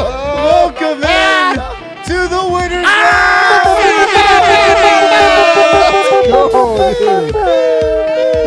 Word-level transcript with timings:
Welcome 0.00 1.04
in 1.04 1.54
to 2.04 2.26
the 2.28 2.42
winners. 2.52 2.84
Ah! 2.84 3.76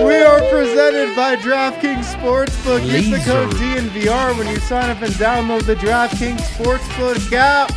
We 0.05 0.15
are 0.15 0.39
presented 0.49 1.15
by 1.15 1.37
DraftKings 1.37 2.03
Sportsbook. 2.13 2.85
Use 2.85 3.09
the 3.11 3.19
code 3.19 3.49
DNVR 3.53 4.37
when 4.37 4.47
you 4.47 4.57
sign 4.59 4.89
up 4.89 5.01
and 5.01 5.13
download 5.13 5.65
the 5.65 5.75
DraftKings 5.75 6.41
Sportsbook 6.41 7.31
app. 7.31 7.71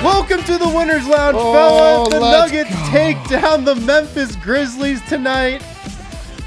Welcome 0.00 0.44
to 0.44 0.58
the 0.58 0.68
Winners 0.68 1.06
Lounge, 1.08 1.36
oh, 1.38 1.52
fellas. 1.52 2.08
The 2.10 2.20
Nuggets 2.20 2.88
take 2.90 3.18
down 3.28 3.64
the 3.64 3.74
Memphis 3.74 4.36
Grizzlies 4.36 5.00
tonight 5.08 5.62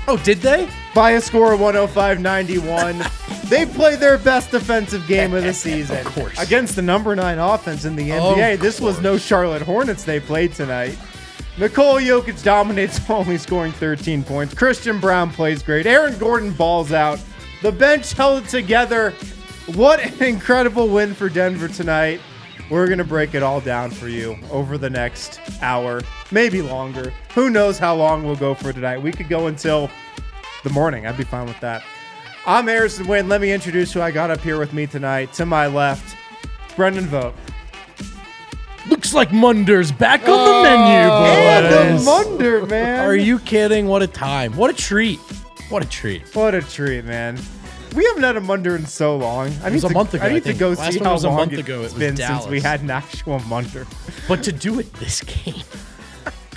Oh, 0.08 0.18
did 0.18 0.38
they? 0.38 0.70
By 0.96 1.12
a 1.12 1.22
score 1.22 1.52
of 1.54 1.60
105 1.60 2.22
91. 2.22 3.04
they 3.50 3.66
play 3.66 3.98
their 3.98 4.18
best 4.18 4.50
defensive 4.50 5.06
game 5.08 5.34
of 5.34 5.44
the 5.44 5.54
season. 5.66 5.98
Of 5.98 6.16
course. 6.16 6.40
Against 6.40 6.78
the 6.78 6.82
number 6.82 7.14
nine 7.16 7.38
offense 7.38 7.84
in 7.84 7.96
the 7.98 8.14
Of 8.14 8.38
NBA. 8.38 8.60
This 8.60 8.80
was 8.80 9.02
no 9.02 9.18
Charlotte 9.18 9.62
Hornets 9.62 10.06
they 10.06 10.22
played 10.22 10.54
tonight. 10.54 10.98
Nikola 11.58 12.02
Jokic 12.02 12.42
dominates, 12.44 12.98
only 13.10 13.38
scoring 13.38 13.74
13 13.74 14.24
points. 14.24 14.54
Christian 14.54 15.00
Braun 15.02 15.30
plays 15.30 15.62
great. 15.62 15.86
Aaron 15.86 16.18
Gordon 16.18 16.52
balls 16.54 16.94
out. 16.94 17.20
The 17.62 17.74
bench 17.74 18.14
held 18.14 18.44
it 18.46 18.50
together. 18.50 19.12
What 19.76 20.00
an 20.00 20.24
incredible 20.24 20.88
win 20.88 21.14
for 21.14 21.28
Denver 21.28 21.68
tonight. 21.68 22.22
We're 22.70 22.88
going 22.88 23.00
to 23.00 23.04
break 23.04 23.36
it 23.36 23.44
all 23.44 23.60
down 23.62 23.92
for 23.92 24.08
you 24.08 24.38
over 24.50 24.78
the 24.78 24.90
next 24.90 25.40
hour, 25.62 26.02
maybe 26.32 26.62
longer. 26.62 27.14
Who 27.34 27.50
knows 27.50 27.78
how 27.78 27.96
long 27.96 28.24
we'll 28.24 28.36
go 28.38 28.54
for 28.56 28.72
tonight? 28.74 29.02
We 29.02 29.12
could 29.12 29.30
go 29.30 29.48
until 29.48 29.90
the 30.66 30.70
morning. 30.72 31.08
I'd 31.08 31.16
be 31.16 31.24
fine 31.24 31.46
with 31.48 31.60
that. 31.62 31.84
I'm 32.46 32.68
Harrison 32.68 33.08
Wind. 33.08 33.30
Let 33.30 33.40
me 33.40 33.54
introduce 33.54 33.94
who 33.94 34.02
I 34.02 34.12
got 34.12 34.30
up 34.30 34.42
here 34.42 34.60
with 34.60 34.74
me 34.74 34.86
tonight. 34.88 35.32
To 35.34 35.46
my 35.46 35.68
left, 35.68 36.18
Brendan 36.76 37.06
Vogt. 37.06 37.38
Looks 38.90 39.14
like 39.14 39.32
Munder's 39.32 39.92
back 39.92 40.22
on 40.22 40.28
the 40.28 40.34
oh, 40.34 40.64
menu, 40.64 41.12
And 41.12 42.00
the. 42.00 42.04
Munder, 42.04 42.66
man. 42.68 43.00
Are 43.06 43.16
you 43.16 43.40
kidding? 43.40 43.88
What 43.88 44.04
a 44.04 44.08
time. 44.08 44.56
What 44.58 44.70
a 44.70 44.74
treat. 44.74 45.20
What 45.70 45.84
a 45.84 45.88
treat. 45.88 46.36
What 46.36 46.54
a 46.54 46.62
treat, 46.62 47.06
man. 47.06 47.40
We 47.96 48.04
haven't 48.06 48.24
had 48.24 48.36
a 48.36 48.42
Munder 48.42 48.76
in 48.76 48.86
so 48.86 49.16
long. 49.18 49.52
I 49.64 49.70
need 49.70 49.76
was 49.76 49.86
a 49.86 49.88
to, 49.88 49.94
month 49.94 50.14
ago, 50.14 50.24
I 50.24 50.28
I 50.28 50.34
need 50.34 50.44
to 50.44 50.50
think. 50.50 50.60
go 50.60 50.70
Last 50.70 50.94
see 50.94 51.00
one 51.00 51.06
how 51.06 51.14
was 51.14 51.24
a 51.24 51.28
long 51.30 51.38
month 51.38 51.54
it's 51.54 51.62
ago. 51.62 51.80
It 51.80 51.84
was 51.84 51.94
been 51.94 52.18
since 52.18 52.46
we 52.48 52.60
Dallas. 52.60 52.64
had 52.64 52.82
an 52.82 52.92
actual 52.92 53.40
Munder. 53.40 53.88
But 54.28 54.44
to 54.44 54.52
do 54.52 54.80
it 54.80 54.92
this 54.96 55.22
game. 55.46 55.64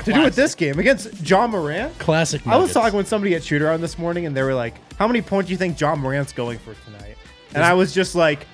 To 0.08 0.14
do 0.14 0.24
with 0.24 0.36
this 0.36 0.54
game 0.54 0.78
against 0.78 1.28
Ja 1.28 1.46
Morant. 1.46 1.98
Classic 1.98 2.46
I 2.46 2.56
was 2.56 2.72
talking 2.72 2.96
with 2.96 3.08
somebody 3.08 3.34
at 3.34 3.42
shootaround 3.42 3.80
this 3.80 3.98
morning, 3.98 4.26
and 4.26 4.36
they 4.36 4.42
were 4.42 4.54
like, 4.54 4.74
"How 4.96 5.06
many 5.06 5.22
points 5.22 5.48
do 5.48 5.52
you 5.52 5.58
think 5.58 5.78
Ja 5.80 5.94
Morant's 5.96 6.32
going 6.32 6.58
for 6.58 6.74
tonight?" 6.84 7.16
And 7.54 7.62
I 7.64 7.74
was 7.74 7.92
just 7.94 8.14
like, 8.14 8.46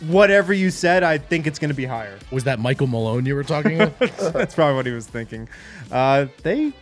"Whatever 0.00 0.52
you 0.52 0.70
said, 0.70 1.02
I 1.02 1.18
think 1.18 1.46
it's 1.46 1.58
going 1.58 1.68
to 1.70 1.74
be 1.74 1.84
higher." 1.86 2.18
Was 2.30 2.44
that 2.44 2.58
Michael 2.58 2.86
Malone 2.86 3.26
you 3.26 3.34
were 3.34 3.44
talking 3.44 3.78
with? 3.78 3.98
That's 4.32 4.54
probably 4.54 4.74
what 4.76 4.86
he 4.86 4.92
was 4.92 5.06
thinking. 5.06 5.48
Uh, 5.90 6.26
they. 6.42 6.72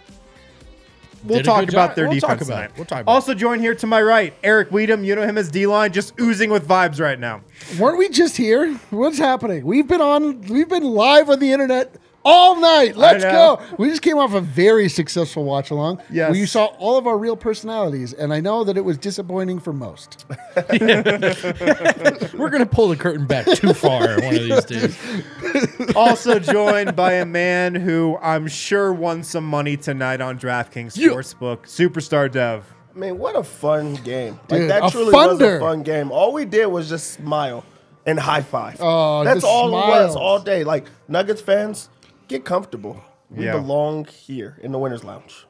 We'll 1.22 1.42
talk 1.42 1.68
about 1.68 1.96
their 1.96 2.08
We'll 2.08 2.18
talk 2.18 2.38
defense 2.38 2.48
about 2.48 2.54
tonight. 2.56 2.70
it. 2.70 2.76
We'll 2.78 2.86
talk 2.86 3.00
about 3.02 3.12
also 3.12 3.34
joined 3.34 3.60
here 3.60 3.74
to 3.74 3.86
my 3.86 4.00
right, 4.00 4.32
Eric 4.42 4.70
Weedham. 4.70 5.04
You 5.04 5.14
know 5.16 5.22
him 5.22 5.36
as 5.36 5.50
D 5.50 5.66
line, 5.66 5.92
just 5.92 6.18
oozing 6.18 6.48
with 6.50 6.66
vibes 6.66 6.98
right 6.98 7.18
now. 7.20 7.42
Weren't 7.78 7.98
we 7.98 8.08
just 8.08 8.38
here? 8.38 8.74
What's 8.88 9.18
happening? 9.18 9.66
We've 9.66 9.86
been 9.86 10.00
on. 10.00 10.40
We've 10.42 10.68
been 10.68 10.84
live 10.84 11.28
on 11.28 11.38
the 11.38 11.52
internet 11.52 11.94
all 12.24 12.60
night. 12.60 12.96
Let's 12.96 13.24
go. 13.24 13.60
We 13.78 13.88
just 13.88 14.02
came 14.02 14.18
off 14.18 14.34
a 14.34 14.40
very 14.40 14.88
successful 14.88 15.44
watch 15.44 15.70
along. 15.70 16.00
Yes. 16.10 16.30
Where 16.30 16.38
you 16.38 16.46
saw 16.46 16.66
all 16.78 16.96
of 16.98 17.06
our 17.06 17.16
real 17.18 17.36
personalities, 17.36 18.12
and 18.12 18.32
I 18.32 18.40
know 18.40 18.64
that 18.64 18.76
it 18.76 18.84
was 18.84 18.98
disappointing 18.98 19.60
for 19.60 19.72
most. 19.72 20.24
We're 20.70 22.50
going 22.50 22.62
to 22.62 22.68
pull 22.70 22.88
the 22.88 22.96
curtain 22.98 23.26
back 23.26 23.46
too 23.46 23.72
far 23.74 24.20
one 24.20 24.34
of 24.36 24.42
these 24.42 24.64
days. 24.64 25.96
also 25.96 26.38
joined 26.38 26.96
by 26.96 27.12
a 27.14 27.26
man 27.26 27.74
who 27.74 28.18
I'm 28.20 28.46
sure 28.48 28.92
won 28.92 29.22
some 29.22 29.44
money 29.44 29.76
tonight 29.76 30.20
on 30.20 30.38
DraftKings 30.38 30.96
You- 30.96 31.12
Sportsbook, 31.12 31.60
Superstar 31.62 32.30
Dev. 32.30 32.64
I 32.94 32.98
mean, 32.98 33.18
what 33.18 33.36
a 33.36 33.44
fun 33.44 33.94
game. 33.94 34.40
Like 34.48 34.62
Dude, 34.62 34.70
that 34.70 34.84
a 34.84 34.90
truly 34.90 35.12
was 35.12 35.40
a 35.40 35.60
fun 35.60 35.82
game. 35.84 36.10
All 36.10 36.32
we 36.32 36.44
did 36.44 36.66
was 36.66 36.88
just 36.88 37.12
smile 37.12 37.64
and 38.04 38.18
high 38.18 38.42
five. 38.42 38.78
Oh, 38.80 39.22
That's 39.22 39.42
the 39.42 39.46
all 39.46 39.68
it 39.68 39.72
was 39.72 40.16
all 40.16 40.40
day. 40.40 40.64
Like 40.64 40.86
Nuggets 41.06 41.40
fans, 41.40 41.88
get 42.30 42.44
comfortable. 42.44 43.02
We 43.30 43.44
Yeah. 43.44 43.52
belong 43.52 44.06
here 44.06 44.56
in 44.62 44.72
the 44.72 44.78
winners 44.78 45.04
lounge. 45.04 45.46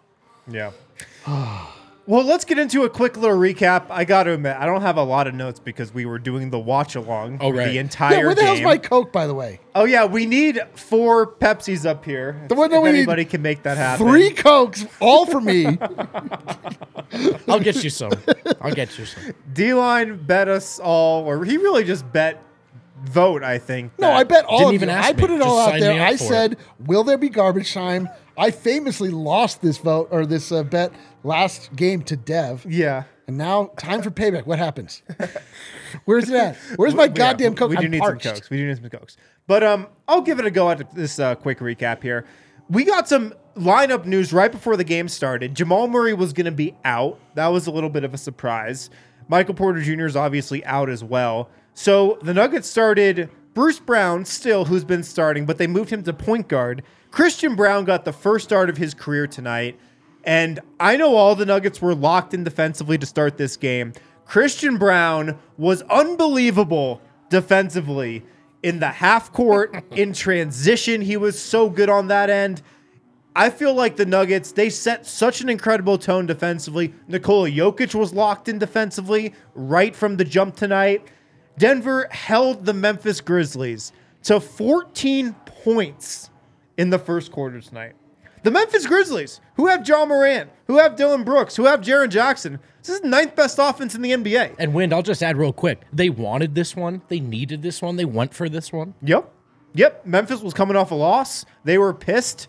Yeah. 0.50 0.70
well, 1.26 2.24
let's 2.24 2.44
get 2.44 2.58
into 2.58 2.82
a 2.84 2.90
quick 2.90 3.16
little 3.16 3.36
recap. 3.36 3.84
I 3.90 4.04
got 4.04 4.24
to 4.24 4.32
admit, 4.32 4.56
I 4.58 4.66
don't 4.66 4.80
have 4.82 4.96
a 4.96 5.02
lot 5.02 5.26
of 5.26 5.34
notes 5.34 5.60
because 5.60 5.92
we 5.94 6.04
were 6.06 6.18
doing 6.18 6.50
the 6.50 6.58
watch 6.58 6.94
along 6.96 7.38
Oh, 7.40 7.50
right. 7.50 7.66
the 7.68 7.78
entire 7.78 8.16
yeah, 8.18 8.24
where 8.26 8.34
the 8.34 8.42
hell's 8.44 8.60
my 8.62 8.78
Coke, 8.78 9.12
by 9.12 9.26
the 9.26 9.34
way? 9.34 9.60
oh 9.74 9.84
yeah, 9.84 10.04
we 10.06 10.26
need 10.26 10.58
four 10.74 11.26
Pepsis 11.26 11.86
up 11.86 12.04
here. 12.04 12.42
The 12.48 12.54
one 12.54 12.70
that 12.70 12.78
if 12.78 12.82
we 12.82 12.88
anybody 12.88 13.24
can 13.24 13.42
make 13.42 13.62
that 13.62 13.76
happen. 13.76 14.06
Three 14.08 14.30
Cokes, 14.30 14.84
all 15.00 15.26
for 15.26 15.40
me. 15.40 15.66
I'll 17.48 17.60
get 17.60 17.82
you 17.84 17.90
some. 17.90 18.12
I'll 18.60 18.72
get 18.74 18.98
you 18.98 19.04
some. 19.06 19.34
D 19.52 19.74
line 19.74 20.16
bet 20.22 20.48
us 20.48 20.78
all, 20.78 21.24
or 21.24 21.44
he 21.44 21.56
really 21.56 21.84
just 21.84 22.10
bet 22.12 22.42
Vogt. 23.04 23.42
I 23.44 23.58
think. 23.58 23.98
No, 23.98 24.10
I 24.10 24.24
bet 24.24 24.44
all 24.44 24.58
Didn't 24.58 24.68
of 24.68 24.74
even 24.74 24.88
you. 24.88 24.94
ask 24.94 25.08
I 25.08 25.12
put 25.12 25.30
it 25.30 25.40
all 25.40 25.58
out 25.58 25.70
signed 25.70 25.82
there. 25.82 26.00
up 26.02 26.08
I 26.08 26.16
for 26.16 26.24
said, 26.24 26.52
it. 26.52 26.58
"Will 26.80 27.04
there 27.04 27.18
be 27.18 27.28
garbage 27.28 27.72
time?" 27.72 28.08
I 28.38 28.50
famously 28.50 29.10
lost 29.10 29.60
this 29.62 29.78
vote 29.78 30.08
or 30.10 30.24
this 30.26 30.50
uh, 30.52 30.62
bet 30.62 30.92
last 31.24 31.74
game 31.76 32.02
to 32.04 32.16
Dev, 32.16 32.64
Yeah. 32.68 33.04
and 33.26 33.36
now 33.36 33.70
time 33.76 34.00
for 34.02 34.10
payback. 34.10 34.46
What 34.46 34.58
happens? 34.58 35.02
Where's 36.04 36.28
it 36.30 36.36
at? 36.36 36.56
Where's 36.76 36.94
my 36.94 37.04
Yeah, 37.04 37.08
goddamn 37.08 37.52
we- 37.52 37.56
Coke? 37.56 37.70
We 37.70 37.76
do 37.76 37.84
I'm 37.84 37.90
need 37.90 38.00
parched. 38.00 38.22
some 38.22 38.34
cokes. 38.34 38.50
We 38.50 38.56
do 38.58 38.66
need 38.66 38.76
some 38.76 38.88
cokes. 38.88 39.16
But 39.46 39.62
um, 39.62 39.88
I'll 40.08 40.22
give 40.22 40.38
it 40.38 40.46
a 40.46 40.50
go 40.50 40.70
at 40.70 40.94
this 40.94 41.18
uh, 41.18 41.34
quick 41.34 41.58
recap 41.58 42.02
here. 42.02 42.24
We 42.68 42.84
got 42.84 43.08
some 43.08 43.34
lineup 43.56 44.04
news 44.06 44.32
right 44.32 44.50
before 44.52 44.76
the 44.76 44.84
game 44.84 45.08
started. 45.08 45.54
Jamal 45.54 45.88
Murray 45.88 46.14
was 46.14 46.32
going 46.32 46.44
to 46.46 46.52
be 46.52 46.74
out. 46.84 47.18
That 47.34 47.48
was 47.48 47.66
a 47.66 47.70
little 47.72 47.90
bit 47.90 48.04
of 48.04 48.14
a 48.14 48.18
surprise. 48.18 48.90
Michael 49.28 49.54
Porter 49.54 49.80
Jr. 49.82 50.06
is 50.06 50.16
obviously 50.16 50.64
out 50.64 50.88
as 50.88 51.02
well. 51.04 51.50
So 51.74 52.18
the 52.22 52.34
Nuggets 52.34 52.68
started 52.68 53.30
Bruce 53.54 53.80
Brown 53.80 54.24
still, 54.24 54.64
who's 54.64 54.84
been 54.84 55.02
starting, 55.02 55.44
but 55.46 55.58
they 55.58 55.66
moved 55.66 55.90
him 55.90 56.02
to 56.04 56.12
point 56.12 56.48
guard. 56.48 56.82
Christian 57.10 57.56
Braun 57.56 57.84
got 57.84 58.04
the 58.04 58.12
first 58.12 58.44
start 58.44 58.70
of 58.70 58.76
his 58.76 58.94
career 58.94 59.26
tonight. 59.26 59.78
And 60.24 60.60
I 60.78 60.96
know 60.96 61.16
all 61.16 61.34
the 61.34 61.46
Nuggets 61.46 61.80
were 61.80 61.94
locked 61.94 62.34
in 62.34 62.44
defensively 62.44 62.98
to 62.98 63.06
start 63.06 63.36
this 63.36 63.56
game. 63.56 63.92
Christian 64.26 64.76
Braun 64.76 65.38
was 65.58 65.82
unbelievable 65.82 67.00
defensively 67.30 68.22
in 68.62 68.78
the 68.78 68.88
half 68.88 69.32
court, 69.32 69.82
in 69.90 70.12
transition. 70.12 71.00
He 71.00 71.16
was 71.16 71.40
so 71.40 71.68
good 71.68 71.88
on 71.88 72.08
that 72.08 72.30
end. 72.30 72.62
I 73.34 73.50
feel 73.50 73.74
like 73.74 73.96
the 73.96 74.06
Nuggets, 74.06 74.52
they 74.52 74.70
set 74.70 75.06
such 75.06 75.40
an 75.40 75.48
incredible 75.48 75.98
tone 75.98 76.26
defensively. 76.26 76.92
Nikola 77.08 77.48
Jokic 77.48 77.94
was 77.94 78.12
locked 78.12 78.48
in 78.48 78.58
defensively 78.58 79.34
right 79.54 79.94
from 79.94 80.16
the 80.16 80.24
jump 80.24 80.56
tonight. 80.56 81.06
Denver 81.58 82.08
held 82.10 82.64
the 82.64 82.74
Memphis 82.74 83.20
Grizzlies 83.20 83.92
to 84.24 84.40
14 84.40 85.34
points 85.44 86.30
in 86.76 86.90
the 86.90 86.98
first 86.98 87.32
quarter 87.32 87.60
tonight. 87.60 87.94
The 88.42 88.50
Memphis 88.50 88.86
Grizzlies, 88.86 89.40
who 89.56 89.66
have 89.66 89.86
Ja 89.86 90.06
Morant, 90.06 90.50
who 90.66 90.78
have 90.78 90.96
Dillon 90.96 91.24
Brooks, 91.24 91.56
who 91.56 91.66
have 91.66 91.82
Jaren 91.82 92.08
Jackson. 92.08 92.58
This 92.82 92.94
is 92.94 93.00
the 93.02 93.08
ninth 93.08 93.36
best 93.36 93.58
offense 93.58 93.94
in 93.94 94.00
the 94.00 94.12
NBA. 94.12 94.54
And 94.58 94.72
Wind, 94.72 94.94
I'll 94.94 95.02
just 95.02 95.22
add 95.22 95.36
real 95.36 95.52
quick. 95.52 95.82
They 95.92 96.08
wanted 96.08 96.54
this 96.54 96.74
one. 96.74 97.02
They 97.08 97.20
needed 97.20 97.60
this 97.60 97.82
one. 97.82 97.96
They 97.96 98.06
went 98.06 98.32
for 98.32 98.48
this 98.48 98.72
one. 98.72 98.94
Yep. 99.02 99.30
Yep. 99.74 100.06
Memphis 100.06 100.40
was 100.40 100.54
coming 100.54 100.74
off 100.76 100.90
a 100.90 100.94
loss. 100.94 101.44
They 101.64 101.76
were 101.76 101.92
pissed. 101.92 102.48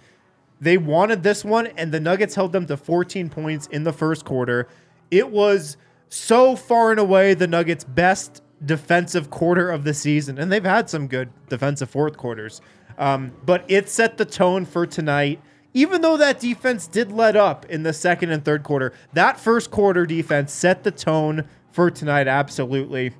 They 0.61 0.77
wanted 0.77 1.23
this 1.23 1.43
one, 1.43 1.67
and 1.67 1.91
the 1.91 1.99
Nuggets 1.99 2.35
held 2.35 2.53
them 2.53 2.67
to 2.67 2.77
14 2.77 3.29
points 3.29 3.67
in 3.67 3.83
the 3.83 3.91
first 3.91 4.23
quarter. 4.23 4.69
It 5.09 5.29
was 5.29 5.75
so 6.07 6.55
far 6.55 6.91
and 6.91 6.99
away 6.99 7.33
the 7.33 7.47
Nuggets' 7.47 7.83
best 7.83 8.41
defensive 8.63 9.29
quarter 9.29 9.69
of 9.69 9.83
the 9.83 9.93
season, 9.93 10.37
and 10.37 10.51
they've 10.51 10.63
had 10.63 10.89
some 10.89 11.07
good 11.07 11.29
defensive 11.49 11.89
fourth 11.89 12.17
quarters. 12.17 12.61
Um, 12.97 13.31
but 13.45 13.65
it 13.67 13.89
set 13.89 14.17
the 14.17 14.25
tone 14.25 14.65
for 14.65 14.85
tonight. 14.85 15.41
Even 15.73 16.01
though 16.01 16.17
that 16.17 16.39
defense 16.39 16.85
did 16.85 17.11
let 17.11 17.35
up 17.35 17.65
in 17.65 17.83
the 17.83 17.93
second 17.93 18.31
and 18.31 18.43
third 18.43 18.61
quarter, 18.61 18.93
that 19.13 19.39
first 19.39 19.71
quarter 19.71 20.05
defense 20.05 20.51
set 20.51 20.83
the 20.83 20.91
tone 20.91 21.45
for 21.71 21.89
tonight, 21.89 22.27
absolutely. 22.27 23.13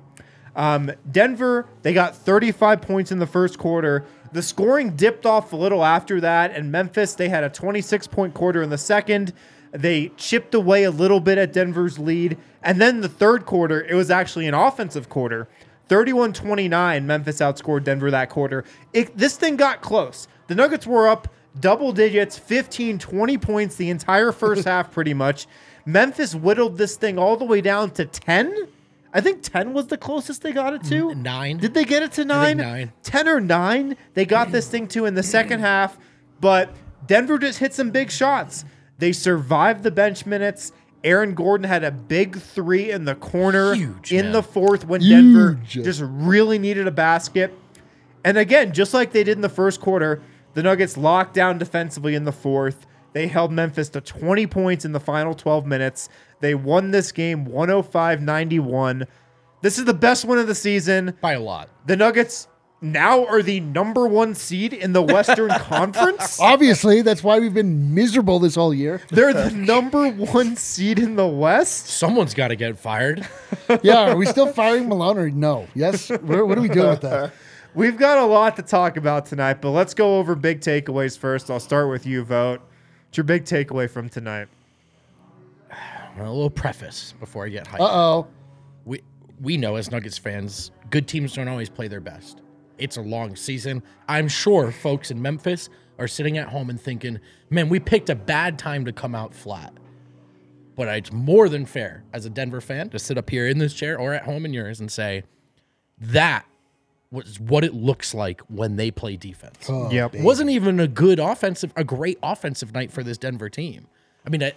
Um, 0.54 0.92
Denver, 1.10 1.66
they 1.80 1.94
got 1.94 2.14
35 2.14 2.82
points 2.82 3.10
in 3.10 3.18
the 3.18 3.26
first 3.26 3.58
quarter. 3.58 4.04
The 4.32 4.42
scoring 4.42 4.96
dipped 4.96 5.24
off 5.24 5.52
a 5.52 5.56
little 5.56 5.84
after 5.84 6.20
that, 6.20 6.54
and 6.54 6.70
Memphis, 6.70 7.14
they 7.14 7.30
had 7.30 7.42
a 7.42 7.48
26 7.48 8.06
point 8.06 8.34
quarter 8.34 8.62
in 8.62 8.70
the 8.70 8.78
second. 8.78 9.32
They 9.72 10.08
chipped 10.18 10.54
away 10.54 10.84
a 10.84 10.90
little 10.90 11.20
bit 11.20 11.38
at 11.38 11.52
Denver's 11.52 11.98
lead. 11.98 12.36
And 12.62 12.80
then 12.80 13.00
the 13.00 13.08
third 13.08 13.46
quarter, 13.46 13.82
it 13.84 13.94
was 13.94 14.10
actually 14.10 14.46
an 14.46 14.54
offensive 14.54 15.08
quarter. 15.08 15.48
31 15.88 16.32
29, 16.32 17.06
Memphis 17.06 17.38
outscored 17.38 17.84
Denver 17.84 18.10
that 18.10 18.30
quarter. 18.30 18.64
It, 18.92 19.16
this 19.16 19.36
thing 19.36 19.56
got 19.56 19.82
close. 19.82 20.28
The 20.46 20.54
Nuggets 20.54 20.86
were 20.86 21.08
up 21.08 21.28
double 21.58 21.92
digits, 21.92 22.38
15, 22.38 22.98
20 22.98 23.38
points 23.38 23.76
the 23.76 23.90
entire 23.90 24.32
first 24.32 24.64
half, 24.66 24.90
pretty 24.92 25.14
much. 25.14 25.46
Memphis 25.84 26.34
whittled 26.34 26.78
this 26.78 26.96
thing 26.96 27.18
all 27.18 27.36
the 27.36 27.44
way 27.44 27.60
down 27.60 27.90
to 27.90 28.06
10. 28.06 28.68
I 29.12 29.20
think 29.20 29.42
10 29.42 29.74
was 29.74 29.88
the 29.88 29.98
closest 29.98 30.42
they 30.42 30.52
got 30.52 30.72
it 30.72 30.84
to. 30.84 31.14
Nine. 31.14 31.58
Did 31.58 31.74
they 31.74 31.84
get 31.84 32.02
it 32.02 32.12
to 32.12 32.24
nine? 32.24 32.56
nine. 32.56 32.92
10 33.02 33.28
or 33.28 33.40
9. 33.40 33.96
They 34.14 34.24
got 34.24 34.52
this 34.52 34.68
thing 34.68 34.88
to 34.88 35.04
in 35.04 35.14
the 35.14 35.22
second 35.22 35.60
half, 35.60 35.98
but 36.40 36.74
Denver 37.06 37.38
just 37.38 37.58
hit 37.58 37.74
some 37.74 37.90
big 37.90 38.10
shots. 38.10 38.64
They 38.98 39.12
survived 39.12 39.82
the 39.82 39.90
bench 39.90 40.24
minutes. 40.24 40.72
Aaron 41.04 41.34
Gordon 41.34 41.64
had 41.64 41.84
a 41.84 41.90
big 41.90 42.38
three 42.38 42.90
in 42.90 43.04
the 43.04 43.14
corner 43.14 43.74
Huge, 43.74 44.12
in 44.12 44.26
man. 44.26 44.32
the 44.32 44.42
fourth 44.42 44.84
when 44.86 45.00
Denver 45.00 45.58
just 45.64 46.00
really 46.04 46.58
needed 46.58 46.86
a 46.86 46.92
basket. 46.92 47.52
And 48.24 48.38
again, 48.38 48.72
just 48.72 48.94
like 48.94 49.12
they 49.12 49.24
did 49.24 49.36
in 49.36 49.42
the 49.42 49.48
first 49.48 49.80
quarter, 49.80 50.22
the 50.54 50.62
Nuggets 50.62 50.96
locked 50.96 51.34
down 51.34 51.58
defensively 51.58 52.14
in 52.14 52.24
the 52.24 52.32
fourth. 52.32 52.86
They 53.14 53.26
held 53.26 53.52
Memphis 53.52 53.88
to 53.90 54.00
20 54.00 54.46
points 54.46 54.84
in 54.84 54.92
the 54.92 55.00
final 55.00 55.34
12 55.34 55.66
minutes. 55.66 56.08
They 56.40 56.54
won 56.54 56.92
this 56.92 57.12
game 57.12 57.44
105 57.44 58.22
91. 58.22 59.06
This 59.60 59.78
is 59.78 59.84
the 59.84 59.94
best 59.94 60.24
win 60.24 60.38
of 60.38 60.46
the 60.46 60.54
season. 60.54 61.16
By 61.20 61.34
a 61.34 61.40
lot. 61.40 61.68
The 61.86 61.96
Nuggets 61.96 62.48
now 62.82 63.24
are 63.26 63.42
the 63.42 63.60
number 63.60 64.06
one 64.06 64.34
seed 64.34 64.72
in 64.72 64.92
the 64.92 65.02
Western 65.02 65.48
Conference. 65.60 66.40
Obviously, 66.40 67.00
that's 67.00 67.22
why 67.22 67.38
we've 67.38 67.54
been 67.54 67.94
miserable 67.94 68.40
this 68.40 68.56
whole 68.56 68.74
year. 68.74 69.00
They're 69.08 69.32
the 69.32 69.50
number 69.56 70.10
one 70.10 70.56
seed 70.56 70.98
in 70.98 71.14
the 71.16 71.26
West. 71.26 71.86
Someone's 71.86 72.34
got 72.34 72.48
to 72.48 72.56
get 72.56 72.78
fired. 72.78 73.26
Yeah, 73.82 74.10
are 74.10 74.16
we 74.16 74.26
still 74.26 74.52
firing 74.52 74.88
Malone 74.88 75.16
or 75.16 75.30
no? 75.30 75.66
Yes. 75.74 76.10
What, 76.10 76.46
what 76.46 76.58
are 76.58 76.60
we 76.60 76.68
doing 76.68 76.90
with 76.90 77.00
that? 77.02 77.32
We've 77.74 77.96
got 77.96 78.18
a 78.18 78.24
lot 78.24 78.56
to 78.56 78.62
talk 78.62 78.98
about 78.98 79.24
tonight, 79.24 79.62
but 79.62 79.70
let's 79.70 79.94
go 79.94 80.18
over 80.18 80.34
big 80.34 80.60
takeaways 80.60 81.16
first. 81.16 81.50
I'll 81.50 81.60
start 81.60 81.88
with 81.88 82.04
you, 82.04 82.22
Vogt. 82.22 82.60
What's 83.06 83.16
your 83.16 83.24
big 83.24 83.44
takeaway 83.44 83.88
from 83.88 84.10
tonight? 84.10 84.48
a 86.18 86.22
little 86.22 86.50
preface 86.50 87.14
before 87.18 87.46
I 87.46 87.48
get 87.48 87.66
hyped. 87.66 87.80
Uh 87.80 87.84
oh. 87.84 88.26
we 88.84 89.02
we 89.40 89.56
know 89.56 89.76
as 89.76 89.90
Nuggets 89.90 90.18
fans, 90.18 90.70
good 90.90 91.08
teams 91.08 91.32
don't 91.32 91.48
always 91.48 91.70
play 91.70 91.88
their 91.88 92.00
best. 92.00 92.41
It's 92.82 92.96
a 92.96 93.02
long 93.02 93.36
season. 93.36 93.82
I'm 94.08 94.26
sure 94.28 94.72
folks 94.72 95.10
in 95.10 95.22
Memphis 95.22 95.68
are 95.98 96.08
sitting 96.08 96.36
at 96.36 96.48
home 96.48 96.68
and 96.68 96.80
thinking, 96.80 97.20
"Man, 97.48 97.68
we 97.68 97.78
picked 97.78 98.10
a 98.10 98.14
bad 98.14 98.58
time 98.58 98.84
to 98.86 98.92
come 98.92 99.14
out 99.14 99.34
flat." 99.34 99.72
But 100.74 100.88
it's 100.88 101.12
more 101.12 101.48
than 101.48 101.64
fair 101.66 102.02
as 102.12 102.24
a 102.26 102.30
Denver 102.30 102.60
fan 102.60 102.88
to 102.90 102.98
sit 102.98 103.16
up 103.18 103.30
here 103.30 103.46
in 103.46 103.58
this 103.58 103.72
chair 103.74 103.98
or 103.98 104.14
at 104.14 104.24
home 104.24 104.44
in 104.44 104.52
yours 104.52 104.80
and 104.80 104.90
say, 104.90 105.22
"That 106.00 106.44
was 107.12 107.38
what 107.38 107.62
it 107.62 107.74
looks 107.74 108.14
like 108.14 108.40
when 108.42 108.76
they 108.76 108.90
play 108.90 109.16
defense." 109.16 109.66
Oh, 109.68 109.90
yep. 109.90 110.14
Wasn't 110.14 110.50
even 110.50 110.80
a 110.80 110.88
good 110.88 111.20
offensive, 111.20 111.72
a 111.76 111.84
great 111.84 112.18
offensive 112.22 112.72
night 112.72 112.90
for 112.90 113.04
this 113.04 113.18
Denver 113.18 113.48
team. 113.48 113.86
I 114.26 114.30
mean, 114.30 114.42
it, 114.42 114.56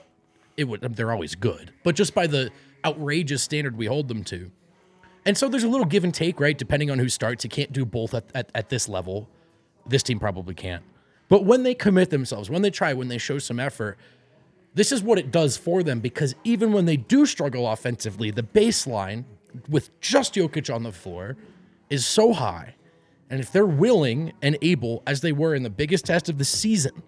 it 0.58 0.64
would 0.64 0.82
they're 0.96 1.12
always 1.12 1.36
good, 1.36 1.74
but 1.84 1.96
just 1.96 2.16
by 2.16 2.26
the 2.28 2.50
outrageous 2.84 3.44
standard 3.44 3.78
we 3.78 3.86
hold 3.86 4.08
them 4.08 4.24
to. 4.26 4.52
And 5.26 5.38
so 5.38 5.48
there's 5.50 5.64
a 5.64 5.68
little 5.68 5.86
give 5.86 6.04
and 6.04 6.14
take, 6.14 6.40
right? 6.40 6.58
Depending 6.58 6.92
on 6.92 7.00
who 7.00 7.10
starts, 7.10 7.44
you 7.44 7.50
can't 7.50 7.74
do 7.74 7.86
both 7.86 8.14
at, 8.14 8.26
at, 8.36 8.50
at 8.54 8.70
this 8.70 8.88
level. 8.88 9.28
This 9.88 10.04
team 10.04 10.20
probably 10.20 10.54
can't. 10.54 10.84
But 11.28 11.46
when 11.46 11.64
they 11.64 11.74
commit 11.74 12.12
themselves, 12.12 12.50
when 12.50 12.62
they 12.62 12.70
try, 12.70 12.94
when 12.94 13.08
they 13.08 13.18
show 13.18 13.40
some 13.40 13.60
effort, 13.60 13.98
this 14.76 14.92
is 14.92 15.02
what 15.02 15.18
it 15.18 15.32
does 15.32 15.58
for 15.58 15.82
them 15.82 16.00
because 16.00 16.36
even 16.44 16.74
when 16.74 16.86
they 16.86 16.98
do 16.98 17.26
struggle 17.26 17.68
offensively, 17.68 18.30
the 18.30 18.44
baseline 18.44 19.24
with 19.70 20.00
just 20.02 20.36
Jokic 20.36 20.74
on 20.74 20.84
the 20.84 20.92
floor 20.92 21.38
is 21.90 22.06
so 22.06 22.34
high. 22.34 22.76
And 23.30 23.40
if 23.40 23.52
they're 23.52 23.66
willing 23.66 24.34
and 24.42 24.58
able, 24.62 25.02
as 25.08 25.22
they 25.22 25.32
were 25.32 25.56
in 25.56 25.64
the 25.64 25.70
biggest 25.70 26.06
test 26.06 26.30
of 26.30 26.38
the 26.38 26.46
season, 26.46 27.02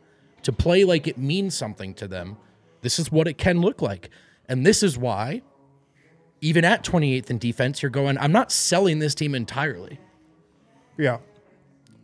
to 0.44 0.52
play 0.52 0.84
like 0.84 1.08
it 1.08 1.18
means 1.18 1.56
something 1.56 1.94
to 1.96 2.08
them, 2.08 2.38
this 2.82 3.00
is 3.00 3.12
what 3.12 3.28
it 3.28 3.38
can 3.38 3.62
look 3.62 3.82
like. 3.82 4.10
And 4.48 4.66
this 4.66 4.82
is 4.82 4.98
why, 4.98 5.42
even 6.42 6.66
at 6.66 6.84
28th 6.84 7.30
in 7.30 7.38
defense, 7.38 7.82
you're 7.82 7.90
going, 7.90 8.18
I'm 8.18 8.32
not 8.32 8.52
selling 8.52 9.00
this 9.00 9.16
team 9.16 9.36
entirely. 9.36 10.00
Yeah. 10.98 11.18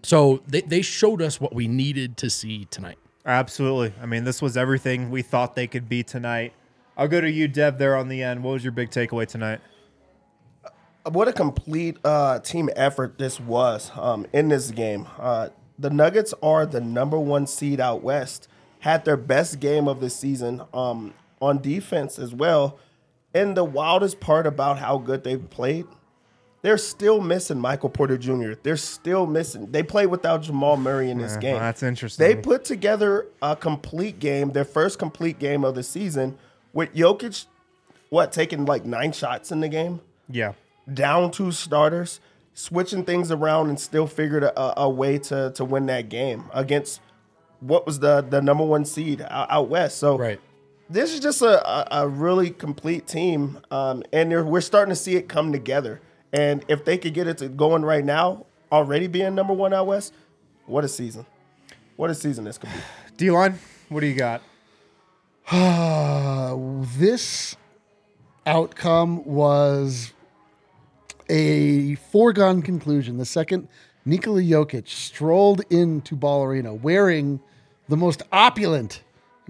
So 0.04 0.44
they, 0.48 0.62
they 0.62 0.82
showed 0.82 1.22
us 1.22 1.40
what 1.40 1.54
we 1.54 1.68
needed 1.68 2.18
to 2.18 2.30
see 2.30 2.66
tonight. 2.66 2.98
Absolutely. 3.26 3.94
I 4.02 4.06
mean, 4.06 4.24
this 4.26 4.42
was 4.42 4.58
everything 4.58 5.10
we 5.10 5.22
thought 5.22 5.56
they 5.56 5.68
could 5.68 5.88
be 5.88 6.04
tonight. 6.04 6.54
I'll 6.98 7.08
go 7.08 7.22
to 7.22 7.32
you, 7.32 7.48
Dev, 7.48 7.78
there 7.78 7.96
on 7.96 8.08
the 8.08 8.22
end. 8.22 8.44
What 8.44 8.52
was 8.52 8.64
your 8.64 8.74
big 8.74 8.90
takeaway 8.90 9.28
tonight? 9.28 9.62
what 11.12 11.28
a 11.28 11.34
complete 11.34 11.98
uh, 12.04 12.40
team 12.40 12.70
effort 12.76 13.18
this 13.18 13.40
was 13.40 13.92
um, 13.96 14.26
in 14.32 14.50
this 14.50 14.72
game. 14.72 15.08
Uh, 15.20 15.50
the 15.78 15.90
Nuggets 15.90 16.34
are 16.42 16.66
the 16.66 16.80
number 16.80 17.20
one 17.20 17.46
seed 17.48 17.80
out 17.80 18.04
west. 18.04 18.48
Had 18.80 19.06
their 19.06 19.18
best 19.18 19.60
game 19.60 19.88
of 19.88 20.00
the 20.00 20.10
season 20.10 20.62
um, 20.74 21.14
on 21.42 21.62
defense 21.62 22.18
as 22.18 22.34
well. 22.34 22.80
And 23.34 23.58
the 23.58 23.64
wildest 23.64 24.20
part 24.20 24.46
about 24.46 24.78
how 24.80 24.98
good 25.00 25.24
they've 25.24 25.50
played, 25.50 25.86
they're 26.62 26.78
still 26.78 27.20
missing 27.20 27.60
Michael 27.60 27.90
Porter 27.90 28.18
Jr. 28.18 28.54
They're 28.62 28.78
still 28.78 29.26
missing. 29.26 29.72
They 29.72 29.84
played 29.84 30.08
without 30.08 30.44
Jamal 30.44 30.78
Murray 30.78 31.10
in 31.10 31.18
this 31.18 31.34
Yeah, 31.34 31.40
game. 31.40 31.52
well, 31.54 31.62
that's 31.62 31.84
interesting. 31.84 32.26
They 32.26 32.36
put 32.36 32.64
together 32.64 33.26
a 33.42 33.56
complete 33.56 34.20
game, 34.20 34.52
their 34.52 34.64
first 34.66 35.00
complete 35.00 35.40
game 35.40 35.64
of 35.66 35.76
the 35.76 35.84
season, 35.84 36.38
with 36.72 36.94
Jokic, 36.94 37.46
what 38.10 38.32
taking 38.32 38.66
like 38.66 38.86
nine 38.86 39.12
shots 39.12 39.52
in 39.52 39.60
the 39.62 39.68
game 39.68 40.00
Yeah. 40.30 40.54
down 40.92 41.32
two 41.32 41.52
starters, 41.52 42.20
switching 42.54 43.04
things 43.04 43.32
around, 43.32 43.70
and 43.70 43.80
still 43.80 44.06
figured 44.08 44.44
a, 44.44 44.80
a 44.82 44.90
way 44.90 45.18
to 45.18 45.52
to 45.56 45.66
win 45.66 45.88
that 45.88 46.08
game 46.10 46.44
against 46.54 47.02
what 47.60 47.86
was 47.86 48.00
the 48.00 48.22
the 48.22 48.42
number 48.42 48.64
one 48.64 48.86
seed 48.86 49.22
out, 49.28 49.48
out 49.50 49.68
west. 49.70 49.98
So 49.98 50.18
Right. 50.18 50.40
This 50.90 51.14
is 51.14 51.20
just 51.20 51.42
a, 51.42 51.68
a, 51.68 52.04
a 52.04 52.08
really 52.08 52.50
complete 52.50 53.08
team, 53.08 53.60
um, 53.72 54.04
and 54.12 54.48
we're 54.48 54.62
starting 54.62 54.92
to 54.92 54.96
see 54.96 55.16
it 55.16 55.28
come 55.28 55.52
together. 55.52 56.02
And 56.32 56.66
if 56.68 56.84
they 56.86 56.98
could 56.98 57.14
get 57.14 57.28
it 57.28 57.38
to 57.40 57.50
going 57.50 57.84
right 57.84 58.04
now, 58.04 58.46
already 58.72 59.08
being 59.08 59.36
number 59.36 59.54
one 59.54 59.74
out 59.74 59.88
west, 59.88 60.14
what 60.66 60.84
a 60.84 60.88
season! 60.88 61.26
What 61.96 62.10
a 62.10 62.16
season 62.16 62.46
this 62.46 62.58
could 62.58 62.70
be. 62.70 62.76
D-Line, 63.18 63.60
what 63.90 64.02
do 64.02 64.08
you 64.08 64.16
got? 64.16 64.42
Uh, 65.50 66.56
this 66.98 67.56
outcome 68.46 69.24
was 69.26 70.14
a 71.30 71.96
foregone 71.96 72.62
conclusion. 72.62 73.18
The 73.18 73.26
second 73.26 73.68
Nikola 74.06 74.42
Jokic 74.42 74.88
strolled 74.90 75.62
into 75.70 76.16
Ball 76.16 76.44
Arena 76.44 76.74
wearing 76.74 77.40
the 77.88 77.98
most 77.98 78.22
opulent, 78.32 79.04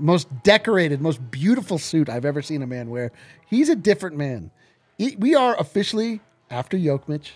most 0.03 0.43
decorated, 0.43 1.01
most 1.01 1.31
beautiful 1.31 1.77
suit 1.77 2.09
I've 2.09 2.25
ever 2.25 2.41
seen 2.41 2.61
a 2.61 2.67
man 2.67 2.89
wear. 2.89 3.11
He's 3.47 3.69
a 3.69 3.75
different 3.75 4.17
man. 4.17 4.51
We 5.17 5.33
are 5.33 5.57
officially 5.59 6.19
after 6.51 6.77
Jokic. 6.77 7.31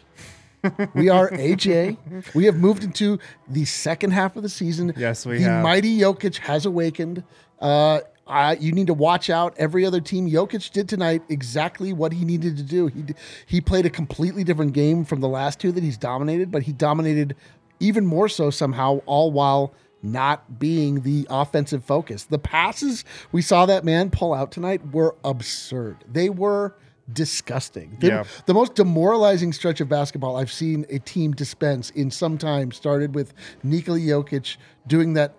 we 0.94 1.08
are 1.08 1.30
AJ. 1.30 1.98
We 2.36 2.44
have 2.46 2.58
moved 2.58 2.84
into 2.84 3.20
the 3.48 3.64
second 3.64 4.12
half 4.12 4.36
of 4.36 4.44
the 4.44 4.50
season. 4.50 4.94
Yes, 4.98 5.26
we 5.26 5.38
the 5.38 5.46
have. 5.46 5.64
mighty 5.64 6.00
Jokic 6.00 6.38
has 6.38 6.66
awakened. 6.66 7.24
Uh, 7.60 8.02
I, 8.28 8.56
you 8.56 8.74
need 8.74 8.88
to 8.88 8.94
watch 8.94 9.30
out. 9.30 9.54
Every 9.58 9.86
other 9.86 10.02
team, 10.02 10.30
Jokic 10.30 10.72
did 10.74 10.90
tonight 10.90 11.22
exactly 11.30 11.94
what 11.94 12.12
he 12.12 12.26
needed 12.26 12.58
to 12.58 12.64
do. 12.64 12.88
He 12.88 13.06
he 13.46 13.62
played 13.62 13.86
a 13.86 13.90
completely 13.90 14.44
different 14.44 14.74
game 14.74 15.06
from 15.06 15.22
the 15.22 15.30
last 15.30 15.62
two 15.62 15.72
that 15.72 15.84
he's 15.84 15.98
dominated, 15.98 16.52
but 16.52 16.64
he 16.64 16.74
dominated 16.74 17.36
even 17.80 18.06
more 18.06 18.28
so 18.28 18.50
somehow, 18.50 19.02
all 19.06 19.32
while 19.32 19.74
not 20.04 20.60
being 20.60 21.02
the 21.02 21.26
offensive 21.30 21.84
focus. 21.84 22.24
The 22.26 22.40
passes 22.40 23.04
we 23.32 23.42
saw 23.42 23.66
that 23.66 23.84
man 23.84 24.10
pull 24.10 24.34
out 24.34 24.52
tonight 24.52 24.82
were 24.94 25.16
absurd. 25.24 25.98
They 26.12 26.30
were 26.30 26.76
disgusting. 27.12 27.98
They- 28.00 28.10
Yeah. 28.10 28.24
The 28.46 28.54
most 28.54 28.76
demoralizing 28.76 29.54
stretch 29.54 29.82
of 29.82 29.90
basketball 29.90 30.36
I've 30.36 30.52
seen 30.52 30.86
a 30.90 31.00
team 31.00 31.32
dispense 31.32 31.90
in 31.92 32.12
some 32.12 32.38
time 32.38 32.72
started 32.72 33.16
with 33.16 33.34
Nikola 33.64 34.00
Jokic 34.00 34.58
doing 34.86 35.14
that 35.14 35.34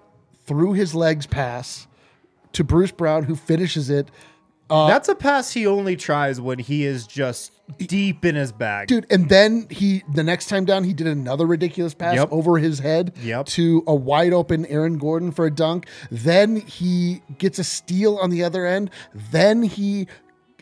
through 0.46 0.72
his 0.72 0.94
legs 0.94 1.26
pass 1.26 1.86
to 2.52 2.64
Bruce 2.64 2.90
Brown, 2.90 3.24
who 3.24 3.36
finishes 3.36 3.90
it. 3.90 4.10
Uh, 4.70 4.86
That's 4.86 5.08
a 5.08 5.14
pass 5.14 5.52
he 5.52 5.66
only 5.66 5.96
tries 5.96 6.40
when 6.40 6.58
he 6.58 6.84
is 6.84 7.06
just 7.06 7.52
deep 7.78 8.24
in 8.24 8.34
his 8.34 8.52
bag. 8.52 8.88
Dude, 8.88 9.06
and 9.10 9.28
then 9.28 9.66
he 9.70 10.02
the 10.12 10.22
next 10.22 10.46
time 10.48 10.64
down 10.64 10.84
he 10.84 10.92
did 10.92 11.06
another 11.06 11.46
ridiculous 11.46 11.94
pass 11.94 12.16
Yep. 12.16 12.28
over 12.32 12.58
his 12.58 12.78
head 12.78 13.12
Yep. 13.22 13.46
to 13.46 13.82
a 13.86 13.94
wide 13.94 14.32
open 14.32 14.66
Aaron 14.66 14.98
Gordon 14.98 15.30
for 15.32 15.46
a 15.46 15.50
dunk. 15.50 15.86
Then 16.10 16.56
he 16.56 17.22
gets 17.38 17.58
a 17.58 17.64
steal 17.64 18.16
on 18.16 18.30
the 18.30 18.44
other 18.44 18.66
end. 18.66 18.90
Then 19.14 19.62
he 19.62 20.06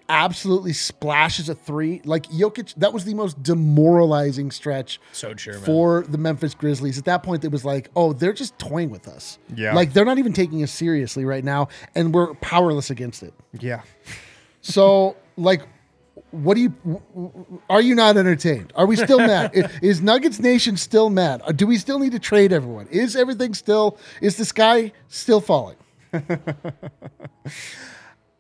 absolutely 0.09 0.73
splashes 0.73 1.49
a 1.49 1.55
three. 1.55 2.01
Like 2.05 2.27
Jokic, 2.31 2.75
that 2.77 2.93
was 2.93 3.05
the 3.05 3.15
most 3.15 3.43
demoralizing 3.43 4.51
stretch 4.51 5.01
So 5.13 5.35
true, 5.35 5.55
man. 5.55 5.63
for 5.63 6.05
the 6.09 6.19
Memphis 6.19 6.55
Grizzlies. 6.55 6.99
At 6.99 7.05
that 7.07 7.23
point, 7.23 7.45
it 7.45 7.51
was 7.53 7.65
like, 7.65 7.91
oh, 7.97 8.13
they're 8.13 8.33
just 8.33 8.59
toying 8.59 8.91
with 8.91 9.09
us. 9.09 9.39
Yeah. 9.55 9.75
Like 9.75 9.93
they're 9.93 10.05
not 10.05 10.19
even 10.19 10.33
taking 10.33 10.63
us 10.63 10.71
seriously 10.73 11.25
right 11.25 11.45
now, 11.45 11.69
and 11.95 12.13
we're 12.15 12.35
powerless 12.35 12.91
against 12.91 13.23
it. 13.23 13.35
Yeah. 13.59 13.83
So, 14.61 15.17
like, 15.37 15.63
what 16.33 16.55
do 16.55 16.61
you? 16.61 16.75
Are 17.71 17.81
you 17.81 17.95
not 17.95 18.17
entertained? 18.17 18.73
Are 18.75 18.87
we 18.87 18.97
still 18.97 19.19
mad? 19.19 19.53
Is 19.83 20.01
Nuggets 20.03 20.39
Nation 20.41 20.77
still 20.77 21.09
mad? 21.09 21.41
Uh, 21.45 21.53
Do 21.53 21.67
we 21.67 21.79
still 21.79 21.99
need 21.99 22.13
to 22.13 22.19
trade 22.19 22.53
everyone? 22.53 22.89
Is 22.89 23.15
everything 23.17 23.55
still? 23.55 23.99
Is 24.21 24.37
the 24.37 24.45
sky 24.45 24.93
still 25.09 25.41
falling? 25.41 25.77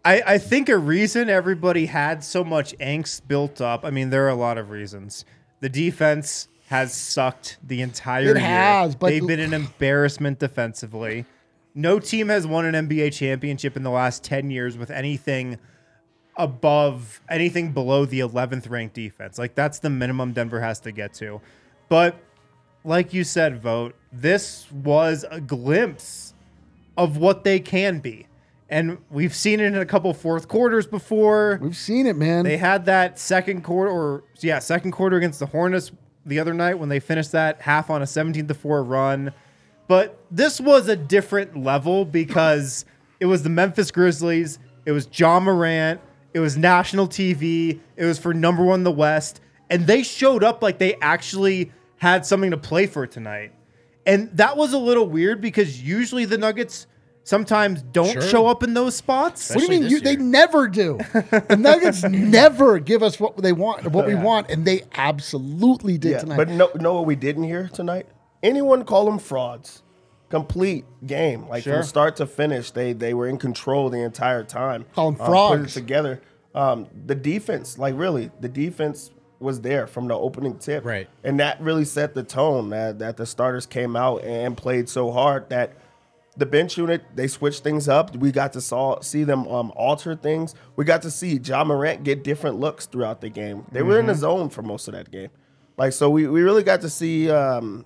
I, 0.06 0.22
I 0.34 0.38
think 0.38 0.68
a 0.68 0.78
reason 0.78 1.28
everybody 1.28 1.86
had 1.86 2.22
so 2.22 2.44
much 2.44 2.78
angst 2.78 3.26
built 3.26 3.60
up. 3.60 3.84
I 3.84 3.90
mean, 3.90 4.10
there 4.10 4.25
are 4.25 4.28
a 4.28 4.36
lot 4.36 4.56
of 4.56 4.70
reasons. 4.70 5.25
The 5.58 5.68
defense 5.68 6.46
has 6.68 6.94
sucked 6.94 7.58
the 7.66 7.82
entire 7.82 8.22
It 8.30 8.36
year. 8.36 8.46
has, 8.46 8.94
but- 8.94 9.08
they've 9.08 9.26
been 9.26 9.40
an 9.40 9.52
embarrassment 9.52 10.38
defensively. 10.38 11.25
No 11.75 11.98
team 11.98 12.28
has 12.28 12.46
won 12.46 12.72
an 12.72 12.88
NBA 12.88 13.12
championship 13.14 13.76
in 13.76 13.82
the 13.82 13.90
last 13.90 14.22
10 14.22 14.48
years 14.50 14.78
with 14.78 14.90
anything 14.92 15.58
above 16.36 17.20
anything 17.28 17.72
below 17.72 18.04
the 18.04 18.20
11th 18.20 18.70
ranked 18.70 18.94
defense. 18.94 19.38
Like 19.38 19.54
that's 19.56 19.80
the 19.80 19.90
minimum 19.90 20.32
Denver 20.32 20.60
has 20.60 20.78
to 20.80 20.92
get 20.92 21.14
to. 21.14 21.40
But 21.88 22.16
like 22.84 23.12
you 23.12 23.25
said, 23.25 23.60
Vogt, 23.60 23.96
this 24.12 24.70
was 24.70 25.25
a 25.30 25.40
glimpse 25.40 26.32
of 26.96 27.16
what 27.16 27.42
they 27.42 27.58
can 27.58 27.98
be. 27.98 28.26
And 28.68 28.99
we've 29.11 29.35
seen 29.35 29.61
it 29.61 29.66
in 29.66 29.76
a 29.76 29.87
couple 29.87 30.12
fourth 30.12 30.49
quarters 30.49 30.87
before. 30.87 31.61
We've 31.62 31.76
seen 31.76 32.06
it, 32.06 32.16
man. 32.16 32.44
They 32.44 32.56
had 32.56 32.87
that 32.87 33.18
second 33.18 33.62
quarter, 33.62 33.90
or 33.90 34.25
yeah, 34.40 34.58
second 34.58 34.92
quarter 34.92 35.16
against 35.16 35.38
the 35.38 35.46
Hornets 35.46 35.92
the 36.25 36.40
other 36.40 36.52
night 36.52 36.75
when 36.78 36.88
they 36.88 36.99
finished 36.99 37.32
that 37.32 37.61
half 37.61 37.90
on 37.90 38.02
a 38.02 38.06
17 38.06 38.49
to 38.49 38.54
4 38.54 38.82
run. 38.82 39.32
But 39.87 40.18
this 40.30 40.61
was 40.61 40.88
a 40.88 40.96
different 40.96 41.62
level 41.62 42.04
because 42.04 42.85
it 43.20 43.26
was 43.26 43.44
the 43.44 43.50
Memphis 43.50 43.90
Grizzlies, 43.90 44.58
it 44.85 44.92
was 44.92 45.08
Ja 45.12 45.38
Morant, 45.38 46.00
it 46.35 46.40
was 46.40 46.56
national 46.56 47.06
TV, 47.06 47.78
it 47.96 48.04
was 48.04 48.18
for 48.18 48.35
number 48.35 48.64
one 48.64 48.80
in 48.80 48.85
the 48.85 48.90
West, 48.90 49.40
and 49.70 49.87
they 49.87 50.02
showed 50.02 50.42
up 50.42 50.62
like 50.62 50.78
they 50.78 50.96
actually 50.96 51.73
had 51.99 52.26
something 52.26 52.50
to 52.50 52.56
play 52.56 52.87
for 52.87 53.06
tonight. 53.06 53.52
And 54.04 54.37
that 54.37 54.56
was 54.56 54.73
a 54.73 54.78
little 54.78 55.08
weird 55.08 55.40
because 55.40 55.82
usually 55.82 56.25
the 56.25 56.38
Nuggets 56.38 56.87
sometimes 57.26 57.83
don't 57.83 58.12
Sure. 58.12 58.23
show 58.23 58.47
up 58.47 58.62
in 58.62 58.73
those 58.73 58.95
spots. 58.97 59.50
what 59.50 59.59
do 59.59 59.64
you 59.75 59.80
mean? 59.80 59.90
You, 59.90 60.00
they 60.00 60.16
never 60.16 60.68
do. 60.68 60.99
The 61.49 61.56
Nuggets 61.59 62.02
never 62.04 62.78
give 62.78 63.02
us 63.02 63.18
what 63.21 63.37
they 63.37 63.52
want, 63.52 63.85
what 63.90 64.06
we 64.06 64.14
want, 64.14 64.49
and 64.50 64.64
they 64.64 64.85
absolutely 64.95 65.99
did 65.99 66.12
Yeah, 66.12 66.18
tonight. 66.21 66.37
but 66.37 66.49
no, 66.49 66.71
know 66.80 66.95
what 66.95 67.04
we 67.06 67.16
didn't 67.16 67.45
hear 67.45 67.68
tonight? 67.73 68.06
Anyone 68.42 68.85
call 68.85 69.04
them 69.06 69.18
frauds? 69.18 69.83
Complete 70.28 70.85
game, 71.06 71.49
like 71.49 71.62
Sure. 71.64 71.75
from 71.78 71.83
start 71.85 72.16
to 72.16 72.26
finish, 72.26 72.71
they 72.73 72.92
they 72.92 73.12
were 73.14 73.26
in 73.28 73.38
control 73.38 73.90
the 73.90 74.00
entire 74.02 74.42
time. 74.45 74.85
Call 74.95 75.09
'em 75.09 75.16
Uh, 75.21 75.49
put 75.49 75.61
it 75.61 75.68
together. 75.68 76.21
Um, 76.54 76.87
the 77.06 77.14
defense, 77.14 77.78
like 77.78 77.95
really, 77.97 78.30
the 78.40 78.49
defense 78.49 79.11
was 79.38 79.61
there 79.61 79.87
from 79.87 80.09
the 80.09 80.14
opening 80.18 80.56
tip, 80.59 80.85
Right. 80.85 81.09
And 81.23 81.38
that 81.38 81.61
really 81.61 81.85
set 81.85 82.14
the 82.14 82.23
tone 82.23 82.71
that 82.71 82.99
that 82.99 83.16
the 83.18 83.26
starters 83.26 83.66
came 83.66 83.95
out 83.95 84.25
and 84.25 84.56
played 84.56 84.88
so 84.88 85.11
hard 85.12 85.49
that 85.50 85.73
the 86.37 86.47
bench 86.47 86.76
unit 86.76 87.02
they 87.14 87.26
switched 87.28 87.62
things 87.62 87.88
up. 87.88 88.14
We 88.16 88.31
got 88.33 88.52
to 88.55 88.61
saw 88.61 89.00
see 89.00 89.25
them 89.25 89.47
um, 89.49 89.73
alter 89.75 90.14
things. 90.14 90.55
We 90.76 90.85
got 90.85 91.02
to 91.02 91.11
see 91.11 91.38
Ja 91.38 91.64
Morant 91.64 92.05
get 92.05 92.23
different 92.25 92.61
looks 92.61 92.87
throughout 92.87 93.21
the 93.21 93.28
game. 93.31 93.64
They 93.73 93.83
were 93.83 93.99
in 93.99 94.07
the 94.07 94.14
zone 94.14 94.49
for 94.50 94.62
most 94.62 94.87
of 94.88 94.95
that 94.95 95.11
game. 95.11 95.31
Like 95.76 95.93
so, 95.93 96.09
we, 96.11 96.26
we 96.26 96.43
really 96.43 96.62
got 96.62 96.81
to 96.83 96.90
see 96.90 97.31
um, 97.31 97.85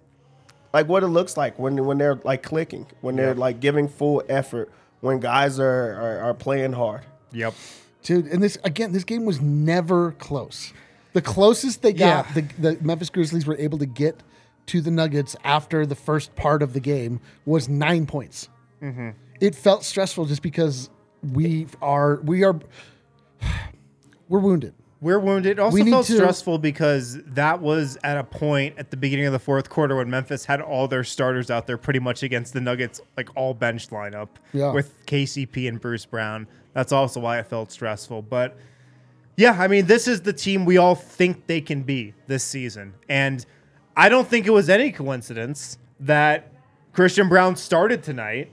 like 0.72 0.88
what 0.88 1.02
it 1.02 1.08
looks 1.08 1.36
like 1.36 1.58
when 1.58 1.84
when 1.84 1.98
they're 1.98 2.20
like 2.24 2.42
clicking, 2.42 2.86
when 3.00 3.16
they're 3.16 3.34
like 3.34 3.60
giving 3.60 3.88
full 3.88 4.22
effort, 4.28 4.70
when 5.00 5.20
guys 5.20 5.58
are 5.58 5.94
are, 5.94 6.18
are 6.30 6.34
playing 6.34 6.72
hard. 6.72 7.02
Yep. 7.32 7.54
Dude, 8.02 8.26
and 8.26 8.42
this 8.42 8.58
again, 8.64 8.92
this 8.92 9.04
game 9.04 9.24
was 9.24 9.40
never 9.40 10.12
close. 10.12 10.72
The 11.12 11.20
closest 11.22 11.82
they 11.82 11.92
got, 11.92 12.26
Yeah. 12.28 12.32
the, 12.34 12.74
the 12.76 12.84
Memphis 12.84 13.10
Grizzlies 13.10 13.44
were 13.44 13.56
able 13.58 13.78
to 13.78 13.86
get 13.86 14.22
to 14.66 14.80
the 14.80 14.90
Nuggets 14.90 15.36
after 15.44 15.84
the 15.86 15.94
first 15.94 16.34
part 16.36 16.62
of 16.62 16.72
the 16.72 16.80
game 16.80 17.20
was 17.44 17.68
nine 17.68 18.06
points. 18.06 18.48
Mm-hmm. 18.82 19.10
It 19.40 19.54
felt 19.54 19.84
stressful 19.84 20.26
just 20.26 20.42
because 20.42 20.90
we 21.32 21.66
are 21.82 22.20
we 22.22 22.44
are 22.44 22.58
we're 24.28 24.38
wounded. 24.38 24.74
We're 25.02 25.18
wounded. 25.18 25.52
It 25.52 25.58
also 25.58 25.74
We 25.82 25.90
felt 25.90 26.06
to- 26.06 26.14
stressful 26.16 26.58
because 26.58 27.18
that 27.24 27.60
was 27.62 27.96
at 28.04 28.18
a 28.18 28.24
point 28.24 28.74
at 28.78 28.90
the 28.90 28.98
beginning 28.98 29.24
of 29.26 29.32
the 29.32 29.38
fourth 29.38 29.70
quarter 29.70 29.96
when 29.96 30.10
Memphis 30.10 30.44
had 30.44 30.60
all 30.60 30.88
their 30.88 31.04
starters 31.04 31.50
out 31.50 31.66
there 31.66 31.78
pretty 31.78 32.00
much 32.00 32.22
against 32.22 32.52
the 32.52 32.60
Nuggets, 32.60 33.00
like 33.16 33.30
all 33.34 33.54
bench 33.54 33.88
lineup 33.88 34.28
Yeah. 34.52 34.72
with 34.72 34.94
KCP 35.06 35.68
and 35.68 35.80
Bruce 35.80 36.04
Brown. 36.04 36.46
That's 36.74 36.92
also 36.92 37.18
why 37.20 37.38
it 37.38 37.46
felt 37.46 37.72
stressful. 37.72 38.22
But 38.22 38.58
yeah, 39.38 39.56
I 39.58 39.68
mean, 39.68 39.86
this 39.86 40.06
is 40.06 40.20
the 40.20 40.34
team 40.34 40.66
we 40.66 40.76
all 40.76 40.94
think 40.94 41.46
they 41.46 41.62
can 41.62 41.82
be 41.82 42.12
this 42.26 42.44
season. 42.44 42.92
And 43.08 43.44
I 43.96 44.08
don't 44.08 44.26
think 44.26 44.46
it 44.46 44.50
was 44.50 44.68
any 44.68 44.92
coincidence 44.92 45.78
that 46.00 46.52
Christian 46.92 47.28
Braun 47.28 47.56
started 47.56 48.02
tonight. 48.02 48.52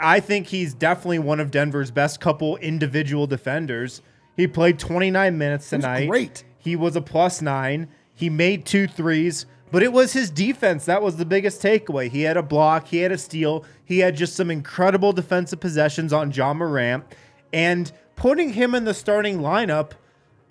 I 0.00 0.20
think 0.20 0.48
he's 0.48 0.74
definitely 0.74 1.20
one 1.20 1.40
of 1.40 1.50
Denver's 1.50 1.90
best 1.90 2.20
couple 2.20 2.56
individual 2.58 3.26
defenders. 3.26 4.02
He 4.36 4.46
played 4.46 4.78
29 4.78 5.38
minutes 5.38 5.70
tonight. 5.70 6.06
great. 6.08 6.44
He 6.58 6.76
was 6.76 6.96
a 6.96 7.00
plus 7.00 7.40
nine. 7.40 7.88
He 8.12 8.28
made 8.30 8.64
two 8.64 8.86
threes, 8.86 9.46
but 9.70 9.82
it 9.82 9.92
was 9.92 10.12
his 10.12 10.30
defense 10.30 10.86
that 10.86 11.02
was 11.02 11.16
the 11.16 11.24
biggest 11.24 11.62
takeaway. 11.62 12.08
He 12.10 12.22
had 12.22 12.36
a 12.36 12.42
block, 12.42 12.88
he 12.88 12.98
had 12.98 13.12
a 13.12 13.18
steal, 13.18 13.64
he 13.84 13.98
had 13.98 14.16
just 14.16 14.34
some 14.34 14.50
incredible 14.50 15.12
defensive 15.12 15.60
possessions 15.60 16.12
on 16.12 16.32
Ja 16.32 16.54
Morant. 16.54 17.04
And 17.52 17.92
putting 18.16 18.54
him 18.54 18.74
in 18.74 18.84
the 18.84 18.94
starting 18.94 19.38
lineup, 19.38 19.92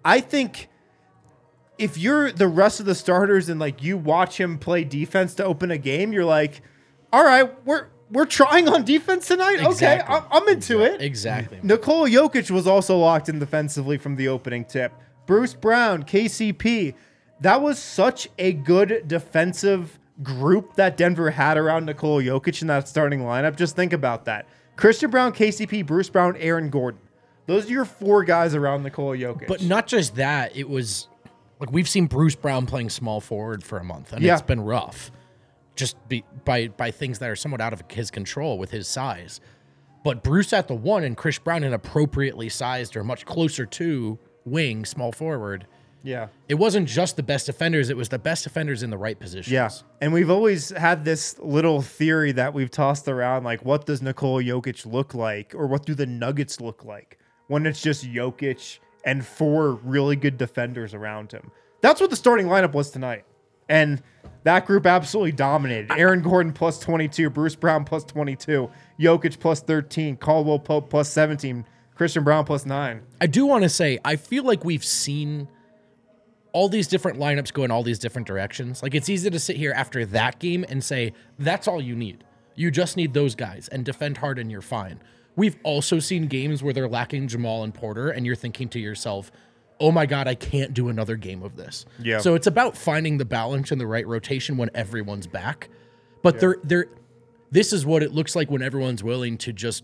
I 0.06 0.22
think 0.22 0.70
if 1.78 1.98
you're 1.98 2.32
the 2.32 2.48
rest 2.48 2.80
of 2.80 2.86
the 2.86 2.96
starters 2.96 3.50
and 3.50 3.60
like 3.60 3.84
you 3.84 3.98
watch 3.98 4.40
him 4.40 4.58
play 4.58 4.84
defense 4.84 5.34
to 5.36 5.46
open 5.46 5.72
a 5.72 5.78
game, 5.78 6.14
you're 6.14 6.26
like, 6.26 6.62
all 7.12 7.24
right, 7.24 7.52
we're 7.66 7.88
we're 8.12 8.26
trying 8.26 8.68
on 8.70 8.84
defense 8.84 9.28
tonight. 9.28 9.60
Okay, 9.60 9.70
Exactly. 9.70 10.16
I'm, 10.16 10.24
I'm 10.32 10.48
into 10.50 10.82
it. 10.82 11.02
Exactly. 11.02 11.60
Nikola 11.64 12.10
Jokic 12.10 12.52
was 12.52 12.68
also 12.68 12.98
locked 12.98 13.30
in 13.30 13.40
defensively 13.40 13.98
from 13.98 14.16
the 14.16 14.28
opening 14.28 14.64
tip. 14.66 14.94
Bruce 15.26 15.54
Brown, 15.54 16.04
KCP. 16.04 16.94
That 17.42 17.62
was 17.62 17.80
such 17.80 18.30
a 18.38 18.54
good 18.54 19.08
defensive 19.08 20.00
group 20.24 20.76
that 20.76 20.96
Denver 20.96 21.32
had 21.32 21.58
around 21.58 21.86
Nikola 21.86 22.22
Jokic 22.24 22.62
in 22.62 22.68
that 22.68 22.88
starting 22.88 23.22
lineup. 23.22 23.58
Just 23.58 23.76
think 23.76 23.92
about 23.92 24.26
that. 24.26 24.48
Christian 24.78 25.10
Braun, 25.10 25.34
KCP, 25.34 25.86
Bruce 25.86 26.10
Brown, 26.10 26.38
Aaron 26.38 26.70
Gordon. 26.70 27.02
Those 27.48 27.68
are 27.68 27.72
your 27.72 27.86
four 27.86 28.24
guys 28.24 28.56
around 28.56 28.84
Nikola 28.84 29.18
Jokic. 29.18 29.48
But 29.48 29.64
not 29.64 29.88
just 29.88 30.16
that, 30.16 30.56
it 30.56 30.70
was 30.70 31.08
like 31.60 31.72
we've 31.72 31.90
seen 31.90 32.06
Bruce 32.08 32.36
Brown 32.36 32.66
playing 32.66 32.90
small 32.90 33.22
forward 33.22 33.64
for 33.64 33.78
a 33.78 33.84
month, 33.84 34.14
and 34.14 34.22
Yeah. 34.24 34.34
it's 34.34 34.42
been 34.42 34.62
rough, 34.62 35.12
just 35.76 35.96
be, 36.10 36.24
by 36.44 36.68
by 36.70 36.92
things 36.92 37.20
that 37.20 37.30
are 37.30 37.36
somewhat 37.36 37.62
out 37.62 37.74
of 37.74 37.84
his 37.90 38.12
control 38.12 38.58
with 38.58 38.72
his 38.72 38.88
size. 38.88 39.40
But 40.04 40.24
Bruce 40.24 40.54
at 40.54 40.68
the 40.68 40.76
one 40.76 41.04
and 41.04 41.18
Chris 41.18 41.40
Braun 41.40 41.64
an 41.64 41.74
appropriately 41.74 42.48
sized 42.50 42.96
or 42.96 43.04
much 43.04 43.26
closer 43.26 43.66
to 43.66 44.20
wing 44.46 44.86
small 44.86 45.12
forward. 45.12 45.66
yeah. 46.04 46.28
It 46.48 46.54
wasn't 46.56 46.88
just 46.88 47.16
the 47.16 47.24
best 47.24 47.48
defenders; 47.48 47.90
it 47.90 47.98
was 47.98 48.10
the 48.10 48.20
best 48.20 48.44
defenders 48.44 48.84
in 48.84 48.92
the 48.92 48.98
right 48.98 49.20
positions. 49.20 49.52
Yeah. 49.52 49.70
And 50.02 50.14
we've 50.14 50.30
always 50.30 50.70
had 50.70 51.04
this 51.06 51.40
little 51.40 51.82
theory 51.82 52.32
that 52.34 52.54
we've 52.54 52.70
tossed 52.70 53.08
around 53.08 53.44
like, 53.44 53.66
what 53.66 53.88
does 53.88 54.04
Nikola 54.04 54.44
Jokic 54.44 54.86
look 54.86 55.16
like? 55.16 55.56
Or 55.56 55.66
what 55.66 55.86
do 55.88 55.96
the 55.96 56.06
Nuggets 56.06 56.62
look 56.62 56.86
like 56.86 57.18
when 57.48 57.66
it's 57.66 57.82
just 57.82 58.06
Jokic 58.06 58.78
and 59.06 59.26
four 59.26 59.74
really 59.76 60.16
good 60.16 60.38
defenders 60.38 60.94
around 60.94 61.32
him? 61.32 61.52
That's 61.82 62.02
what 62.02 62.10
the 62.10 62.16
starting 62.16 62.48
lineup 62.48 62.74
was 62.74 62.92
tonight. 62.92 63.26
And 63.70 64.02
that 64.44 64.66
group 64.66 64.86
absolutely 64.86 65.32
dominated. 65.32 65.92
Aaron 65.92 66.22
Gordon 66.22 66.54
plus 66.54 66.80
22, 66.80 67.30
Bruce 67.30 67.56
Brown 67.56 67.84
plus 67.84 68.04
22, 68.04 68.70
Jokic 69.00 69.40
plus 69.40 69.62
13, 69.62 70.18
Caldwell 70.18 70.60
Pope 70.60 70.90
plus 70.90 71.10
17, 71.10 71.66
Christian 71.96 72.24
Braun 72.24 72.46
plus 72.46 72.66
9. 72.66 73.02
I 73.22 73.28
do 73.28 73.46
want 73.46 73.64
to 73.64 73.70
say, 73.70 73.98
I 74.06 74.18
feel 74.18 74.44
like 74.44 74.64
we've 74.64 74.86
seen 74.86 75.48
all 76.52 76.70
these 76.70 76.88
different 76.88 77.20
lineups 77.20 77.52
go 77.52 77.64
in 77.64 77.72
all 77.72 77.84
these 77.84 78.00
different 78.00 78.28
directions. 78.28 78.82
Like 78.84 78.96
it's 78.96 79.10
easy 79.10 79.30
to 79.30 79.40
sit 79.40 79.58
here 79.58 79.74
after 79.74 80.06
that 80.06 80.40
game 80.40 80.64
and 80.70 80.84
say, 80.84 81.14
that's 81.40 81.68
all 81.68 81.82
you 81.82 81.96
need. 81.96 82.24
You 82.56 82.72
just 82.72 82.96
need 82.96 83.14
those 83.14 83.36
guys 83.36 83.68
and 83.68 83.84
defend 83.84 84.18
hard 84.18 84.40
and 84.40 84.50
you're 84.50 84.62
fine. 84.62 85.02
We've 85.36 85.58
also 85.64 86.00
seen 86.00 86.28
games 86.28 86.64
where 86.64 86.74
they're 86.74 86.88
lacking 86.88 87.28
Jamal 87.28 87.64
and 87.64 87.74
Porter, 87.74 88.10
and 88.10 88.26
you're 88.26 88.36
thinking 88.36 88.70
to 88.70 88.80
yourself, 88.80 89.32
oh 89.80 89.92
my 89.92 90.06
God, 90.06 90.28
I 90.28 90.36
can't 90.36 90.74
do 90.74 90.90
another 90.90 91.16
game 91.16 91.44
of 91.44 91.56
this. 91.56 91.86
Yeah. 92.00 92.20
So 92.20 92.36
it's 92.36 92.48
about 92.48 92.78
finding 92.78 93.18
the 93.18 93.26
balance 93.26 93.72
and 93.72 93.80
the 93.80 93.88
right 93.88 94.08
rotation 94.08 94.58
when 94.58 94.70
everyone's 94.74 95.28
back. 95.28 95.70
But 96.22 96.40
they're 96.40 96.58
they're 96.64 96.88
this 97.52 97.72
is 97.72 97.86
what 97.86 98.02
it 98.04 98.12
looks 98.12 98.36
like 98.36 98.50
when 98.50 98.62
everyone's 98.62 99.04
willing 99.04 99.38
to 99.40 99.54
just 99.54 99.84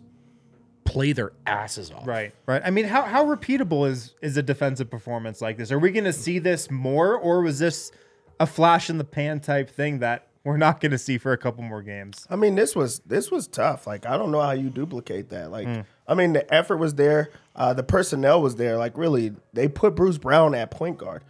play 0.84 1.14
their 1.14 1.32
asses 1.46 1.92
off. 1.92 2.08
Right, 2.08 2.34
right. 2.46 2.62
I 2.66 2.72
mean, 2.72 2.86
how 2.86 3.04
how 3.04 3.26
repeatable 3.26 3.88
is 3.88 4.16
is 4.22 4.38
a 4.38 4.44
defensive 4.44 4.90
performance 4.90 5.42
like 5.42 5.58
this? 5.58 5.72
Are 5.72 5.80
we 5.80 5.92
going 5.92 6.06
to 6.06 6.14
see 6.14 6.40
this 6.40 6.72
more, 6.72 7.16
or 7.16 7.42
was 7.42 7.60
this 7.60 7.92
a 8.40 8.48
flash 8.48 8.90
in 8.90 8.98
the 8.98 9.04
pan 9.04 9.40
type 9.40 9.70
thing 9.70 10.00
that 10.00 10.28
we're 10.44 10.58
not 10.58 10.80
going 10.82 10.92
to 10.92 10.98
see 10.98 11.18
for 11.18 11.34
a 11.34 11.38
couple 11.38 11.64
more 11.64 11.82
games? 11.82 12.26
I 12.30 12.36
mean, 12.36 12.56
this 12.56 12.76
was 12.76 13.00
this 13.06 13.30
was 13.32 13.48
tough. 13.48 13.86
Like, 13.88 14.06
I 14.06 14.18
don't 14.18 14.32
know 14.32 14.42
how 14.42 14.52
you 14.52 14.70
duplicate 14.70 15.30
that. 15.30 15.52
Like, 15.52 15.68
I 16.08 16.14
mean, 16.14 16.34
the 16.34 16.52
effort 16.54 16.78
was 16.78 16.96
there, 16.96 17.30
uh, 17.56 17.74
the 17.74 17.84
personnel 17.84 18.42
was 18.42 18.56
there. 18.56 18.78
Like, 18.78 18.98
really, 18.98 19.34
they 19.54 19.68
put 19.68 19.96
Bruce 19.96 20.18
Brown 20.18 20.56
at 20.56 20.72
point 20.72 20.98
guard, 20.98 21.24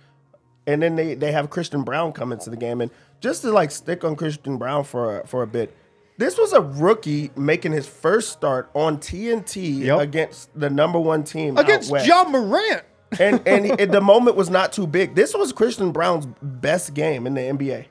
and 0.66 0.82
then 0.82 0.96
they 0.96 1.14
they 1.16 1.32
have 1.32 1.50
Christian 1.50 1.84
Braun 1.84 2.12
come 2.14 2.32
into 2.32 2.50
the 2.50 2.58
game, 2.58 2.80
and 2.82 2.90
just 3.20 3.42
to 3.42 3.52
like 3.52 3.72
stick 3.72 4.04
on 4.04 4.16
Christian 4.16 4.58
Braun 4.58 4.84
for 4.84 5.20
a, 5.22 5.28
for 5.28 5.44
a 5.44 5.48
bit. 5.48 5.76
This 6.18 6.38
was 6.38 6.54
a 6.54 6.62
rookie 6.62 7.32
making 7.36 7.72
his 7.72 7.88
first 7.88 8.32
start 8.32 8.70
on 8.76 8.98
TNT 9.00 9.80
Yep. 9.86 10.00
against 10.02 10.50
the 10.60 10.70
number 10.70 11.00
one 11.00 11.24
team 11.24 11.58
out 11.58 11.64
Against. 11.64 11.90
Ja 12.06 12.26
Morant. 12.26 12.84
and 13.20 13.42
and 13.48 13.66
he- 13.80 13.86
the 13.86 14.02
moment 14.02 14.36
was 14.36 14.50
not 14.50 14.72
too 14.72 14.86
big. 14.86 15.16
This 15.16 15.34
was 15.34 15.52
Christian 15.52 15.92
Braun's 15.92 16.28
best 16.44 16.94
game 16.94 17.26
in 17.26 17.34
the 17.34 17.42
NBA. 17.42 17.86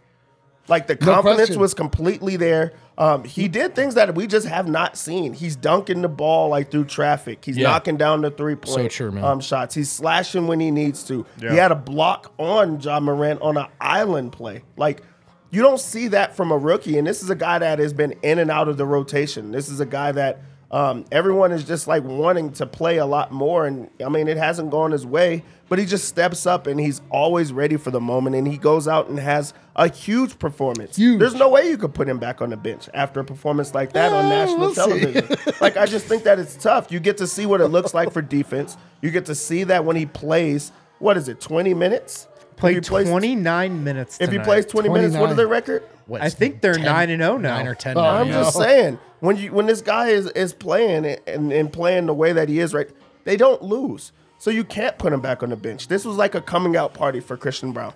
Like 0.70 0.86
the 0.86 0.94
No 0.94 1.14
confidence 1.14 1.40
question. 1.48 1.60
was 1.60 1.74
completely 1.74 2.36
there. 2.36 2.72
Um, 2.96 3.24
he 3.24 3.48
did 3.48 3.74
things 3.74 3.94
that 3.96 4.14
we 4.14 4.26
just 4.26 4.46
have 4.46 4.68
not 4.68 4.96
seen. 4.96 5.32
He's 5.32 5.56
dunking 5.56 6.02
the 6.02 6.08
ball 6.08 6.48
like 6.50 6.70
through 6.70 6.84
traffic. 6.84 7.44
He's 7.44 7.56
Yeah. 7.56 7.68
knocking 7.68 7.96
down 7.96 8.20
the 8.22 8.30
three 8.30 8.54
point 8.54 8.90
true, 8.92 9.18
um, 9.22 9.40
shots. 9.40 9.74
He's 9.74 9.90
slashing 9.90 10.46
when 10.46 10.60
he 10.60 10.70
needs 10.70 11.02
to. 11.04 11.26
Yeah. 11.40 11.50
He 11.50 11.56
had 11.56 11.72
a 11.72 11.76
block 11.76 12.32
on 12.38 12.80
Ja 12.80 13.00
Morant 13.00 13.42
on 13.42 13.56
an 13.56 13.66
island 13.80 14.32
play. 14.32 14.62
Like 14.76 15.02
you 15.50 15.60
don't 15.62 15.80
see 15.80 16.08
that 16.08 16.36
from 16.36 16.52
a 16.52 16.56
rookie. 16.56 16.96
And 16.98 17.06
this 17.06 17.22
is 17.22 17.30
a 17.30 17.34
guy 17.34 17.58
that 17.58 17.78
has 17.80 17.92
been 17.92 18.12
in 18.22 18.38
and 18.38 18.50
out 18.50 18.68
of 18.68 18.76
the 18.76 18.86
rotation. 18.86 19.50
This 19.50 19.68
is 19.68 19.80
a 19.80 19.86
guy 19.86 20.12
that 20.12 20.40
um, 20.72 21.04
everyone 21.10 21.50
is 21.52 21.64
just 21.64 21.88
like 21.88 22.04
wanting 22.04 22.52
to 22.52 22.66
play 22.66 22.98
a 22.98 23.06
lot 23.06 23.32
more. 23.32 23.66
And 23.66 23.90
I 24.04 24.08
mean, 24.08 24.28
it 24.28 24.36
hasn't 24.36 24.70
gone 24.70 24.92
his 24.92 25.04
way, 25.04 25.42
but 25.68 25.78
he 25.80 25.84
just 25.86 26.06
steps 26.06 26.46
up 26.46 26.66
and 26.68 26.78
he's 26.78 27.00
always 27.10 27.52
ready 27.52 27.76
for 27.76 27.90
the 27.90 28.00
moment. 28.00 28.36
And 28.36 28.46
he 28.46 28.56
goes 28.56 28.86
out 28.86 29.08
and 29.08 29.18
has 29.18 29.52
a 29.74 29.88
huge 29.90 30.38
performance. 30.38 30.96
Huge. 30.96 31.18
There's 31.18 31.34
no 31.34 31.48
way 31.48 31.68
you 31.68 31.76
could 31.76 31.92
put 31.92 32.08
him 32.08 32.18
back 32.18 32.40
on 32.40 32.50
the 32.50 32.56
bench 32.56 32.88
after 32.94 33.18
a 33.20 33.24
performance 33.24 33.74
like 33.74 33.92
that 33.94 34.12
on 34.12 34.26
Uh, 34.26 34.28
national 34.28 34.58
we'll 34.58 34.74
television. 34.74 35.28
like, 35.60 35.76
I 35.76 35.86
just 35.86 36.06
think 36.06 36.22
that 36.22 36.38
it's 36.38 36.54
tough. 36.56 36.92
You 36.92 37.00
get 37.00 37.16
to 37.18 37.26
see 37.26 37.46
what 37.46 37.60
it 37.60 37.68
looks 37.68 37.92
like 37.92 38.12
for 38.12 38.22
defense. 38.22 38.76
You 39.02 39.10
get 39.10 39.26
to 39.26 39.34
see 39.34 39.64
that 39.64 39.84
when 39.84 39.96
he 39.96 40.06
plays, 40.06 40.70
what 41.00 41.16
is 41.16 41.28
it, 41.28 41.40
20 41.40 41.74
minutes? 41.74 42.28
If 42.50 42.56
Played 42.56 42.74
he 42.74 42.80
plays- 42.82 43.08
29 43.08 43.82
minutes. 43.84 44.18
If 44.20 44.30
he 44.30 44.38
plays 44.38 44.66
20 44.66 44.88
minutes, 44.90 45.14
what 45.16 45.30
is 45.30 45.34
29. 45.34 45.36
their 45.36 45.46
record? 45.48 45.82
What, 46.06 46.20
I 46.20 46.28
think 46.28 46.60
they're 46.60 46.74
10 46.74 46.84
9 46.84 47.10
and 47.10 47.22
0 47.22 47.38
now. 47.38 47.56
Nine 47.56 47.66
or 47.68 47.74
ten. 47.74 47.96
Uh, 47.96 48.02
now, 48.02 48.10
I'm 48.20 48.28
just 48.28 48.54
saying 48.56 48.98
when 49.20 49.36
you 49.36 49.52
when 49.52 49.66
this 49.66 49.80
guy 49.80 50.08
is 50.08 50.26
is 50.28 50.52
playing 50.52 51.04
and, 51.26 51.52
and 51.52 51.72
playing 51.72 52.06
the 52.06 52.14
way 52.14 52.32
that 52.32 52.48
he 52.48 52.58
is, 52.60 52.74
right? 52.74 52.88
They 53.24 53.36
don't 53.36 53.62
lose, 53.62 54.12
so 54.38 54.50
you 54.50 54.64
can't 54.64 54.96
put 54.98 55.12
him 55.12 55.20
back 55.20 55.42
on 55.42 55.50
the 55.50 55.56
bench. 55.56 55.88
This 55.88 56.04
was 56.04 56.16
like 56.16 56.34
a 56.34 56.40
coming 56.40 56.76
out 56.76 56.94
party 56.94 57.20
for 57.20 57.36
Christian 57.36 57.72
Braun. 57.72 57.92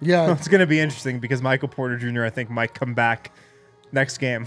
Yeah. 0.00 0.32
It's 0.38 0.46
going 0.48 0.60
to 0.60 0.66
be 0.66 0.78
interesting 0.78 1.18
because 1.18 1.42
Michael 1.42 1.68
Porter 1.68 1.96
Jr. 1.98 2.24
I 2.24 2.30
think 2.30 2.48
might 2.50 2.72
come 2.74 2.94
back 2.94 3.32
next 3.90 4.18
game. 4.18 4.46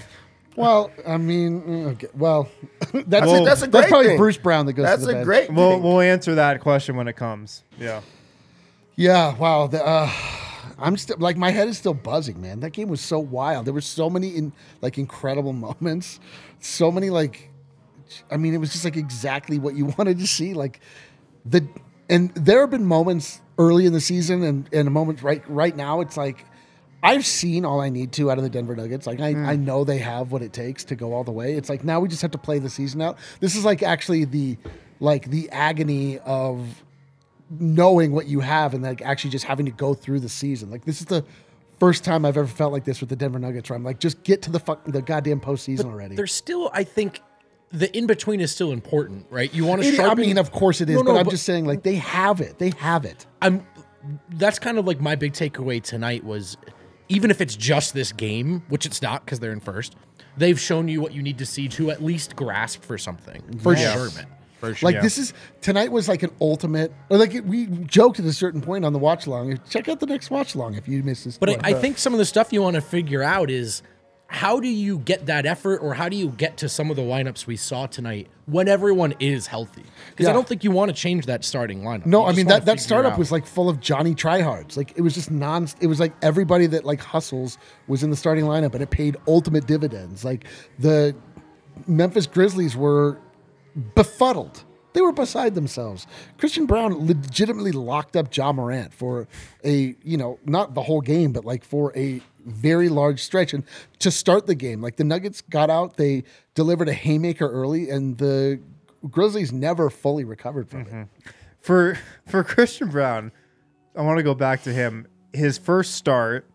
Well, 0.55 0.91
I 1.07 1.17
mean, 1.17 1.85
okay, 1.93 2.07
well, 2.13 2.49
that's 2.93 3.05
That's, 3.07 3.31
it. 3.31 3.41
a, 3.41 3.45
that's 3.45 3.61
a 3.61 3.67
great 3.67 3.87
probably 3.87 4.07
thing. 4.07 4.17
Bruce 4.17 4.37
Brown 4.37 4.65
that 4.65 4.73
goes. 4.73 4.85
That's 4.85 5.01
to 5.01 5.05
the 5.07 5.11
a 5.11 5.15
bench. 5.15 5.25
great. 5.25 5.51
We'll 5.53 5.71
thing. 5.71 5.83
we'll 5.83 6.01
answer 6.01 6.35
that 6.35 6.59
question 6.61 6.95
when 6.97 7.07
it 7.07 7.15
comes. 7.15 7.63
Yeah. 7.79 8.01
Yeah. 8.97 9.35
Wow. 9.37 9.67
The, 9.67 9.85
uh, 9.85 10.09
I'm 10.81 10.97
still 10.97 11.17
like 11.19 11.37
my 11.37 11.51
head 11.51 11.67
is 11.67 11.77
still 11.77 11.93
buzzing, 11.93 12.41
man. 12.41 12.59
That 12.61 12.71
game 12.71 12.89
was 12.89 13.01
so 13.01 13.19
wild. 13.19 13.65
There 13.65 13.73
were 13.73 13.81
so 13.81 14.09
many 14.09 14.29
in 14.29 14.51
like 14.81 14.97
incredible 14.97 15.53
moments. 15.81 16.19
So 16.59 16.91
many 16.91 17.09
like, 17.09 17.49
I 18.29 18.37
mean, 18.37 18.53
it 18.53 18.57
was 18.57 18.71
just 18.71 18.83
like 18.83 18.97
exactly 18.97 19.59
what 19.59 19.75
you 19.75 19.85
wanted 19.97 20.19
to 20.19 20.27
see. 20.27 20.53
Like 20.53 20.79
the 21.45 21.67
and 22.09 22.33
there 22.35 22.61
have 22.61 22.71
been 22.71 22.85
moments 22.85 23.41
early 23.57 23.85
in 23.85 23.93
the 23.93 24.01
season 24.01 24.43
and 24.43 24.69
and 24.73 24.87
a 24.87 24.91
moment 24.91 25.21
right 25.23 25.43
right 25.49 25.75
now. 25.75 26.01
It's 26.01 26.17
like 26.17 26.45
I've 27.03 27.25
seen 27.25 27.65
all 27.65 27.81
I 27.81 27.89
need 27.89 28.11
to 28.13 28.29
out 28.29 28.37
of 28.37 28.43
the 28.43 28.49
Denver 28.49 28.75
Nuggets. 28.75 29.07
Like 29.07 29.19
I, 29.19 29.29
I 29.29 29.55
mm. 29.55 29.61
know 29.61 29.83
they 29.83 29.97
have 29.97 30.31
what 30.31 30.41
it 30.41 30.53
takes 30.53 30.83
to 30.85 30.95
go 30.95 31.13
all 31.13 31.23
the 31.23 31.31
way. 31.31 31.53
It's 31.53 31.69
like 31.69 31.83
now 31.83 31.99
we 31.99 32.07
just 32.07 32.21
have 32.21 32.31
to 32.31 32.37
play 32.37 32.59
the 32.59 32.69
season 32.69 33.01
out. 33.01 33.17
This 33.39 33.55
is 33.55 33.65
like 33.65 33.81
actually 33.81 34.25
the 34.25 34.57
like 34.99 35.29
the 35.29 35.49
agony 35.49 36.19
of 36.19 36.83
knowing 37.59 38.11
what 38.13 38.27
you 38.27 38.39
have 38.39 38.73
and 38.73 38.83
like 38.83 39.01
actually 39.01 39.29
just 39.31 39.45
having 39.45 39.65
to 39.65 39.71
go 39.71 39.93
through 39.93 40.19
the 40.19 40.29
season. 40.29 40.71
Like 40.71 40.85
this 40.85 40.99
is 41.01 41.05
the 41.07 41.25
first 41.79 42.03
time 42.03 42.25
I've 42.25 42.37
ever 42.37 42.47
felt 42.47 42.71
like 42.71 42.85
this 42.85 42.99
with 43.01 43.09
the 43.09 43.15
Denver 43.15 43.39
Nuggets 43.39 43.69
where 43.69 43.75
I'm 43.77 43.83
like, 43.83 43.99
just 43.99 44.23
get 44.23 44.41
to 44.43 44.51
the 44.51 44.59
fuck 44.59 44.83
the 44.85 45.01
goddamn 45.01 45.41
postseason 45.41 45.85
already. 45.85 46.15
There's 46.15 46.33
still, 46.33 46.69
I 46.73 46.83
think, 46.83 47.19
the 47.71 47.95
in 47.97 48.05
between 48.07 48.39
is 48.41 48.51
still 48.51 48.71
important, 48.71 49.25
right? 49.29 49.53
You 49.53 49.65
want 49.65 49.81
to 49.81 49.87
It- 49.87 49.99
I 49.99 50.13
mean, 50.15 50.37
of 50.37 50.51
course 50.51 50.81
it 50.81 50.89
is, 50.89 50.95
No, 50.97 51.03
but 51.03 51.13
no, 51.13 51.17
I'm 51.19 51.25
but- 51.25 51.31
just 51.31 51.45
saying, 51.45 51.65
like 51.65 51.83
they 51.83 51.95
have 51.95 52.39
it. 52.41 52.57
They 52.59 52.71
have 52.77 53.05
it. 53.05 53.25
I'm. 53.41 53.65
That's 54.29 54.57
kind 54.59 54.77
of 54.79 54.85
like 54.87 54.99
my 54.99 55.15
big 55.15 55.33
takeaway 55.33 55.81
tonight 55.81 56.23
was, 56.23 56.57
even 57.07 57.29
if 57.31 57.39
it's 57.39 57.55
just 57.55 57.93
this 57.93 58.11
game, 58.11 58.63
which 58.69 58.85
it's 58.85 59.01
not 59.01 59.23
because 59.23 59.39
they're 59.39 59.51
in 59.53 59.59
first, 59.59 59.95
they've 60.37 60.59
shown 60.59 60.87
you 60.87 61.01
what 61.01 61.13
you 61.13 61.21
need 61.21 61.37
to 61.37 61.45
see 61.45 61.67
to 61.69 61.91
at 61.91 62.01
least 62.03 62.35
grasp 62.35 62.81
for 62.83 62.97
something. 62.97 63.43
For 63.59 63.73
Yes. 63.75 63.93
sure, 63.93 64.09
man. 64.21 64.27
For 64.61 64.75
sure. 64.75 64.91
Like 64.91 65.01
this 65.01 65.17
is 65.17 65.33
tonight 65.61 65.91
was 65.91 66.07
like 66.07 66.23
an 66.23 66.31
ultimate. 66.39 66.93
Or 67.09 67.17
like 67.17 67.33
it, 67.33 67.45
we 67.45 67.65
joked 67.65 68.19
at 68.19 68.25
a 68.25 68.33
certain 68.33 68.61
point 68.61 68.85
on 68.85 68.93
the 68.93 68.99
watch 68.99 69.25
along. 69.25 69.59
Check 69.69 69.89
out 69.89 69.99
the 69.99 70.05
next 70.05 70.29
watch 70.29 70.55
along 70.55 70.75
if 70.75 70.87
you 70.87 71.01
missed 71.03 71.25
this. 71.25 71.37
But 71.37 71.65
I. 71.65 71.71
I 71.71 71.73
think 71.73 71.97
some 71.97 72.13
of 72.13 72.19
the 72.19 72.25
stuff 72.25 72.53
you 72.53 72.61
want 72.61 72.75
to 72.75 72.81
figure 72.81 73.23
out 73.23 73.49
is 73.49 73.81
how 74.27 74.61
do 74.61 74.67
you 74.67 74.99
get 74.99 75.25
that 75.25 75.45
effort 75.45 75.79
or 75.79 75.93
how 75.93 76.07
do 76.07 76.15
you 76.15 76.29
get 76.29 76.55
to 76.57 76.69
some 76.69 76.89
of 76.89 76.95
the 76.95 77.01
lineups 77.01 77.47
we 77.47 77.57
saw 77.57 77.85
tonight 77.85 78.27
when 78.45 78.69
everyone 78.69 79.13
is 79.19 79.47
healthy? 79.47 79.83
Because 80.11 80.27
I 80.27 80.31
don't 80.31 80.47
think 80.47 80.63
you 80.63 80.71
want 80.71 80.89
to 80.89 80.95
change 80.95 81.25
that 81.25 81.43
starting 81.43 81.81
lineup. 81.81 82.05
No, 82.05 82.21
You 82.21 82.27
I 82.27 82.33
mean 82.33 82.47
that, 82.47 82.65
that 82.65 82.79
startup 82.79 83.17
was 83.17 83.31
like 83.31 83.45
full 83.45 83.67
of 83.67 83.81
Johnny 83.81 84.15
tryhards. 84.15 84.77
Like 84.77 84.93
it 84.95 85.01
was 85.01 85.15
just 85.15 85.31
non. 85.31 85.67
It 85.81 85.87
was 85.87 85.99
like 85.99 86.13
everybody 86.21 86.65
that 86.67 86.85
like 86.85 87.01
hustles 87.01 87.57
was 87.87 88.03
in 88.03 88.09
the 88.09 88.15
starting 88.15 88.45
lineup, 88.45 88.73
and 88.73 88.81
it 88.81 88.89
paid 88.91 89.17
ultimate 89.27 89.65
dividends. 89.65 90.23
Like 90.23 90.45
the 90.79 91.13
Memphis 91.87 92.27
Grizzlies 92.27 92.77
were 92.77 93.19
befuddled. 93.95 94.63
They 94.93 95.01
were 95.01 95.13
beside 95.13 95.55
themselves. 95.55 96.05
Christian 96.37 96.65
Braun 96.65 97.07
legitimately 97.07 97.71
locked 97.71 98.17
up 98.17 98.35
Ja 98.35 98.51
Morant 98.51 98.93
for 98.93 99.27
a 99.63 99.95
you 100.03 100.17
know 100.17 100.37
not 100.45 100.73
the 100.73 100.81
whole 100.81 101.01
game, 101.01 101.31
but 101.31 101.45
like 101.45 101.63
for 101.63 101.95
a 101.95 102.21
very 102.45 102.89
large 102.89 103.21
stretch 103.21 103.53
and 103.53 103.63
to 103.99 104.11
start 104.11 104.47
the 104.47 104.55
game. 104.55 104.81
Like 104.81 104.97
the 104.97 105.03
Nuggets 105.03 105.41
got 105.41 105.69
out, 105.69 105.97
they 105.97 106.23
delivered 106.55 106.89
a 106.89 106.93
haymaker 106.93 107.49
early, 107.49 107.89
and 107.89 108.17
the 108.17 108.59
Grizzlies 109.09 109.51
never 109.51 109.89
fully 109.89 110.25
recovered 110.25 110.69
from 110.69 110.81
it. 110.81 110.87
Mm-hmm. 110.87 111.03
For 111.61 111.97
for 112.25 112.43
Christian 112.43 112.89
Braun, 112.89 113.31
I 113.95 114.01
want 114.01 114.17
to 114.17 114.23
go 114.23 114.33
back 114.33 114.63
to 114.63 114.73
him. 114.73 115.07
His 115.33 115.57
first 115.57 115.95
start, 115.95 116.45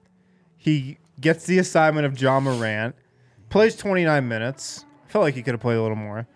he 0.56 0.98
gets 1.20 1.46
the 1.46 1.58
assignment 1.58 2.04
of 2.04 2.20
Ja 2.20 2.38
Morant, 2.40 2.94
plays 3.48 3.76
29 3.76 4.28
minutes. 4.28 4.84
I 5.06 5.10
felt 5.10 5.22
like 5.22 5.34
he 5.34 5.42
could 5.42 5.54
have 5.54 5.60
played 5.60 5.76
a 5.76 5.82
little 5.82 5.96
more. 5.96 6.26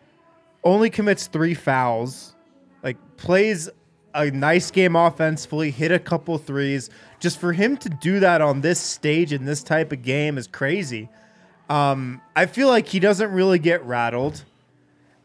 Only 0.63 0.91
commits 0.91 1.27
three 1.27 1.55
fouls, 1.55 2.35
like 2.83 2.97
plays 3.17 3.69
a 4.15 4.31
nice 4.31 4.71
game 4.71 4.97
offensively, 4.97 5.71
hit 5.71 5.93
a 5.93 5.99
couple 5.99 6.37
threes. 6.39 6.91
Just 7.19 7.39
for 7.39 7.53
him 7.53 7.77
to 7.79 7.89
do 7.89 8.21
that 8.21 8.41
on 8.41 8.61
this 8.61 8.81
stage 8.81 9.33
in 9.33 9.45
this 9.45 9.63
type 9.63 9.93
of 9.93 10.03
game 10.03 10.37
is 10.37 10.47
crazy. 10.47 11.09
Um, 11.69 12.21
I 12.35 12.47
feel 12.47 12.69
like 12.69 12.89
he 12.89 12.99
doesn't 12.99 13.31
really 13.31 13.59
get 13.59 13.85
rattled. 13.85 14.45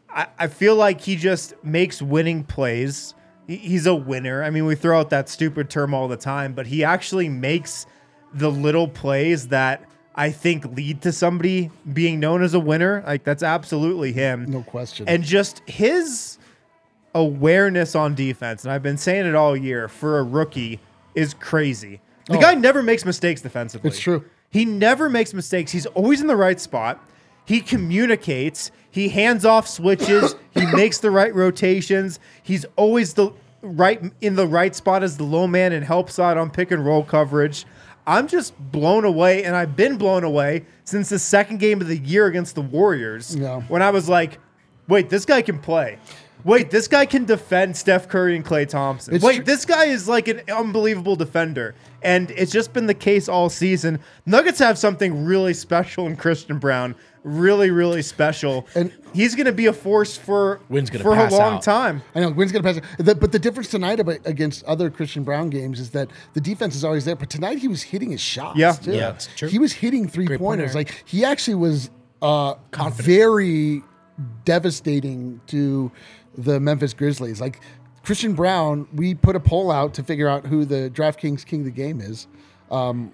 I, 0.08 0.28
I 0.38 0.46
feel 0.46 0.76
like 0.76 1.00
he 1.00 1.16
just 1.16 1.54
makes 1.64 2.00
winning 2.00 2.44
plays. 2.44 3.14
He- 3.46 3.56
He's 3.56 3.86
a 3.86 3.94
winner. 3.94 4.42
I 4.44 4.50
mean, 4.50 4.64
we 4.64 4.74
throw 4.76 4.98
out 5.00 5.10
that 5.10 5.28
stupid 5.28 5.68
term 5.68 5.92
all 5.92 6.06
the 6.08 6.16
time, 6.16 6.52
but 6.54 6.66
he 6.68 6.84
actually 6.84 7.28
makes 7.28 7.86
the 8.32 8.50
little 8.50 8.86
plays 8.88 9.48
that 9.48 9.82
I 10.16 10.30
think 10.30 10.64
lead 10.64 11.02
to 11.02 11.12
somebody 11.12 11.70
being 11.92 12.18
known 12.18 12.42
as 12.42 12.54
a 12.54 12.60
winner. 12.60 13.04
Like 13.06 13.22
that's 13.22 13.42
absolutely 13.42 14.12
him. 14.12 14.46
No 14.50 14.62
question. 14.62 15.06
And 15.08 15.22
just 15.22 15.60
his 15.68 16.38
awareness 17.14 17.94
on 17.94 18.14
defense, 18.14 18.64
and 18.64 18.72
I've 18.72 18.82
been 18.82 18.98
saying 18.98 19.26
it 19.26 19.34
all 19.34 19.56
year 19.56 19.88
for 19.88 20.18
a 20.18 20.22
rookie, 20.22 20.80
is 21.14 21.34
crazy. 21.34 22.00
The 22.26 22.38
oh. 22.38 22.40
guy 22.40 22.54
never 22.54 22.82
makes 22.82 23.04
mistakes 23.04 23.42
defensively. 23.42 23.88
It's 23.88 24.00
true. 24.00 24.24
He 24.50 24.64
never 24.64 25.10
makes 25.10 25.34
mistakes. 25.34 25.72
He's 25.72 25.86
always 25.86 26.20
in 26.20 26.26
the 26.26 26.36
right 26.36 26.60
spot. 26.60 27.04
He 27.44 27.60
communicates. 27.60 28.70
He 28.90 29.10
hands 29.10 29.44
off 29.44 29.68
switches. 29.68 30.34
he 30.52 30.66
makes 30.72 30.98
the 30.98 31.10
right 31.10 31.34
rotations. 31.34 32.18
He's 32.42 32.64
always 32.76 33.14
the 33.14 33.32
right 33.62 34.00
in 34.20 34.36
the 34.36 34.46
right 34.46 34.74
spot 34.74 35.02
as 35.02 35.16
the 35.16 35.24
low 35.24 35.46
man 35.46 35.72
and 35.72 35.84
helps 35.84 36.18
out 36.18 36.38
on 36.38 36.50
pick 36.50 36.70
and 36.70 36.84
roll 36.84 37.02
coverage. 37.02 37.66
I'm 38.06 38.28
just 38.28 38.54
blown 38.70 39.04
away, 39.04 39.44
and 39.44 39.56
I've 39.56 39.74
been 39.74 39.96
blown 39.96 40.22
away 40.22 40.64
since 40.84 41.08
the 41.08 41.18
second 41.18 41.58
game 41.58 41.80
of 41.80 41.88
the 41.88 41.98
year 41.98 42.26
against 42.26 42.54
the 42.54 42.62
Warriors. 42.62 43.34
Yeah. 43.34 43.60
When 43.62 43.82
I 43.82 43.90
was 43.90 44.08
like, 44.08 44.38
wait, 44.88 45.10
this 45.10 45.24
guy 45.24 45.42
can 45.42 45.58
play. 45.58 45.98
Wait, 46.46 46.70
this 46.70 46.86
guy 46.86 47.04
can 47.06 47.24
defend 47.24 47.76
Steph 47.76 48.08
Curry 48.08 48.36
and 48.36 48.44
Klay 48.44 48.68
Thompson. 48.68 49.14
It's 49.16 49.24
Wait, 49.24 49.38
tr- 49.38 49.42
this 49.42 49.64
guy 49.64 49.86
is 49.86 50.08
like 50.08 50.28
an 50.28 50.42
unbelievable 50.50 51.16
defender. 51.16 51.74
And 52.02 52.30
it's 52.30 52.52
just 52.52 52.72
been 52.72 52.86
the 52.86 52.94
case 52.94 53.28
all 53.28 53.48
season. 53.50 53.98
Nuggets 54.26 54.60
have 54.60 54.78
something 54.78 55.24
really 55.24 55.52
special 55.54 56.06
in 56.06 56.16
Christian 56.16 56.58
Braun. 56.58 56.94
Really, 57.24 57.72
really 57.72 58.00
special. 58.02 58.64
And- 58.76 58.92
he's 59.12 59.34
going 59.34 59.46
to 59.46 59.52
be 59.52 59.66
a 59.66 59.72
force 59.72 60.16
for, 60.16 60.60
Wind's 60.68 60.88
gonna 60.88 61.02
for 61.02 61.16
a 61.16 61.28
long 61.30 61.54
out. 61.54 61.62
time. 61.62 62.02
I 62.14 62.20
know 62.20 62.30
Wind's 62.30 62.52
going 62.52 62.62
to 62.62 62.72
pass. 62.74 62.76
it. 62.98 63.04
The, 63.04 63.16
but 63.16 63.32
the 63.32 63.40
difference 63.40 63.68
tonight 63.68 63.98
about, 63.98 64.18
against 64.24 64.62
other 64.66 64.88
Christian 64.88 65.24
Braun 65.24 65.50
games 65.50 65.80
is 65.80 65.90
that 65.90 66.08
the 66.34 66.40
defense 66.40 66.76
is 66.76 66.84
always 66.84 67.04
there. 67.04 67.16
But 67.16 67.28
tonight 67.28 67.58
he 67.58 67.66
was 67.66 67.82
hitting 67.82 68.10
his 68.12 68.20
shots. 68.20 68.56
Yeah. 68.56 68.70
too. 68.72 68.92
Yeah, 68.92 69.10
it's 69.14 69.26
true. 69.34 69.48
He 69.48 69.58
was 69.58 69.72
hitting 69.72 70.06
three 70.08 70.26
Great 70.26 70.38
pointers. 70.38 70.74
pointer. 70.74 70.90
Like 70.90 71.02
he 71.06 71.24
actually 71.24 71.56
was 71.56 71.90
uh, 72.22 72.54
very 72.92 73.82
devastating 74.44 75.40
to 75.48 75.90
the 76.36 76.60
Memphis 76.60 76.94
Grizzlies. 76.94 77.40
Like 77.40 77.60
Christian 78.02 78.34
Braun, 78.34 78.86
we 78.94 79.14
put 79.14 79.36
a 79.36 79.40
poll 79.40 79.70
out 79.70 79.94
to 79.94 80.02
figure 80.02 80.28
out 80.28 80.46
who 80.46 80.64
the 80.64 80.90
DraftKings 80.90 81.44
king 81.44 81.60
of 81.60 81.64
the 81.66 81.70
game 81.72 82.00
is. 82.00 82.26
Um, 82.70 83.12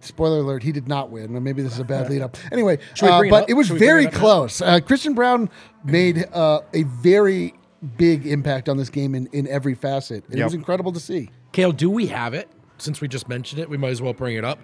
spoiler 0.00 0.38
alert, 0.40 0.62
he 0.62 0.72
did 0.72 0.88
not 0.88 1.10
win. 1.10 1.34
Or 1.36 1.40
maybe 1.40 1.62
this 1.62 1.72
is 1.74 1.78
a 1.78 1.84
bad 1.84 2.08
lead 2.10 2.22
up. 2.22 2.36
Anyway, 2.52 2.78
uh, 3.02 3.18
bring 3.18 3.28
it 3.28 3.30
but 3.30 3.50
it 3.50 3.54
was 3.54 3.66
Should 3.68 3.74
we 3.74 3.78
bring 3.80 3.88
very 3.88 4.04
it 4.06 4.12
close. 4.12 4.60
Uh, 4.62 4.80
Christian 4.80 5.14
Braun 5.14 5.50
made 5.84 6.26
uh, 6.32 6.60
a 6.72 6.82
very 6.84 7.54
big 7.96 8.26
impact 8.26 8.68
on 8.68 8.76
this 8.76 8.90
game 8.90 9.14
in, 9.14 9.26
in 9.32 9.46
every 9.46 9.74
facet. 9.74 10.24
It 10.30 10.38
Yep. 10.38 10.44
was 10.44 10.54
incredible 10.54 10.92
to 10.92 11.00
see. 11.00 11.30
Kale, 11.52 11.72
do 11.72 11.88
we 11.90 12.06
have 12.08 12.34
it? 12.34 12.48
Since 12.78 13.00
we 13.00 13.08
just 13.08 13.28
mentioned 13.28 13.60
it, 13.60 13.68
we 13.68 13.76
might 13.76 13.90
as 13.90 14.00
well 14.02 14.12
bring 14.12 14.36
it 14.36 14.44
up. 14.44 14.58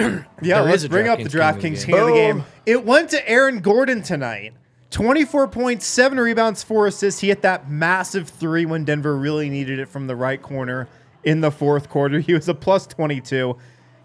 Yeah, 0.00 0.24
There 0.40 0.62
let's 0.62 0.76
is 0.78 0.84
a 0.84 0.88
bring 0.88 1.06
up 1.06 1.18
the 1.18 1.24
DraftKings 1.28 1.84
DraftKings 1.84 1.84
king 1.84 1.86
king 1.86 1.94
of 1.94 2.00
of 2.00 2.06
the 2.06 2.12
the 2.12 2.18
game. 2.18 2.36
game. 2.38 2.44
It 2.66 2.84
went 2.84 3.10
to 3.10 3.28
Aaron 3.30 3.60
Gordon 3.60 4.02
tonight. 4.02 4.54
24 4.92 5.48
points, 5.48 5.86
7 5.86 6.20
rebounds, 6.20 6.62
4 6.62 6.86
assists. 6.86 7.20
He 7.20 7.28
hit 7.28 7.42
that 7.42 7.70
massive 7.70 8.28
three 8.28 8.66
when 8.66 8.84
Denver 8.84 9.16
really 9.16 9.48
needed 9.48 9.78
it 9.78 9.88
from 9.88 10.06
the 10.06 10.14
right 10.14 10.40
corner 10.40 10.86
in 11.24 11.40
the 11.40 11.50
fourth 11.50 11.88
quarter. 11.88 12.20
He 12.20 12.34
was 12.34 12.48
a 12.48 12.54
plus 12.54 12.86
22. 12.86 13.56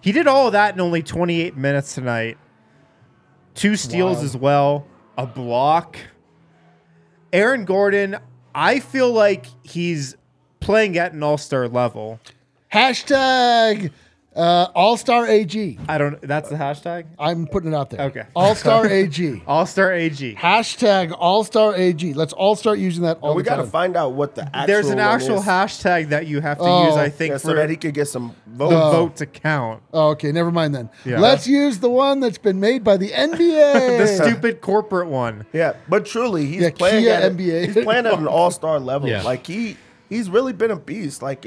He 0.01 0.11
did 0.11 0.27
all 0.27 0.47
of 0.47 0.53
that 0.53 0.73
in 0.73 0.81
only 0.81 1.03
28 1.03 1.57
minutes 1.57 1.93
tonight. 1.93 2.37
Two 3.53 3.75
steals 3.75 4.17
Wild. 4.17 4.25
as 4.25 4.37
well, 4.37 4.87
a 5.17 5.27
block. 5.27 5.97
Aaron 7.33 7.65
Gordon, 7.65 8.17
I 8.55 8.79
feel 8.79 9.11
like 9.11 9.47
he's 9.63 10.15
playing 10.59 10.97
at 10.97 11.13
an 11.13 11.21
all 11.21 11.37
star 11.37 11.67
level. 11.67 12.19
Hashtag 12.71 13.91
uh, 14.37 14.67
All 14.75 14.95
Star 14.97 15.25
AG. 15.27 15.79
I 15.89 15.97
don't, 15.97 16.21
that's 16.21 16.49
the 16.49 16.55
hashtag? 16.55 17.05
I'm 17.17 17.47
putting 17.47 17.73
it 17.73 17.75
out 17.75 17.89
there. 17.89 18.01
Okay. 18.07 18.23
All 18.35 18.53
Star 18.55 18.85
AG. 18.87 19.41
All 19.47 19.65
star 19.65 19.91
AG. 19.93 20.35
Hashtag 20.35 21.15
All 21.17 21.43
Star 21.43 21.75
AG. 21.75 22.13
Let's 22.13 22.33
all 22.33 22.55
start 22.55 22.77
using 22.79 23.03
that 23.03 23.17
all 23.21 23.35
we 23.35 23.43
the 23.43 23.49
got 23.49 23.55
to 23.57 23.63
time. 23.63 23.71
find 23.71 23.97
out 23.97 24.13
what 24.13 24.35
the 24.35 24.43
actual 24.43 24.67
There's 24.67 24.85
an 24.89 24.97
one 24.99 25.07
actual 25.07 25.37
is. 25.39 25.45
hashtag 25.45 26.09
that 26.09 26.27
you 26.27 26.39
have 26.41 26.57
to 26.59 26.63
Oh. 26.63 26.87
use, 26.87 26.95
I 26.95 27.09
think, 27.09 27.31
Yeah, 27.31 27.37
for 27.37 27.47
so 27.47 27.53
that 27.55 27.69
he 27.69 27.75
could 27.75 27.93
get 27.93 28.07
some 28.07 28.35
the 28.45 28.67
vote. 28.67 28.91
vote 28.91 29.15
to 29.17 29.25
count. 29.25 29.81
Oh, 29.93 30.09
okay, 30.09 30.31
never 30.31 30.51
mind 30.51 30.73
then. 30.75 30.89
Yeah. 31.03 31.19
Let's 31.19 31.47
use 31.47 31.79
the 31.79 31.89
one 31.89 32.19
that's 32.19 32.37
been 32.37 32.59
made 32.59 32.83
by 32.83 32.97
the 32.97 33.09
NBA. 33.11 33.97
The 33.97 34.07
stupid 34.07 34.61
corporate 34.61 35.07
one. 35.07 35.45
Yeah, 35.53 35.73
but 35.89 36.05
truly, 36.05 36.45
he's 36.45 36.61
Yeah, 36.61 36.69
playing 36.71 37.03
Kia 37.03 37.13
at 37.13 37.31
NBA. 37.33 37.65
he's 37.73 37.83
playing 37.83 38.05
at 38.05 38.13
an 38.13 38.27
all 38.27 38.51
star 38.51 38.79
level. 38.79 39.09
Yeah. 39.09 39.23
Like 39.23 39.45
he 39.47 39.77
he's 40.09 40.29
really 40.29 40.53
been 40.53 40.71
a 40.71 40.75
beast. 40.75 41.21
Like 41.21 41.45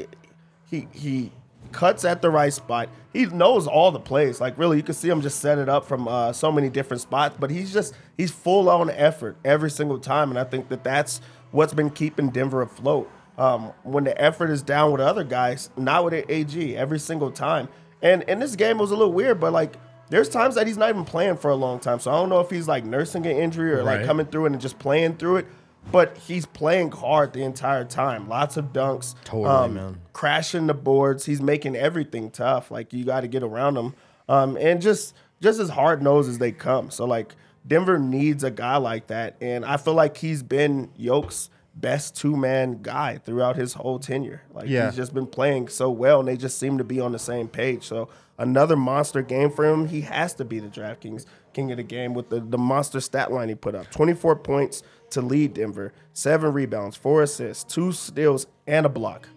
he 0.70 0.88
he 0.92 1.32
cuts 1.72 2.04
at 2.04 2.22
the 2.22 2.30
right 2.30 2.52
spot. 2.52 2.88
He 3.12 3.26
knows 3.26 3.66
all 3.66 3.90
the 3.90 4.00
plays. 4.00 4.40
Like 4.40 4.56
really, 4.58 4.76
you 4.76 4.82
can 4.82 4.94
see 4.94 5.08
him 5.08 5.20
just 5.20 5.40
set 5.40 5.58
it 5.58 5.68
up 5.68 5.84
from 5.84 6.06
uh, 6.08 6.32
so 6.32 6.52
many 6.52 6.68
different 6.68 7.00
spots. 7.00 7.36
But 7.38 7.50
he's 7.50 7.72
just 7.72 7.94
he's 8.16 8.30
full 8.30 8.68
on 8.68 8.90
effort 8.90 9.36
every 9.44 9.70
single 9.70 9.98
time, 9.98 10.30
and 10.30 10.38
I 10.38 10.44
think 10.44 10.68
that 10.68 10.84
that's 10.84 11.20
what's 11.50 11.74
been 11.74 11.90
keeping 11.90 12.30
Denver 12.30 12.62
afloat. 12.62 13.10
Um, 13.38 13.72
when 13.84 14.04
the 14.04 14.20
effort 14.20 14.50
is 14.50 14.62
down 14.62 14.92
with 14.92 15.00
other 15.00 15.24
guys, 15.24 15.70
not 15.76 16.04
with 16.04 16.12
AG 16.28 16.76
every 16.76 16.98
single 16.98 17.30
time. 17.30 17.68
And 18.02 18.22
in 18.24 18.38
this 18.38 18.54
game, 18.54 18.78
it 18.78 18.80
was 18.80 18.90
a 18.90 18.96
little 18.96 19.12
weird, 19.12 19.40
but 19.40 19.52
like. 19.52 19.76
There's 20.10 20.28
times 20.28 20.56
that 20.56 20.66
he's 20.66 20.76
not 20.76 20.88
even 20.88 21.04
playing 21.04 21.36
for 21.36 21.52
a 21.52 21.54
long 21.54 21.78
time, 21.78 22.00
so 22.00 22.10
I 22.10 22.14
don't 22.14 22.30
know 22.30 22.40
if 22.40 22.50
he's 22.50 22.66
like 22.66 22.84
nursing 22.84 23.24
an 23.26 23.36
injury 23.36 23.70
or 23.72 23.84
like 23.84 24.04
coming 24.04 24.26
through 24.26 24.46
and 24.46 24.60
just 24.60 24.76
playing 24.80 25.18
through 25.18 25.36
it. 25.36 25.46
But 25.92 26.16
he's 26.18 26.46
playing 26.46 26.92
hard 26.92 27.32
the 27.32 27.42
entire 27.42 27.84
time. 27.84 28.28
Lots 28.28 28.56
of 28.56 28.66
dunks, 28.72 29.14
um, 29.14 29.20
Totally, 29.24 29.68
man. 29.74 30.00
crashing 30.12 30.66
the 30.68 30.74
boards. 30.74 31.24
He's 31.26 31.40
making 31.42 31.74
everything 31.74 32.30
tough. 32.30 32.70
Like 32.70 32.92
you 32.92 33.04
got 33.04 33.22
to 33.22 33.28
get 33.28 33.42
around 33.42 33.76
him, 33.76 33.94
um, 34.28 34.56
and 34.56 34.80
just 34.80 35.14
just 35.40 35.58
as 35.58 35.70
hard 35.70 36.02
nosed 36.02 36.28
as 36.30 36.38
they 36.38 36.52
come. 36.52 36.90
So 36.90 37.06
like 37.06 37.34
Denver 37.66 37.98
needs 37.98 38.44
a 38.44 38.50
guy 38.50 38.76
like 38.76 39.08
that, 39.08 39.36
and 39.40 39.64
I 39.64 39.76
feel 39.78 39.94
like 39.94 40.16
he's 40.18 40.42
been 40.42 40.90
Yoke's 40.98 41.50
best 41.74 42.14
two 42.16 42.36
man 42.36 42.82
guy 42.82 43.16
throughout 43.18 43.56
his 43.56 43.72
whole 43.74 43.98
tenure. 43.98 44.42
Like 44.52 44.68
Yeah. 44.68 44.86
he's 44.86 44.96
just 44.96 45.14
been 45.14 45.26
playing 45.26 45.68
so 45.68 45.90
well, 45.90 46.20
and 46.20 46.28
they 46.28 46.36
just 46.36 46.58
seem 46.58 46.78
to 46.78 46.84
be 46.84 47.00
on 47.00 47.10
the 47.12 47.18
same 47.18 47.48
page. 47.48 47.84
So 47.84 48.08
another 48.38 48.76
monster 48.76 49.22
game 49.22 49.50
for 49.50 49.64
him. 49.64 49.88
He 49.88 50.02
has 50.02 50.34
to 50.34 50.44
be 50.44 50.60
the 50.60 50.68
DraftKings 50.68 51.24
king 51.52 51.70
of 51.72 51.78
the 51.78 51.82
game 51.82 52.14
with 52.14 52.28
the, 52.28 52.38
the 52.40 52.58
monster 52.58 53.00
stat 53.00 53.32
line 53.32 53.48
he 53.48 53.54
put 53.56 53.74
up. 53.74 53.90
24 53.90 54.36
points 54.36 54.82
to 55.10 55.20
lead 55.20 55.54
Denver, 55.54 55.92
seven 56.12 56.52
rebounds, 56.52 56.96
four 56.96 57.22
assists, 57.22 57.64
two 57.64 57.92
steals, 57.92 58.46
and 58.66 58.86
a 58.86 58.88
block. 58.88 59.28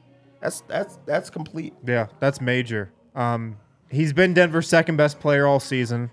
That's 0.42 0.62
that's 0.62 1.00
that's 1.06 1.30
complete. 1.30 1.74
Yeah, 1.86 2.08
that's 2.20 2.42
major. 2.42 2.92
Um, 3.16 3.58
he's 3.90 4.14
been 4.14 4.34
Denver's 4.34 4.68
second 4.68 4.98
best 4.98 5.20
player 5.20 5.48
all 5.48 5.60
season. 5.60 6.12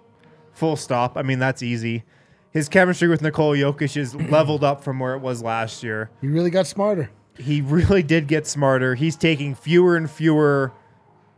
Full 0.52 0.76
stop. 0.76 1.16
I 1.16 1.22
mean, 1.22 1.38
that's 1.38 1.62
easy. 1.62 2.04
His 2.52 2.68
chemistry 2.68 3.08
with 3.08 3.22
Nikola 3.22 3.56
Jokic 3.56 3.96
is 3.96 4.14
leveled 4.30 4.64
up 4.64 4.82
from 4.82 4.98
where 4.98 5.14
it 5.14 5.20
was 5.20 5.42
last 5.42 5.82
year. 5.82 6.10
he 6.20 6.28
really 6.28 6.50
got 6.50 6.66
smarter. 6.66 7.10
He 7.38 7.60
really 7.60 8.02
did 8.02 8.26
get 8.26 8.46
smarter. 8.46 8.94
He's 8.94 9.16
taking 9.16 9.54
fewer 9.54 9.96
and 9.96 10.10
fewer 10.10 10.72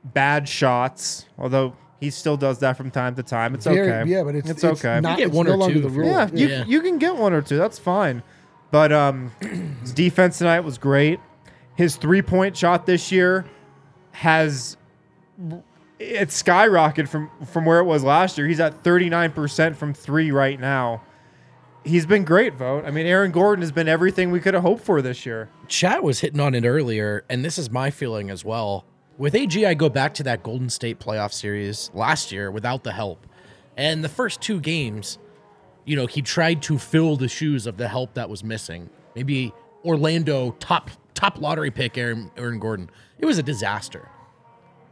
bad 0.05 0.49
shots, 0.49 1.27
although 1.39 1.77
he 2.03 2.11
still 2.11 2.37
does 2.37 2.59
that 2.59 2.77
from 2.77 2.91
time 2.91 3.15
to 3.15 3.23
time. 3.23 3.55
It's 3.55 3.65
Very- 3.65 3.89
okay. 3.89 4.11
Yeah, 4.11 4.25
but 4.25 4.35
it's, 4.35 4.51
it's, 4.51 4.65
okay. 4.65 5.01
Not, 5.01 5.21
You 5.21 5.27
get 5.27 5.33
one 5.33 5.47
no 5.47 5.53
or 5.53 5.57
longer 5.57 5.75
two 5.75 5.81
the 5.83 5.89
rule. 5.89 6.09
Yeah, 6.09 6.29
you, 6.35 6.49
Yeah. 6.49 6.65
you 6.67 6.81
can 6.81 6.99
get 6.99 7.15
one 7.15 7.33
or 7.33 7.41
two. 7.41 7.57
That's 7.57 7.79
fine. 7.79 8.25
But 8.73 8.93
um, 8.93 9.31
his 9.83 9.93
defense 9.93 10.39
tonight 10.39 10.61
was 10.61 10.79
great. 10.79 11.21
His 11.77 11.95
three 11.95 12.21
point 12.21 12.57
shot 12.57 12.87
this 12.87 13.13
year 13.13 13.45
has 14.11 14.77
it's 16.01 16.43
skyrocketed 16.43 17.07
from 17.07 17.31
from 17.47 17.65
where 17.67 17.79
it 17.79 17.85
was 17.85 18.03
last 18.03 18.37
year. 18.37 18.49
He's 18.49 18.59
at 18.59 18.83
39% 18.83 19.77
from 19.77 19.95
three 19.95 20.33
right 20.33 20.59
now. 20.59 21.03
He's 21.85 22.05
been 22.05 22.25
great, 22.25 22.55
Vogt. 22.55 22.85
I 22.85 22.91
mean, 22.91 23.07
Aaron 23.07 23.31
Gordon 23.31 23.63
has 23.63 23.71
been 23.71 23.87
everything 23.89 24.33
we 24.33 24.41
could 24.41 24.55
have 24.55 24.65
hoped 24.65 24.83
for 24.85 25.01
this 25.03 25.25
year. 25.25 25.51
Chat 25.69 26.03
was 26.03 26.19
hitting 26.19 26.41
on 26.41 26.57
it 26.57 26.65
earlier, 26.65 27.25
and 27.29 27.45
this 27.45 27.59
is 27.59 27.71
my 27.71 27.91
feeling 27.93 28.29
as 28.29 28.45
well. 28.45 28.87
With 29.19 29.35
AG, 29.35 29.65
I 29.65 29.75
go 29.75 29.89
back 29.89 30.15
to 30.15 30.23
that 30.25 30.43
Golden 30.43 30.71
State 30.71 30.99
playoff 30.99 31.33
series 31.33 31.91
last 31.95 32.33
year 32.33 32.51
without 32.51 32.83
the 32.83 32.93
help. 32.93 33.27
And 33.77 34.03
the 34.03 34.09
first 34.09 34.41
two 34.41 34.61
games, 34.61 35.19
you 35.85 35.97
know, 35.97 36.07
he 36.07 36.23
tried 36.23 36.63
to 36.63 36.79
fill 36.79 37.17
the 37.17 37.29
shoes 37.29 37.67
of 37.67 37.77
the 37.77 37.89
help 37.89 38.15
that 38.15 38.29
was 38.29 38.43
missing. 38.43 38.91
Maybe 39.15 39.53
Orlando 39.85 40.53
top 40.59 40.91
top 41.15 41.41
lottery 41.41 41.71
pick 41.71 41.97
Aaron, 41.97 42.31
Aaron 42.37 42.59
Gordon. 42.59 42.91
It 43.19 43.27
was 43.27 43.39
a 43.39 43.43
disaster. 43.43 44.09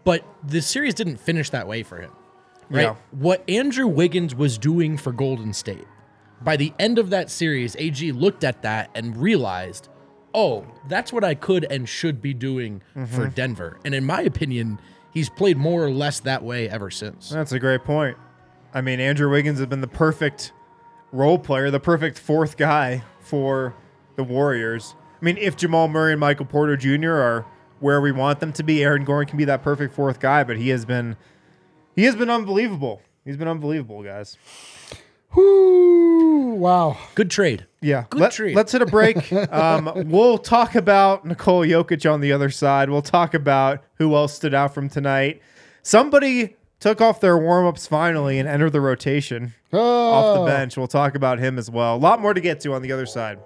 But 0.05 0.25
the 0.45 0.63
series 0.63 0.95
didn't 0.95 1.19
finish 1.19 1.51
that 1.51 1.67
way 1.67 1.83
for 1.83 2.01
him. 2.01 2.13
Right? 2.69 2.83
Yeah. 2.83 2.97
What 3.11 3.43
Andrew 3.49 3.87
Wiggins 3.87 4.35
was 4.35 4.57
doing 4.57 4.97
for 4.97 5.13
Golden 5.13 5.53
State. 5.53 5.87
By 6.43 6.57
the 6.57 6.73
end 6.79 6.99
of 6.99 7.11
that 7.11 7.31
series, 7.31 7.77
AG 7.77 8.13
looked 8.13 8.45
at 8.45 8.63
that 8.63 8.91
and 8.95 9.17
realized, 9.17 9.90
"Oh, 10.35 10.67
that's 10.89 11.13
what 11.13 11.25
I 11.25 11.35
could 11.35 11.65
and 11.71 11.89
should 11.89 12.21
be 12.21 12.35
doing 12.35 12.83
for 12.95 13.01
mm-hmm. 13.01 13.29
Denver." 13.31 13.79
And 13.85 13.95
in 13.95 14.05
my 14.05 14.23
opinion, 14.23 14.81
he's 15.13 15.29
played 15.29 15.57
more 15.57 15.85
or 15.85 15.91
less 15.91 16.21
that 16.21 16.43
way 16.43 16.69
ever 16.69 16.91
since. 16.91 17.31
That's 17.31 17.53
a 17.53 17.59
great 17.59 17.85
point. 17.85 18.17
I 18.73 18.81
mean, 18.81 19.01
Andrew 19.01 19.31
Wiggins 19.31 19.59
has 19.59 19.67
been 19.67 19.81
the 19.81 19.89
perfect 19.89 20.53
role 21.13 21.39
player, 21.39 21.71
the 21.71 21.81
perfect 21.81 22.19
fourth 22.19 22.57
guy 22.57 23.03
for 23.21 23.75
the 24.17 24.25
Warriors. 24.25 24.95
I 25.21 25.25
mean, 25.25 25.37
if 25.37 25.57
Jamal 25.57 25.89
Murray 25.89 26.13
and 26.13 26.21
Michael 26.21 26.47
Porter 26.47 26.77
Jr. 26.77 27.11
are 27.11 27.47
where 27.81 28.01
we 28.01 28.13
want 28.13 28.41
them 28.41 28.53
to 28.53 28.63
be, 28.63 28.83
Aaron 28.85 29.05
Gordon 29.05 29.29
can 29.29 29.39
be 29.39 29.45
that 29.47 29.63
perfect 29.63 29.95
fourth 29.95 30.21
guy, 30.21 30.45
but 30.45 30.57
he 30.57 30.69
has 30.69 30.85
been 30.85 31.17
he 31.97 32.05
has 32.05 32.15
been 32.17 32.31
unbelievable. 32.31 33.03
He's 33.25 33.37
been 33.37 33.49
unbelievable, 33.49 34.03
guys. 34.03 34.37
Whoo, 35.35 36.55
wow. 36.55 36.97
Good 37.15 37.31
trade. 37.31 37.67
Yeah. 37.81 38.05
Good 38.11 38.21
Let, 38.21 38.33
trade. 38.33 38.57
us 38.59 38.73
hit 38.73 38.83
a 38.83 38.87
break. 38.87 39.33
um, 39.53 39.91
we'll 40.11 40.39
talk 40.39 40.75
about 40.75 41.25
Nikola 41.25 41.67
Jokic 41.67 42.11
on 42.13 42.21
the 42.21 42.33
other 42.33 42.51
side. 42.51 42.91
We'll 42.91 43.03
talk 43.03 43.35
about 43.35 43.83
who 43.95 44.15
else 44.15 44.35
stood 44.35 44.55
out 44.55 44.75
from 44.75 44.89
tonight. 44.89 45.41
Somebody 45.83 46.57
took 46.79 47.01
off 47.01 47.21
their 47.21 47.39
warm 47.39 47.67
ups 47.67 47.87
finally 47.87 48.39
and 48.39 48.49
entered 48.49 48.71
the 48.73 48.81
rotation 48.81 49.55
off 49.73 50.35
the 50.37 50.43
Oh. 50.43 50.47
bench. 50.47 50.77
We'll 50.77 50.87
talk 50.89 51.15
about 51.15 51.39
him 51.39 51.59
as 51.59 51.71
well. 51.71 51.95
A 51.95 51.99
lot 51.99 52.21
more 52.21 52.35
to 52.35 52.41
get 52.41 52.61
to 52.61 52.73
on 52.75 52.83
the 52.83 52.93
other 52.93 53.07
side. 53.07 53.39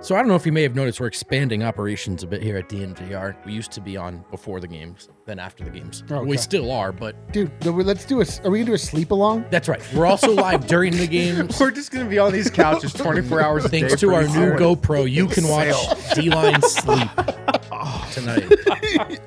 So 0.00 0.14
I 0.14 0.20
don't 0.20 0.28
know 0.28 0.36
if 0.36 0.46
you 0.46 0.52
may 0.52 0.62
have 0.62 0.76
noticed 0.76 1.00
we're 1.00 1.08
expanding 1.08 1.64
operations 1.64 2.22
a 2.22 2.26
bit 2.28 2.40
here 2.40 2.56
at 2.56 2.68
DNVR. 2.68 3.44
We 3.44 3.52
used 3.52 3.72
to 3.72 3.80
be 3.80 3.96
on 3.96 4.24
before 4.30 4.60
the 4.60 4.68
games, 4.68 5.08
then 5.26 5.40
after 5.40 5.64
the 5.64 5.70
games. 5.70 6.04
Oh, 6.10 6.18
okay. 6.18 6.26
We 6.28 6.36
still 6.36 6.70
are, 6.70 6.92
but 6.92 7.32
Dude, 7.32 7.50
let's 7.66 8.04
do 8.04 8.20
a. 8.20 8.24
Are 8.44 8.50
we 8.50 8.58
gonna 8.60 8.66
do 8.66 8.74
a 8.74 8.78
sleep 8.78 9.10
along? 9.10 9.46
that's 9.50 9.68
right. 9.68 9.82
We're 9.92 10.06
also 10.06 10.32
live 10.32 10.66
during 10.68 10.96
the 10.96 11.06
games. 11.08 11.58
We're 11.60 11.72
just 11.72 11.90
going 11.90 12.04
to 12.06 12.10
be 12.10 12.18
on 12.18 12.32
these 12.32 12.48
couches 12.48 12.92
24 12.92 13.40
hours 13.42 13.64
a 13.64 13.68
day. 13.68 13.80
Thanks 13.80 14.00
to 14.00 14.14
our 14.14 14.22
new 14.22 14.28
soon. 14.28 14.56
GoPro, 14.56 15.10
you 15.10 15.26
can 15.26 15.46
watch 15.48 15.74
D-Line 16.14 16.62
sleep 16.62 17.08
tonight. 18.12 19.20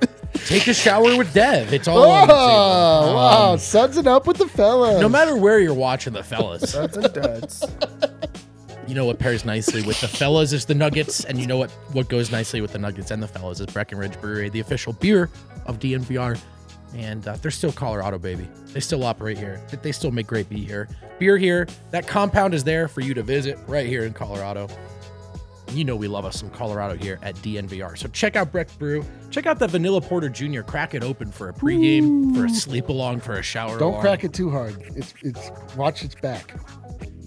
Take 0.45 0.67
a 0.67 0.73
shower 0.73 1.15
with 1.17 1.33
Dev. 1.33 1.73
It's 1.73 1.87
all 1.87 2.09
on 2.09 2.27
the 2.27 2.33
table. 2.33 2.39
Oh, 2.39 3.13
wow. 3.15 3.51
Um, 3.53 3.59
Suds 3.59 3.97
it 3.97 4.07
up 4.07 4.25
with 4.25 4.37
the 4.37 4.47
fellas. 4.47 4.99
No 5.01 5.09
matter 5.09 5.35
where 5.35 5.59
you're 5.59 5.73
watching 5.73 6.13
the 6.13 6.23
fellas, 6.23 6.71
Duds 6.73 6.97
and 6.97 7.13
duds. 7.13 7.65
You 8.87 8.95
know 8.95 9.05
what 9.05 9.19
pairs 9.19 9.45
nicely 9.45 9.81
with 9.83 9.99
the 10.01 10.07
fellas 10.07 10.53
is 10.53 10.65
the 10.65 10.75
Nuggets, 10.75 11.23
and 11.25 11.39
you 11.39 11.47
know 11.47 11.57
what 11.57 11.71
what 11.93 12.09
goes 12.09 12.31
nicely 12.31 12.61
with 12.61 12.73
the 12.73 12.79
Nuggets 12.79 13.11
and 13.11 13.21
the 13.21 13.27
fellas 13.27 13.59
is 13.59 13.67
Breckenridge 13.67 14.19
Brewery, 14.19 14.49
the 14.49 14.59
official 14.59 14.93
beer 14.93 15.29
of 15.65 15.79
DNVR. 15.79 16.39
And 16.93 17.25
uh, 17.25 17.37
they're 17.37 17.51
still 17.51 17.71
Colorado, 17.71 18.17
baby. 18.17 18.49
They 18.73 18.81
still 18.81 19.05
operate 19.05 19.37
here. 19.37 19.61
They 19.81 19.93
still 19.93 20.11
make 20.11 20.27
great 20.27 20.49
beer 20.49 20.59
here. 20.59 20.89
Beer 21.19 21.37
here. 21.37 21.67
That 21.91 22.05
compound 22.05 22.53
is 22.53 22.65
there 22.65 22.89
for 22.89 22.99
you 22.99 23.13
to 23.13 23.23
visit 23.23 23.57
right 23.65 23.87
here 23.87 24.03
in 24.03 24.11
Colorado. 24.11 24.67
You 25.71 25.85
know 25.85 25.95
we 25.95 26.09
love 26.09 26.25
us 26.25 26.37
some 26.37 26.49
Colorado 26.49 26.97
here 26.97 27.17
at 27.21 27.35
DNVR. 27.35 27.97
So 27.97 28.09
check 28.09 28.35
out 28.35 28.51
Breck 28.51 28.77
Brew. 28.77 29.05
Check 29.29 29.45
out 29.45 29.57
the 29.57 29.69
Vanilla 29.69 30.01
Porter 30.01 30.27
Jr. 30.27 30.63
Crack 30.63 30.93
it 30.93 31.03
open 31.03 31.31
for 31.31 31.47
a 31.47 31.53
pregame, 31.53 32.35
for 32.35 32.45
a 32.45 32.49
sleep 32.49 32.89
along, 32.89 33.21
for 33.21 33.33
a 33.33 33.41
shower. 33.41 33.79
Don't 33.79 33.91
along. 33.91 34.01
crack 34.01 34.25
it 34.25 34.33
too 34.33 34.49
hard. 34.49 34.75
It's 34.97 35.13
it's 35.21 35.49
watch 35.77 36.03
its 36.03 36.15
back. 36.15 36.55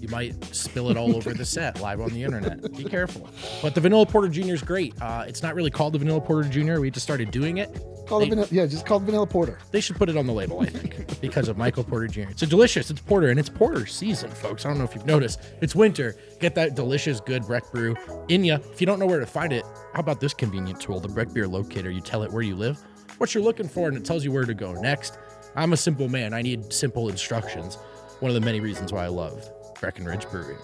You 0.05 0.11
might 0.11 0.45
spill 0.53 0.91
it 0.91 0.97
all 0.97 1.15
over 1.15 1.33
the 1.33 1.45
set 1.57 1.81
live 1.81 1.99
on 1.99 2.09
the 2.09 2.23
internet. 2.23 2.61
Be 2.77 2.83
careful. 2.83 3.27
But 3.63 3.73
the 3.73 3.81
Vanilla 3.81 4.05
Porter 4.05 4.27
Jr. 4.27 4.53
is 4.53 4.61
great. 4.61 4.93
Uh, 5.01 5.25
it's 5.27 5.41
not 5.41 5.55
really 5.55 5.71
called 5.71 5.93
the 5.93 5.97
Vanilla 5.97 6.21
Porter 6.21 6.47
Jr. 6.47 6.79
We 6.79 6.91
just 6.91 7.03
started 7.03 7.31
doing 7.31 7.57
it. 7.57 7.75
Call 8.05 8.19
They- 8.19 8.27
it 8.27 8.29
vanilla. 8.29 8.47
Yeah, 8.51 8.67
just 8.67 8.85
call 8.85 8.97
it 8.97 9.05
vanilla 9.05 9.25
porter. 9.25 9.57
They 9.71 9.81
should 9.81 9.95
put 9.95 10.09
it 10.09 10.15
on 10.15 10.27
the 10.27 10.31
label, 10.33 10.59
I 10.61 10.67
think, 10.67 11.19
because 11.21 11.47
of 11.47 11.57
Michael 11.57 11.83
Porter 11.83 12.05
Jr. 12.05 12.29
It's 12.29 12.43
a 12.43 12.45
delicious. 12.45 12.91
It's 12.91 13.01
porter, 13.01 13.29
and 13.29 13.39
it's 13.39 13.49
porter 13.49 13.87
season, 13.87 14.29
folks. 14.29 14.63
I 14.63 14.69
don't 14.69 14.77
know 14.77 14.83
if 14.83 14.93
you've 14.93 15.07
noticed. 15.07 15.39
It's 15.61 15.73
winter. 15.73 16.15
Get 16.39 16.53
that 16.53 16.75
delicious, 16.75 17.19
good 17.19 17.47
Breck 17.47 17.71
brew 17.71 17.95
in 18.27 18.43
ya. 18.43 18.59
If 18.71 18.79
you 18.79 18.85
don't 18.85 18.99
know 18.99 19.07
where 19.07 19.19
to 19.19 19.25
find 19.25 19.51
it, 19.51 19.63
how 19.95 20.01
about 20.01 20.19
this 20.19 20.35
convenient 20.35 20.79
tool, 20.79 20.99
the 20.99 21.07
Breck 21.07 21.33
Beer 21.33 21.47
Locator? 21.47 21.89
You 21.89 21.99
tell 22.01 22.21
it 22.21 22.31
where 22.31 22.43
you 22.43 22.55
live, 22.55 22.79
what 23.17 23.33
you're 23.33 23.43
looking 23.43 23.67
for, 23.67 23.87
and 23.87 23.97
it 23.97 24.05
tells 24.05 24.23
you 24.23 24.31
where 24.31 24.45
to 24.45 24.53
go 24.53 24.73
next. 24.73 25.17
I'm 25.55 25.73
a 25.73 25.77
simple 25.77 26.07
man. 26.07 26.31
I 26.35 26.43
need 26.43 26.71
simple 26.71 27.09
instructions. 27.09 27.79
One 28.19 28.29
of 28.29 28.35
the 28.35 28.41
many 28.45 28.59
reasons 28.59 28.93
why 28.93 29.05
I 29.05 29.07
love 29.07 29.49
Breckenridge 29.85 30.27
Brewery. 30.31 30.55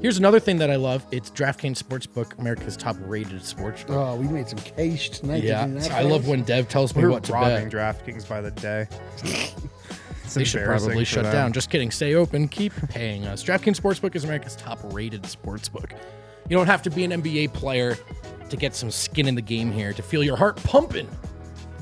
Here's 0.00 0.16
another 0.16 0.40
thing 0.40 0.56
that 0.58 0.70
I 0.70 0.76
love. 0.76 1.04
It's 1.10 1.30
DraftKings 1.30 1.82
Sportsbook, 1.82 2.38
America's 2.38 2.74
top-rated 2.74 3.40
sportsbook. 3.42 3.90
Oh, 3.90 4.16
we 4.16 4.26
made 4.28 4.48
some 4.48 4.58
cash 4.60 5.10
tonight. 5.10 5.42
yeah, 5.42 5.66
didn't 5.66 5.82
we 5.82 5.88
I 5.90 6.00
love 6.02 6.26
when 6.26 6.42
Dev 6.44 6.66
tells 6.68 6.96
me 6.96 7.02
We're 7.02 7.10
what 7.10 7.24
to 7.24 7.32
robbing 7.34 7.68
bet. 7.68 7.72
DraftKings 8.06 8.26
by 8.28 8.40
the 8.40 8.50
day. 8.52 8.86
It's 10.24 10.34
They 10.36 10.44
should 10.44 10.60
embarrassing 10.60 10.88
probably 10.90 11.04
for 11.04 11.10
shut 11.10 11.22
them. 11.24 11.32
down. 11.32 11.52
Just 11.52 11.70
kidding. 11.70 11.90
Stay 11.90 12.14
open. 12.14 12.46
Keep 12.46 12.72
paying 12.88 13.26
us. 13.26 13.42
DraftKings 13.42 13.80
Sportsbook 13.80 14.14
is 14.14 14.22
America's 14.22 14.54
top-rated 14.54 15.24
sportsbook. 15.24 15.90
You 16.48 16.56
don't 16.56 16.68
have 16.68 16.82
to 16.82 16.90
be 16.90 17.02
an 17.02 17.10
NBA 17.10 17.52
player 17.52 17.98
to 18.48 18.56
get 18.56 18.76
some 18.76 18.92
skin 18.92 19.26
in 19.26 19.34
the 19.34 19.42
game 19.42 19.72
here, 19.72 19.92
to 19.92 20.02
feel 20.02 20.22
your 20.22 20.36
heart 20.36 20.56
pumping 20.62 21.08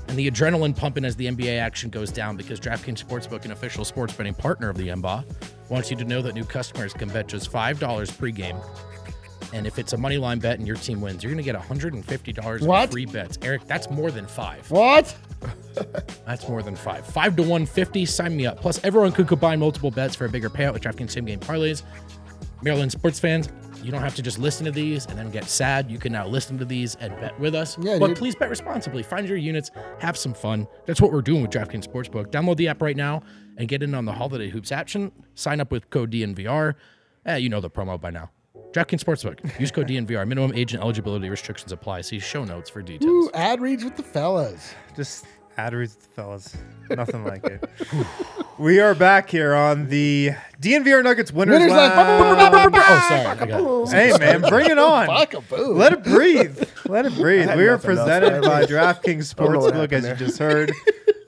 and 0.08 0.16
the 0.18 0.30
adrenaline 0.30 0.74
pumping 0.74 1.04
as 1.04 1.14
the 1.14 1.26
NBA 1.26 1.58
action 1.60 1.90
goes 1.90 2.10
down 2.10 2.38
because 2.38 2.58
DraftKings 2.58 3.04
Sportsbook, 3.04 3.44
an 3.44 3.52
official 3.52 3.84
sports 3.84 4.14
betting 4.14 4.32
partner 4.32 4.70
of 4.70 4.78
the 4.78 4.88
NBA, 4.88 5.24
wants 5.68 5.90
you 5.90 5.96
to 5.96 6.04
know 6.04 6.22
that 6.22 6.34
new 6.34 6.44
customers 6.44 6.92
can 6.92 7.08
bet 7.08 7.28
just 7.28 7.52
$5 7.52 7.76
pregame. 7.78 8.60
And 9.52 9.66
if 9.66 9.78
it's 9.78 9.92
a 9.92 9.96
money 9.96 10.18
line 10.18 10.38
bet 10.38 10.58
and 10.58 10.66
your 10.66 10.76
team 10.76 11.00
wins, 11.00 11.22
you're 11.22 11.32
going 11.32 11.42
to 11.42 11.52
get 11.52 11.60
$150 11.60 12.82
in 12.84 12.90
free 12.90 13.06
bets. 13.06 13.38
Eric, 13.42 13.66
that's 13.66 13.88
more 13.90 14.10
than 14.10 14.26
five. 14.26 14.70
What? 14.70 15.14
That's 16.26 16.48
more 16.48 16.64
than 16.64 16.74
five. 16.74 17.06
Five 17.06 17.36
to 17.36 17.42
150. 17.42 18.04
Sign 18.04 18.36
me 18.36 18.46
up. 18.46 18.60
Plus, 18.60 18.82
everyone 18.82 19.12
could 19.12 19.28
combine 19.28 19.60
multiple 19.60 19.92
bets 19.92 20.16
for 20.16 20.24
a 20.24 20.28
bigger 20.28 20.50
payout 20.50 20.72
with 20.72 20.82
DraftKings 20.82 21.12
same 21.12 21.24
game 21.24 21.38
parlays. 21.38 21.84
Maryland 22.60 22.90
sports 22.90 23.20
fans, 23.20 23.48
you 23.82 23.92
don't 23.92 24.02
have 24.02 24.16
to 24.16 24.22
just 24.22 24.38
listen 24.40 24.64
to 24.64 24.72
these 24.72 25.06
and 25.06 25.16
then 25.16 25.30
get 25.30 25.44
sad. 25.44 25.88
You 25.88 25.98
can 25.98 26.12
now 26.12 26.26
listen 26.26 26.58
to 26.58 26.64
these 26.64 26.96
and 26.96 27.14
bet 27.20 27.38
with 27.38 27.54
us. 27.54 27.78
Yeah, 27.78 27.98
but 27.98 28.08
dude. 28.08 28.16
please 28.16 28.34
bet 28.34 28.50
responsibly. 28.50 29.04
Find 29.04 29.28
your 29.28 29.38
units, 29.38 29.70
have 30.00 30.16
some 30.16 30.34
fun. 30.34 30.66
That's 30.86 31.00
what 31.00 31.12
we're 31.12 31.22
doing 31.22 31.42
with 31.42 31.52
DraftKings 31.52 31.86
Sportsbook. 31.86 32.32
Download 32.32 32.56
the 32.56 32.66
app 32.68 32.82
right 32.82 32.96
now 32.96 33.22
and 33.58 33.68
get 33.68 33.82
in 33.82 33.94
on 33.94 34.06
the 34.06 34.12
Holiday 34.12 34.48
Hoops 34.48 34.72
action. 34.72 35.12
Sign 35.34 35.60
up 35.60 35.70
with 35.70 35.90
code 35.90 36.10
DNVR. 36.10 36.74
Eh, 37.26 37.36
you 37.36 37.50
know 37.50 37.60
the 37.60 37.68
promo 37.68 38.00
by 38.00 38.10
now. 38.10 38.30
DraftKings 38.72 39.02
Sportsbook. 39.02 39.58
Use 39.60 39.70
code 39.70 39.88
DNVR. 39.88 40.26
Minimum 40.26 40.52
age 40.54 40.72
and 40.72 40.82
eligibility 40.82 41.28
restrictions 41.28 41.72
apply. 41.72 42.02
See 42.02 42.18
show 42.18 42.44
notes 42.44 42.70
for 42.70 42.80
details. 42.82 43.10
Ooh, 43.10 43.30
ad 43.34 43.60
reads 43.60 43.82
with 43.84 43.96
the 43.96 44.02
fellas. 44.02 44.74
Just 44.94 45.26
ad 45.56 45.74
reads, 45.74 45.96
with 45.96 46.04
the 46.04 46.10
fellas. 46.14 46.56
Nothing 46.90 47.24
like 47.24 47.44
it. 47.44 47.64
we 48.58 48.78
are 48.80 48.94
back 48.94 49.28
here 49.30 49.54
on 49.54 49.88
the 49.88 50.30
DNVR 50.60 51.02
Nuggets 51.02 51.32
winners, 51.32 51.54
Winners 51.58 51.72
Lab. 51.72 52.52
Lab. 52.52 52.72
Oh, 52.74 52.78
sorry. 53.08 53.26
I 53.26 53.46
got 53.46 53.88
Hey 53.90 54.16
man, 54.18 54.42
bring 54.42 54.70
it 54.70 54.78
on. 54.78 55.08
Let 55.08 55.92
it 55.92 56.04
breathe. 56.04 56.62
Let 56.86 57.06
it 57.06 57.14
breathe. 57.16 57.46
We 57.46 57.52
are 57.52 57.56
nothing 57.56 57.68
else, 57.68 57.84
presented 57.84 58.42
by 58.42 58.64
DraftKings 58.64 59.34
Don't 59.34 59.52
know 59.52 59.60
what 59.60 59.74
Sportsbook, 59.74 59.92
as 59.92 60.06
you 60.06 60.14
just 60.26 60.38
heard. 60.38 60.72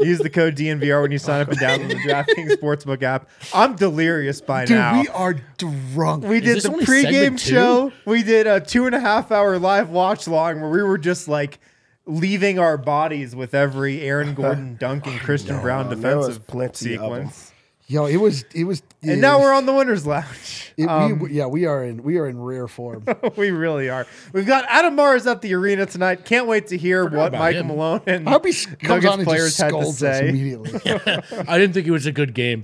Use 0.00 0.18
the 0.18 0.30
code 0.30 0.56
DNVR 0.56 1.02
when 1.02 1.10
you 1.12 1.18
sign 1.18 1.40
up 1.40 1.48
and 1.48 1.58
download 1.58 1.88
the 1.88 1.94
DraftKings 1.96 2.52
Sportsbook 2.56 3.02
app. 3.02 3.28
I'm 3.54 3.76
delirious 3.76 4.40
by 4.40 4.64
Dude, 4.64 4.76
now. 4.78 5.00
we 5.00 5.08
are 5.08 5.34
drunk. 5.58 6.24
We 6.24 6.40
did 6.40 6.56
this 6.56 6.64
the 6.64 6.72
only 6.72 6.84
pregame 6.86 7.02
segment 7.12 7.38
two? 7.40 7.50
show. 7.50 7.92
We 8.06 8.22
did 8.22 8.46
a 8.46 8.60
two 8.60 8.86
and 8.86 8.94
a 8.94 9.00
half 9.00 9.30
hour 9.30 9.58
live 9.58 9.90
watch 9.90 10.26
long 10.26 10.60
where 10.60 10.70
we 10.70 10.82
were 10.82 10.98
just 10.98 11.28
like 11.28 11.58
leaving 12.06 12.58
our 12.58 12.76
bodies 12.78 13.36
with 13.36 13.54
every 13.54 14.00
Aaron 14.00 14.34
Gordon 14.34 14.76
dunking 14.80 15.18
Christian 15.18 15.60
Braun 15.60 15.88
there 16.00 16.16
was 16.16 16.28
defensive 16.38 16.46
plenty 16.46 16.94
of 16.96 17.02
'em. 17.02 17.08
sequence. 17.28 17.49
Yo, 17.90 18.06
it 18.06 18.18
was 18.18 18.44
it 18.54 18.62
was. 18.62 18.84
And 19.02 19.20
now 19.20 19.40
we're 19.40 19.52
on 19.52 19.66
the 19.66 19.72
winners 19.74 20.06
lounge. 20.06 20.72
It, 20.76 20.88
Um, 20.88 21.18
we, 21.18 21.32
yeah, 21.32 21.46
we 21.46 21.66
are 21.66 21.82
in 21.84 22.04
we 22.04 22.18
are 22.18 22.28
in 22.28 22.40
rare 22.40 22.68
form. 22.68 23.04
we 23.36 23.50
really 23.50 23.90
are. 23.90 24.06
We've 24.32 24.46
got 24.46 24.64
Adam 24.68 24.94
Mares 24.94 25.26
at 25.26 25.42
the 25.42 25.52
arena 25.54 25.86
tonight. 25.86 26.24
Can't 26.24 26.46
wait 26.46 26.68
to 26.68 26.76
hear 26.76 27.02
what 27.02 27.26
about 27.26 27.32
Michael 27.32 27.62
him. 27.62 27.66
Malone 27.66 28.00
and 28.06 28.28
I 28.28 28.30
hope 28.30 28.46
he 28.46 28.52
comes 28.52 29.02
Nuggets 29.02 29.24
players 29.24 29.58
had 29.58 29.70
to 29.72 29.86
say. 29.86 30.28
immediately. 30.28 30.70
I 31.48 31.58
didn't 31.58 31.72
think 31.72 31.88
it 31.88 31.90
was 31.90 32.06
a 32.06 32.12
good 32.12 32.32
game. 32.32 32.62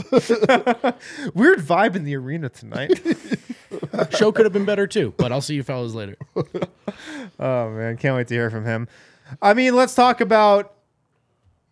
Weird 1.34 1.58
vibe 1.58 1.96
in 1.96 2.04
the 2.04 2.14
arena 2.14 2.48
tonight. 2.48 3.00
Show 4.16 4.30
could 4.30 4.46
have 4.46 4.52
been 4.52 4.64
better 4.64 4.86
too, 4.86 5.12
but 5.16 5.32
I'll 5.32 5.40
see 5.40 5.56
you 5.56 5.64
fellas 5.64 5.92
later. 5.92 6.16
oh 7.40 7.70
man, 7.70 7.96
can't 7.96 8.14
wait 8.14 8.28
to 8.28 8.34
hear 8.34 8.48
from 8.48 8.64
him. 8.64 8.86
I 9.42 9.54
mean, 9.54 9.74
let's 9.74 9.96
talk 9.96 10.20
about 10.20 10.72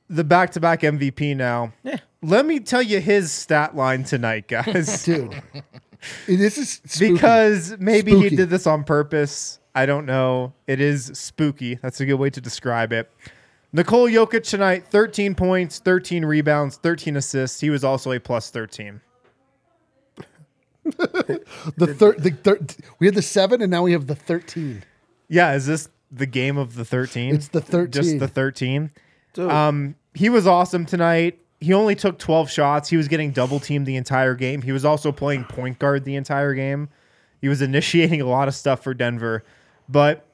the 0.09 0.25
back-to-back 0.25 0.81
MVP 0.81 1.37
now. 1.37 1.73
Yeah. 1.85 1.99
Let 2.25 2.47
me 2.47 2.59
tell 2.61 2.81
you 2.83 3.01
his 3.01 3.31
stat 3.31 3.77
line 3.77 4.05
tonight, 4.05 4.49
guys. 4.49 5.05
Dude, 5.05 5.35
this 6.27 6.57
is 6.59 6.81
spooky. 6.87 7.13
because 7.13 7.77
maybe 7.79 8.13
Spooky. 8.13 8.29
he 8.31 8.37
did 8.37 8.51
this 8.51 8.67
on 8.67 8.85
purpose. 8.85 9.59
I 9.75 9.85
don't 9.87 10.07
know. 10.07 10.53
It 10.67 10.81
is 10.81 11.07
spooky. 11.15 11.75
That's 11.77 12.01
a 12.01 12.07
good 12.07 12.15
way 12.15 12.31
to 12.31 12.41
describe 12.41 12.93
it. 12.93 13.11
Nikola 13.73 14.09
Jokic 14.11 14.45
tonight, 14.49 14.87
13 14.89 15.35
points, 15.35 15.81
13 15.81 16.25
rebounds, 16.25 16.77
13 16.77 17.17
assists. 17.17 17.61
He 17.61 17.71
was 17.71 17.83
also 17.85 18.13
a 18.13 18.21
plus 18.21 18.51
13. 18.51 19.01
the 20.85 21.95
third 21.99 22.23
the 22.23 22.31
third 22.31 22.77
we 22.99 23.07
had 23.07 23.15
the 23.15 23.23
seven 23.23 23.63
and 23.63 23.71
now 23.71 23.83
we 23.83 23.93
have 23.93 24.07
the 24.07 24.15
thirteen. 24.15 24.85
Yeah, 25.29 25.55
is 25.55 25.67
this 25.67 25.89
the 26.13 26.27
game 26.27 26.59
of 26.59 26.75
the 26.75 26.85
13? 26.85 27.35
It's 27.35 27.49
the 27.49 27.63
13. 27.63 27.91
Just 27.91 28.19
the 28.19 28.29
13. 28.29 28.91
Dude, 29.33 29.51
Um, 29.51 29.97
he 30.13 30.29
was 30.29 30.47
awesome 30.47 30.85
tonight. 30.87 31.39
He 31.61 31.73
only 31.73 31.95
took 31.95 32.19
12 32.19 32.51
shots. 32.51 32.89
He 32.89 32.97
was 32.97 33.09
getting 33.09 33.31
double 33.31 33.61
teamed 33.61 33.87
the 33.87 33.97
entire 33.97 34.35
game. 34.35 34.63
He 34.63 34.73
was 34.73 34.85
also 34.85 35.13
playing 35.13 35.45
point 35.45 35.79
guard 35.79 36.05
the 36.05 36.17
entire 36.17 36.55
game. 36.55 36.89
He 37.41 37.49
was 37.49 37.63
initiating 37.71 38.21
a 38.21 38.27
lot 38.27 38.49
of 38.49 38.55
stuff 38.55 38.83
for 38.83 38.95
Denver. 38.95 39.45
But 39.89 40.27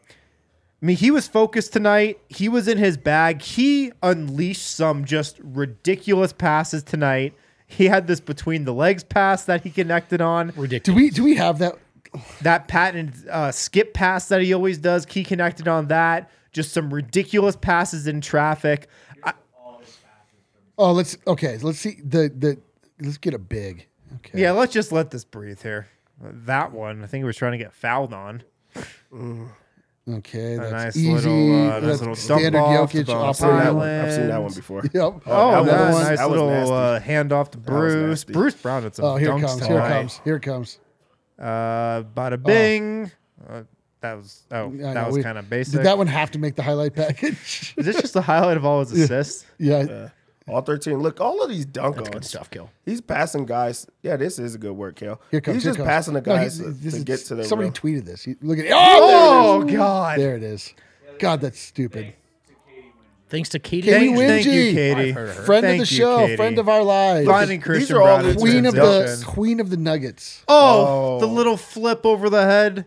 I 0.83 0.87
mean, 0.87 0.96
he 0.96 1.11
was 1.11 1.28
focused 1.28 1.72
tonight. 1.72 2.18
He 2.28 2.48
was 2.48 2.66
in 2.66 2.78
his 2.78 2.96
bag. 2.96 3.42
He 3.42 3.92
unleashed 4.02 4.66
some 4.66 5.04
just 5.04 5.38
ridiculous 5.42 6.33
passes 6.33 6.83
tonight. 6.83 7.35
He 7.66 7.87
had 7.87 8.06
this 8.06 8.20
between 8.20 8.64
the 8.64 8.72
legs 8.72 9.04
pass 9.04 9.44
that 9.44 9.62
he 9.62 9.70
connected 9.70 10.20
on. 10.20 10.52
Ridiculous. 10.56 10.83
Do 10.83 10.94
we 10.94 11.11
do 11.11 11.22
we 11.22 11.37
have 11.37 11.59
that? 11.59 11.76
That 12.42 12.66
patent 12.66 13.14
uh, 13.28 13.52
skip 13.52 13.94
pass 13.94 14.26
that 14.28 14.40
he 14.42 14.52
always 14.52 14.78
does, 14.78 15.06
he 15.09 15.22
connected 15.22 15.68
on 15.68 15.87
that. 15.88 16.30
Just 16.52 16.72
some 16.72 16.92
ridiculous 16.92 17.54
passes 17.54 18.09
in 18.09 18.20
traffic. 18.20 18.88
I, 20.81 20.83
Oh, 20.85 20.93
let's 20.93 21.16
okay. 21.27 21.59
Let's 21.59 21.79
see 21.79 21.99
the 22.05 22.33
the. 22.37 22.59
Let's 23.01 23.19
get 23.19 23.35
a 23.35 23.38
big. 23.38 23.87
Okay. 24.16 24.40
Yeah, 24.43 24.53
let's 24.53 24.73
just 24.73 24.93
let 24.93 25.11
this 25.11 25.25
breathe 25.25 25.62
here. 25.62 25.88
That 26.23 26.73
one, 26.73 27.03
I 27.03 27.07
think 27.07 27.21
he 27.21 27.25
was 27.25 27.37
trying 27.37 27.53
to 27.53 27.59
get 27.59 27.73
fouled 27.73 28.12
on. 28.12 28.43
Okay, 30.09 30.55
A 30.55 30.59
that's 30.61 30.73
nice 30.73 30.97
easy. 30.97 31.12
little, 31.12 31.53
uh, 31.55 31.71
nice 31.79 31.83
That's 31.83 32.01
little 32.01 32.16
standard 32.16 32.53
dump 32.55 32.66
off 32.66 32.93
Jokic 32.93 33.07
to 33.07 33.12
off 33.14 33.29
I've 33.29 33.37
seen 33.37 33.49
that 33.57 33.75
one. 33.75 33.88
I've 33.88 34.12
seen 34.12 34.29
that 34.29 34.43
one 34.43 34.53
before. 34.53 34.83
Yep. 34.83 34.93
Oh, 35.27 35.64
that 35.64 35.71
that 35.71 35.93
was- 35.93 36.09
nice 36.09 36.19
that 36.19 36.31
was 36.31 36.40
little 36.40 36.73
uh, 36.73 37.01
handoff 37.01 37.51
to 37.53 37.59
Bruce. 37.59 37.95
nasty. 37.95 38.33
Bruce 38.33 38.55
Brown 38.55 38.83
had 38.83 38.95
some 38.95 39.05
Oh, 39.05 39.16
here 39.16 39.37
it 39.37 39.40
comes. 39.40 39.66
Here 39.66 39.79
it 39.79 39.88
comes. 39.88 40.21
Here 40.25 40.37
it 40.37 40.40
comes. 40.43 40.79
Uh, 41.38 42.03
bada 42.03 42.43
bing. 42.43 43.11
Uh, 43.49 43.62
that 44.01 44.14
was 44.16 44.43
oh, 44.51 44.66
I 44.66 44.77
that 44.77 44.95
know, 44.95 45.07
was 45.07 45.16
we- 45.16 45.23
kind 45.23 45.38
of 45.38 45.49
basic. 45.49 45.75
Did 45.75 45.85
that 45.85 45.97
one 45.99 46.07
have 46.09 46.31
to 46.33 46.38
make 46.38 46.57
the 46.57 46.62
highlight 46.62 46.95
package? 46.95 47.75
Is 47.77 47.87
this 47.87 48.01
just 48.01 48.16
a 48.16 48.21
highlight 48.23 48.57
of 48.57 48.64
all 48.64 48.81
his 48.81 48.93
assists? 49.01 49.47
yeah. 49.59 50.09
All 50.48 50.62
13. 50.62 50.98
Look, 50.98 51.20
all 51.20 51.42
of 51.42 51.50
these 51.50 51.64
dunk 51.64 51.96
That's 51.96 52.09
good 52.09 52.16
ons. 52.16 52.29
stuff, 52.29 52.50
Kill. 52.50 52.70
He's 52.85 53.00
passing 53.00 53.46
guys. 53.46 53.87
Yeah, 54.03 54.16
this 54.16 54.38
is 54.38 54.55
a 54.55 54.59
good 54.59 54.72
work, 54.72 54.96
Kale. 54.96 55.20
Here 55.31 55.40
comes. 55.40 55.57
He's 55.57 55.62
here 55.64 55.70
just 55.70 55.76
comes. 55.79 55.88
passing 55.88 56.14
the 56.14 56.22
No, 56.22 56.33
he- 56.37 56.38
guys 56.44 56.59
to, 56.59 56.70
this 56.70 56.92
to 56.94 56.98
is- 56.98 57.05
get 57.05 57.20
to 57.26 57.35
the 57.37 57.44
Somebody 57.44 57.68
rim. 57.68 57.74
tweeted 57.74 58.05
this. 58.07 58.24
He- 58.24 58.37
Look 58.42 58.59
at 58.59 58.64
it. 58.64 58.72
Oh, 58.74 59.61
Oh 59.62 59.64
God! 59.64 60.18
there 60.18 60.37
it 60.37 60.42
is. 60.42 60.74
God, 61.18 61.40
that's 61.42 61.59
stupid. 61.61 62.14
Thanks 63.29 63.50
to 63.50 63.61
Katie. 63.61 63.83
Katie 63.88 64.07
Thank, 64.09 64.18
Winge. 64.18 64.26
thank 64.26 64.46
you, 64.46 64.72
Katie. 64.72 65.09
I've 65.11 65.14
heard 65.14 65.29
of 65.29 65.37
her. 65.37 65.42
Friend 65.44 65.62
Thank 65.64 65.83
of 65.83 65.88
the 65.88 65.94
you, 65.94 65.98
show, 66.00 66.18
Katie. 66.18 66.37
friend 66.37 66.59
of 66.59 66.68
our 66.68 66.83
lives. 66.83 67.29
Finding 67.29 67.61
Christian 67.61 67.94
are 67.96 68.03
all 68.03 68.18
Braun 68.18 68.31
in 68.31 68.37
queen 68.38 68.66
of 68.66 68.74
the 68.74 68.81
transition. 69.05 69.33
queen 69.33 69.61
of 69.61 69.70
the 69.70 69.76
Nuggets. 69.76 70.42
Oh, 70.48 70.87
Oh. 71.16 71.20
the 71.20 71.29
little 71.29 71.57
flip 71.57 72.05
over 72.05 72.29
the 72.29 72.42
head. 72.42 72.87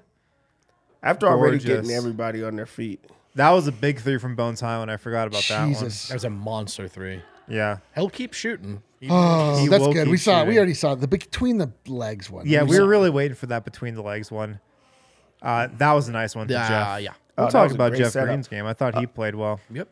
After 1.02 1.28
already 1.28 1.60
Gorgeous. 1.60 1.68
getting 1.86 1.92
everybody 1.92 2.44
on 2.44 2.58
their 2.58 2.66
feet. 2.66 3.06
That 3.36 3.52
was 3.52 3.68
a 3.68 3.72
big 3.72 4.00
three 4.02 4.18
from 4.18 4.36
Bones 4.36 4.60
Hyland. 4.60 4.92
I 4.92 4.98
forgot 4.98 5.28
about 5.28 5.44
that 5.48 5.60
one. 5.62 5.70
Jesus. 5.70 6.10
That 6.10 6.16
was 6.16 6.24
a 6.26 6.30
monster 6.30 6.88
three. 6.90 7.22
One. 7.48 7.56
Yeah. 7.58 7.78
He'll 7.96 8.10
keep 8.10 8.34
shooting. 8.34 8.82
He- 9.00 9.08
Oh, 9.12 9.58
He 9.58 9.68
that's 9.68 9.82
will 9.82 9.92
good. 9.94 10.06
keep 10.06 10.12
We 10.12 10.18
saw. 10.18 10.42
it. 10.42 10.48
We 10.48 10.52
shooting. 10.54 10.58
already 10.60 10.74
saw 10.76 10.94
it. 10.94 11.00
the 11.02 11.08
between 11.08 11.58
the 11.58 11.72
legs 11.88 12.30
one. 12.30 12.46
Yeah, 12.48 12.64
we 12.64 12.72
saw 12.72 12.78
were 12.80 12.86
it. 12.86 12.88
really 12.88 13.10
waiting 13.10 13.36
for 13.36 13.48
that 13.48 13.66
between 13.66 13.96
the 13.96 14.02
legs 14.02 14.32
one. 14.32 14.60
Uh, 15.42 15.68
that 15.78 15.92
was 15.92 16.08
a 16.08 16.12
nice 16.12 16.36
one 16.36 16.48
for 16.48 16.54
Yeah, 16.54 16.68
Jeff. 16.70 17.02
yeah. 17.02 17.10
We'll 17.38 17.48
Oh, 17.48 17.50
that 17.50 17.52
talk 17.52 17.64
was 17.64 17.72
a 17.74 17.76
about 17.76 17.90
great 17.92 18.00
Jeff 18.00 18.12
setup. 18.14 18.28
Green's 18.30 18.48
game. 18.48 18.66
I 18.66 18.74
thought 18.74 18.98
he 18.98 19.06
played 19.08 19.36
well. 19.36 19.60
Yep. 19.72 19.90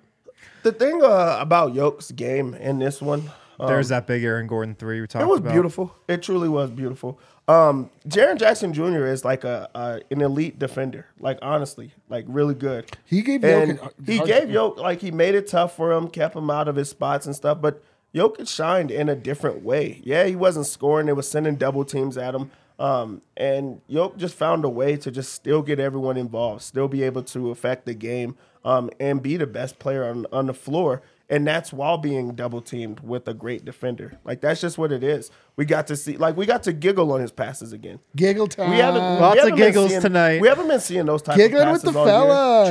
The 0.63 0.71
thing 0.71 1.03
uh, 1.03 1.37
about 1.39 1.73
Yoke's 1.73 2.11
game 2.11 2.53
in 2.53 2.79
this 2.79 3.01
one, 3.01 3.29
um, 3.59 3.67
There's 3.67 3.89
that 3.89 4.07
big 4.07 4.23
Aaron 4.23 4.47
Gordon 4.47 4.75
three 4.75 5.01
we 5.01 5.07
talked 5.07 5.15
about. 5.15 5.25
it 5.25 5.29
was 5.29 5.39
about. 5.41 5.51
beautiful. 5.51 5.95
It 6.07 6.21
truly 6.21 6.47
was 6.49 6.71
beautiful. 6.71 7.19
Um, 7.47 7.89
Jaren 8.07 8.37
Jackson 8.37 8.73
Jr. 8.73 9.05
is 9.07 9.25
like 9.25 9.43
a, 9.43 9.69
a 9.75 10.01
an 10.11 10.21
elite 10.21 10.59
defender. 10.59 11.07
Like 11.19 11.39
honestly, 11.41 11.91
like 12.07 12.25
really 12.27 12.53
good. 12.55 12.95
He 13.05 13.21
gave 13.21 13.43
and 13.43 13.79
Jokic- 13.79 14.07
he 14.07 14.19
gave 14.19 14.49
Yoke 14.49 14.77
like 14.77 15.01
he 15.01 15.11
made 15.11 15.35
it 15.35 15.47
tough 15.47 15.75
for 15.75 15.91
him, 15.91 16.07
kept 16.07 16.35
him 16.35 16.49
out 16.49 16.67
of 16.67 16.75
his 16.75 16.89
spots 16.89 17.25
and 17.25 17.35
stuff. 17.35 17.59
But 17.61 17.83
Jokic 18.13 18.47
shined 18.47 18.91
in 18.91 19.09
a 19.09 19.15
different 19.15 19.63
way. 19.63 20.01
Yeah, 20.03 20.25
he 20.25 20.35
wasn't 20.35 20.67
scoring; 20.67 21.07
it 21.09 21.15
was 21.15 21.29
sending 21.29 21.55
double 21.55 21.83
teams 21.83 22.17
at 22.17 22.35
him. 22.35 22.51
Um, 22.79 23.21
and 23.37 23.81
Yoke 23.87 24.17
just 24.17 24.35
found 24.35 24.65
a 24.65 24.69
way 24.69 24.97
to 24.97 25.11
just 25.11 25.33
still 25.33 25.61
get 25.61 25.79
everyone 25.79 26.17
involved, 26.17 26.63
still 26.63 26.87
be 26.87 27.03
able 27.03 27.21
to 27.23 27.51
affect 27.51 27.85
the 27.85 27.93
game, 27.93 28.35
um, 28.65 28.89
and 28.99 29.21
be 29.21 29.37
the 29.37 29.47
best 29.47 29.77
player 29.77 30.03
on 30.05 30.25
on 30.31 30.45
the 30.47 30.53
floor. 30.53 31.01
And 31.31 31.47
that's 31.47 31.71
while 31.71 31.97
being 31.97 32.35
double 32.35 32.61
teamed 32.61 32.99
with 32.99 33.25
a 33.27 33.33
great 33.33 33.63
defender. 33.63 34.19
Like 34.25 34.41
that's 34.41 34.59
just 34.59 34.77
what 34.77 34.91
it 34.91 35.01
is. 35.03 35.31
We 35.55 35.63
got 35.65 35.87
to 35.87 35.95
see, 35.95 36.17
like 36.17 36.35
we 36.35 36.45
got 36.45 36.63
to 36.63 36.73
giggle 36.73 37.11
on 37.13 37.21
his 37.21 37.31
passes 37.31 37.71
again. 37.71 37.99
Giggle 38.17 38.47
time. 38.47 38.69
We 38.69 38.77
haven't 38.79 39.01
Lots 39.01 39.35
we 39.35 39.39
of 39.39 39.43
haven't 39.45 39.55
been 39.59 39.67
giggles 39.69 39.89
seeing- 39.91 40.01
tonight. 40.01 40.41
We 40.41 40.49
haven't 40.49 40.67
been 40.67 40.79
seeing 40.81 41.05
those 41.05 41.21
type 41.21 41.37
Giggling 41.37 41.67
of 41.69 41.73
with 41.73 41.83
passes 41.83 41.93
the 41.93 41.99
all 41.99 42.05
year. 42.05 42.15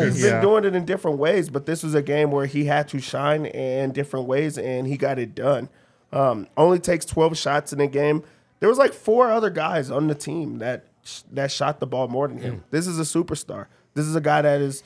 fellas. 0.03 0.15
He's 0.15 0.25
Yeah. 0.25 0.31
been 0.33 0.43
doing 0.43 0.65
it 0.67 0.75
in 0.77 0.85
different 0.85 1.17
ways, 1.19 1.49
but 1.49 1.65
this 1.65 1.83
was 1.83 1.95
a 1.95 2.03
game 2.03 2.31
where 2.31 2.45
he 2.45 2.67
had 2.67 2.87
to 2.89 3.01
shine 3.01 3.47
in 3.47 3.93
different 3.93 4.27
ways, 4.27 4.59
and 4.59 4.87
he 4.87 4.99
got 4.99 5.19
it 5.19 5.35
done. 5.35 5.71
Um, 6.13 6.47
only 6.59 6.79
takes 6.81 7.07
twelve 7.07 7.39
shots 7.39 7.73
in 7.73 7.81
a 7.81 7.87
game. 7.87 8.23
There 8.59 8.69
was 8.69 8.77
like 8.77 8.93
four 8.93 9.31
other 9.31 9.49
guys 9.49 9.91
on 9.91 10.07
the 10.07 10.15
team 10.15 10.59
that 10.59 10.85
that 11.33 11.51
shot 11.51 11.81
the 11.81 11.87
ball 11.87 12.09
more 12.09 12.29
than 12.29 12.37
him. 12.39 12.65
This 12.71 12.87
is 12.87 12.99
a 13.01 13.05
superstar. 13.05 13.67
This 13.95 14.05
is 14.05 14.15
a 14.15 14.21
guy 14.21 14.43
that 14.43 14.61
is 14.61 14.83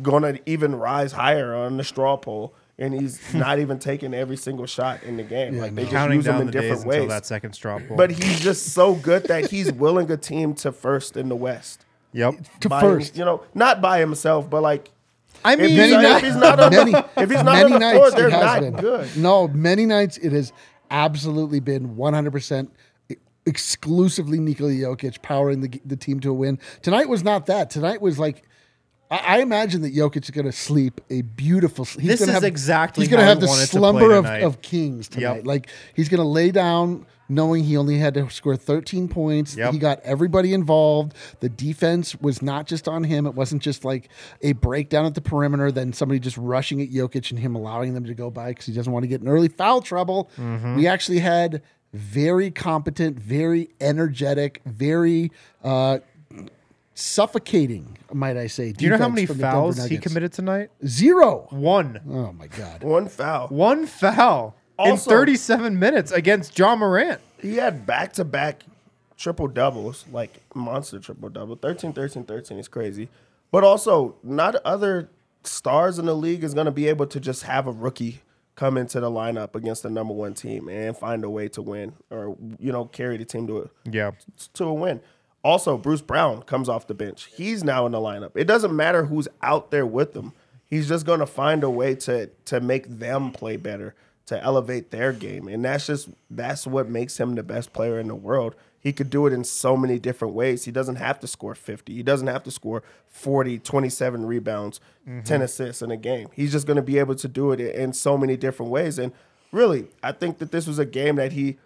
going 0.00 0.22
to 0.22 0.40
even 0.46 0.76
rise 0.76 1.10
higher 1.10 1.52
on 1.52 1.76
the 1.78 1.82
straw 1.84 2.16
poll, 2.16 2.54
and 2.78 2.94
he's 2.94 3.20
not 3.34 3.58
even 3.58 3.78
taking 3.78 4.14
every 4.14 4.36
single 4.36 4.66
shot 4.66 5.02
in 5.02 5.16
the 5.16 5.22
game. 5.22 5.58
like 5.58 5.74
they 5.74 5.84
just 5.86 6.10
use 6.10 6.26
him 6.26 6.40
in 6.40 6.46
the 6.46 6.52
days 6.52 6.62
different 6.62 6.84
until 6.84 7.00
ways. 7.02 7.08
that 7.08 7.26
second 7.26 7.52
straw 7.52 7.78
poll. 7.78 7.96
But 7.96 8.10
he's 8.10 8.40
just 8.40 8.72
so 8.72 8.94
good 8.94 9.24
that 9.24 9.50
he's 9.50 9.72
willing 9.72 10.10
a 10.10 10.16
team 10.16 10.54
to 10.56 10.72
first 10.72 11.16
in 11.16 11.28
the 11.28 11.36
West. 11.36 11.84
yep. 12.12 12.34
to 12.60 12.68
By 12.68 12.80
first. 12.80 13.14
him- 13.14 13.18
you 13.20 13.24
know, 13.24 13.42
not 13.54 13.80
by 13.80 13.98
himself, 14.00 14.48
but 14.50 14.62
like 14.62 14.90
I 15.44 15.54
if 15.54 15.58
mean, 15.58 15.68
he's, 15.70 15.78
Many 15.78 15.92
nights- 16.02 16.16
if 16.22 16.24
he's 16.32 16.36
not 16.36 16.60
on 16.60 16.70
many, 16.70 16.92
the, 16.92 17.08
if 17.16 17.30
he's 17.30 17.42
not 17.42 17.52
many 17.54 17.64
on 17.64 17.70
the 17.72 17.78
nights 17.80 17.98
floor, 17.98 18.10
they're 18.12 18.30
not 18.30 18.60
been. 18.60 18.76
good. 18.76 19.16
No, 19.16 19.48
many 19.48 19.86
nights 19.86 20.16
it 20.18 20.30
has 20.32 20.52
absolutely 20.90 21.58
been 21.60 21.96
100% 21.96 22.68
exclusively 23.46 24.38
Nikola 24.38 24.70
Jokic 24.70 25.20
powering 25.22 25.60
the, 25.62 25.80
the 25.84 25.96
team 25.96 26.20
to 26.20 26.30
a 26.30 26.32
win. 26.32 26.58
Tonight 26.82 27.08
was 27.08 27.24
not 27.24 27.46
that. 27.46 27.70
Tonight 27.70 28.00
was 28.00 28.18
like, 28.18 28.44
I, 29.12 29.36
I 29.36 29.38
imagine 29.40 29.82
that 29.82 29.94
Jokic 29.94 30.24
is 30.24 30.30
going 30.30 30.46
to 30.46 30.52
sleep 30.52 31.00
a 31.10 31.22
beautiful. 31.22 31.84
He's 31.84 31.96
This 31.96 32.20
gonna 32.20 32.30
is 32.32 32.34
have, 32.34 32.44
exactly 32.44 33.04
He's 33.04 33.10
going 33.10 33.20
to 33.20 33.26
have 33.26 33.40
the 33.40 33.46
wanted 33.46 33.66
to 33.66 33.70
play 33.70 33.78
slumber 33.78 34.12
of, 34.14 34.26
of 34.26 34.62
kings 34.62 35.08
tonight. 35.08 35.36
Yep. 35.38 35.46
Like 35.46 35.68
he's 35.94 36.08
going 36.08 36.20
to 36.20 36.26
lay 36.26 36.50
down. 36.50 37.06
Knowing 37.28 37.64
he 37.64 37.78
only 37.78 37.96
had 37.96 38.12
to 38.12 38.28
score 38.28 38.56
13 38.56 39.08
points, 39.08 39.56
Yep. 39.56 39.72
he 39.72 39.78
got 39.78 40.00
everybody 40.00 40.52
involved. 40.52 41.14
The 41.40 41.48
defense 41.48 42.14
was 42.20 42.42
not 42.42 42.66
just 42.66 42.86
on 42.88 43.04
him. 43.04 43.26
It 43.26 43.34
wasn't 43.34 43.62
just 43.62 43.86
like 43.86 44.10
a 44.42 44.52
breakdown 44.52 45.06
at 45.06 45.14
the 45.14 45.22
perimeter, 45.22 45.72
then 45.72 45.94
somebody 45.94 46.18
just 46.18 46.36
rushing 46.36 46.82
at 46.82 46.90
Jokic 46.90 47.30
and 47.30 47.38
him 47.38 47.54
allowing 47.54 47.94
them 47.94 48.04
to 48.04 48.12
go 48.12 48.28
by 48.30 48.50
because 48.50 48.66
he 48.66 48.74
doesn't 48.74 48.92
want 48.92 49.04
to 49.04 49.06
get 49.06 49.22
in 49.22 49.28
early 49.28 49.48
foul 49.48 49.80
trouble. 49.80 50.30
Mm-hmm. 50.36 50.76
We 50.76 50.86
actually 50.86 51.20
had 51.20 51.62
very 51.94 52.50
competent, 52.50 53.18
very 53.18 53.70
energetic, 53.80 54.60
very 54.66 55.30
uh, 55.64 56.00
suffocating, 56.94 57.98
might 58.12 58.36
I 58.36 58.46
say. 58.46 58.72
do 58.72 58.84
you 58.84 58.90
know 58.90 58.98
how 58.98 59.08
many 59.08 59.26
from 59.26 59.38
the 59.38 59.42
Denver 59.44 59.56
fouls 59.72 59.84
he 59.86 59.98
committed 59.98 60.32
tonight? 60.32 60.70
Zero. 60.86 61.46
One. 61.50 62.00
Oh 62.08 62.32
my 62.32 62.46
god. 62.46 62.82
One 62.82 63.08
foul. 63.08 63.48
One 63.48 63.86
foul 63.86 64.54
in 64.78 64.96
37 64.96 65.78
minutes 65.78 66.12
against 66.12 66.58
Ja 66.58 66.74
Morant. 66.76 67.20
He 67.40 67.56
had 67.56 67.86
back 67.86 68.12
to 68.14 68.24
back 68.24 68.62
triple 69.16 69.48
doubles, 69.48 70.04
like 70.12 70.40
monster 70.54 70.98
triple 70.98 71.28
double. 71.28 71.56
13, 71.56 71.92
13, 71.92 72.24
13 72.24 72.58
is 72.58 72.68
crazy. 72.68 73.08
But 73.50 73.64
also, 73.64 74.14
not 74.22 74.56
other 74.64 75.08
stars 75.44 75.98
in 75.98 76.06
the 76.06 76.14
league 76.14 76.42
is 76.44 76.54
going 76.54 76.66
to 76.66 76.70
be 76.72 76.88
able 76.88 77.06
to 77.06 77.20
just 77.20 77.42
have 77.44 77.66
a 77.66 77.72
rookie 77.72 78.22
come 78.54 78.76
into 78.76 79.00
the 79.00 79.10
lineup 79.10 79.54
against 79.54 79.82
the 79.82 79.90
number 79.90 80.12
one 80.14 80.34
team 80.34 80.68
and 80.68 80.96
find 80.96 81.24
a 81.24 81.30
way 81.30 81.48
to 81.48 81.62
win 81.62 81.94
or, 82.10 82.36
you 82.60 82.70
know, 82.70 82.84
carry 82.84 83.16
the 83.16 83.24
team 83.24 83.46
to 83.46 83.62
a, 83.62 83.90
Yeah. 83.90 84.12
to 84.54 84.64
a 84.64 84.74
win. 84.74 85.00
Also, 85.44 85.76
Bruce 85.76 86.02
Brown 86.02 86.42
comes 86.42 86.68
off 86.68 86.86
the 86.86 86.94
bench. 86.94 87.28
He's 87.34 87.64
now 87.64 87.84
in 87.86 87.92
the 87.92 87.98
lineup. 87.98 88.32
It 88.36 88.44
doesn't 88.44 88.74
matter 88.74 89.06
who's 89.06 89.26
out 89.42 89.70
there 89.70 89.86
with 89.86 90.12
them. 90.12 90.32
He's 90.66 90.88
just 90.88 91.04
going 91.04 91.20
to 91.20 91.26
find 91.26 91.64
a 91.64 91.70
way 91.70 91.94
to 91.96 92.28
to 92.46 92.60
make 92.60 92.86
them 92.88 93.32
play 93.32 93.56
better, 93.56 93.94
to 94.26 94.42
elevate 94.42 94.90
their 94.90 95.12
game. 95.12 95.48
And 95.48 95.64
that's 95.64 95.86
just 95.86 96.08
that's 96.30 96.66
what 96.66 96.88
makes 96.88 97.18
him 97.18 97.34
the 97.34 97.42
best 97.42 97.72
player 97.72 97.98
in 97.98 98.08
the 98.08 98.14
world. 98.14 98.54
He 98.78 98.92
could 98.92 99.10
do 99.10 99.26
it 99.26 99.32
in 99.32 99.44
so 99.44 99.76
many 99.76 99.98
different 99.98 100.34
ways. 100.34 100.64
He 100.64 100.72
doesn't 100.72 100.96
have 100.96 101.20
to 101.20 101.28
score 101.28 101.54
50. 101.54 101.94
He 101.94 102.02
doesn't 102.02 102.26
have 102.26 102.42
to 102.44 102.50
score 102.50 102.82
40, 103.06 103.60
27 103.60 104.26
rebounds, 104.26 104.80
mm-hmm. 105.08 105.22
10 105.22 105.42
assists 105.42 105.82
in 105.82 105.92
a 105.92 105.96
game. 105.96 106.28
He's 106.32 106.50
just 106.50 106.66
going 106.66 106.76
to 106.78 106.82
be 106.82 106.98
able 106.98 107.14
to 107.14 107.28
do 107.28 107.52
it 107.52 107.60
in 107.60 107.92
so 107.92 108.18
many 108.18 108.36
different 108.36 108.72
ways. 108.72 108.98
And 108.98 109.12
really, 109.52 109.86
I 110.02 110.10
think 110.10 110.38
that 110.38 110.50
this 110.50 110.66
was 110.66 110.80
a 110.80 110.84
game 110.84 111.14
that 111.16 111.32
he 111.32 111.58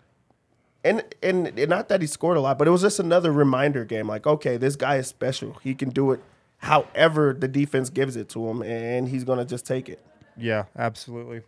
and, 0.86 1.04
and 1.22 1.58
and 1.58 1.68
not 1.68 1.88
that 1.88 2.00
he 2.00 2.06
scored 2.06 2.36
a 2.36 2.40
lot, 2.40 2.58
but 2.58 2.66
it 2.68 2.70
was 2.70 2.82
just 2.82 2.98
another 2.98 3.32
reminder 3.32 3.84
game. 3.84 4.06
Like, 4.08 4.26
okay, 4.26 4.56
this 4.56 4.76
guy 4.76 4.96
is 4.96 5.06
special. 5.06 5.58
He 5.62 5.74
can 5.74 5.90
do 5.90 6.12
it 6.12 6.20
however 6.58 7.36
the 7.38 7.48
defense 7.48 7.90
gives 7.90 8.16
it 8.16 8.28
to 8.30 8.48
him, 8.48 8.62
and 8.62 9.08
he's 9.08 9.24
gonna 9.24 9.44
just 9.44 9.66
take 9.66 9.88
it. 9.88 10.04
Yeah, 10.36 10.64
absolutely. 10.78 11.42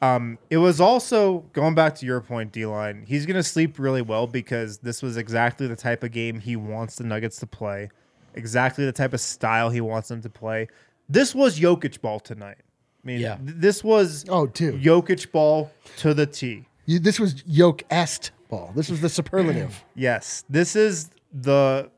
Um, 0.00 0.38
it 0.50 0.56
was 0.56 0.80
also 0.80 1.40
going 1.52 1.74
back 1.74 1.94
to 1.96 2.06
your 2.06 2.20
point, 2.20 2.50
D 2.52 2.66
line. 2.66 3.04
He's 3.06 3.24
going 3.24 3.36
to 3.36 3.42
sleep 3.44 3.78
really 3.78 4.02
well 4.02 4.26
because 4.26 4.78
this 4.78 5.00
was 5.00 5.16
exactly 5.16 5.68
the 5.68 5.76
type 5.76 6.02
of 6.02 6.10
game 6.10 6.40
he 6.40 6.56
wants 6.56 6.96
the 6.96 7.04
Nuggets 7.04 7.38
to 7.38 7.46
play, 7.46 7.88
exactly 8.34 8.84
the 8.84 8.90
type 8.90 9.12
of 9.12 9.20
style 9.20 9.70
he 9.70 9.80
wants 9.80 10.08
them 10.08 10.20
to 10.22 10.28
play. 10.28 10.66
This 11.08 11.36
was 11.36 11.60
Jokic 11.60 12.00
ball 12.00 12.18
tonight. 12.18 12.56
I 12.58 13.06
mean, 13.06 13.20
Yeah. 13.20 13.36
th- 13.36 13.56
this 13.58 13.84
was 13.84 14.24
Oh, 14.28 14.46
dude. 14.48 14.82
Jokic 14.82 15.30
ball 15.30 15.70
to 15.98 16.14
the 16.14 16.26
T. 16.26 16.66
You, 16.86 16.98
this 16.98 17.20
was 17.20 17.44
yoke 17.46 17.84
est 17.88 18.32
This 18.74 18.90
is 18.90 19.00
the 19.00 19.08
superlative. 19.08 19.84
Yes, 19.94 20.44
this 20.48 20.76
is 20.76 21.10
the 21.32 21.90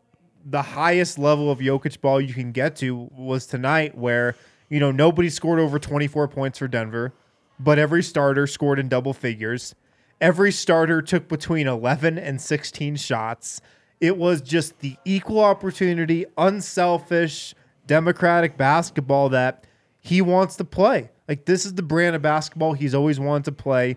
the 0.45 0.63
highest 0.63 1.19
level 1.19 1.51
of 1.51 1.59
Jokic 1.59 2.01
ball 2.01 2.21
you 2.21 2.35
can 2.35 2.53
get 2.53 2.77
to 2.77 3.09
was 3.17 3.47
tonight, 3.47 3.97
where 3.97 4.37
you 4.69 4.81
know 4.81 4.91
nobody 4.91 5.31
scored 5.31 5.59
over 5.59 5.79
24 5.79 6.29
points 6.29 6.59
for 6.59 6.69
Denver, 6.69 7.13
but 7.59 7.79
every 7.79 8.03
starter 8.03 8.47
scored 8.47 8.79
in 8.79 8.89
double 8.89 9.13
figures. 9.13 9.75
Every 10.21 10.53
starter 10.53 11.03
took 11.03 11.29
between 11.29 11.67
11 11.67 12.19
and 12.19 12.41
16 12.41 12.97
shots. 12.97 13.61
It 14.01 14.17
was 14.17 14.41
just 14.41 14.79
the 14.79 14.97
equal 15.05 15.41
opportunity, 15.41 16.25
unselfish, 16.39 17.55
democratic 17.87 18.57
basketball 18.57 19.29
that 19.31 19.67
he 20.01 20.23
wants 20.23 20.57
to 20.57 20.65
play. 20.65 21.11
Like 21.29 21.47
this 21.47 21.67
is 21.67 21.75
the 21.75 21.83
brand 21.83 22.15
of 22.15 22.23
basketball 22.23 22.75
he's 22.75 22.95
always 22.95 23.19
wanted 23.19 23.45
to 23.47 23.53
play. 23.53 23.97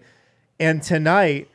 And 0.59 0.81
tonight, 0.81 1.49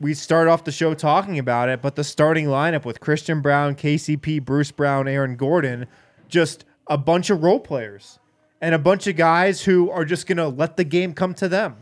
we 0.00 0.14
start 0.14 0.48
off 0.48 0.64
the 0.64 0.72
show 0.72 0.94
talking 0.94 1.38
about 1.38 1.68
it, 1.68 1.82
but 1.82 1.94
the 1.94 2.02
starting 2.02 2.46
lineup 2.46 2.86
with 2.86 3.00
Christian 3.00 3.42
Braun, 3.42 3.74
KCP, 3.74 4.42
Bruce 4.42 4.70
Brown, 4.70 5.06
Aaron 5.06 5.36
Gordon, 5.36 5.86
just 6.28 6.64
a 6.86 6.96
bunch 6.96 7.28
of 7.28 7.42
role 7.42 7.60
players 7.60 8.18
and 8.62 8.74
a 8.74 8.78
bunch 8.78 9.06
of 9.06 9.16
guys 9.16 9.62
who 9.62 9.90
are 9.90 10.06
just 10.06 10.26
going 10.26 10.38
to 10.38 10.48
let 10.48 10.76
the 10.78 10.84
game 10.84 11.12
come 11.12 11.34
to 11.34 11.48
them 11.48 11.76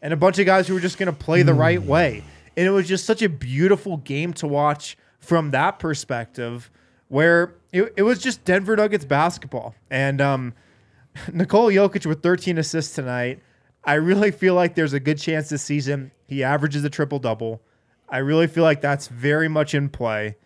and 0.00 0.12
a 0.12 0.16
bunch 0.16 0.38
of 0.38 0.46
guys 0.46 0.68
who 0.68 0.76
are 0.76 0.80
just 0.80 0.98
going 0.98 1.06
to 1.06 1.12
play 1.12 1.42
the 1.42 1.54
right 1.54 1.82
way. 1.82 2.22
And 2.56 2.66
it 2.66 2.70
was 2.70 2.86
just 2.86 3.04
such 3.04 3.22
a 3.22 3.28
beautiful 3.28 3.96
game 3.96 4.32
to 4.34 4.46
watch 4.46 4.96
from 5.18 5.50
that 5.50 5.80
perspective 5.80 6.70
where 7.08 7.54
it, 7.72 7.92
it 7.96 8.02
was 8.02 8.20
just 8.20 8.44
Denver 8.44 8.76
Nuggets 8.76 9.04
basketball. 9.04 9.74
And 9.90 10.20
um, 10.20 10.54
Nikola 11.32 11.72
Jokic 11.72 12.06
with 12.06 12.22
13 12.22 12.58
assists 12.58 12.94
tonight. 12.94 13.40
I 13.86 13.94
really 13.94 14.30
feel 14.30 14.54
like 14.54 14.74
there's 14.74 14.92
a 14.92 15.00
good 15.00 15.18
chance 15.18 15.48
this 15.48 15.62
season 15.62 16.10
he 16.26 16.42
averages 16.42 16.84
a 16.84 16.90
triple 16.90 17.18
double. 17.18 17.60
I 18.08 18.18
really 18.18 18.46
feel 18.46 18.64
like 18.64 18.80
that's 18.80 19.08
very 19.08 19.48
much 19.48 19.74
in 19.74 19.88
play. 19.88 20.36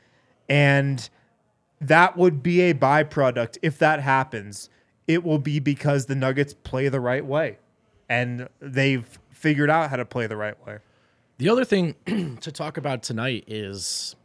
And 0.49 1.09
that 1.81 2.17
would 2.17 2.43
be 2.43 2.63
a 2.63 2.75
byproduct 2.75 3.59
if 3.63 3.79
that 3.79 4.01
happens. 4.01 4.71
It 5.07 5.25
will 5.25 5.39
be 5.39 5.59
because 5.61 6.07
the 6.07 6.15
Nuggets 6.15 6.55
play 6.55 6.89
the 6.89 7.01
right 7.01 7.25
way 7.25 7.59
and 8.09 8.49
they've 8.61 9.19
figured 9.31 9.71
out 9.71 9.91
how 9.91 9.97
to 9.97 10.05
play 10.05 10.27
the 10.27 10.37
right 10.37 10.67
way. 10.67 10.79
The 11.39 11.49
other 11.49 11.65
thing 11.65 11.95
to 12.41 12.53
talk 12.53 12.77
about 12.77 13.03
tonight 13.03 13.45
is 13.47 14.17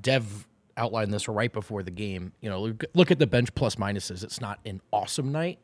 Dev 0.00 0.46
outlined 0.76 1.12
this 1.12 1.28
right 1.28 1.52
before 1.52 1.82
the 1.82 1.90
game. 1.90 2.32
You 2.40 2.50
know, 2.50 2.74
look, 2.94 3.10
at 3.10 3.18
the 3.18 3.26
bench 3.26 3.54
plus 3.54 3.76
minuses. 3.76 4.24
It's 4.24 4.40
not 4.40 4.58
an 4.64 4.80
awesome 4.92 5.30
night, 5.30 5.58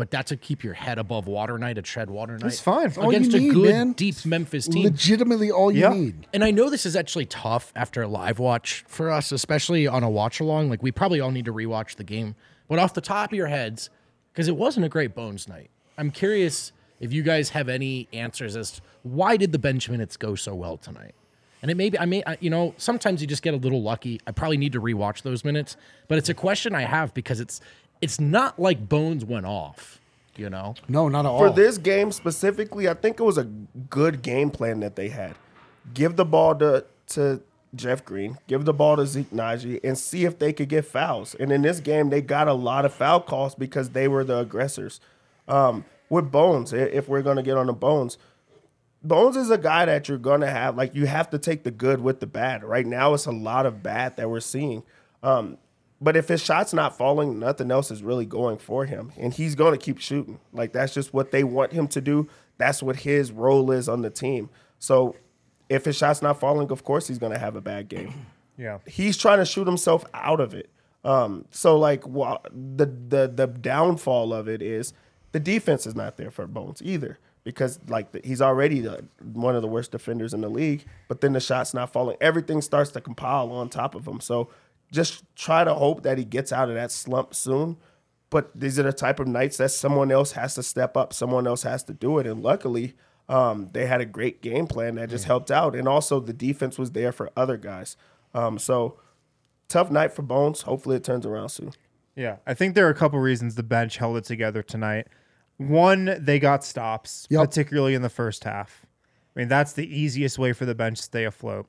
but 0.00 0.10
that's 0.10 0.32
a 0.32 0.36
keep 0.38 0.64
your 0.64 0.72
head 0.72 0.98
above 0.98 1.26
water 1.26 1.58
night, 1.58 1.76
a 1.76 1.82
tread 1.82 2.08
water 2.08 2.38
night. 2.38 2.46
It's 2.46 2.58
fine. 2.58 2.90
all 2.96 3.04
you 3.12 3.18
against 3.18 3.32
need, 3.36 3.50
a 3.50 3.52
good, 3.52 3.70
man. 3.70 3.92
deep 3.92 4.24
Memphis 4.24 4.66
team. 4.66 4.84
Legitimately, 4.84 5.50
all 5.50 5.70
you 5.70 5.82
Yeah. 5.82 5.92
need. 5.92 6.26
And 6.32 6.42
I 6.42 6.50
know 6.52 6.70
this 6.70 6.86
is 6.86 6.96
actually 6.96 7.26
tough 7.26 7.70
after 7.76 8.00
a 8.00 8.08
live 8.08 8.38
watch 8.38 8.82
for 8.88 9.10
us, 9.10 9.30
especially 9.30 9.86
on 9.86 10.02
a 10.02 10.08
watch 10.08 10.40
along. 10.40 10.70
Like 10.70 10.82
we 10.82 10.90
probably 10.90 11.20
all 11.20 11.30
need 11.30 11.44
to 11.44 11.52
rewatch 11.52 11.96
the 11.96 12.04
game. 12.04 12.34
But 12.66 12.78
off 12.78 12.94
the 12.94 13.02
top 13.02 13.30
of 13.30 13.36
your 13.36 13.48
heads, 13.48 13.90
because 14.32 14.48
it 14.48 14.56
wasn't 14.56 14.86
a 14.86 14.88
great 14.88 15.14
Bones 15.14 15.46
night, 15.46 15.68
I'm 15.98 16.10
curious 16.10 16.72
if 16.98 17.12
you 17.12 17.22
guys 17.22 17.50
have 17.50 17.68
any 17.68 18.08
answers 18.10 18.56
as 18.56 18.70
to 18.70 18.80
why 19.02 19.36
did 19.36 19.52
the 19.52 19.58
bench 19.58 19.90
minutes 19.90 20.16
go 20.16 20.34
so 20.34 20.54
well 20.54 20.78
tonight. 20.78 21.14
And 21.60 21.70
it 21.70 21.76
may 21.76 21.90
be, 21.90 21.98
I 21.98 22.06
may, 22.06 22.22
I, 22.26 22.38
you 22.40 22.48
know, 22.48 22.72
sometimes 22.78 23.20
you 23.20 23.26
just 23.26 23.42
get 23.42 23.52
a 23.52 23.58
little 23.58 23.82
lucky. 23.82 24.18
I 24.26 24.32
probably 24.32 24.56
need 24.56 24.72
to 24.72 24.80
rewatch 24.80 25.20
those 25.20 25.44
minutes, 25.44 25.76
but 26.08 26.16
it's 26.16 26.30
a 26.30 26.34
question 26.34 26.74
I 26.74 26.84
have 26.84 27.12
because 27.12 27.38
it's, 27.38 27.60
it's 28.00 28.20
not 28.20 28.58
like 28.58 28.88
Bones 28.88 29.24
went 29.24 29.46
off, 29.46 30.00
you 30.36 30.50
know. 30.50 30.74
No, 30.88 31.08
not 31.08 31.26
at 31.26 31.28
all. 31.28 31.38
For 31.38 31.50
this 31.50 31.78
game 31.78 32.12
specifically, 32.12 32.88
I 32.88 32.94
think 32.94 33.20
it 33.20 33.22
was 33.22 33.38
a 33.38 33.44
good 33.44 34.22
game 34.22 34.50
plan 34.50 34.80
that 34.80 34.96
they 34.96 35.08
had. 35.08 35.34
Give 35.92 36.16
the 36.16 36.24
ball 36.24 36.54
to 36.56 36.84
to 37.08 37.42
Jeff 37.74 38.04
Green, 38.04 38.38
give 38.46 38.64
the 38.64 38.72
ball 38.72 38.96
to 38.96 39.06
Zeke 39.06 39.30
Nnaji, 39.30 39.80
and 39.84 39.96
see 39.96 40.24
if 40.24 40.38
they 40.38 40.52
could 40.52 40.68
get 40.68 40.84
fouls. 40.84 41.34
And 41.34 41.52
in 41.52 41.62
this 41.62 41.80
game, 41.80 42.10
they 42.10 42.20
got 42.20 42.48
a 42.48 42.52
lot 42.52 42.84
of 42.84 42.92
foul 42.92 43.20
calls 43.20 43.54
because 43.54 43.90
they 43.90 44.08
were 44.08 44.24
the 44.24 44.38
aggressors. 44.38 45.00
Um, 45.46 45.84
with 46.08 46.30
Bones, 46.30 46.72
if 46.72 47.08
we're 47.08 47.22
gonna 47.22 47.42
get 47.42 47.56
on 47.56 47.66
the 47.66 47.72
Bones, 47.72 48.18
Bones 49.02 49.36
is 49.36 49.50
a 49.50 49.58
guy 49.58 49.84
that 49.84 50.08
you're 50.08 50.18
gonna 50.18 50.50
have. 50.50 50.76
Like 50.76 50.94
you 50.94 51.06
have 51.06 51.30
to 51.30 51.38
take 51.38 51.62
the 51.62 51.70
good 51.70 52.00
with 52.00 52.20
the 52.20 52.26
bad. 52.26 52.64
Right 52.64 52.86
now, 52.86 53.14
it's 53.14 53.26
a 53.26 53.32
lot 53.32 53.66
of 53.66 53.82
bad 53.82 54.16
that 54.16 54.28
we're 54.28 54.40
seeing. 54.40 54.82
Um, 55.22 55.58
but 56.00 56.16
if 56.16 56.28
his 56.28 56.42
shot's 56.42 56.72
not 56.72 56.96
falling, 56.96 57.38
nothing 57.38 57.70
else 57.70 57.90
is 57.90 58.02
really 58.02 58.26
going 58.26 58.58
for 58.58 58.86
him, 58.86 59.12
and 59.18 59.34
he's 59.34 59.54
going 59.54 59.72
to 59.72 59.78
keep 59.78 59.98
shooting. 59.98 60.40
Like 60.52 60.72
that's 60.72 60.94
just 60.94 61.12
what 61.12 61.30
they 61.30 61.44
want 61.44 61.72
him 61.72 61.88
to 61.88 62.00
do. 62.00 62.28
That's 62.58 62.82
what 62.82 62.96
his 62.96 63.32
role 63.32 63.70
is 63.70 63.88
on 63.88 64.02
the 64.02 64.10
team. 64.10 64.50
So 64.78 65.16
if 65.68 65.84
his 65.84 65.96
shot's 65.96 66.22
not 66.22 66.40
falling, 66.40 66.70
of 66.70 66.84
course 66.84 67.06
he's 67.08 67.18
going 67.18 67.32
to 67.32 67.38
have 67.38 67.56
a 67.56 67.60
bad 67.60 67.88
game. 67.88 68.12
Yeah. 68.58 68.76
He's 68.86 69.16
trying 69.16 69.38
to 69.38 69.46
shoot 69.46 69.66
himself 69.66 70.04
out 70.12 70.38
of 70.38 70.52
it. 70.52 70.68
Um, 71.02 71.46
so 71.50 71.78
like 71.78 72.06
wha- 72.06 72.40
the 72.52 72.84
the 72.84 73.32
the 73.34 73.46
downfall 73.46 74.34
of 74.34 74.48
it 74.48 74.60
is 74.60 74.92
the 75.32 75.40
defense 75.40 75.86
is 75.86 75.94
not 75.94 76.18
there 76.18 76.30
for 76.30 76.46
Bones 76.46 76.82
either 76.84 77.18
because 77.42 77.80
like 77.88 78.12
the, 78.12 78.20
he's 78.22 78.42
already 78.42 78.80
the, 78.80 79.06
one 79.32 79.56
of 79.56 79.62
the 79.62 79.68
worst 79.68 79.92
defenders 79.92 80.34
in 80.34 80.42
the 80.42 80.50
league. 80.50 80.84
But 81.08 81.22
then 81.22 81.32
the 81.32 81.40
shot's 81.40 81.72
not 81.72 81.90
falling. 81.90 82.18
Everything 82.20 82.60
starts 82.60 82.90
to 82.90 83.00
compile 83.00 83.50
on 83.50 83.70
top 83.70 83.94
of 83.94 84.06
him. 84.06 84.20
So 84.20 84.50
just 84.90 85.24
try 85.36 85.64
to 85.64 85.74
hope 85.74 86.02
that 86.02 86.18
he 86.18 86.24
gets 86.24 86.52
out 86.52 86.68
of 86.68 86.74
that 86.74 86.90
slump 86.90 87.34
soon. 87.34 87.76
But 88.30 88.50
these 88.58 88.78
are 88.78 88.84
the 88.84 88.92
type 88.92 89.18
of 89.18 89.26
nights 89.26 89.56
that 89.56 89.70
someone 89.70 90.12
else 90.12 90.32
has 90.32 90.54
to 90.54 90.62
step 90.62 90.96
up. 90.96 91.12
Someone 91.12 91.46
else 91.46 91.62
has 91.64 91.82
to 91.84 91.92
do 91.92 92.18
it. 92.18 92.26
And 92.26 92.42
luckily, 92.42 92.94
um, 93.28 93.68
they 93.72 93.86
had 93.86 94.00
a 94.00 94.04
great 94.06 94.40
game 94.40 94.66
plan 94.68 94.94
that 94.96 95.10
just 95.10 95.24
helped 95.24 95.50
out. 95.50 95.74
And 95.74 95.88
also 95.88 96.20
the 96.20 96.32
defense 96.32 96.78
was 96.78 96.92
there 96.92 97.10
for 97.12 97.30
other 97.36 97.56
guys. 97.56 97.96
Um, 98.32 98.58
so 98.58 98.98
tough 99.68 99.90
night 99.90 100.12
for 100.12 100.22
Bones. 100.22 100.62
Hopefully 100.62 100.96
it 100.96 101.02
turns 101.04 101.26
around 101.26 101.48
soon. 101.48 101.72
Yeah, 102.14 102.36
I 102.46 102.54
think 102.54 102.74
there 102.74 102.86
are 102.86 102.90
a 102.90 102.94
couple 102.94 103.18
reasons 103.18 103.54
the 103.56 103.62
bench 103.64 103.96
held 103.96 104.16
it 104.16 104.24
together 104.24 104.62
tonight. 104.62 105.08
One, 105.56 106.16
they 106.18 106.38
got 106.38 106.64
stops, 106.64 107.26
Yep. 107.30 107.40
particularly 107.46 107.94
in 107.94 108.02
the 108.02 108.08
first 108.08 108.44
half. 108.44 108.86
I 109.34 109.40
mean, 109.40 109.48
that's 109.48 109.72
the 109.72 109.86
easiest 109.86 110.38
way 110.38 110.52
for 110.52 110.64
the 110.66 110.74
bench 110.74 110.98
to 110.98 111.02
stay 111.04 111.24
afloat. 111.24 111.66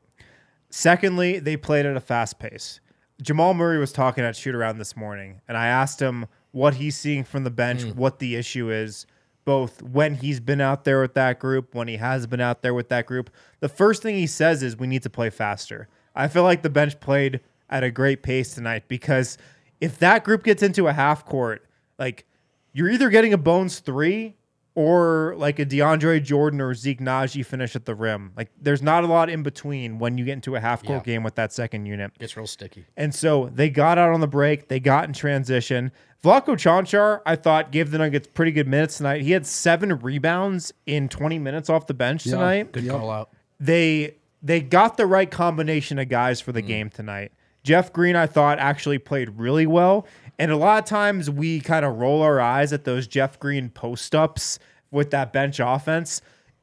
Secondly, 0.70 1.40
they 1.40 1.58
played 1.58 1.86
at 1.86 1.96
a 1.96 2.00
fast 2.00 2.40
pace. 2.40 2.80
Jamal 3.22 3.54
Murray 3.54 3.78
was 3.78 3.92
talking 3.92 4.24
at 4.24 4.34
shootaround 4.34 4.78
this 4.78 4.96
morning, 4.96 5.42
and 5.48 5.56
I 5.56 5.68
asked 5.68 6.02
him 6.02 6.26
what 6.52 6.76
he's 6.76 6.98
seeing 6.98 7.24
from 7.24 7.44
the 7.44 7.52
bench, 7.52 7.82
mm. 7.82 7.96
what 7.96 8.20
the 8.20 8.36
issue 8.36 8.72
is, 8.72 9.06
both 9.46 9.82
when 9.82 10.16
he's 10.16 10.40
been 10.40 10.62
out 10.62 10.84
there 10.84 11.02
with 11.02 11.14
that 11.14 11.40
group, 11.40 11.76
when 11.76 11.88
he 11.88 11.98
has 11.98 12.26
been 12.28 12.42
out 12.42 12.62
there 12.62 12.74
with 12.74 12.90
that 12.90 13.06
group. 13.06 13.30
The 13.60 13.70
first 13.70 14.02
thing 14.02 14.16
he 14.16 14.28
says 14.28 14.64
is 14.64 14.78
we 14.78 14.88
need 14.88 15.04
to 15.04 15.10
play 15.10 15.30
faster. 15.30 15.88
I 16.16 16.28
feel 16.28 16.44
like 16.44 16.62
the 16.62 16.70
bench 16.70 17.00
played 17.00 17.42
at 17.70 17.84
a 17.84 17.92
great 17.92 18.24
pace 18.24 18.54
tonight 18.54 18.84
because 18.88 19.38
if 19.80 19.98
that 20.00 20.24
group 20.24 20.44
gets 20.44 20.62
into 20.62 20.88
a 20.88 20.94
half 20.94 21.26
court, 21.26 21.66
like 21.98 22.26
you're 22.74 22.90
either 22.90 23.10
getting 23.10 23.34
a 23.34 23.38
Bones 23.38 23.80
three 23.80 24.36
or 24.74 25.36
like 25.38 25.60
a 25.60 25.66
DeAndre 25.66 26.24
Jordan 26.24 26.62
or 26.62 26.74
Zeke 26.74 27.00
Nnaji 27.00 27.46
finish 27.46 27.76
at 27.76 27.86
the 27.86 27.94
rim. 27.94 28.32
Like 28.38 28.50
there's 28.60 28.82
not 28.82 29.04
a 29.04 29.08
lot 29.08 29.30
in 29.30 29.44
between 29.44 30.00
when 30.00 30.18
you 30.18 30.26
get 30.26 30.34
into 30.34 30.56
a 30.56 30.60
half 30.60 30.84
court 30.84 31.06
Yeah. 31.06 31.14
game 31.14 31.24
with 31.24 31.36
that 31.36 31.52
second 31.52 31.86
unit. 31.86 32.12
It's 32.20 32.38
real 32.38 32.48
sticky. 32.48 32.86
And 32.96 33.14
so 33.14 33.50
they 33.54 33.70
got 33.70 33.98
out 33.98 34.14
on 34.14 34.22
the 34.22 34.28
break. 34.28 34.70
They 34.70 34.80
got 34.80 35.06
in 35.06 35.14
transition. 35.14 35.92
Vlatko 36.24 36.56
Cancar, 36.56 37.22
I 37.26 37.36
thought, 37.36 37.72
gave 37.72 37.92
the 37.92 37.98
Nuggets 37.98 38.28
pretty 38.34 38.52
good 38.52 38.68
minutes 38.68 38.98
tonight. 38.98 39.22
He 39.22 39.32
had 39.32 39.46
seven 39.46 39.98
rebounds 40.00 40.72
in 40.86 41.10
20 41.10 41.40
minutes 41.40 41.70
off 41.70 41.88
the 41.88 41.94
bench 41.94 42.24
tonight. 42.24 42.72
Good 42.72 42.88
call 42.88 43.10
out. 43.10 43.30
They 43.60 44.16
they 44.44 44.62
got 44.62 44.98
the 44.98 45.06
right 45.06 45.30
combination 45.30 46.00
of 46.00 46.10
guys 46.10 46.40
for 46.42 46.52
the 46.52 46.64
mm. 46.64 46.68
game 46.68 46.90
tonight. 46.90 47.32
Jeff 47.64 47.94
Green, 47.94 48.16
I 48.16 48.26
thought, 48.26 48.58
actually 48.58 48.98
played 48.98 49.30
really 49.38 49.68
well. 49.68 50.08
And 50.42 50.50
a 50.50 50.58
lot 50.58 50.80
of 50.80 50.86
times 50.86 51.30
we 51.30 51.60
kind 51.60 51.86
of 51.86 52.00
roll 52.00 52.24
our 52.24 52.42
eyes 52.42 52.74
at 52.74 52.84
those 52.84 53.06
Jeff 53.06 53.40
Green 53.40 53.70
post 53.70 54.16
ups 54.16 54.58
with 54.90 55.12
that 55.12 55.32
bench 55.32 55.60
offense. 55.60 56.20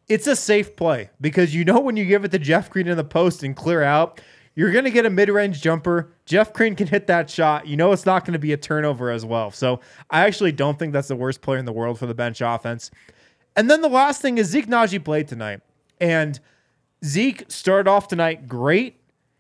It's 0.09 0.27
a 0.27 0.35
safe 0.35 0.75
play 0.75 1.11
because 1.21 1.55
you 1.55 1.65
know 1.65 1.79
when 1.79 1.97
you 1.97 2.05
give 2.05 2.25
it 2.25 2.33
to 2.33 2.41
Jeff 2.41 2.71
Green 2.71 2.89
in 2.89 2.97
the 2.97 3.05
post 3.05 3.45
and 3.45 3.55
clear 3.55 3.85
out, 3.85 4.21
you're 4.57 4.73
going 4.73 4.83
to 4.83 4.91
get 4.91 5.07
a 5.07 5.11
mid 5.11 5.29
range 5.29 5.63
jumper. 5.63 6.11
Jeff 6.25 6.53
Green 6.53 6.75
can 6.75 6.89
hit 6.89 7.07
that 7.07 7.31
shot. 7.31 7.69
You 7.69 7.77
know 7.77 7.93
it's 7.93 8.05
not 8.05 8.25
going 8.25 8.33
to 8.33 8.41
be 8.41 8.53
a 8.53 8.57
turnover 8.57 9.13
as 9.13 9.25
well. 9.25 9.53
So 9.53 9.79
I 10.11 10.27
actually 10.27 10.51
don't 10.51 10.77
think 10.77 10.93
that's 10.93 11.07
the 11.07 11.15
worst 11.15 11.41
player 11.41 11.61
in 11.61 11.65
the 11.65 11.73
world 11.73 12.01
for 12.01 12.07
the 12.07 12.15
bench 12.15 12.41
offense. 12.41 12.91
And 13.55 13.71
then 13.71 13.81
the 13.81 13.89
last 13.89 14.21
thing 14.21 14.39
is 14.39 14.49
Zeke 14.49 14.67
Nnaji 14.67 15.05
played 15.05 15.29
tonight. 15.29 15.61
And 16.01 16.41
Zeke 17.05 17.45
started 17.47 17.89
off 17.89 18.09
tonight 18.09 18.49
great. 18.49 18.97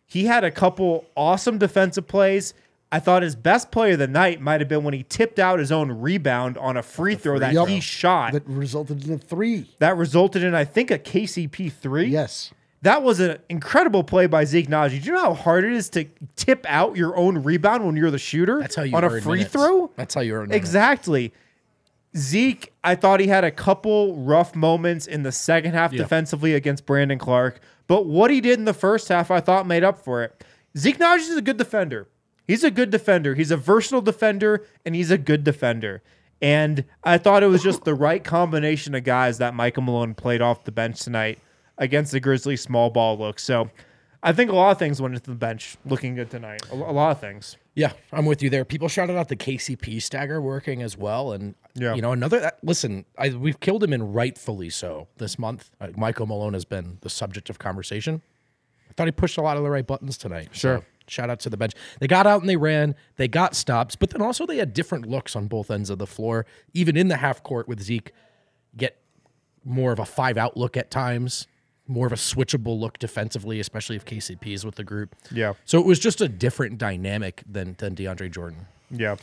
He 0.07 0.27
had 0.27 0.45
a 0.45 0.53
couple 0.53 1.07
awesome 1.17 1.59
defensive 1.59 2.07
plays. 2.07 2.55
I 2.91 3.01
thought 3.01 3.23
his 3.23 3.37
best 3.37 3.71
play 3.71 3.93
of 3.93 3.99
the 3.99 4.07
night 4.07 4.41
might 4.41 4.61
have 4.61 4.69
been 4.69 4.83
when 4.83 4.95
he 4.95 5.03
tipped 5.03 5.39
out 5.39 5.59
his 5.59 5.71
own 5.71 5.93
rebound 5.93 6.57
on 6.57 6.77
a 6.79 6.83
free 6.83 7.15
throw 7.15 7.39
that 7.39 7.53
Yup. 7.53 7.69
he 7.69 7.81
shot. 7.81 8.33
that 8.33 8.47
resulted 8.47 9.07
in 9.07 9.15
a 9.15 9.19
three. 9.19 9.69
that 9.79 9.97
resulted 9.97 10.43
in, 10.43 10.55
I 10.55 10.65
think, 10.65 10.91
a 10.91 10.99
KCP 10.99 11.71
three. 11.73 12.07
Yes. 12.09 12.51
That 12.83 13.03
was 13.03 13.19
an 13.21 13.39
incredible 13.51 14.05
play 14.05 14.27
by 14.27 14.45
Zeke 14.45 14.69
Nnaji. 14.69 15.03
Do 15.03 15.07
you 15.09 15.13
know 15.13 15.21
how 15.21 15.35
hard 15.35 15.65
it 15.65 15.73
is 15.73 15.91
to 15.91 16.05
tip 16.37 16.65
out 16.69 16.97
your 16.97 17.17
own 17.17 17.43
rebound 17.43 17.85
when 17.85 17.97
you're 17.97 18.11
the 18.13 18.19
shooter 18.19 18.61
That's 18.61 18.77
how 18.77 18.85
you 18.85 18.97
on 18.97 19.03
a 19.05 19.09
earn 19.11 19.21
free 19.21 19.39
minutes. 19.39 19.53
throw? 19.53 19.91
That's 19.97 20.15
how 20.15 20.21
you 20.21 20.35
earn 20.35 20.49
minutes. 20.49 20.57
Exactly. 20.57 21.33
Zeke, 22.17 22.73
I 22.83 22.95
thought 22.95 23.21
he 23.21 23.27
had 23.27 23.45
a 23.45 23.51
couple 23.51 24.17
rough 24.17 24.55
moments 24.55 25.07
in 25.07 25.25
the 25.25 25.33
second 25.33 25.75
half 25.75 25.93
Yeah. 25.93 25.99
defensively 26.03 26.55
against 26.55 26.87
Brandon 26.87 27.19
Clarke, 27.19 27.61
but 27.87 28.07
what 28.07 28.31
he 28.31 28.41
did 28.41 28.59
in 28.59 28.65
the 28.65 28.73
first 28.73 29.09
half, 29.09 29.31
I 29.31 29.41
thought 29.41 29.67
made 29.67 29.85
up 29.85 29.99
for 30.03 30.23
it. 30.23 30.43
Zeke 30.77 30.99
Nnaji 30.99 31.19
is 31.31 31.37
a 31.37 31.43
good 31.43 31.59
defender. 31.59 32.07
He's 32.49 32.65
a 32.65 32.71
good 32.73 32.91
defender. 32.91 33.37
He's 33.37 33.53
a 33.53 33.57
versatile 33.57 34.01
defender, 34.01 34.67
and 34.85 34.97
he's 34.97 35.13
a 35.13 35.19
good 35.19 35.45
defender. 35.45 36.03
And 36.43 36.85
I 37.05 37.19
thought 37.19 37.43
it 37.45 37.49
was 37.49 37.63
just 37.63 37.85
the 37.85 37.95
right 37.95 38.25
combination 38.25 38.95
of 38.97 39.05
guys 39.05 39.39
that 39.39 39.55
Michael 39.55 39.83
Malone 39.85 40.15
played 40.15 40.41
off 40.41 40.65
the 40.65 40.73
bench 40.73 41.01
tonight 41.01 41.39
against 41.77 42.11
the 42.11 42.21
Grizzlies 42.21 42.61
small 42.63 42.91
ball 42.91 43.19
look. 43.19 43.39
So 43.39 43.71
I 44.23 44.33
think 44.33 44.51
a 44.51 44.55
lot 44.55 44.71
of 44.73 44.79
things 44.79 45.01
went 45.03 45.15
into 45.15 45.31
the 45.31 45.37
bench 45.37 45.77
looking 45.85 46.15
good 46.15 46.31
tonight. 46.31 46.63
A, 46.73 46.75
a 46.75 46.77
lot 46.77 47.11
of 47.11 47.21
things. 47.21 47.57
Yeah, 47.75 47.93
I'm 48.13 48.25
with 48.25 48.43
you 48.43 48.51
there. 48.51 48.65
People 48.65 48.89
shouted 48.89 49.17
out 49.17 49.29
the 49.29 49.37
KCP 49.37 50.01
stagger 50.03 50.41
working 50.41 50.83
as 50.83 50.97
well, 50.97 51.33
and 51.33 51.55
Yeah. 51.75 51.95
you 51.95 52.03
know 52.03 52.11
another. 52.13 52.47
uh, 52.47 52.51
Listen, 52.63 53.05
I, 53.17 53.29
we've 53.31 53.61
killed 53.61 53.85
him, 53.85 53.93
and 53.93 54.15
rightfully 54.15 54.71
so. 54.71 55.07
This 55.19 55.39
month, 55.39 55.71
uh, 55.81 55.89
Michael 55.97 56.27
Malone 56.27 56.55
has 56.55 56.65
been 56.65 56.99
the 57.03 57.11
subject 57.11 57.51
of 57.51 57.59
conversation. 57.61 58.23
I 58.91 58.95
thought 58.95 59.07
he 59.07 59.13
pushed 59.13 59.39
a 59.39 59.43
lot 59.43 59.57
of 59.57 59.63
the 59.63 59.71
right 59.71 59.87
buttons 59.87 60.19
tonight. 60.19 60.49
Sure. 60.53 60.79
So, 60.79 60.85
Shout 61.11 61.31
out 61.31 61.41
to 61.41 61.51
the 61.51 61.57
bench. 61.57 61.73
They 62.01 62.07
got 62.07 62.27
out 62.27 62.41
and 62.41 62.49
they 62.49 62.57
ran. 62.57 62.95
They 63.17 63.29
got 63.29 63.55
stops, 63.55 63.97
but 63.97 64.11
then 64.11 64.23
also 64.23 64.47
they 64.47 64.59
had 64.59 64.73
different 64.73 65.07
looks 65.07 65.35
on 65.35 65.49
both 65.49 65.71
ends 65.71 65.91
of 65.91 65.99
the 65.99 66.07
floor. 66.07 66.47
Even 66.75 66.97
in 66.97 67.09
the 67.09 67.17
half 67.17 67.43
court 67.43 67.69
with 67.69 67.81
Zeke, 67.81 68.13
get 68.77 69.01
more 69.65 69.93
of 69.93 69.99
a 69.99 70.07
five 70.07 70.37
out 70.37 70.57
look 70.57 70.77
at 70.77 70.91
times, 70.91 71.47
more 71.87 72.07
of 72.07 72.13
a 72.13 72.17
switchable 72.17 72.79
look 72.79 72.99
defensively, 72.99 73.61
especially 73.61 73.97
if 73.97 74.05
KCP 74.05 74.55
is 74.55 74.65
with 74.65 74.77
the 74.77 74.85
group. 74.85 75.15
Yeah. 75.31 75.55
So 75.65 75.79
it 75.79 75.87
was 75.87 75.99
just 75.99 76.21
a 76.21 76.29
different 76.29 76.79
dynamic 76.79 77.43
than 77.51 77.75
than 77.79 77.95
DeAndre 77.95 78.31
Jordan. 78.31 78.67
Yeah. 78.91 79.17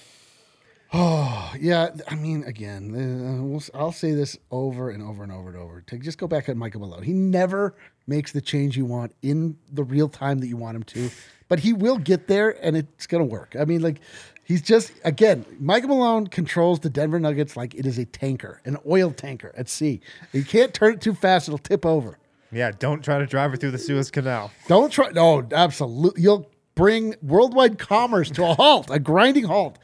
Oh 0.93 1.53
yeah, 1.59 1.89
I 2.07 2.15
mean, 2.15 2.43
again, 2.43 2.93
uh, 3.39 3.43
we'll, 3.43 3.63
I'll 3.73 3.91
say 3.91 4.13
this 4.13 4.37
over 4.51 4.89
and 4.89 5.03
over 5.03 5.23
and 5.23 5.31
over 5.31 5.49
and 5.49 5.57
over. 5.57 5.81
To 5.81 5.97
just 5.97 6.17
go 6.17 6.27
back 6.27 6.49
at 6.49 6.57
Michael 6.57 6.81
Malone, 6.81 7.03
he 7.03 7.13
never 7.13 7.75
makes 8.07 8.31
the 8.31 8.41
change 8.41 8.77
you 8.77 8.85
want 8.85 9.13
in 9.21 9.57
the 9.71 9.83
real 9.83 10.07
time 10.07 10.39
that 10.39 10.47
you 10.47 10.57
want 10.57 10.75
him 10.75 10.83
to, 10.83 11.09
but 11.47 11.59
he 11.59 11.73
will 11.73 11.97
get 11.97 12.27
there, 12.27 12.51
and 12.63 12.75
it's 12.75 13.07
gonna 13.07 13.25
work. 13.25 13.55
I 13.59 13.65
mean, 13.65 13.81
like, 13.81 13.99
he's 14.43 14.61
just 14.61 14.91
again, 15.03 15.45
Michael 15.59 15.89
Malone 15.89 16.27
controls 16.27 16.79
the 16.79 16.89
Denver 16.89 17.19
Nuggets 17.19 17.55
like 17.55 17.75
it 17.75 17.85
is 17.85 17.97
a 17.97 18.05
tanker, 18.05 18.61
an 18.65 18.77
oil 18.87 19.11
tanker 19.11 19.53
at 19.57 19.69
sea. 19.69 20.01
You 20.33 20.43
can't 20.43 20.73
turn 20.73 20.93
it 20.93 21.01
too 21.01 21.13
fast; 21.13 21.47
it'll 21.47 21.57
tip 21.57 21.85
over. 21.85 22.17
Yeah. 22.51 22.71
Don't 22.77 23.03
try 23.03 23.19
to 23.19 23.25
drive 23.25 23.53
it 23.53 23.59
through 23.59 23.71
the 23.71 23.77
Suez 23.77 24.09
Canal. 24.09 24.51
Don't 24.67 24.91
try. 24.91 25.09
No, 25.09 25.45
absolutely. 25.51 26.21
You'll 26.21 26.49
bring 26.73 27.15
worldwide 27.21 27.77
commerce 27.79 28.29
to 28.31 28.43
a 28.45 28.53
halt, 28.53 28.89
a 28.89 28.99
grinding 28.99 29.45
halt. 29.45 29.77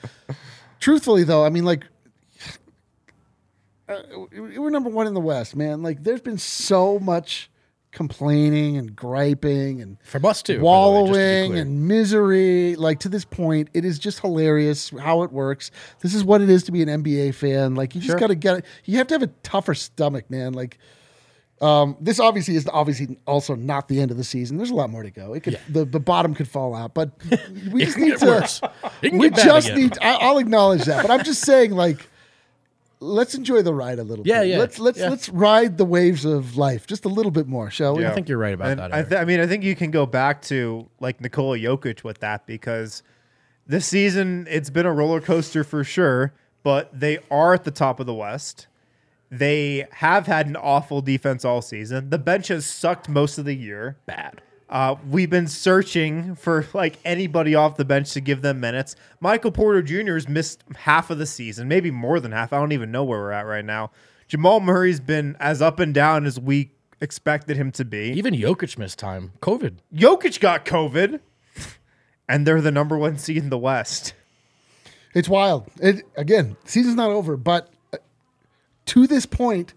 Truthfully, 0.80 1.24
though, 1.24 1.46
I 1.46 1.50
mean, 1.50 1.64
like, 1.66 1.86
uh, 3.88 4.02
we're 4.32 4.70
number 4.72 4.90
one 4.90 5.06
in 5.06 5.14
the 5.14 5.22
West, 5.22 5.56
man. 5.56 5.84
Like, 5.84 6.04
there's 6.04 6.22
been 6.22 6.38
so 6.38 6.98
much 6.98 7.51
complaining 7.92 8.78
and 8.78 8.96
griping 8.96 9.82
and 9.82 9.98
From 10.04 10.26
us 10.26 10.42
too, 10.42 10.54
the 10.54 10.60
way, 10.60 10.62
to 10.62 10.66
wallowing 10.66 11.58
and 11.58 11.88
misery. 11.88 12.76
Like 12.76 13.00
to 13.00 13.10
this 13.10 13.26
point, 13.26 13.70
it 13.74 13.86
is 13.86 14.00
just 14.00 14.20
hilarious 14.20 14.90
how 14.90 15.24
it 15.24 15.32
works. 15.32 15.72
This 16.00 16.14
is 16.14 16.24
what 16.24 16.42
it 16.42 16.50
is 16.50 16.64
to 16.64 16.72
be 16.72 16.82
an 16.82 16.90
NBA 16.90 17.36
fan. 17.36 17.76
Like, 17.76 17.96
you 17.96 18.02
just 18.02 18.18
got 18.18 18.28
to 18.28 18.36
get 18.36 18.60
it. 18.60 18.66
You 18.86 18.98
have 18.98 19.08
to 19.08 19.16
have 19.16 19.24
a 19.24 19.28
tougher 19.44 19.76
stomach, 19.76 20.30
man. 20.30 20.54
Like. 20.54 20.78
Um, 21.62 21.96
this 22.02 22.20
obviously 22.20 22.56
is 22.56 22.68
obviously 22.74 23.20
also 23.28 23.54
not 23.54 23.88
the 23.88 24.02
end 24.02 24.10
of 24.10 24.18
the 24.18 24.24
season. 24.24 24.58
There's 24.58 24.72
a 24.72 24.74
lot 24.74 24.90
more 24.90 25.04
to 25.04 25.12
go. 25.12 25.36
It 25.36 25.44
could 25.44 25.60
the, 25.70 25.86
the 25.86 26.00
bottom 26.00 26.34
could 26.34 26.48
fall 26.48 26.74
out, 26.74 26.96
but 26.96 27.12
we 27.72 27.86
just 27.86 28.00
need 28.00 28.18
to. 28.18 28.26
worse. 28.26 28.62
It 29.04 29.12
can 29.12 29.20
we 29.20 29.30
just 29.30 29.68
again. 29.68 29.80
need. 29.80 29.98
I, 30.02 30.16
I'll 30.22 30.40
acknowledge 30.40 30.86
that, 30.86 31.04
but 31.04 31.12
I'm 31.12 31.24
just 31.24 31.42
saying, 31.42 31.70
like, 31.70 32.10
let's 33.02 33.36
enjoy 33.36 33.62
the 33.62 33.74
ride 33.74 34.00
a 34.00 34.04
little. 34.04 34.26
Yeah, 34.26 34.42
bit. 34.42 34.50
yeah, 34.52 34.58
Let's 34.60 34.80
let's 34.80 35.00
yeah. 35.00 35.10
let's 35.10 35.28
ride 35.30 35.78
the 35.78 35.84
waves 35.86 36.24
of 36.24 36.56
life 36.56 36.88
just 36.88 37.04
a 37.04 37.10
little 37.10 37.32
bit 37.32 37.48
more, 37.48 37.70
shall 37.70 37.96
we? 37.96 38.06
I 38.06 38.12
think 38.14 38.30
you're 38.30 38.38
right 38.38 38.54
about 38.54 38.70
And 38.70 38.80
that. 38.80 38.94
I, 38.94 39.04
th- 39.04 39.20
I 39.22 39.26
mean, 39.26 39.40
I 39.40 39.48
think 39.48 39.64
you 39.64 39.76
can 39.76 39.92
go 39.92 40.06
back 40.06 40.42
to 40.44 40.88
like 41.00 41.20
Nikola 41.20 41.58
Jokic 41.58 42.04
with 42.04 42.20
that 42.20 42.46
because 42.46 43.04
this 43.68 43.86
season 43.86 44.48
it's 44.50 44.70
been 44.70 44.86
a 44.86 44.94
roller 44.94 45.20
coaster 45.20 45.64
for 45.64 45.84
sure, 45.84 46.34
but 46.64 46.90
they 46.98 47.20
are 47.30 47.54
at 47.54 47.64
the 47.66 47.72
top 47.72 48.00
of 48.00 48.06
the 48.06 48.14
West. 48.14 48.68
They 49.30 49.88
have 49.94 50.28
had 50.28 50.48
an 50.48 50.56
awful 50.58 51.02
defense 51.02 51.44
all 51.46 51.62
season. 51.62 52.10
The 52.10 52.18
bench 52.20 52.50
has 52.50 52.66
sucked 52.66 53.08
most 53.10 53.38
of 53.38 53.46
the 53.46 53.56
year. 53.56 53.98
Bad. 54.06 54.42
Uh, 54.72 54.96
we've 55.10 55.30
been 55.30 55.48
searching 55.48 56.34
for 56.36 56.66
like 56.74 56.98
anybody 57.04 57.54
off 57.54 57.76
the 57.76 57.84
bench 57.84 58.14
to 58.14 58.22
give 58.22 58.42
them 58.42 58.62
minutes. 58.62 58.96
Michael 59.20 59.52
Porter 59.52 59.82
Jr. 59.82 60.14
has 60.14 60.30
missed 60.30 60.64
half 60.78 61.10
of 61.10 61.18
the 61.18 61.26
season, 61.26 61.68
maybe 61.68 61.92
more 61.92 62.22
than 62.22 62.32
half. 62.32 62.54
I 62.54 62.60
don't 62.60 62.72
even 62.72 62.90
know 62.90 63.04
where 63.04 63.20
we're 63.20 63.32
at 63.32 63.46
right 63.46 63.66
now. 63.66 63.92
Jamal 64.30 64.62
Murray's 64.62 65.02
been 65.02 65.36
as 65.42 65.62
up 65.62 65.80
and 65.82 65.94
down 65.94 66.26
as 66.26 66.40
we 66.40 66.72
expected 67.02 67.58
him 67.58 67.70
to 67.74 67.84
be. 67.84 68.14
Even 68.16 68.34
Jokic 68.34 68.78
missed 68.78 68.98
time. 68.98 69.34
COVID. 69.42 69.76
Jokic 69.94 70.40
got 70.40 70.64
COVID, 70.64 71.20
and 72.30 72.48
they're 72.48 72.62
the 72.62 72.72
number 72.72 72.98
one 72.98 73.18
seed 73.18 73.38
in 73.38 73.50
the 73.50 73.58
West. 73.58 74.14
It's 75.14 75.28
wild. 75.28 75.68
It 75.82 76.06
again, 76.16 76.56
season's 76.64 76.96
not 76.96 77.12
over, 77.12 77.36
but 77.36 77.70
uh, 77.94 77.98
to 78.86 79.06
this 79.06 79.26
point, 79.26 79.74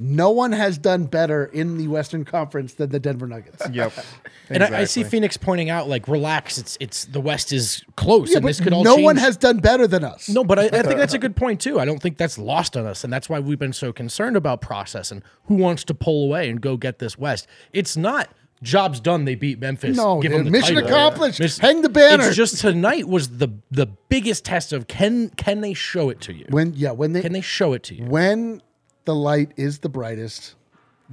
no 0.00 0.30
one 0.30 0.52
has 0.52 0.78
done 0.78 1.04
better 1.06 1.44
in 1.46 1.76
the 1.76 1.88
Western 1.88 2.24
Conference 2.24 2.74
than 2.74 2.90
the 2.90 3.00
Denver 3.00 3.26
Nuggets. 3.26 3.68
Yep. 3.70 3.92
And 4.50 4.62
I, 4.64 4.80
I 4.80 4.84
see 4.84 5.04
Phoenix 5.04 5.36
pointing 5.36 5.68
out, 5.68 5.90
like, 5.90 6.08
relax. 6.08 6.56
It's 6.56 6.78
it's 6.80 7.04
the 7.04 7.20
West 7.20 7.52
is 7.52 7.84
close, 7.96 8.30
Yeah, 8.30 8.36
and 8.38 8.42
but 8.44 8.48
this 8.48 8.60
could 8.60 8.72
all 8.72 8.82
no 8.82 8.94
change. 8.94 9.04
one 9.04 9.16
has 9.18 9.36
done 9.36 9.58
better 9.58 9.86
than 9.86 10.04
us. 10.04 10.26
No, 10.30 10.42
but 10.42 10.58
I, 10.58 10.64
I 10.72 10.82
think 10.82 10.96
that's 10.96 11.12
a 11.12 11.18
good 11.18 11.36
point 11.36 11.60
too. 11.60 11.78
I 11.78 11.84
don't 11.84 12.00
think 12.00 12.16
that's 12.16 12.38
lost 12.38 12.74
on 12.74 12.86
us, 12.86 13.04
and 13.04 13.12
that's 13.12 13.28
why 13.28 13.40
we've 13.40 13.58
been 13.58 13.74
so 13.74 13.92
concerned 13.92 14.38
about 14.38 14.62
process 14.62 15.10
and 15.10 15.22
who 15.48 15.56
wants 15.56 15.84
to 15.84 15.94
pull 15.94 16.24
away 16.24 16.48
and 16.48 16.62
go 16.62 16.78
get 16.78 16.98
this 16.98 17.18
West. 17.18 17.46
It's 17.74 17.94
not 17.94 18.30
jobs 18.62 19.00
done. 19.00 19.26
They 19.26 19.34
beat 19.34 19.58
Memphis. 19.60 19.94
No, 19.98 20.18
give 20.22 20.30
dude, 20.30 20.38
them 20.38 20.44
the 20.46 20.50
mission 20.50 20.76
title. 20.76 20.88
accomplished. 20.88 21.40
Miss- 21.40 21.58
Hang 21.58 21.82
the 21.82 21.90
banner. 21.90 22.28
It's 22.28 22.34
just 22.36 22.58
tonight 22.58 23.06
was 23.06 23.36
the 23.36 23.48
the 23.70 23.84
biggest 24.08 24.46
test 24.46 24.72
of 24.72 24.86
can 24.88 25.28
can 25.36 25.60
they 25.60 25.74
show 25.74 26.08
it 26.08 26.22
to 26.22 26.32
you? 26.32 26.46
When 26.48 26.72
yeah, 26.74 26.92
when 26.92 27.12
they 27.12 27.20
Can 27.20 27.34
they 27.34 27.42
show 27.42 27.74
it 27.74 27.82
to 27.82 27.94
you? 27.94 28.06
when 28.06 28.62
the 29.08 29.14
light 29.14 29.52
is 29.56 29.78
the 29.78 29.88
brightest, 29.88 30.54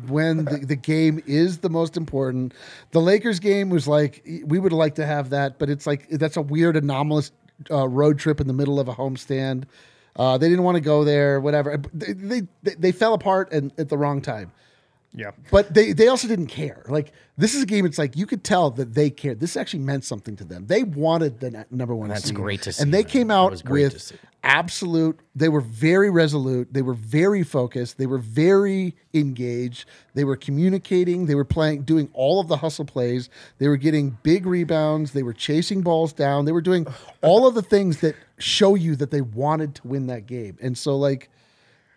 when 0.09 0.43
the, 0.43 0.57
the 0.57 0.75
game 0.75 1.23
is 1.25 1.59
the 1.59 1.69
most 1.69 1.95
important. 1.95 2.53
The 2.91 2.99
Lakers 2.99 3.39
game 3.39 3.69
was 3.69 3.87
like 3.87 4.21
we 4.45 4.59
would 4.59 4.73
like 4.73 4.95
to 4.95 5.05
have 5.05 5.29
that, 5.29 5.59
but 5.59 5.69
it's 5.69 5.87
like 5.87 6.09
that's 6.09 6.35
a 6.35 6.41
weird 6.41 6.75
anomalous 6.75 7.31
uh, 7.71 7.87
road 7.87 8.19
trip 8.19 8.41
in 8.41 8.47
the 8.47 8.53
middle 8.53 8.81
of 8.81 8.89
a 8.89 8.93
homestand. 8.93 9.63
Uh, 10.17 10.37
they 10.37 10.49
didn't 10.49 10.65
want 10.65 10.75
to 10.75 10.81
go 10.81 11.05
there, 11.05 11.39
whatever. 11.39 11.81
They, 11.93 12.11
they 12.11 12.41
they 12.61 12.91
fell 12.91 13.13
apart 13.13 13.53
and 13.53 13.71
at 13.77 13.87
the 13.87 13.97
wrong 13.97 14.21
time. 14.21 14.51
Yeah. 15.15 15.31
But 15.49 15.73
they 15.73 15.93
they 15.93 16.07
also 16.09 16.27
didn't 16.27 16.47
care. 16.47 16.83
Like 16.87 17.13
this 17.37 17.55
is 17.55 17.63
a 17.63 17.65
game. 17.65 17.85
It's 17.85 17.97
like 17.97 18.15
you 18.15 18.25
could 18.25 18.43
tell 18.43 18.69
that 18.71 18.93
they 18.93 19.09
cared. 19.09 19.39
This 19.39 19.55
actually 19.55 19.79
meant 19.79 20.03
something 20.03 20.35
to 20.37 20.43
them. 20.43 20.67
They 20.67 20.83
wanted 20.83 21.39
the 21.39 21.65
number 21.71 21.95
one. 21.95 22.09
That's 22.09 22.25
seed. 22.25 22.35
great 22.35 22.61
to 22.63 22.73
see, 22.73 22.83
And 22.83 22.93
they 22.93 23.03
man. 23.03 23.09
came 23.09 23.31
out 23.31 23.51
was 23.51 23.61
great 23.61 23.89
to 23.91 23.95
with 23.95 24.19
absolute. 24.43 25.19
They 25.35 25.49
were 25.49 25.61
very 25.61 26.09
resolute. 26.09 26.73
They 26.73 26.81
were 26.81 26.93
very 26.93 27.43
focused. 27.43 27.97
They 27.97 28.05
were 28.05 28.19
very 28.19 28.95
engaged. 29.13 29.85
They 30.13 30.23
were 30.23 30.35
communicating. 30.35 31.25
They 31.25 31.35
were 31.35 31.45
playing, 31.45 31.81
doing 31.83 32.09
all 32.13 32.39
of 32.39 32.47
the 32.47 32.57
hustle 32.57 32.85
plays. 32.85 33.29
They 33.57 33.67
were 33.67 33.77
getting 33.77 34.17
big 34.23 34.45
rebounds. 34.45 35.11
They 35.11 35.23
were 35.23 35.33
chasing 35.33 35.81
balls 35.81 36.13
down. 36.13 36.45
They 36.45 36.51
were 36.51 36.61
doing 36.61 36.85
all 37.21 37.47
of 37.47 37.55
the 37.55 37.61
things 37.63 38.01
that 38.01 38.15
show 38.37 38.75
you 38.75 38.95
that 38.97 39.11
they 39.11 39.21
wanted 39.21 39.75
to 39.75 39.87
win 39.87 40.07
that 40.07 40.27
game. 40.27 40.57
And 40.61 40.77
so, 40.77 40.95
like, 40.95 41.29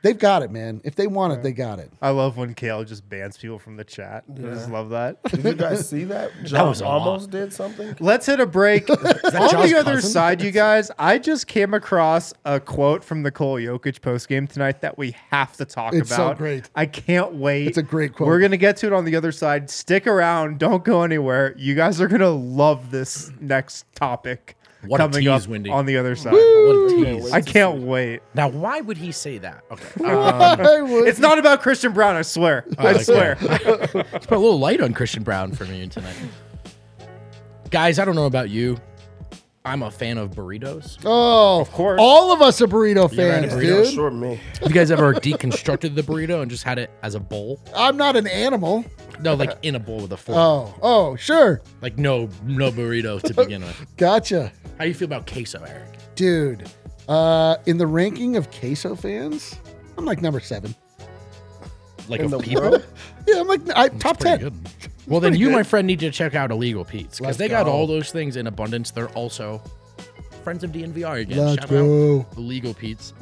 they've 0.03 0.19
got 0.19 0.43
it, 0.43 0.51
man. 0.51 0.81
If 0.85 0.95
they 0.95 1.07
want 1.07 1.33
it, 1.33 1.43
they 1.43 1.53
got 1.53 1.79
it. 1.79 1.91
I 2.01 2.11
love 2.11 2.37
when 2.37 2.55
Kale 2.55 2.85
just 2.85 3.09
bans 3.09 3.37
people 3.37 3.59
from 3.59 3.77
the 3.77 3.85
chat. 3.85 4.25
I 4.33 4.41
just 4.41 4.71
love 4.71 4.91
that. 4.91 5.23
Did 5.25 5.45
you 5.45 5.55
guys 5.55 5.89
see 5.89 6.05
that? 6.05 6.31
John 6.45 6.69
was 6.69 6.81
a 6.81 6.85
lot. 6.85 6.99
almost 6.99 7.31
did 7.31 7.53
something. 7.53 7.97
Let's 8.01 8.27
hit 8.27 8.41
a 8.41 8.47
break. 8.47 8.89
On 8.91 8.97
Jaws 8.97 9.71
the 9.71 9.77
other 9.79 9.95
cousin? 9.97 10.11
side, 10.11 10.43
you 10.43 10.51
guys, 10.53 10.91
I 10.99 11.19
just 11.19 11.47
came 11.47 11.75
across 11.75 12.35
a 12.45 12.61
quote 12.61 13.03
from 13.05 13.23
Nikola 13.23 13.61
Jokic 13.61 14.01
post 14.01 14.29
game 14.29 14.47
tonight 14.47 14.81
that 14.83 14.97
we 14.99 15.15
have 15.31 15.57
to 15.57 15.65
talk 15.65 15.93
about. 15.93 16.01
It's 16.03 16.11
so 16.15 16.27
about. 16.27 16.39
great. 16.39 16.69
I 16.75 16.87
can't 16.87 17.35
wait. 17.35 17.67
It's 17.69 17.79
a 17.79 17.83
great 17.83 18.15
quote. 18.15 18.27
We're 18.29 18.41
gonna 18.41 18.57
get 18.57 18.77
to 18.79 18.87
it 18.87 18.93
on 18.93 19.05
the 19.05 19.17
other 19.17 19.33
side. 19.33 19.71
Stick 19.71 20.07
around. 20.07 20.59
Don't 20.59 20.85
go 20.85 21.03
anywhere. 21.03 21.55
You 21.57 21.75
guys 21.75 22.01
are 22.01 22.09
gonna 22.09 22.29
love 22.31 22.91
this 22.91 23.31
next 23.41 23.87
topic 23.95 24.57
What 24.87 25.01
a 25.01 25.05
coming 25.05 25.20
tease, 25.20 25.29
up 25.45 25.49
Wendy. 25.49 25.70
on 25.70 25.87
the 25.87 25.97
other 25.97 26.14
side. 26.14 26.33
What 26.33 26.41
a 26.41 27.05
tease. 27.05 27.33
I 27.33 27.41
can't 27.41 27.83
wait. 27.83 28.20
Now, 28.35 28.49
why 28.49 28.81
would 28.81 28.97
he 28.97 29.11
say 29.11 29.39
that? 29.39 29.64
Okay. 29.70 30.05
I 30.05 30.53
um, 30.79 30.91
would- 30.91 31.09
It's 31.09 31.18
not 31.18 31.39
about 31.39 31.62
Christian 31.62 31.93
Braun. 31.93 32.14
I 32.16 32.22
swear. 32.22 32.64
I 32.79 32.93
like 32.93 33.05
swear. 33.05 33.37
Let's 33.41 33.93
put 34.26 34.31
a 34.31 34.39
little 34.39 34.59
light 34.59 34.81
on 34.81 34.95
Christian 34.95 35.22
Braun 35.24 35.53
for 35.53 35.64
me 35.64 35.87
tonight. 35.89 36.14
Guys, 37.70 37.99
I 37.99 38.05
don't 38.05 38.14
know 38.14 38.26
about 38.26 38.51
you. 38.51 38.79
I'm 39.64 39.83
a 39.83 39.91
fan 39.91 40.16
of 40.16 40.31
burritos. 40.31 40.99
Oh, 41.05 41.61
of 41.61 41.70
course. 41.72 41.99
All 42.01 42.33
of 42.33 42.41
us 42.41 42.62
are 42.62 42.66
burrito 42.66 42.95
You're 42.95 43.09
fans, 43.09 43.53
a 43.53 43.57
burrito, 43.57 43.85
dude. 43.85 43.93
Sure, 43.93 44.11
me. 44.11 44.41
Have 44.61 44.68
you 44.68 44.74
guys 44.74 44.91
ever 44.91 45.12
deconstructed 45.12 45.95
the 45.95 46.03
burrito 46.03 46.41
and 46.41 46.51
just 46.51 46.64
had 46.64 46.79
it 46.79 46.91
as 47.03 47.14
a 47.14 47.20
bowl? 47.20 47.61
I'm 47.74 47.97
not 47.99 48.16
an 48.16 48.26
animal. 48.26 48.85
No, 49.20 49.35
like 49.35 49.59
in 49.62 49.74
a 49.74 49.79
bowl 49.81 50.01
with 50.01 50.12
a 50.12 50.16
fork. 50.16 50.39
Oh, 50.39 50.74
oh, 50.81 51.16
sure. 51.16 51.61
Like 51.83 51.99
no, 51.99 52.31
no 52.45 52.70
burrito 52.70 53.20
to 53.20 53.35
begin 53.35 53.62
with. 53.62 53.87
Gotcha. 53.99 54.53
How 54.79 54.85
do 54.85 54.89
you 54.89 54.95
feel 54.95 55.07
about 55.07 55.26
queso, 55.26 55.62
Eric? 55.62 55.89
Dude, 56.14 56.70
uh, 57.09 57.57
in 57.66 57.79
the 57.79 57.87
ranking 57.87 58.37
of 58.37 58.51
queso 58.51 58.95
fans, 58.95 59.57
I'm 59.97 60.05
like 60.05 60.22
number 60.22 60.41
seven. 60.41 60.74
Like 62.09 62.20
In 62.20 62.26
of 62.26 62.31
the 62.33 62.39
people? 62.39 62.79
Yeah, 63.26 63.41
I'm 63.41 63.47
like 63.47 63.61
I, 63.76 63.89
top 63.89 64.16
10. 64.18 64.39
good. 64.41 64.55
Well, 65.07 65.20
then 65.20 65.35
you, 65.35 65.47
good. 65.47 65.53
my 65.55 65.62
friend, 65.62 65.87
need 65.87 66.01
to 66.01 66.11
check 66.11 66.35
out 66.35 66.51
Illegal 66.51 66.85
Pete's 66.85 67.16
because 67.18 67.20
Let's 67.20 67.39
they 67.39 67.49
got 67.49 67.66
all 67.66 67.87
those 67.87 68.11
things 68.12 68.37
in 68.37 68.47
abundance. 68.47 68.91
They're 68.91 69.09
also 69.11 69.62
friends 70.45 70.62
of 70.64 70.70
DNVR 70.70 71.22
again. 71.22 71.39
Let's 71.39 71.61
Shout 71.62 71.70
go. 71.70 72.20
out 72.31 72.37
Illegal 72.37 72.74
Pete's. 72.74 73.14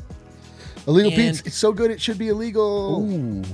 Illegal 0.89 1.13
And- 1.13 1.21
Pete's. 1.21 1.43
It's 1.47 1.55
so 1.57 1.73
good 1.73 1.93
it 1.93 2.01
should 2.01 2.19
be 2.19 2.29
illegal. 2.29 3.03
And 3.05 3.47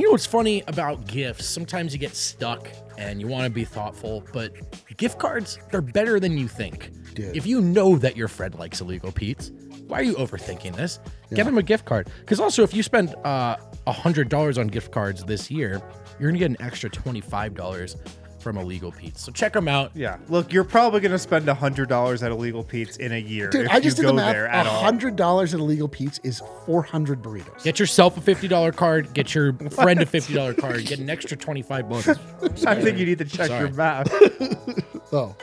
you 0.00 0.02
know 0.02 0.12
what's 0.12 0.26
funny 0.26 0.62
about 0.68 1.06
gifts? 1.08 1.44
Sometimes 1.46 1.92
you 1.92 1.98
get 1.98 2.14
stuck 2.14 2.68
and 2.98 3.20
you 3.20 3.26
want 3.26 3.44
to 3.44 3.50
be 3.50 3.64
thoughtful, 3.64 4.22
but 4.32 4.52
gift 4.96 5.18
cards, 5.18 5.58
they're 5.72 5.80
better 5.82 6.20
than 6.20 6.38
you 6.38 6.46
think. 6.46 6.90
Dude. 7.14 7.36
If 7.36 7.46
you 7.46 7.60
know 7.60 7.96
that 7.96 8.16
your 8.16 8.28
friend 8.28 8.54
likes 8.56 8.80
illegal 8.80 9.12
Pete's, 9.12 9.50
why 9.86 10.00
are 10.00 10.04
you 10.04 10.14
overthinking 10.14 10.74
this? 10.76 10.98
Get 11.34 11.46
him 11.46 11.58
a 11.58 11.62
gift 11.62 11.84
card. 11.84 12.08
Because 12.20 12.40
also, 12.40 12.62
if 12.62 12.72
you 12.74 12.82
spend 12.82 13.14
uh, 13.24 13.56
$100 13.86 14.58
on 14.58 14.66
gift 14.68 14.90
cards 14.92 15.24
this 15.24 15.50
year, 15.50 15.82
you're 16.18 16.30
going 16.30 16.34
to 16.34 16.38
get 16.38 16.50
an 16.50 16.66
extra 16.66 16.88
$25 16.88 17.96
from 18.40 18.56
Illegal 18.58 18.90
Pete's. 18.90 19.22
So 19.22 19.30
check 19.30 19.52
them 19.52 19.68
out. 19.68 19.92
Yeah. 19.94 20.18
Look, 20.28 20.52
you're 20.52 20.64
probably 20.64 21.00
going 21.00 21.12
to 21.12 21.18
spend 21.18 21.46
$100 21.46 22.22
at 22.22 22.30
Illegal 22.32 22.64
Pete's 22.64 22.96
in 22.96 23.12
a 23.12 23.18
year 23.18 23.48
Dude, 23.50 23.66
if 23.66 23.70
I 23.70 23.78
just 23.80 23.98
you 23.98 24.02
did 24.02 24.08
go 24.08 24.16
the 24.16 24.22
math. 24.22 24.32
there 24.32 24.48
hundred 24.48 25.14
dollars 25.16 25.54
at 25.54 25.60
Illegal 25.60 25.86
Pete's 25.88 26.18
is 26.24 26.42
four 26.66 26.82
hundred 26.82 27.22
burritos. 27.22 27.62
Get 27.62 27.78
yourself 27.78 28.16
a 28.16 28.20
$50 28.20 28.74
card, 28.74 29.12
get 29.14 29.34
your 29.34 29.52
friend 29.70 30.00
a 30.02 30.06
$50 30.06 30.58
card, 30.58 30.84
get 30.86 30.98
an 30.98 31.08
extra 31.08 31.36
25 31.36 31.88
bucks. 31.88 32.08
I 32.66 32.80
think 32.82 32.98
you 32.98 33.06
need 33.06 33.18
to 33.18 33.24
check 33.24 33.46
Sorry. 33.46 33.66
your 33.68 33.74
math. 33.76 34.12
Oh, 35.14 35.36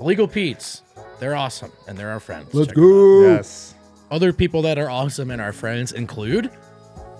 Illegal 0.00 0.28
Pete's. 0.28 0.82
They're 1.22 1.36
awesome 1.36 1.70
and 1.86 1.96
they're 1.96 2.10
our 2.10 2.18
friends. 2.18 2.52
let's 2.52 2.66
Check 2.66 2.76
'em 2.78 2.82
out. 2.82 2.86
go. 2.88 3.20
yes. 3.36 3.74
Other 4.10 4.32
people 4.32 4.60
that 4.62 4.76
are 4.76 4.90
awesome 4.90 5.30
and 5.30 5.40
our 5.40 5.52
friends 5.52 5.92
include 5.92 6.50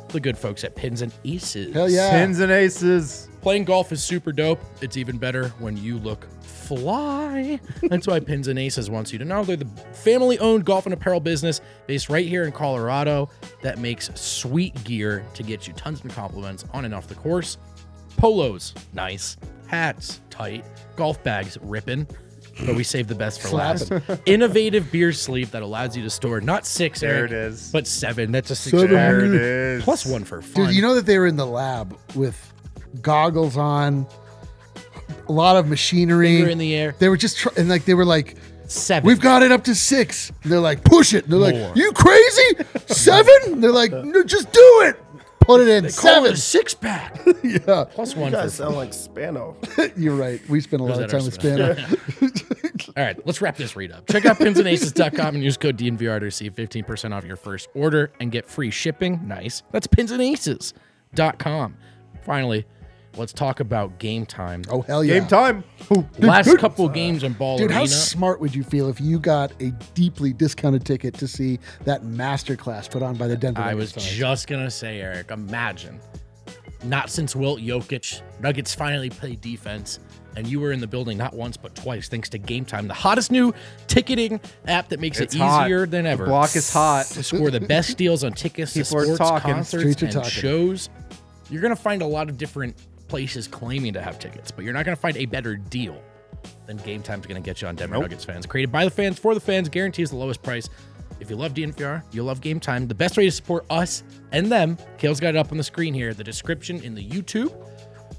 the 0.09 0.19
good 0.19 0.37
folks 0.37 0.65
at 0.65 0.75
Pins 0.75 1.03
and 1.03 1.15
Aces. 1.25 1.73
Hell 1.73 1.89
yeah. 1.89 2.11
Pins 2.11 2.41
and 2.41 2.51
aces. 2.51 3.29
Playing 3.43 3.65
golf 3.65 3.93
is 3.93 4.03
super 4.03 4.33
dope. 4.33 4.61
It's 4.81 4.97
even 4.97 5.19
better 5.19 5.51
when 5.61 5.77
you 5.77 5.99
look 5.99 6.27
fly. 6.43 7.61
That's 7.85 8.09
why 8.09 8.19
Pins 8.19 8.49
and 8.49 8.59
Aces 8.59 8.91
wants 8.91 9.13
you 9.13 9.21
to 9.21 9.25
know 9.25 9.45
they're 9.45 9.55
the 9.57 9.67
family 9.93 10.37
owned 10.41 10.65
golf 10.65 10.85
and 10.87 10.93
apparel 10.93 11.21
business 11.21 11.61
based 11.87 12.11
right 12.11 12.27
here 12.27 12.43
in 12.43 12.51
Colorado 12.51 13.31
that 13.63 13.79
makes 13.79 14.11
sweet 14.21 14.83
gear 14.83 15.25
to 15.35 15.45
get 15.45 15.69
you 15.69 15.75
tons 15.75 16.05
of 16.05 16.11
compliments 16.13 16.65
on 16.73 16.85
and 16.85 16.93
off 16.93 17.07
the 17.07 17.15
course. 17.15 17.57
Polos, 18.17 18.75
nice. 18.93 19.37
Hats, 19.69 20.21
tight. 20.29 20.65
Golf 20.97 21.23
bags, 21.23 21.57
ripping. 21.63 22.07
But 22.67 22.75
we 22.77 22.85
save 22.85 23.09
the 23.09 23.15
best 23.15 23.41
for 23.41 23.49
last. 23.57 23.91
Innovative 24.27 24.91
beer 24.93 25.13
sleeve 25.13 25.51
that 25.53 25.63
allows 25.63 25.97
you 25.97 26.03
to 26.03 26.11
store 26.11 26.41
not 26.41 26.67
six, 26.67 27.01
There 27.01 27.11
Eric, 27.17 27.31
it 27.33 27.37
is. 27.37 27.71
but 27.73 27.87
seven. 27.87 28.31
That's 28.33 28.51
a 28.51 28.55
six 28.57 28.71
Seven. 28.79 28.91
There 28.95 29.25
it 29.25 29.35
is. 29.35 29.83
Plus 29.85 30.05
one 30.07 30.25
for 30.25 30.43
fun. 30.43 30.67
Dude, 30.67 30.75
you 30.77 30.83
know 30.83 30.95
that 30.95 31.07
they 31.07 31.19
were 31.19 31.27
in 31.27 31.37
the 31.37 31.47
lab 31.47 31.97
with 32.15 32.53
goggles 33.01 33.57
on, 33.57 34.07
a 35.29 35.33
lot 35.33 35.57
of 35.57 35.67
machinery 35.69 36.37
Finger 36.37 36.51
in 36.51 36.59
the 36.59 36.75
air. 36.75 36.95
They 36.99 37.09
were 37.09 37.17
just 37.17 37.39
try- 37.39 37.53
and 37.57 37.69
like 37.69 37.85
they 37.87 37.95
were 37.95 38.05
like, 38.05 38.37
seven. 38.67 39.07
"We've 39.07 39.21
got 39.21 39.43
it 39.43 39.51
up 39.53 39.65
to 39.65 39.75
six. 39.75 40.31
And 40.43 40.53
they're 40.53 40.61
like, 40.61 40.85
"Push 40.85 41.15
it." 41.15 41.25
And 41.25 41.33
they're 41.33 41.41
More. 41.53 41.69
like, 41.69 41.77
"You 41.77 41.93
crazy? 41.93 42.57
Seven? 42.89 43.35
And 43.47 43.65
they're 43.65 43.73
like, 43.73 43.93
"No, 43.93 44.23
"Just 44.25 44.53
do 44.53 44.81
it." 44.85 44.97
Put 45.47 45.61
it 45.61 45.69
in 45.69 45.83
Call 45.85 45.89
it 45.89 45.93
seven. 45.93 46.33
a 46.33 46.37
six 46.37 46.75
pack. 46.75 47.21
yeah, 47.43 47.85
Plus 47.91 48.15
You 48.15 48.21
one 48.21 48.31
for 48.31 48.37
guys 48.39 48.55
sound 48.55 48.77
like 48.77 48.93
Spano. 48.95 49.57
you're 49.97 50.15
right. 50.15 50.41
We 50.49 50.61
spent 50.61 50.81
a 50.81 50.85
lot 50.85 51.03
of 51.03 51.11
time 51.11 51.25
with 51.25 51.35
spin? 51.35 51.77
Spano. 51.77 51.97
All 52.97 53.05
right, 53.05 53.27
let's 53.27 53.41
wrap 53.41 53.57
this 53.57 53.75
read 53.77 53.91
up. 53.93 54.07
Check 54.09 54.25
out 54.27 54.39
pinsandaces.com 54.39 55.35
and 55.35 55.43
use 55.45 55.57
code 55.57 55.77
DNVR 55.79 56.19
to 56.19 56.25
receive 56.27 56.55
15% 56.55 57.13
off 57.15 57.25
your 57.25 57.37
first 57.37 57.69
order 57.75 58.13
and 58.21 58.31
get 58.31 58.47
free 58.47 58.71
shipping. 58.71 59.21
Nice. 59.27 59.63
That's 59.73 59.87
pinsandaces.com. 59.87 61.77
Finally, 62.23 62.67
let's 63.17 63.33
talk 63.33 63.61
about 63.61 63.99
game 63.99 64.25
time. 64.27 64.63
Oh 64.71 64.83
hell 64.83 65.03
yeah! 65.05 65.19
Game 65.19 65.29
time. 65.29 65.65
Oh, 65.91 66.07
last 66.19 66.57
couple 66.59 66.89
games 66.89 67.23
in 67.23 67.33
Ball 67.35 67.59
Dude, 67.59 67.67
Arena. 67.71 67.81
how 67.81 67.87
smart 67.87 68.41
would 68.41 68.55
you 68.55 68.63
feel 68.63 68.89
if 68.89 69.01
you 69.01 69.19
got 69.19 69.53
a 69.61 69.71
deeply 69.95 70.33
discounted 70.33 70.85
ticket 70.85 71.15
to 71.15 71.29
see 71.29 71.59
that 71.85 72.03
masterclass 72.03 72.91
put 72.91 73.03
on 73.03 73.17
by 73.17 73.29
the 73.29 73.37
Denver? 73.37 73.61
I 73.63 73.75
was 73.75 73.91
Nuggets 73.97 74.07
tonight? 74.07 74.19
just 74.19 74.47
going 74.49 74.65
to 74.65 74.71
say, 74.71 75.01
Eric, 75.01 75.31
imagine. 75.31 76.01
Not 76.85 77.11
since 77.11 77.37
Wilt 77.37 77.61
Jokic, 77.61 78.23
Nuggets 78.41 78.75
finally 78.75 79.09
played 79.09 79.41
defense, 79.41 80.01
and 80.35 80.49
you 80.49 80.59
were 80.59 80.73
in 80.73 80.81
the 80.81 80.87
building 80.89 81.17
not 81.17 81.33
once 81.33 81.57
but 81.57 81.77
twice, 81.77 82.09
thanks 82.09 82.29
to 82.31 82.39
Game 82.39 82.65
Time, 82.65 82.89
the 82.89 82.95
hottest 82.95 83.31
new 83.31 83.55
ticketing 83.87 84.41
app 84.67 84.89
that 84.89 84.99
makes 84.99 85.21
It's 85.21 85.33
it 85.35 85.39
hot. 85.39 85.67
easier 85.67 85.87
than 85.87 86.07
ever. 86.07 86.25
The 86.25 86.31
block 86.31 86.57
is 86.57 86.73
hot. 86.73 87.07
to 87.07 87.23
score 87.23 87.53
the 87.53 87.61
best 87.61 87.97
deals 87.99 88.25
on 88.25 88.33
tickets 88.33 88.73
to 88.73 88.81
People 88.83 88.99
are 88.99 89.05
sports, 89.05 89.19
talking. 89.19 89.53
concerts, 89.55 90.03
and 90.03 90.11
talking. 90.13 90.31
shows. 90.31 90.89
You're 91.51 91.63
gonna 91.63 91.77
find 91.77 92.03
a 92.03 92.07
lot 92.07 92.29
of 92.29 92.37
different 92.37 92.75
places 93.13 93.47
claiming 93.47 93.93
to 93.93 94.01
have 94.01 94.19
tickets, 94.19 94.51
but 94.51 94.65
you're 94.65 94.73
not 94.73 94.87
gonna 94.87 94.97
find 94.97 95.19
a 95.19 95.27
better 95.27 95.55
deal 95.55 96.01
than 96.65 96.79
Game 96.79 97.03
Time's 97.03 97.27
gonna 97.27 97.43
get 97.43 97.61
you 97.61 97.69
on 97.69 97.77
Denver 97.77 97.99
Nuggets 97.99 98.25
fans. 98.25 98.47
Created 98.47 98.73
by 98.73 98.87
the 98.87 98.91
fans 98.91 99.19
for 99.19 99.35
the 99.35 99.41
fans, 99.41 99.69
guarantees 99.69 100.09
the 100.09 100.17
lowest 100.17 100.43
price. 100.43 100.71
If 101.21 101.29
you 101.29 101.37
love 101.37 101.53
DNVR, 101.53 102.03
you'll 102.11 102.25
love 102.25 102.41
Game 102.41 102.59
Time. 102.59 102.89
The 102.89 102.95
best 102.95 103.19
way 103.19 103.27
to 103.27 103.31
support 103.31 103.67
us 103.69 104.03
and 104.33 104.51
them, 104.51 104.79
Kale's 104.97 105.21
got 105.21 105.35
it 105.35 105.37
up 105.37 105.53
on 105.53 105.59
the 105.59 105.63
screen 105.63 105.93
here. 105.93 106.15
The 106.15 106.25
description 106.25 106.83
in 106.83 106.95
the 106.95 107.07
YouTube 107.07 107.53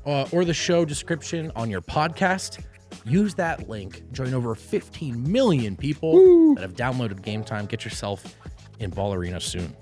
uh, 0.06 0.28
or 0.32 0.46
the 0.46 0.54
show 0.54 0.86
description 0.86 1.52
on 1.56 1.72
your 1.72 1.82
podcast. 1.82 2.64
Use 3.04 3.34
that 3.34 3.68
link. 3.68 4.04
Join 4.12 4.36
over 4.36 4.54
15 4.54 5.32
million 5.32 5.76
people 5.76 6.54
that 6.54 6.62
have 6.62 6.76
downloaded 6.76 7.24
Game 7.24 7.44
Time. 7.44 7.66
Get 7.66 7.84
yourself 7.84 8.36
in 8.78 8.92
Ball 8.92 9.16
Arena 9.16 9.40
soon. 9.40 9.76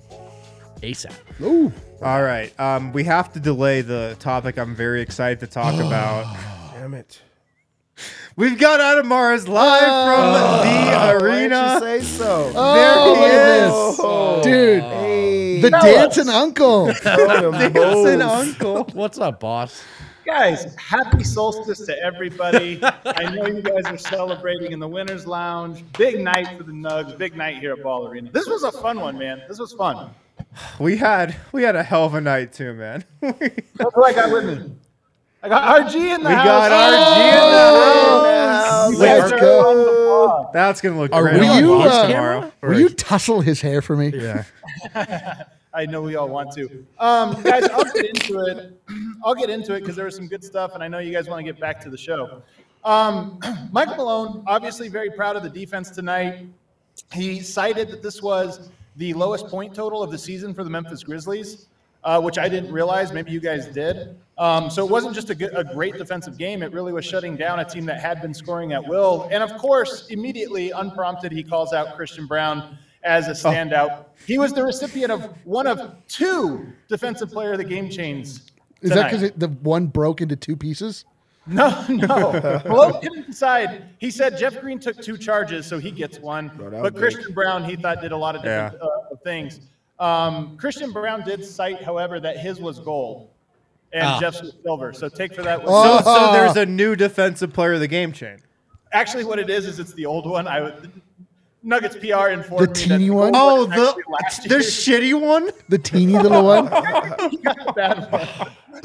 ASAP. 0.82 1.13
Ooh, 1.41 1.71
All 2.01 2.21
right. 2.23 2.57
Um, 2.59 2.91
we 2.93 3.03
have 3.03 3.32
to 3.34 3.39
delay 3.39 3.82
the 3.82 4.15
topic 4.19 4.57
I'm 4.57 4.75
very 4.75 5.01
excited 5.01 5.39
to 5.41 5.47
talk 5.47 5.73
about. 5.86 6.36
Damn 6.73 6.93
it. 6.93 7.21
We've 8.36 8.57
got 8.57 8.79
Adam 8.79 9.09
Mares 9.09 9.47
live 9.47 9.82
from 9.82 10.67
the 10.67 11.23
arena. 11.25 11.55
Why 11.55 11.79
didn't 11.79 12.01
you 12.01 12.01
say 12.01 12.17
so? 12.17 12.45
there 12.51 12.93
Oh, 12.97 13.15
he 13.15 13.25
is. 13.25 13.97
this. 13.97 14.45
dude, 14.45 14.84
Hey, 14.84 15.61
the 15.61 15.69
dancing 15.69 16.29
uncle. 16.29 16.91
throw 16.93 17.51
them 17.51 17.73
Dancing 17.73 18.19
moves. 18.19 18.23
uncle. 18.23 18.84
What's 18.93 19.19
up, 19.19 19.39
boss? 19.41 19.84
Guys, 20.25 20.73
happy 20.75 21.23
solstice 21.23 21.86
to 21.86 21.99
everybody. 22.01 22.79
I 23.05 23.36
know 23.36 23.47
you 23.47 23.61
guys 23.61 23.84
are 23.86 23.97
celebrating 23.97 24.71
in 24.71 24.79
the 24.79 24.88
Winners 24.88 25.27
Lounge. 25.27 25.84
Big 25.97 26.19
night 26.21 26.57
for 26.57 26.63
the 26.63 26.71
Nugs. 26.71 27.17
Big 27.17 27.36
night 27.36 27.57
here 27.57 27.73
at 27.73 27.84
Ball 27.84 28.07
Arena. 28.07 28.32
This 28.32 28.47
was 28.47 28.63
a 28.63 28.71
fun 28.71 28.99
one, 29.01 29.17
man. 29.17 29.41
This 29.49 29.59
was 29.59 29.73
fun. 29.73 30.09
We 30.80 30.97
had 30.97 31.36
we 31.52 31.64
had 31.64 31.76
a 31.76 31.84
hell 31.84 32.06
of 32.06 32.14
a 32.14 32.22
night 32.22 32.54
too, 32.54 32.74
man. 32.74 33.04
That's 33.22 33.95
what 33.95 34.06
I 34.06 34.14
got 34.14 34.32
with 34.32 34.45
me. 34.45 34.76
I 35.43 35.49
got 35.49 35.82
RG 35.82 35.95
in 35.95 36.24
the 36.24 36.30
house. 36.30 36.43
We 36.43 36.49
got 36.49 36.72
RG 36.72 37.28
in 37.28 37.52
the 37.52 38.62
house. 38.62 38.91
You 38.91 38.99
Wait, 38.99 39.20
let's 39.20 39.32
go. 39.32 39.70
on 39.70 39.78
the 39.78 40.28
pod. 40.28 40.54
That's 40.54 40.82
gonna 40.82 40.99
look 40.99 41.14
Are 41.14 41.24
great 41.24 41.39
we 41.39 41.47
on 41.47 41.58
you, 41.58 41.70
vlogs 41.70 41.88
uh, 41.88 42.08
tomorrow. 42.08 42.52
Will 42.62 42.80
you 42.80 42.89
tussle 42.89 43.41
his 43.41 43.62
hair 43.62 43.82
for 43.82 43.95
me? 43.95 44.12
Yeah. 44.14 44.43
I 45.74 45.86
know 45.86 46.02
we 46.02 46.16
all 46.16 46.28
want 46.28 46.52
to. 46.54 46.86
Um, 46.99 47.41
guys, 47.43 47.64
I'll 47.70 47.86
get 47.86 48.06
into 48.06 48.41
it. 48.41 48.82
I'll 49.24 49.36
get 49.36 49.49
into 49.49 49.74
it 49.74 49.80
because 49.80 49.95
there 49.95 50.06
was 50.06 50.16
some 50.16 50.28
good 50.28 50.43
stuff, 50.43 50.76
and 50.76 50.84
I 50.84 50.88
know 50.89 50.99
you 50.99 51.14
guys 51.14 51.30
want 51.30 51.39
to 51.39 51.49
get 51.49 51.60
back 51.62 51.80
to 51.82 51.89
the 51.89 51.97
show. 51.97 52.41
Um, 52.84 53.39
Michael 53.72 53.95
Malone, 53.95 54.43
obviously 54.47 54.89
very 54.89 55.12
proud 55.12 55.38
of 55.38 55.43
the 55.43 55.49
defense 55.49 55.89
tonight. 55.89 56.45
He 57.14 57.39
cited 57.39 57.89
that 57.89 58.04
this 58.04 58.22
was 58.22 58.70
the 58.96 59.14
lowest 59.14 59.48
point 59.48 59.74
total 59.74 60.04
of 60.04 60.12
the 60.12 60.18
season 60.18 60.54
for 60.54 60.64
the 60.64 60.70
Memphis 60.70 61.04
Grizzlies, 61.04 61.68
uh, 62.04 62.20
which 62.22 62.38
I 62.38 62.50
didn't 62.50 62.72
realize. 62.72 63.14
Maybe 63.14 63.32
you 63.32 63.39
guys 63.39 63.68
did. 63.68 64.18
Um, 64.38 64.70
so 64.70 64.86
it 64.86 64.92
wasn't 64.92 65.14
just 65.14 65.30
a, 65.30 65.36
good, 65.36 65.52
a 65.56 65.64
great 65.64 65.98
defensive 65.98 66.38
game. 66.38 66.64
It 66.64 66.72
really 66.74 66.92
was 66.92 67.06
shutting 67.06 67.38
down 67.38 67.60
a 67.60 67.66
team 67.66 67.86
that 67.86 68.02
had 68.02 68.22
been 68.22 68.34
scoring 68.34 68.74
at 68.74 68.86
will. 68.86 69.30
And 69.32 69.44
of 69.44 69.56
course, 69.58 70.08
immediately, 70.10 70.72
unprompted, 70.72 71.32
he 71.32 71.44
calls 71.44 71.74
out 71.74 71.96
Christian 71.96 72.26
Braun 72.26 72.78
as 73.04 73.28
a 73.28 73.32
standout. 73.32 74.06
He 74.26 74.38
was 74.38 74.54
the 74.54 74.64
recipient 74.64 75.12
of 75.12 75.24
one 75.46 75.68
of 75.68 75.96
two 76.08 76.74
Defensive 76.88 77.32
Player 77.32 77.54
of 77.54 77.60
the 77.60 77.64
Game 77.64 77.89
chains. 77.89 78.52
Is 78.82 78.89
that 78.92 79.12
because 79.12 79.32
the 79.38 79.48
one 79.48 79.88
broke 79.88 80.22
into 80.22 80.36
two 80.36 80.56
pieces? 80.56 81.06
No, 81.48 81.86
no. 81.89 82.62
Malone 82.66 83.02
couldn't 83.02 83.28
decide. 83.28 83.86
He 83.98 84.12
said 84.12 84.38
Jeff 84.38 84.60
Green 84.62 84.80
took 84.80 85.02
two 85.02 85.18
charges, 85.18 85.66
so 85.66 85.80
he 85.80 85.89
gets 85.89 86.20
one. 86.20 86.48
that 86.58 86.72
was 86.72 86.82
But 86.84 86.94
big. 86.94 87.02
Christian 87.02 87.34
Braun, 87.34 87.64
he 87.64 87.76
thought, 87.76 88.00
did 88.00 88.12
a 88.12 88.18
lot 88.18 88.36
of 88.36 88.44
different 88.44 88.76
Yeah. 88.80 88.88
uh, 88.88 89.16
things. 89.24 89.60
Um, 90.00 90.56
Christian 90.58 90.92
Braun 90.92 91.24
did 91.24 91.44
cite, 91.44 91.84
however, 91.84 92.20
that 92.20 92.38
his 92.38 92.60
was 92.60 92.80
gold 92.80 93.30
and 93.92 94.04
Ah. 94.04 94.20
Jeff's 94.20 94.42
was 94.42 94.54
silver. 94.64 94.94
So 94.94 95.10
take 95.10 95.34
for 95.34 95.42
that. 95.42 95.60
What 95.64 95.70
Oh. 95.72 95.98
So, 95.98 96.04
so 96.28 96.32
there's 96.32 96.58
a 96.58 96.66
new 96.66 96.96
defensive 96.96 97.52
player 97.54 97.74
of 97.74 97.80
the 97.80 97.88
game 97.88 98.12
chain. 98.12 98.38
Actually, 98.94 99.24
what 99.26 99.39
it 99.39 99.50
is 99.50 99.66
is 99.66 99.80
it's 99.80 99.94
the 99.94 100.06
old 100.06 100.30
one. 100.30 100.48
I 100.48 100.62
would, 100.62 100.92
Nuggets 101.64 101.95
PR 101.95 102.30
informed 102.30 102.74
The 102.76 102.80
me 102.80 102.88
teeny 102.97 103.07
that 103.09 103.14
one? 103.14 103.32
Oh, 103.36 103.66
was 103.68 103.70
the 104.39 104.49
the 104.49 104.55
shitty 104.55 105.20
one. 105.20 105.51
The 105.70 105.78
teeny 105.78 106.14
little 106.18 106.43
one? 106.45 106.66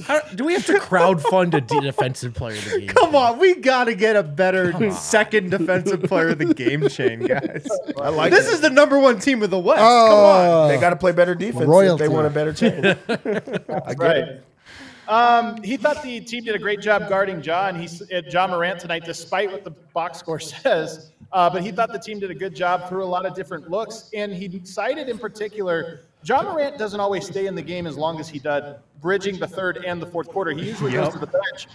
How, 0.03 0.21
do 0.35 0.45
we 0.45 0.53
have 0.53 0.67
to 0.67 0.75
crowdfund 0.75 1.55
a 1.55 1.63
defensive 1.63 2.35
player 2.35 2.59
of 2.59 2.65
the 2.71 2.79
game? 2.81 2.89
Come 2.89 3.15
on, 3.17 3.39
we 3.39 3.55
gotta 3.55 3.95
get 3.95 4.15
a 4.15 4.23
better 4.23 4.91
second 4.91 5.51
defensive 5.51 6.03
player 6.03 6.29
of 6.31 6.39
the 6.39 6.53
game 6.53 6.87
chain, 6.89 7.21
guys. 7.27 7.67
I 7.99 8.11
like 8.11 8.31
This 8.31 8.47
it. 8.47 8.55
is 8.55 8.61
the 8.61 8.69
number 8.71 8.99
one 8.99 9.21
team 9.21 9.43
of 9.43 9.49
the 9.49 9.59
West. 9.59 9.79
Come 9.79 9.87
Oh, 9.89 10.63
on. 10.65 10.69
They 10.69 10.79
got 10.79 10.91
to 10.91 10.97
play 10.97 11.13
better 11.13 11.35
defense 11.35 11.65
if 11.71 11.99
they 11.99 12.09
want 12.09 12.27
a 12.27 12.31
better 12.31 12.53
chain. 12.53 12.85
I 12.85 12.95
get 13.95 13.99
Right. 13.99 14.17
it. 14.19 14.45
Um, 15.09 15.63
he 15.63 15.77
thought 15.77 16.03
the 16.03 16.21
team 16.21 16.43
did 16.45 16.57
a 16.57 16.59
great 16.59 16.81
job 16.81 17.09
guarding 17.09 17.41
Ja. 17.43 17.69
and 17.69 17.77
he's 17.81 18.03
at 18.11 18.31
Ja 18.33 18.49
Morant 18.49 18.81
tonight, 18.81 19.05
despite 19.05 19.53
what 19.53 19.63
the 19.63 19.71
box 19.71 20.19
score 20.19 20.41
says. 20.41 21.13
Uh, 21.33 21.51
but 21.51 21.63
he 21.63 21.73
thought 21.73 21.93
the 21.93 21.99
team 21.99 22.19
did 22.21 22.31
a 22.31 22.35
good 22.35 22.55
job 22.55 22.89
through 22.89 23.05
a 23.05 23.07
lot 23.07 23.27
of 23.27 23.35
different 23.35 23.71
looks, 23.71 24.11
and 24.15 24.33
he 24.33 24.61
cited 24.65 25.09
in 25.09 25.19
particular, 25.19 26.01
Ja 26.25 26.43
Morant 26.43 26.79
doesn't 26.79 27.01
always 27.01 27.27
stay 27.27 27.47
in 27.47 27.55
the 27.55 27.63
game 27.63 27.87
as 27.87 27.97
long 27.97 28.19
as 28.21 28.29
he 28.29 28.39
did, 28.39 28.77
bridging 29.01 29.39
the 29.39 29.47
third 29.47 29.85
and 29.85 30.01
the 30.01 30.07
fourth 30.07 30.29
quarter. 30.29 30.53
He 30.53 30.65
usually 30.65 30.93
goes 30.93 31.13
to 31.13 31.19
the 31.19 31.27
bench. 31.27 31.69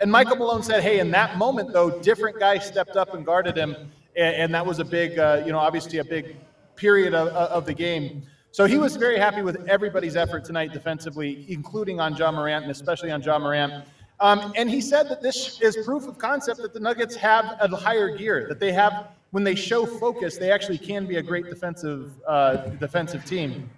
And 0.00 0.10
Michael 0.10 0.36
Malone 0.36 0.62
said, 0.62 0.82
"Hey, 0.82 0.98
in 0.98 1.10
that 1.12 1.38
moment 1.38 1.72
though, 1.72 2.00
different 2.02 2.38
guys 2.38 2.66
stepped 2.66 2.96
up 2.96 3.14
and 3.14 3.24
guarded 3.24 3.56
him, 3.56 3.74
and, 4.16 4.36
and 4.36 4.54
that 4.54 4.66
was 4.66 4.78
a 4.78 4.84
big, 4.84 5.18
uh, 5.18 5.42
you 5.46 5.52
know, 5.52 5.58
obviously 5.58 5.98
a 5.98 6.04
big 6.04 6.36
period 6.74 7.14
of, 7.14 7.28
of 7.28 7.64
the 7.64 7.74
game." 7.74 8.22
So 8.50 8.64
he 8.64 8.78
was 8.78 8.96
very 8.96 9.18
happy 9.18 9.42
with 9.42 9.66
everybody's 9.68 10.16
effort 10.16 10.44
tonight 10.44 10.72
defensively, 10.72 11.44
including 11.48 12.00
on 12.00 12.16
Ja 12.16 12.32
Morant 12.32 12.64
and 12.64 12.70
especially 12.70 13.10
on 13.10 13.22
Ja 13.22 13.38
Morant. 13.38 13.84
Um, 14.20 14.52
and 14.56 14.70
he 14.70 14.80
said 14.80 15.08
that 15.10 15.20
this 15.22 15.60
is 15.60 15.76
proof 15.84 16.08
of 16.08 16.18
concept 16.18 16.62
that 16.62 16.72
the 16.72 16.80
Nuggets 16.80 17.14
have 17.16 17.56
a 17.60 17.68
higher 17.76 18.16
gear, 18.16 18.46
that 18.48 18.58
they 18.58 18.72
have, 18.72 19.08
when 19.30 19.44
they 19.44 19.54
show 19.54 19.84
focus, 19.84 20.38
they 20.38 20.50
actually 20.50 20.78
can 20.78 21.06
be 21.06 21.16
a 21.16 21.22
great 21.22 21.44
defensive 21.46 22.12
uh, 22.26 22.56
defensive 22.80 23.24
team. 23.24 23.68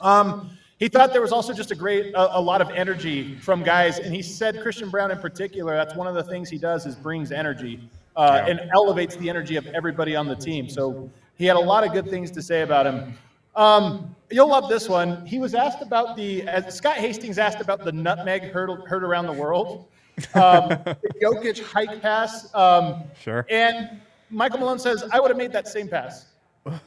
Um, 0.00 0.50
he 0.78 0.88
thought 0.88 1.12
there 1.12 1.22
was 1.22 1.32
also 1.32 1.52
just 1.52 1.70
a 1.70 1.74
great, 1.74 2.14
a, 2.14 2.38
a, 2.38 2.40
lot 2.40 2.60
of 2.60 2.70
energy 2.70 3.36
from 3.38 3.62
guys, 3.62 3.98
and 3.98 4.14
he 4.14 4.22
said 4.22 4.60
Christian 4.62 4.90
Braun 4.90 5.10
in 5.10 5.18
particular. 5.18 5.74
That's 5.74 5.94
one 5.94 6.06
of 6.06 6.14
the 6.14 6.24
things 6.24 6.50
he 6.50 6.58
does 6.58 6.84
is 6.84 6.94
brings 6.94 7.32
energy 7.32 7.88
uh, 8.14 8.42
yeah. 8.46 8.50
and 8.50 8.70
elevates 8.74 9.16
the 9.16 9.30
energy 9.30 9.56
of 9.56 9.66
everybody 9.68 10.14
on 10.14 10.26
the 10.26 10.36
team. 10.36 10.68
So 10.68 11.10
he 11.36 11.46
had 11.46 11.56
a 11.56 11.60
lot 11.60 11.84
of 11.84 11.92
good 11.92 12.08
things 12.08 12.30
to 12.32 12.42
say 12.42 12.62
about 12.62 12.86
him. 12.86 13.14
Um, 13.56 14.14
you'll 14.30 14.48
love 14.48 14.68
this 14.68 14.88
one. 14.88 15.24
He 15.26 15.38
was 15.38 15.54
asked 15.54 15.82
about 15.82 16.16
the, 16.16 16.42
as 16.42 16.74
Scott 16.74 16.96
Hastings 16.96 17.38
asked 17.38 17.60
about 17.60 17.84
the 17.84 17.92
nutmeg 17.92 18.42
heard, 18.52 18.70
heard 18.86 19.02
around 19.02 19.26
the 19.26 19.32
world, 19.32 19.88
um, 20.34 20.68
the 20.68 20.96
Jokic 21.22 21.62
hike 21.62 22.00
pass. 22.00 22.54
Um, 22.54 23.04
sure. 23.18 23.46
And 23.50 24.00
Michael 24.30 24.60
Malone 24.60 24.78
says, 24.78 25.04
I 25.10 25.20
would 25.20 25.30
have 25.30 25.38
made 25.38 25.52
that 25.52 25.68
same 25.68 25.88
pass. 25.88 26.26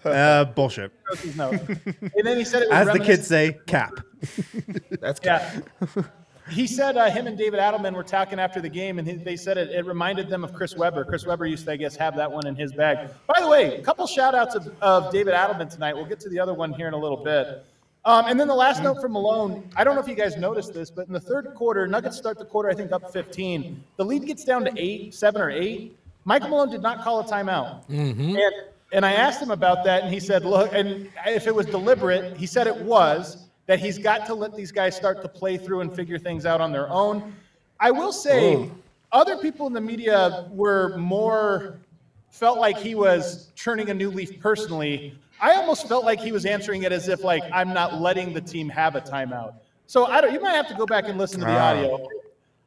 Uh, 0.04 0.44
bullshit. 0.44 0.92
and 1.38 2.26
then 2.26 2.38
he 2.38 2.44
said, 2.44 2.64
as 2.70 2.90
the 2.90 3.00
kids 3.00 3.26
say, 3.26 3.58
cap. 3.66 3.94
That's 5.00 5.20
cap. 5.22 5.54
Yeah 5.96 6.04
he 6.50 6.68
said 6.68 6.98
uh, 6.98 7.10
him 7.10 7.28
and 7.28 7.38
David 7.38 7.60
Adelman 7.60 7.94
were 7.94 8.04
talking 8.04 8.40
after 8.40 8.62
the 8.62 8.70
game, 8.70 9.00
and 9.00 9.08
he, 9.08 9.16
they 9.16 9.36
said 9.36 9.58
it, 9.58 9.70
it, 9.70 9.86
reminded 9.86 10.30
them 10.30 10.44
of 10.44 10.54
Chris 10.54 10.76
Webber. 10.76 11.06
Chris 11.06 11.26
Webber 11.26 11.46
used 11.46 11.66
to, 11.66 11.72
I 11.72 11.76
guess, 11.78 11.96
have 11.96 12.16
that 12.18 12.32
one 12.32 12.48
in 12.48 12.56
his 12.56 12.74
bag. 12.74 13.10
By 13.28 13.40
the 13.40 13.48
way, 13.48 13.78
a 13.78 13.82
couple 13.82 14.06
shout 14.08 14.36
outs 14.36 14.56
of, 14.56 14.72
of 14.82 15.12
David 15.12 15.34
Adelman 15.34 15.70
tonight. 15.72 15.96
We'll 15.96 16.06
get 16.06 16.20
to 16.22 16.30
the 16.30 16.40
other 16.40 16.54
one 16.54 16.74
here 16.74 16.88
in 16.88 16.94
a 16.94 16.98
little 16.98 17.24
bit. 17.24 17.66
Um, 18.06 18.26
and 18.28 18.40
then 18.40 18.48
the 18.48 18.56
last 18.56 18.82
note 18.82 19.02
from 19.02 19.12
Malone. 19.14 19.70
I 19.76 19.84
don't 19.84 19.96
know 19.96 20.02
if 20.02 20.08
you 20.08 20.16
guys 20.16 20.38
noticed 20.38 20.74
this, 20.74 20.90
but 20.90 21.08
in 21.08 21.14
the 21.14 21.20
third 21.20 21.54
quarter, 21.56 21.86
Nuggets 21.86 22.18
start 22.18 22.38
the 22.38 22.46
quarter, 22.46 22.70
I 22.70 22.74
think, 22.74 22.92
up 22.92 23.12
15. 23.12 23.84
The 23.98 24.06
lead 24.06 24.26
gets 24.26 24.44
down 24.44 24.64
to 24.66 24.72
eight, 24.78 25.14
seven 25.14 25.42
or 25.42 25.52
eight. 25.52 25.98
Michael 26.24 26.50
Malone 26.50 26.70
did 26.70 26.82
not 26.82 27.02
call 27.04 27.20
a 27.20 27.24
timeout. 27.24 27.88
Mm-hmm. 27.88 28.38
And, 28.38 28.54
and 28.94 29.06
I 29.06 29.14
asked 29.14 29.42
him 29.42 29.52
about 29.52 29.84
that, 29.84 30.04
and 30.04 30.14
he 30.14 30.20
said, 30.20 30.46
look, 30.46 30.72
and 30.74 31.10
if 31.26 31.48
it 31.48 31.54
was 31.54 31.66
deliberate, 31.66 32.38
he 32.38 32.46
said 32.46 32.68
it 32.68 32.78
was 32.78 33.49
that 33.70 33.80
he's 33.80 34.00
got 34.00 34.26
to 34.26 34.34
let 34.34 34.56
these 34.56 34.72
guys 34.72 34.96
start 34.96 35.22
to 35.22 35.30
play 35.30 35.56
through 35.56 35.82
and 35.82 35.94
figure 35.94 36.18
things 36.18 36.44
out 36.44 36.60
on 36.60 36.72
their 36.72 36.90
own. 36.90 37.36
I 37.80 37.92
will 37.92 38.12
say, 38.12 38.56
Ooh. 38.56 38.72
other 39.12 39.38
people 39.38 39.68
in 39.68 39.74
the 39.74 39.80
media 39.80 40.48
were 40.50 40.98
more 40.98 41.78
felt 42.32 42.58
like 42.58 42.80
he 42.80 42.96
was 42.96 43.52
turning 43.56 43.92
a 43.92 43.94
new 43.94 44.10
leaf 44.10 44.40
personally. 44.40 45.16
I 45.40 45.54
almost 45.54 45.88
felt 45.88 46.04
like 46.04 46.20
he 46.20 46.32
was 46.32 46.48
answering 46.48 46.82
it 46.82 46.92
as 46.92 47.10
if 47.10 47.24
like 47.24 47.44
I'm 47.54 47.72
not 47.72 48.02
letting 48.02 48.34
the 48.34 48.42
team 48.42 48.70
have 48.70 48.96
a 48.96 49.02
timeout. 49.02 49.54
So 49.86 50.08
I 50.08 50.20
don't. 50.20 50.34
You 50.34 50.42
might 50.42 50.56
have 50.56 50.68
to 50.70 50.74
go 50.74 50.88
back 50.88 51.08
and 51.08 51.20
listen 51.20 51.40
to 51.42 51.46
the 51.46 51.52
ah. 51.52 51.70
audio. 51.70 52.08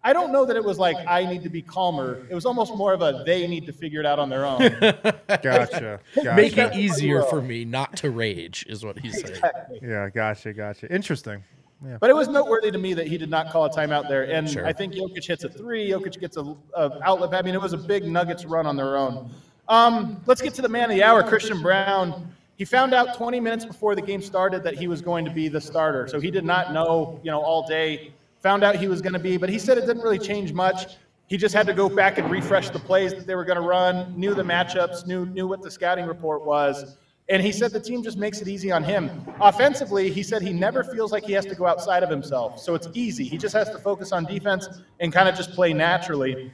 I 0.05 0.13
don't 0.13 0.33
know 0.33 0.45
that 0.45 0.57
it 0.57 0.65
was 0.65 0.79
like 0.79 0.97
I 1.07 1.25
need 1.25 1.43
to 1.45 1.49
be 1.49 1.63
calmer. 1.63 2.27
It 2.29 2.35
was 2.35 2.45
almost 2.45 2.75
more 2.75 2.93
of 2.93 3.03
a 3.03 3.23
they 3.25 3.47
need 3.47 3.67
to 3.67 3.73
figure 3.73 4.01
it 4.01 4.07
out 4.07 4.19
on 4.19 4.29
their 4.29 4.45
own. 4.45 4.59
gotcha. 5.29 6.01
gotcha. 6.15 6.35
Make 6.35 6.59
it 6.59 6.75
easier 6.75 7.23
for 7.23 7.41
me 7.41 7.65
not 7.65 7.97
to 7.99 8.11
rage, 8.11 8.67
is 8.69 8.85
what 8.85 8.99
he's 8.99 9.21
saying. 9.21 9.37
Exactly. 9.37 9.79
Yeah, 9.83 10.09
gotcha, 10.11 10.53
gotcha. 10.53 10.93
Interesting. 10.93 11.45
Yeah. 11.85 11.99
But 12.01 12.11
it 12.11 12.17
was 12.17 12.29
noteworthy 12.29 12.71
to 12.71 12.79
me 12.79 12.95
that 12.95 13.07
he 13.07 13.19
did 13.19 13.31
not 13.31 13.51
call 13.51 13.65
a 13.65 13.71
timeout 13.71 14.09
there. 14.09 14.31
And 14.31 14.49
sure. 14.49 14.67
I 14.67 14.73
think 14.73 14.95
Jokic 14.95 15.27
hits 15.27 15.45
a 15.45 15.49
three. 15.49 15.91
Jokic 15.91 16.19
gets 16.21 16.37
a, 16.37 16.57
a, 16.77 16.99
outlet. 17.03 17.35
I 17.35 17.43
mean, 17.43 17.55
it 17.55 17.61
was 17.61 17.73
a 17.73 17.79
big 17.79 18.05
Nuggets 18.05 18.45
run 18.45 18.67
on 18.67 18.77
their 18.77 18.97
own. 18.97 19.31
Um, 19.69 20.21
let's 20.27 20.41
get 20.41 20.55
to 20.55 20.63
the 20.63 20.69
man 20.69 20.91
of 20.91 20.97
the 20.97 21.03
hour, 21.03 21.23
Christian 21.23 21.61
Braun. 21.61 22.29
He 22.57 22.65
found 22.65 22.95
out 22.95 23.17
20 23.17 23.41
minutes 23.41 23.65
before 23.65 23.95
the 23.95 24.03
game 24.03 24.23
started 24.23 24.63
that 24.63 24.75
he 24.75 24.87
was 24.87 25.01
going 25.01 25.25
to 25.25 25.31
be 25.31 25.49
the 25.49 25.61
starter. 25.61 26.07
So 26.07 26.21
he 26.21 26.31
did 26.31 26.45
not 26.45 26.73
know, 26.73 27.19
you 27.25 27.31
know, 27.31 27.41
all 27.41 27.67
day 27.67 28.13
found 28.43 28.65
out 28.65 28.77
he 28.77 28.89
was 28.89 29.01
going 29.01 29.13
to 29.13 29.19
be, 29.19 29.37
but 29.37 29.49
he 29.49 29.59
said 29.59 29.79
it 29.79 29.87
didn't 29.87 30.03
really 30.03 30.19
change 30.19 30.53
much. 30.53 30.97
He 31.29 31.37
just 31.37 31.55
had 31.55 31.67
to 31.67 31.73
go 31.73 31.89
back 31.89 32.19
and 32.19 32.31
refresh 32.31 32.71
the 32.71 32.79
plays 32.79 33.15
that 33.15 33.27
they 33.27 33.35
were 33.35 33.45
going 33.45 33.57
to 33.57 33.67
run, 33.67 34.13
knew 34.19 34.35
the 34.35 34.43
matchups, 34.43 35.07
knew 35.07 35.25
knew 35.27 35.47
what 35.47 35.63
the 35.63 35.71
scouting 35.71 36.07
report 36.07 36.45
was. 36.45 36.97
And 37.29 37.41
he 37.41 37.53
said 37.53 37.71
the 37.71 37.81
team 37.81 38.03
just 38.03 38.19
makes 38.19 38.43
it 38.43 38.49
easy 38.49 38.71
on 38.73 38.83
him. 38.83 39.11
Offensively, 39.41 40.11
he 40.11 40.23
said 40.23 40.43
he 40.43 40.53
never 40.53 40.83
feels 40.83 41.13
like 41.13 41.25
he 41.25 41.33
has 41.33 41.47
to 41.47 41.55
go 41.55 41.67
outside 41.67 42.03
of 42.03 42.11
himself. 42.11 42.59
So 42.59 42.75
it's 42.75 42.89
easy. 42.93 43.25
He 43.25 43.39
just 43.39 43.55
has 43.55 43.71
to 43.71 43.79
focus 43.79 44.13
on 44.13 44.25
defense 44.25 44.69
and 45.01 45.13
kind 45.13 45.29
of 45.29 45.37
just 45.37 45.53
play 45.53 45.73
naturally. 45.73 46.53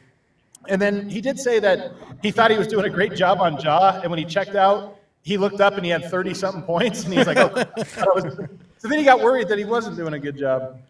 And 0.68 0.80
then 0.80 1.08
he 1.08 1.20
did 1.20 1.38
say 1.38 1.58
that 1.58 1.92
he 2.22 2.30
thought 2.30 2.50
he 2.50 2.58
was 2.58 2.68
doing 2.68 2.84
a 2.84 2.90
great 2.90 3.14
job 3.14 3.40
on 3.40 3.58
Ja. 3.58 4.00
And 4.02 4.10
when 4.10 4.18
he 4.18 4.24
checked 4.24 4.54
out, 4.54 4.98
he 5.22 5.38
looked 5.38 5.60
up 5.60 5.74
and 5.74 5.84
he 5.84 5.90
had 5.90 6.04
30 6.04 6.34
something 6.34 6.62
points. 6.62 7.04
And 7.04 7.14
he's 7.14 7.26
like, 7.26 7.38
oh. 7.38 7.64
so 8.78 8.88
then 8.88 8.98
he 8.98 9.04
got 9.04 9.20
worried 9.20 9.48
that 9.48 9.58
he 9.58 9.64
wasn't 9.64 9.96
doing 9.96 10.14
a 10.14 10.18
good 10.18 10.36
job. 10.36 10.80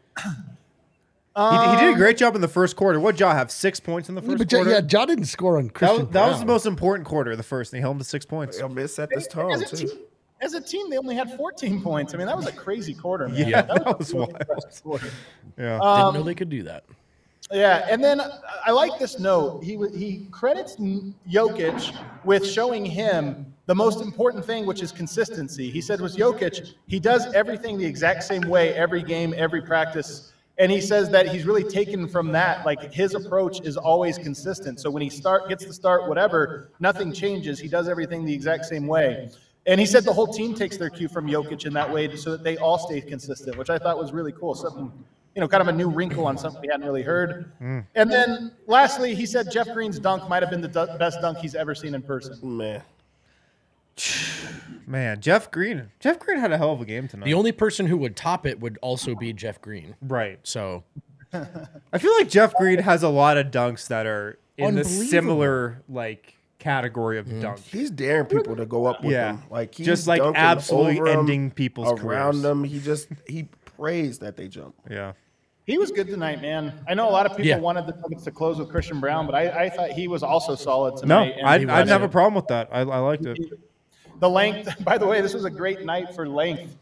Um, 1.39 1.55
he, 1.55 1.77
he, 1.77 1.87
did 1.87 1.95
a 1.95 1.97
great 1.97 2.17
job 2.17 2.35
in 2.35 2.41
the 2.41 2.49
first 2.49 2.75
quarter. 2.75 2.99
What 2.99 3.21
Ja 3.21 3.33
have 3.33 3.53
six 3.53 3.79
points 3.79 4.09
in 4.09 4.17
the 4.17 4.23
first 4.23 4.39
but 4.39 4.51
quarter? 4.51 4.71
Yeah, 4.71 4.81
Ja 4.91 5.07
didn't 5.07 5.27
score 5.27 5.57
on 5.59 5.71
Christian. 5.71 6.07
That, 6.07 6.13
that 6.13 6.29
was 6.31 6.41
the 6.41 6.47
most 6.47 6.67
important 6.67 7.07
quarter 7.07 7.31
of 7.31 7.37
the 7.37 7.45
first, 7.45 7.73
and 7.73 7.79
he 7.79 7.81
held 7.81 7.95
him 7.95 7.99
to 8.01 8.05
six 8.05 8.27
points. 8.27 8.59
He'll 8.59 8.69
miss 8.69 8.99
at 8.99 9.09
this 9.09 9.29
tone 9.29 9.53
as 9.53 9.71
too. 9.71 9.87
Team, 9.87 9.99
as 10.41 10.55
a 10.55 10.61
team, 10.61 10.91
they 10.91 10.99
only 10.99 11.15
had 11.15 11.37
14 11.37 11.81
points. 11.81 12.13
I 12.13 12.17
mean, 12.17 12.27
that 12.27 12.37
was 12.37 12.49
a 12.49 12.53
crazy 12.53 12.93
quarter, 12.93 13.29
man. 13.29 13.49
Yeah, 13.49 13.63
that, 13.63 13.85
that 13.85 13.99
was, 14.01 14.13
was 14.13 14.83
wild. 14.85 15.03
Yeah, 15.57 15.79
um, 15.79 16.07
didn't 16.07 16.15
know 16.15 16.23
they 16.25 16.35
could 16.35 16.51
do 16.51 16.65
that. 16.65 16.85
Yeah, 17.53 17.87
and 17.89 18.03
then 18.03 18.21
I 18.67 18.73
like 18.73 18.99
this 18.99 19.21
note. 19.21 19.63
He 19.63 19.79
he 19.97 20.27
credits 20.33 20.75
Jokic 20.77 21.97
with 22.25 22.45
showing 22.45 22.85
him 22.85 23.55
the 23.67 23.77
most 23.77 24.03
important 24.03 24.45
thing, 24.45 24.67
which 24.67 24.83
is 24.83 24.91
consistency. 24.91 25.71
He 25.71 25.81
said, 25.81 26.01
"Was 26.01 26.17
Jokic? 26.17 26.75
He 26.89 26.99
does 26.99 27.33
everything 27.33 27.79
the 27.79 27.87
exact 27.87 28.25
same 28.25 28.43
way 28.43 28.75
every 28.75 29.05
game, 29.05 29.35
every 29.37 29.63
practice." 29.63 30.33
And 30.59 30.73
he 30.73 30.81
says 30.81 31.09
that 31.11 31.29
he's 31.29 31.45
really 31.45 31.65
taken 31.65 32.09
from 32.09 32.33
that 32.33 32.67
like 32.67 32.93
his 32.93 33.15
approach 33.15 33.61
is 33.61 33.77
always 33.77 34.19
consistent. 34.19 34.81
So 34.81 34.91
when 34.91 35.03
he 35.03 35.09
start 35.09 35.49
gets 35.49 35.65
the 35.65 35.73
start 35.73 36.09
whatever 36.09 36.71
nothing 36.81 37.13
changes. 37.13 37.59
He 37.59 37.69
does 37.69 37.89
everything 37.89 38.25
the 38.25 38.35
exact 38.35 38.65
same 38.67 38.87
way. 38.87 39.31
And 39.67 39.79
he 39.79 39.87
said 39.87 40.05
the 40.05 40.13
whole 40.13 40.27
team 40.27 40.55
takes 40.55 40.77
their 40.77 40.91
cue 40.91 41.09
from 41.09 41.27
Jokic 41.27 41.67
in 41.67 41.73
that 41.75 41.93
way 41.93 42.15
so 42.17 42.31
that 42.31 42.43
they 42.43 42.57
all 42.57 42.79
stay 42.79 43.01
consistent 43.01 43.57
which 43.57 43.71
I 43.71 43.79
thought 43.79 43.99
was 43.99 44.13
really 44.13 44.33
cool. 44.33 44.55
Something 44.55 44.93
you 45.35 45.41
know 45.41 45.49
kind 45.49 45.61
of 45.61 45.69
a 45.69 45.73
new 45.73 45.89
wrinkle 45.89 46.27
on 46.27 46.37
something 46.37 46.61
we 46.61 46.69
hadn't 46.69 46.87
really 46.87 47.03
heard. 47.03 47.53
Mm. 47.63 47.87
and 47.95 48.11
then 48.11 48.53
lastly 48.67 49.15
he 49.15 49.27
said 49.27 49.51
Jeff 49.53 49.73
Green's 49.73 49.99
dunk 49.99 50.29
might 50.29 50.43
have 50.43 50.51
been 50.51 50.61
the 50.61 50.97
best 50.99 51.21
dunk 51.21 51.39
he's 51.39 51.55
ever 51.55 51.75
seen 51.75 51.95
in 51.95 52.03
person. 52.03 52.39
Man 52.43 52.83
Man, 54.87 55.21
Jeff 55.21 55.51
Green. 55.51 55.91
Jeff 56.01 56.19
Green 56.19 56.39
had 56.39 56.51
a 56.51 56.59
hell 56.59 56.73
of 56.73 56.81
a 56.81 56.85
game 56.85 57.09
tonight. 57.09 57.27
The 57.27 57.35
only 57.35 57.53
person 57.53 57.87
who 57.87 57.97
would 57.99 58.17
top 58.17 58.47
it 58.47 58.61
would 58.61 58.79
also 58.81 59.15
be 59.15 59.33
Jeff 59.33 59.61
Green. 59.61 59.97
Right. 60.01 60.39
So 60.45 60.85
I 61.33 61.99
feel 61.99 62.13
like 62.19 62.29
Jeff 62.29 62.55
Green 62.55 62.79
has 62.79 63.03
a 63.03 63.09
lot 63.09 63.37
of 63.37 63.49
dunks 63.49 63.89
that 63.89 64.07
are 64.07 64.39
in 64.57 64.77
the 64.77 64.85
similar 64.85 65.83
like 65.89 66.35
category 66.59 67.19
of 67.19 67.27
mm. 67.27 67.41
dunk. 67.41 67.59
He's 67.61 67.91
daring 67.91 68.27
people 68.27 68.57
to 68.57 68.67
go 68.67 68.87
up 68.87 69.03
with 69.03 69.13
yeah. 69.13 69.33
him. 69.33 69.43
Like 69.51 69.75
he's 69.75 69.87
just 69.87 70.07
like 70.07 70.23
absolutely 70.23 71.11
ending 71.11 71.51
people's 71.51 72.01
around 72.01 72.33
careers. 72.33 72.43
them. 72.43 72.65
He 72.65 72.81
just 72.81 73.09
he 73.27 73.49
prays 73.77 74.19
that 74.21 74.37
they 74.37 74.49
jump. 74.49 74.75
Yeah. 74.91 75.13
He 75.65 75.77
was 75.77 75.91
good 75.91 76.07
tonight, 76.07 76.41
man. 76.41 76.73
I 76.89 76.95
know 76.95 77.07
a 77.07 77.13
lot 77.13 77.27
of 77.27 77.33
people 77.33 77.45
yeah. 77.45 77.59
wanted 77.59 77.87
the 77.87 77.93
Nuggets 78.01 78.25
to 78.25 78.31
close 78.31 78.59
with 78.59 78.71
Christian 78.71 79.01
Braun, 79.01 79.27
but 79.27 79.35
I, 79.35 79.65
I 79.65 79.69
thought 79.69 79.91
he 79.91 80.09
was 80.09 80.23
also 80.23 80.55
solid 80.55 80.97
tonight. 80.97 81.35
No, 81.37 81.47
I, 81.47 81.53
I 81.53 81.59
didn't 81.59 81.89
have 81.89 82.03
a 82.03 82.09
problem 82.09 82.35
with 82.35 82.47
that. 82.47 82.71
I, 82.73 82.81
I 82.81 82.99
liked 83.01 83.27
it. 83.27 83.39
The 84.21 84.29
length, 84.29 84.73
by 84.85 84.99
the 84.99 85.07
way, 85.07 85.21
this 85.21 85.35
was 85.35 85.45
a 85.45 85.51
great 85.51 85.85
night 85.85 86.15
for 86.15 86.29
length. 86.29 86.77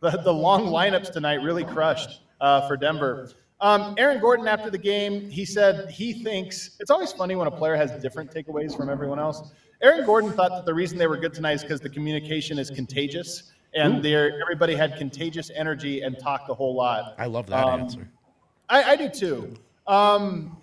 The, 0.00 0.10
the 0.10 0.32
long 0.32 0.66
lineups 0.66 1.12
tonight 1.12 1.42
really 1.42 1.64
crushed 1.64 2.20
uh, 2.40 2.66
for 2.66 2.76
Denver. 2.76 3.30
Um, 3.60 3.94
Aaron 3.96 4.20
Gordon, 4.20 4.48
after 4.48 4.70
the 4.70 4.78
game, 4.78 5.30
he 5.30 5.44
said 5.44 5.88
he 5.90 6.24
thinks 6.24 6.76
it's 6.80 6.90
always 6.90 7.12
funny 7.12 7.36
when 7.36 7.46
a 7.46 7.50
player 7.50 7.76
has 7.76 7.92
different 8.02 8.32
takeaways 8.32 8.76
from 8.76 8.90
everyone 8.90 9.20
else. 9.20 9.52
Aaron 9.80 10.04
Gordon 10.04 10.32
thought 10.32 10.50
that 10.50 10.66
the 10.66 10.74
reason 10.74 10.98
they 10.98 11.06
were 11.06 11.16
good 11.16 11.32
tonight 11.32 11.52
is 11.52 11.62
because 11.62 11.80
the 11.80 11.88
communication 11.88 12.58
is 12.58 12.70
contagious 12.70 13.52
and 13.74 14.04
everybody 14.04 14.74
had 14.74 14.96
contagious 14.96 15.50
energy 15.54 16.02
and 16.02 16.18
talked 16.18 16.50
a 16.50 16.54
whole 16.54 16.74
lot. 16.74 17.14
I 17.18 17.26
love 17.26 17.46
that 17.46 17.64
um, 17.64 17.80
answer. 17.80 18.08
I, 18.68 18.82
I, 18.82 18.96
do 18.96 19.08
too. 19.08 19.54
Um, 19.86 20.56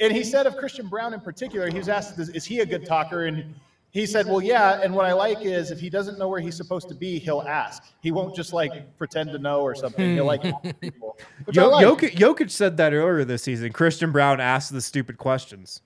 and 0.00 0.12
he 0.12 0.24
said 0.24 0.46
of 0.46 0.56
Christian 0.56 0.88
Braun 0.88 1.14
in 1.14 1.20
particular, 1.20 1.70
he 1.70 1.78
was 1.78 1.88
asked, 1.88 2.18
is, 2.18 2.28
is 2.30 2.44
he 2.44 2.60
a 2.60 2.66
good 2.66 2.84
talker? 2.86 3.26
And 3.26 3.54
he 3.96 4.04
said, 4.04 4.26
Well, 4.26 4.42
yeah. 4.42 4.82
And 4.82 4.94
what 4.94 5.06
I 5.06 5.14
like 5.14 5.40
is 5.40 5.70
if 5.70 5.80
he 5.80 5.88
doesn't 5.88 6.18
know 6.18 6.28
where 6.28 6.38
he's 6.38 6.54
supposed 6.54 6.86
to 6.90 6.94
be, 6.94 7.18
he'll 7.18 7.40
ask. 7.40 7.82
He 8.02 8.12
won't 8.12 8.36
just 8.36 8.52
like 8.52 8.94
pretend 8.98 9.30
to 9.30 9.38
know 9.38 9.62
or 9.62 9.74
something. 9.74 10.12
He'll 10.12 10.26
like 10.26 10.42
people. 10.82 11.16
Yo- 11.52 11.70
like. 11.70 11.86
Jokic, 11.86 12.12
Jokic 12.12 12.50
said 12.50 12.76
that 12.76 12.92
earlier 12.92 13.24
this 13.24 13.42
season. 13.42 13.72
Christian 13.72 14.12
Braun 14.12 14.38
asked 14.38 14.70
the 14.70 14.82
stupid 14.82 15.16
questions. 15.16 15.80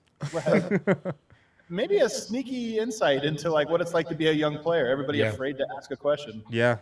Maybe 1.69 1.99
a 1.99 2.09
sneaky 2.09 2.79
insight 2.79 3.23
into 3.23 3.49
like 3.49 3.69
what 3.69 3.79
it's 3.79 3.93
like 3.93 4.09
to 4.09 4.15
be 4.15 4.27
a 4.27 4.33
young 4.33 4.57
player. 4.57 4.87
Everybody 4.87 5.19
yeah. 5.19 5.27
afraid 5.27 5.57
to 5.59 5.65
ask 5.77 5.89
a 5.91 5.95
question. 5.95 6.43
Yeah. 6.49 6.79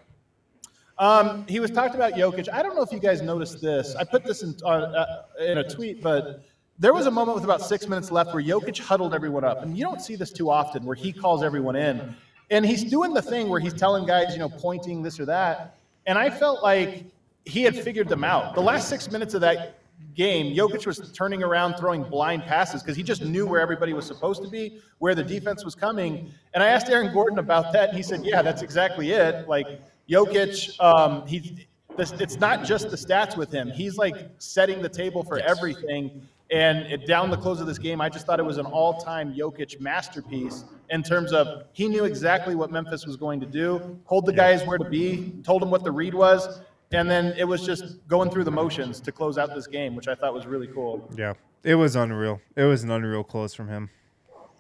Um, 0.98 1.46
he 1.48 1.60
was 1.60 1.70
talked 1.70 1.94
about 1.94 2.14
Jokic. 2.14 2.52
I 2.52 2.64
don't 2.64 2.76
know 2.76 2.82
if 2.82 2.92
you 2.92 3.00
guys 3.00 3.22
noticed 3.22 3.62
this. 3.62 3.96
I 3.96 4.04
put 4.04 4.26
this 4.26 4.42
in, 4.42 4.56
uh, 4.66 5.24
in 5.40 5.60
a 5.60 5.70
tweet, 5.70 6.02
but 6.02 6.44
there 6.80 6.94
was 6.94 7.08
a 7.08 7.12
moment 7.12 7.36
with 7.36 7.44
about 7.44 7.62
six 7.62 7.88
minutes 7.88 8.10
left 8.10 8.34
where 8.34 8.42
Jokic 8.42 8.80
huddled 8.80 9.14
everyone 9.14 9.44
up. 9.44 9.64
And 9.64 9.78
you 9.78 9.84
don't 9.84 10.02
see 10.02 10.16
this 10.16 10.32
too 10.32 10.50
often 10.50 10.86
where 10.86 10.96
he 10.96 11.12
calls 11.12 11.44
everyone 11.44 11.76
in. 11.76 12.16
And 12.50 12.66
he's 12.66 12.86
doing 12.86 13.14
the 13.14 13.22
thing 13.22 13.50
where 13.50 13.60
he's 13.60 13.74
telling 13.74 14.06
guys, 14.06 14.34
you 14.34 14.40
know, 14.40 14.50
pointing 14.50 15.04
this 15.04 15.20
or 15.20 15.26
that. 15.26 15.76
And 16.08 16.18
I 16.18 16.30
felt 16.30 16.64
like 16.64 17.04
he 17.46 17.64
had 17.64 17.76
figured 17.78 18.08
them 18.08 18.24
out. 18.24 18.56
The 18.56 18.62
last 18.62 18.88
six 18.88 19.12
minutes 19.12 19.34
of 19.34 19.42
that 19.42 19.78
game, 20.16 20.56
Jokic 20.56 20.88
was 20.88 21.12
turning 21.12 21.44
around, 21.44 21.76
throwing 21.76 22.04
blind 22.04 22.44
passes 22.44 22.82
because 22.82 22.96
he 22.96 23.04
just 23.04 23.24
knew 23.24 23.46
where 23.46 23.60
everybody 23.60 23.92
was 23.92 24.06
supposed 24.06 24.42
to 24.44 24.50
be, 24.50 24.80
where 25.00 25.14
the 25.14 25.24
defense 25.24 25.66
was 25.66 25.76
coming. 25.76 26.32
And 26.54 26.64
I 26.64 26.70
asked 26.70 26.90
Aaron 26.90 27.14
Gordon 27.14 27.40
about 27.40 27.74
that, 27.74 27.90
and 27.90 27.98
he 27.98 28.04
said, 28.04 28.24
"Yeah, 28.24 28.42
that's 28.42 28.62
exactly 28.62 29.12
it. 29.12 29.48
Like 29.48 29.68
Jokic, 30.10 30.80
um, 30.80 31.28
he, 31.28 31.68
this, 31.98 32.12
it's 32.14 32.40
not 32.40 32.64
just 32.64 32.90
the 32.90 32.98
stats 32.98 33.36
with 33.36 33.52
him. 33.52 33.70
He's 33.70 33.98
like 33.98 34.16
setting 34.40 34.82
the 34.82 34.90
table 34.90 35.24
for 35.24 35.40
everything." 35.40 36.28
And 36.52 36.80
it, 36.92 37.06
down 37.06 37.30
the 37.30 37.38
close 37.38 37.62
of 37.62 37.68
this 37.68 37.78
game, 37.78 38.02
I 38.02 38.10
just 38.10 38.26
thought 38.26 38.40
it 38.40 38.46
was 38.46 38.58
an 38.58 38.66
all-time 38.66 39.34
Jokic 39.36 39.80
masterpiece 39.80 40.64
in 40.90 41.04
terms 41.04 41.32
of 41.32 41.64
he 41.74 41.88
knew 41.88 42.06
exactly 42.06 42.56
what 42.56 42.72
Memphis 42.72 43.06
was 43.06 43.16
going 43.16 43.40
to 43.40 43.46
do, 43.46 44.00
told 44.08 44.26
the 44.26 44.34
guys 44.34 44.66
where 44.66 44.80
to 44.80 44.90
be, 44.90 45.36
told 45.44 45.62
them 45.62 45.70
what 45.70 45.84
the 45.84 45.92
read 45.92 46.16
was, 46.16 46.62
and 46.92 47.10
then 47.10 47.34
it 47.38 47.48
was 47.48 47.64
just 47.64 48.08
going 48.08 48.32
through 48.32 48.46
the 48.46 48.52
motions 48.52 49.00
to 49.02 49.12
close 49.12 49.38
out 49.38 49.54
this 49.54 49.68
game, 49.68 49.96
which 49.96 50.08
I 50.08 50.16
thought 50.16 50.34
was 50.34 50.48
really 50.48 50.68
cool. 50.68 51.08
Yeah, 51.16 51.34
it 51.64 51.76
was 51.76 51.96
unreal. 51.96 52.42
It 52.56 52.64
was 52.64 52.84
an 52.84 52.90
unreal 52.90 53.24
close 53.24 53.54
from 53.54 53.68
him. 53.68 53.92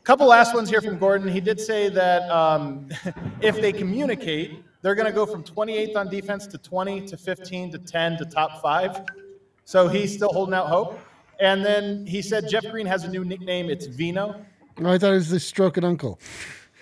Couple 0.03 0.27
last 0.27 0.55
ones 0.55 0.69
here 0.69 0.81
from 0.81 0.97
Gordon. 0.97 1.27
He 1.27 1.41
did 1.41 1.59
say 1.59 1.89
that 1.89 2.29
um, 2.31 2.89
if 3.41 3.59
they 3.61 3.71
communicate, 3.71 4.63
they're 4.81 4.95
going 4.95 5.05
to 5.05 5.11
go 5.11 5.25
from 5.25 5.43
28th 5.43 5.95
on 5.95 6.09
defense 6.09 6.47
to 6.47 6.57
20 6.57 7.05
to 7.07 7.17
15 7.17 7.71
to 7.71 7.77
10 7.77 8.17
to 8.17 8.25
top 8.25 8.61
five. 8.61 9.01
So 9.65 9.87
he's 9.87 10.13
still 10.13 10.31
holding 10.31 10.55
out 10.55 10.67
hope. 10.67 10.99
And 11.39 11.65
then 11.65 12.05
he 12.05 12.21
said 12.21 12.49
Jeff 12.49 12.69
Green 12.69 12.85
has 12.85 13.03
a 13.03 13.09
new 13.09 13.23
nickname. 13.23 13.69
It's 13.69 13.85
Vino. 13.85 14.45
Oh, 14.81 14.91
I 14.91 14.97
thought 14.97 15.11
it 15.11 15.15
was 15.15 15.29
the 15.29 15.39
stroking 15.39 15.83
uncle. 15.83 16.19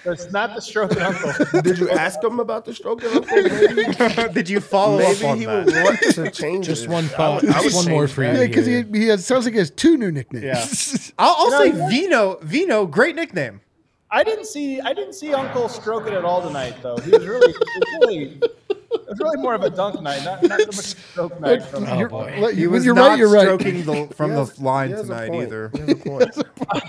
It's 0.05 0.32
not 0.32 0.55
the 0.55 0.62
stroking 0.62 1.01
uncle. 1.01 1.62
Did 1.62 1.80
you 1.80 1.89
ask 1.89 2.24
him 2.24 2.39
about 2.39 2.66
the 2.66 2.74
stroke 2.74 3.03
of 3.03 3.16
uncle? 3.16 3.36
Maybe, 3.36 4.34
Did 4.34 4.49
you 4.49 4.60
follow 4.60 4.99
maybe 4.99 5.24
up 5.24 5.32
on 5.32 5.38
he 5.39 5.45
that? 5.45 5.66
would 5.66 5.76
want 5.76 5.99
to 5.99 6.32
change 6.32 6.66
Just 6.68 6.86
it. 6.86 6.89
one 6.89 7.05
I 7.05 7.08
thought. 7.08 7.43
I 7.43 7.58
would 7.62 7.64
Just 7.64 7.76
one 7.76 7.89
more 7.89 8.03
change 8.05 8.14
for 8.16 8.24
you. 8.24 8.32
Yeah, 8.32 8.47
because 8.47 8.66
he, 8.66 8.84
he 8.93 9.08
has, 9.08 9.26
sounds 9.26 9.45
like 9.45 9.53
he 9.53 9.60
has 9.60 9.72
two 9.72 9.97
new 9.97 10.12
nicknames. 10.12 10.43
Yeah. 10.43 11.12
I'll, 11.20 11.36
I'll 11.38 11.51
say 11.51 11.72
Vino. 11.89 12.38
Vino, 12.41 12.86
great 12.86 13.16
nickname. 13.16 13.62
I 14.10 14.24
didn't 14.24 14.45
see 14.45 14.80
I 14.80 14.93
didn't 14.93 15.14
see 15.14 15.34
Uncle 15.34 15.68
stroke 15.68 16.08
it 16.08 16.14
at 16.14 16.24
all 16.24 16.41
tonight 16.41 16.76
though. 16.82 16.97
He 16.97 17.12
was 17.12 17.28
really, 17.28 17.51
it 17.51 17.58
was 17.58 18.08
really 18.08 18.26
it 18.41 18.57
was 18.89 19.19
really 19.19 19.38
more 19.38 19.53
of 19.53 19.63
a 19.63 19.69
dunk 19.69 20.01
night, 20.01 20.23
not, 20.23 20.43
not 20.43 20.59
so 20.59 20.65
much 20.67 20.75
a 20.77 20.81
stroke 20.81 21.39
night 21.41 21.63
from 21.63 21.85
You're- 21.97 22.09
boy. 22.09 22.53
He 22.53 22.67
was 22.67 22.85
you're 22.85 22.95
not 22.95 23.09
right, 23.09 23.19
you're 23.19 23.29
right. 23.31 23.41
stroking 23.43 23.83
the, 23.85 24.07
from 24.15 24.31
He 24.31 24.38
has- 24.38 24.53
the 24.53 24.63
line 24.63 24.89
he 24.89 24.93
has 24.95 25.01
a 25.01 25.03
tonight 25.13 25.29
point. 25.29 25.43
either. 25.43 25.71
He 25.73 25.79
has 25.79 25.89
a 25.89 25.95
point. 25.95 26.38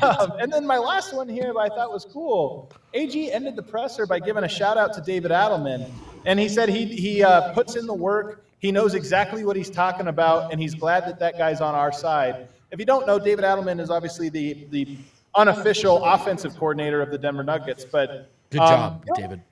Um, 0.03 0.32
and 0.40 0.53
then 0.53 0.66
my 0.66 0.78
last 0.78 1.14
one 1.14 1.28
here, 1.28 1.53
that 1.53 1.59
I 1.59 1.68
thought 1.68 1.90
was 1.92 2.05
cool. 2.05 2.70
AG 2.94 3.32
ended 3.32 3.57
the 3.57 3.62
presser 3.62 4.07
by 4.07 4.18
giving 4.20 4.44
a 4.44 4.49
shout 4.49 4.76
out 4.78 4.92
to 4.94 5.01
David 5.01 5.30
Adelman, 5.30 5.90
and 6.24 6.38
he 6.38 6.49
said 6.49 6.68
he 6.68 6.86
he 6.86 7.22
uh, 7.22 7.53
puts 7.53 7.76
in 7.76 7.86
the 7.86 7.94
work. 7.94 8.44
He 8.61 8.72
knows 8.72 8.94
exactly 8.94 9.44
what 9.44 9.57
he's 9.57 9.70
talking 9.70 10.09
about, 10.09 10.51
and 10.53 10.61
he's 10.61 10.74
glad 10.74 11.05
that 11.07 11.18
that 11.20 11.38
guy's 11.38 11.61
on 11.61 11.74
our 11.74 11.92
side. 11.92 12.49
If 12.72 12.78
you 12.78 12.84
don't 12.84 13.07
know, 13.07 13.18
David 13.18 13.44
Adelman 13.44 13.80
is 13.80 13.90
obviously 13.90 14.28
the 14.28 14.66
the 14.70 14.99
unofficial 15.34 16.05
offensive 16.05 16.57
coordinator 16.57 17.01
of 17.01 17.11
the 17.11 17.18
Denver 17.18 17.44
Nuggets. 17.44 17.84
But 17.84 18.30
Good 18.51 18.61
um, 18.61 18.68
job, 18.68 19.05
you 19.07 19.14
David. 19.14 19.42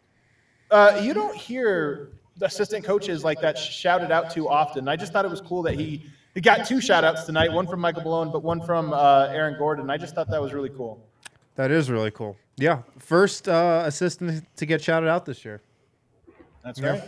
Uh, 0.70 1.00
you 1.02 1.14
don't 1.14 1.36
hear 1.36 2.08
the 2.14 2.15
assistant 2.42 2.84
coaches 2.84 3.24
like 3.24 3.40
that 3.40 3.56
shouted 3.58 4.10
out 4.10 4.30
too 4.30 4.48
often. 4.48 4.88
I 4.88 4.96
just 4.96 5.12
thought 5.12 5.24
it 5.24 5.30
was 5.30 5.40
cool 5.40 5.62
that 5.62 5.74
he 5.74 6.06
he 6.34 6.40
got 6.40 6.66
two 6.66 6.80
shout 6.80 7.02
outs 7.02 7.24
tonight, 7.24 7.50
one 7.50 7.66
from 7.66 7.80
Michael 7.80 8.02
Malone, 8.02 8.30
but 8.30 8.42
one 8.42 8.60
from 8.60 8.92
uh, 8.92 9.28
Aaron 9.30 9.56
Gordon. 9.58 9.88
I 9.88 9.96
just 9.96 10.14
thought 10.14 10.28
that 10.30 10.40
was 10.40 10.52
really 10.52 10.68
cool. 10.68 11.02
That 11.54 11.70
is 11.70 11.90
really 11.90 12.10
cool. 12.10 12.36
Yeah, 12.58 12.82
first 12.98 13.48
uh, 13.48 13.82
assistant 13.86 14.44
to 14.56 14.66
get 14.66 14.82
shouted 14.82 15.08
out 15.08 15.24
this 15.24 15.44
year. 15.44 15.62
That's 16.62 16.80
right. 16.80 17.02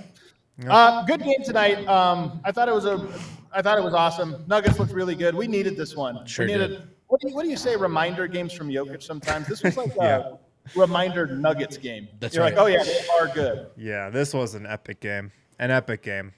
Uh, 0.67 1.05
good 1.05 1.23
game 1.23 1.43
tonight. 1.45 1.87
Um, 1.87 2.41
I 2.45 2.53
thought 2.53 2.69
it 2.69 2.75
was 2.75 2.85
a, 2.85 3.07
I 3.53 3.63
thought 3.63 3.79
it 3.79 3.85
was 3.85 3.95
awesome. 3.95 4.45
Nuggets 4.47 4.79
looked 4.79 4.93
really 4.93 5.15
good. 5.15 5.35
We 5.35 5.47
needed 5.47 5.77
this 5.77 5.95
one. 5.95 6.27
Sure 6.27 6.47
we 6.47 6.53
needed. 6.53 6.69
did. 6.69 6.83
What 7.07 7.21
do, 7.21 7.29
you, 7.29 7.35
what 7.35 7.45
do 7.45 7.51
you 7.51 7.57
say? 7.57 7.77
Reminder 7.77 8.27
games 8.27 8.53
from 8.53 8.69
Jokic. 8.69 9.03
Sometimes 9.03 9.47
this 9.47 9.63
was 9.63 9.77
like 9.77 9.93
Yeah. 10.01 10.19
a 10.19 10.39
reminder 10.75 11.27
Nuggets 11.27 11.77
game. 11.77 12.09
That's 12.21 12.35
You're 12.35 12.45
right. 12.45 12.55
like, 12.55 12.63
oh 12.63 12.67
yeah, 12.67 12.83
they 12.85 13.01
are 13.21 13.29
good. 13.29 13.67
Yeah, 13.77 14.11
this 14.11 14.33
was 14.35 14.55
an 14.55 14.67
epic 14.67 15.01
game. 15.01 15.33
An 15.59 15.71
epic 15.71 16.03
game. 16.03 16.33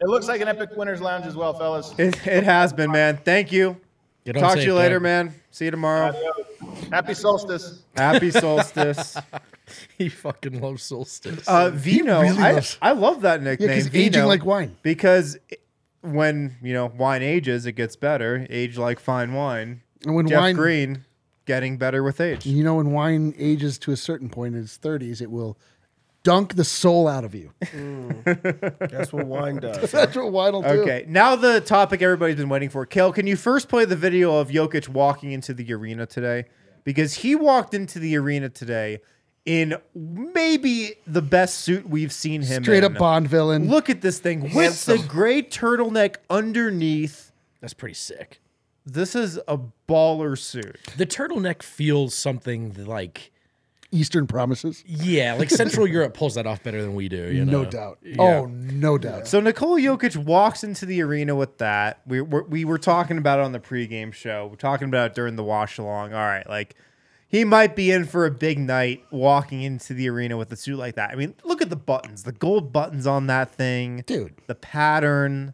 It 0.00 0.08
looks 0.08 0.26
like 0.28 0.40
an 0.40 0.48
epic 0.48 0.70
winners 0.76 1.00
lounge 1.00 1.26
as 1.26 1.36
well, 1.36 1.52
fellas. 1.54 1.94
It, 1.98 2.26
it 2.26 2.42
has 2.44 2.72
been, 2.72 2.90
man. 2.90 3.18
Thank 3.24 3.52
you. 3.52 3.76
Get 4.24 4.34
home 4.36 4.44
Talk 4.44 4.54
to 4.56 4.62
you 4.64 4.74
later, 4.74 4.96
Doug. 4.96 5.02
man. 5.02 5.34
See 5.50 5.64
you 5.66 5.70
tomorrow. 5.72 6.12
Happy 6.90 7.14
solstice. 7.14 7.82
Happy 7.96 8.30
solstice. 8.30 9.16
He 9.96 10.08
fucking 10.10 10.60
loves 10.60 10.82
solstice. 10.82 11.46
Uh, 11.48 11.70
Vino, 11.70 12.20
really 12.20 12.36
I, 12.42 12.52
loves- 12.52 12.78
I 12.82 12.92
love 12.92 13.22
that 13.22 13.42
nickname. 13.42 13.68
'cause 13.70 13.86
aging 13.94 14.12
Vino, 14.12 14.26
like 14.26 14.44
wine. 14.44 14.76
Because 14.82 15.38
when 16.02 16.56
you 16.62 16.74
know 16.74 16.86
wine 16.86 17.22
ages, 17.22 17.64
it 17.64 17.72
gets 17.72 17.96
better. 17.96 18.46
Age 18.50 18.76
like 18.76 18.98
fine 19.00 19.32
wine. 19.32 19.80
And 20.04 20.14
when 20.14 20.26
Jeff 20.26 20.40
wine, 20.40 20.56
Green 20.56 21.04
getting 21.44 21.76
better 21.76 22.02
with 22.02 22.20
age. 22.20 22.46
you 22.46 22.62
know, 22.64 22.76
when 22.76 22.92
wine 22.92 23.34
ages 23.38 23.78
to 23.80 23.92
a 23.92 23.96
certain 23.96 24.28
point 24.28 24.54
in 24.54 24.62
its 24.62 24.78
30s, 24.78 25.20
it 25.20 25.30
will 25.30 25.58
dunk 26.22 26.54
the 26.54 26.64
soul 26.64 27.08
out 27.08 27.24
of 27.24 27.34
you. 27.34 27.52
Mm. 27.62 28.78
That's 28.90 29.12
what 29.12 29.26
wine 29.26 29.56
does. 29.56 29.90
That's 29.92 30.14
what 30.16 30.30
wine 30.30 30.52
will 30.52 30.62
do. 30.62 30.68
Okay, 30.68 31.04
now 31.08 31.36
the 31.36 31.60
topic 31.60 32.00
everybody's 32.02 32.36
been 32.36 32.48
waiting 32.48 32.68
for. 32.70 32.86
Kale, 32.86 33.12
can 33.12 33.26
you 33.26 33.36
first 33.36 33.68
play 33.68 33.84
the 33.84 33.96
video 33.96 34.36
of 34.38 34.48
Jokic 34.48 34.88
walking 34.88 35.32
into 35.32 35.52
the 35.52 35.72
arena 35.72 36.06
today? 36.06 36.44
Because 36.84 37.14
he 37.14 37.34
walked 37.34 37.74
into 37.74 37.98
the 37.98 38.16
arena 38.16 38.48
today 38.48 39.00
in 39.44 39.76
maybe 39.94 40.94
the 41.06 41.22
best 41.22 41.60
suit 41.60 41.88
we've 41.88 42.12
seen 42.12 42.42
him 42.42 42.62
Straight 42.62 42.84
in. 42.84 42.92
up 42.92 42.98
Bond 42.98 43.28
villain. 43.28 43.68
Look 43.68 43.90
at 43.90 44.00
this 44.00 44.18
thing 44.18 44.54
with 44.54 44.84
the 44.84 44.98
gray 44.98 45.42
turtleneck 45.42 46.16
underneath. 46.30 47.32
That's 47.60 47.74
pretty 47.74 47.94
sick. 47.94 48.40
This 48.84 49.14
is 49.14 49.38
a 49.46 49.58
baller 49.88 50.36
suit. 50.38 50.78
The 50.96 51.06
turtleneck 51.06 51.62
feels 51.62 52.14
something 52.14 52.84
like, 52.84 53.30
Eastern 53.94 54.26
promises. 54.26 54.82
yeah, 54.86 55.34
like 55.34 55.50
Central 55.50 55.86
Europe 55.96 56.14
pulls 56.14 56.34
that 56.36 56.46
off 56.46 56.62
better 56.62 56.80
than 56.80 56.94
we 56.94 57.10
do. 57.10 57.30
You 57.30 57.44
know? 57.44 57.62
No 57.62 57.70
doubt. 57.70 57.98
Yeah. 58.02 58.16
Oh, 58.22 58.46
no 58.46 58.96
doubt. 58.96 59.28
So 59.28 59.38
Nikola 59.38 59.80
Jokic 59.80 60.16
walks 60.16 60.64
into 60.64 60.86
the 60.86 61.02
arena 61.02 61.34
with 61.34 61.58
that. 61.58 62.00
We 62.06 62.22
were, 62.22 62.42
we 62.44 62.64
were 62.64 62.78
talking 62.78 63.18
about 63.18 63.38
it 63.38 63.44
on 63.44 63.52
the 63.52 63.60
pregame 63.60 64.14
show. 64.14 64.46
We're 64.46 64.56
talking 64.56 64.88
about 64.88 65.10
it 65.10 65.14
during 65.14 65.36
the 65.36 65.44
wash 65.44 65.76
along. 65.76 66.14
All 66.14 66.20
right, 66.20 66.48
like 66.48 66.74
he 67.28 67.44
might 67.44 67.76
be 67.76 67.90
in 67.90 68.06
for 68.06 68.24
a 68.24 68.30
big 68.30 68.58
night 68.58 69.04
walking 69.10 69.60
into 69.60 69.92
the 69.92 70.08
arena 70.08 70.38
with 70.38 70.50
a 70.52 70.56
suit 70.56 70.78
like 70.78 70.94
that. 70.94 71.10
I 71.10 71.14
mean, 71.14 71.34
look 71.44 71.60
at 71.60 71.68
the 71.68 71.76
buttons, 71.76 72.22
the 72.22 72.32
gold 72.32 72.72
buttons 72.72 73.06
on 73.06 73.26
that 73.26 73.50
thing, 73.50 74.04
Dude. 74.06 74.34
The 74.46 74.54
pattern, 74.54 75.52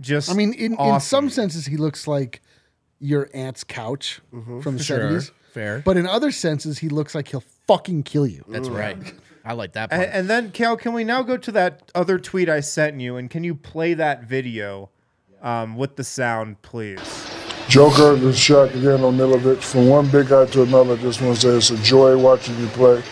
just 0.00 0.30
I 0.30 0.34
mean, 0.34 0.52
in, 0.54 0.72
in 0.72 0.78
awesome. 0.78 1.24
some 1.24 1.30
senses, 1.30 1.66
he 1.66 1.76
looks 1.76 2.06
like 2.06 2.42
your 2.98 3.28
aunt's 3.34 3.64
couch 3.64 4.20
from 4.30 4.76
the 4.76 4.82
Sure, 4.82 4.98
70s. 4.98 5.30
fair. 5.52 5.82
But 5.84 5.96
in 5.96 6.06
other 6.06 6.30
senses, 6.30 6.78
he 6.78 6.88
looks 6.88 7.14
like 7.14 7.28
he'll 7.28 7.44
fucking 7.66 8.02
kill 8.02 8.26
you. 8.26 8.44
That's 8.48 8.68
right. 8.68 8.96
I 9.44 9.54
like 9.54 9.72
that 9.72 9.90
part. 9.90 10.02
And, 10.02 10.12
and 10.12 10.30
then, 10.30 10.50
Cal, 10.50 10.76
can 10.76 10.92
we 10.92 11.02
now 11.04 11.22
go 11.22 11.36
to 11.38 11.52
that 11.52 11.90
other 11.94 12.18
tweet 12.18 12.48
I 12.48 12.60
sent 12.60 13.00
you, 13.00 13.16
and 13.16 13.30
can 13.30 13.42
you 13.42 13.54
play 13.54 13.94
that 13.94 14.24
video 14.24 14.90
um, 15.40 15.76
with 15.76 15.96
the 15.96 16.04
sound, 16.04 16.60
please? 16.62 16.98
Joker, 17.68 18.16
this 18.16 18.36
is 18.36 18.40
Shaq 18.40 18.70
again 18.74 19.02
on 19.04 19.16
Milovic. 19.16 19.62
From 19.62 19.88
one 19.88 20.10
big 20.10 20.28
guy 20.28 20.44
to 20.46 20.62
another, 20.62 20.94
I 20.94 20.96
just 20.96 21.22
want 21.22 21.36
to 21.36 21.40
say 21.40 21.48
it's 21.56 21.70
a 21.70 21.76
joy 21.82 22.18
watching 22.18 22.58
you 22.58 22.66
play. 22.68 23.02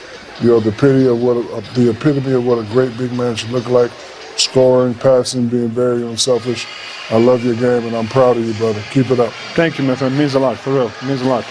You're 0.40 0.60
the 0.60 0.68
epitome 0.70 1.06
of 1.06 1.22
what 1.22 1.36
a, 1.36 1.74
the 1.74 1.90
epitome 1.90 2.32
of 2.32 2.44
what 2.44 2.58
a 2.58 2.64
great 2.64 2.96
big 2.98 3.12
man 3.12 3.34
should 3.36 3.50
look 3.50 3.68
like. 3.68 3.90
Scoring, 4.38 4.94
passing, 4.94 5.48
being 5.48 5.68
very 5.68 6.06
unselfish. 6.06 6.66
I 7.10 7.16
love 7.18 7.44
your 7.44 7.54
game 7.54 7.86
and 7.86 7.96
I'm 7.96 8.06
proud 8.06 8.36
of 8.36 8.44
you, 8.44 8.54
brother. 8.54 8.80
Keep 8.92 9.10
it 9.10 9.18
up. 9.18 9.32
Thank 9.54 9.78
you, 9.78 9.84
my 9.84 9.96
friend. 9.96 10.16
Means 10.16 10.34
a 10.34 10.38
lot, 10.38 10.58
for 10.58 10.72
real. 10.72 10.92
Means 11.04 11.22
a 11.22 11.24
lot. 11.24 11.44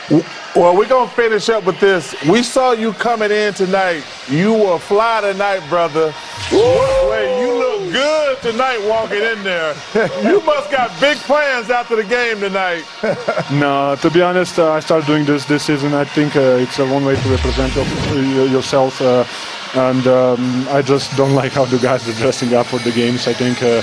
Well, 0.55 0.75
we're 0.75 0.87
going 0.87 1.09
to 1.09 1.15
finish 1.15 1.49
up 1.49 1.65
with 1.65 1.79
this. 1.79 2.15
We 2.25 2.43
saw 2.43 2.71
you 2.71 2.93
coming 2.93 3.31
in 3.31 3.53
tonight. 3.53 4.03
You 4.29 4.53
were 4.53 4.79
fly 4.79 5.21
tonight, 5.21 5.67
brother. 5.67 6.13
Well, 6.51 7.41
you 7.41 7.53
look 7.53 7.91
good 7.91 8.41
tonight 8.41 8.79
walking 8.87 9.21
in 9.21 9.43
there. 9.43 9.75
You 10.23 10.41
must 10.41 10.71
got 10.71 10.97
big 11.01 11.17
plans 11.17 11.69
after 11.69 11.95
the 11.95 12.03
game 12.03 12.39
tonight. 12.39 12.85
No, 13.51 13.95
to 14.01 14.09
be 14.09 14.21
honest, 14.21 14.59
uh, 14.59 14.71
I 14.71 14.79
started 14.81 15.07
doing 15.07 15.25
this 15.25 15.45
this 15.45 15.63
season. 15.63 15.93
I 15.93 16.03
think 16.03 16.35
uh, 16.35 16.59
it's 16.59 16.79
a 16.79 16.85
one 16.85 17.05
way 17.05 17.15
to 17.15 17.29
represent 17.29 17.73
your, 17.75 18.47
yourself. 18.47 19.01
Uh, 19.01 19.23
and 19.75 20.07
um, 20.07 20.67
I 20.69 20.81
just 20.81 21.15
don't 21.17 21.33
like 21.33 21.51
how 21.51 21.65
the 21.65 21.77
guys 21.77 22.07
are 22.07 22.13
dressing 22.13 22.53
up 22.53 22.67
for 22.67 22.79
the 22.79 22.91
games. 22.91 23.27
I 23.27 23.33
think 23.33 23.61
uh, 23.61 23.81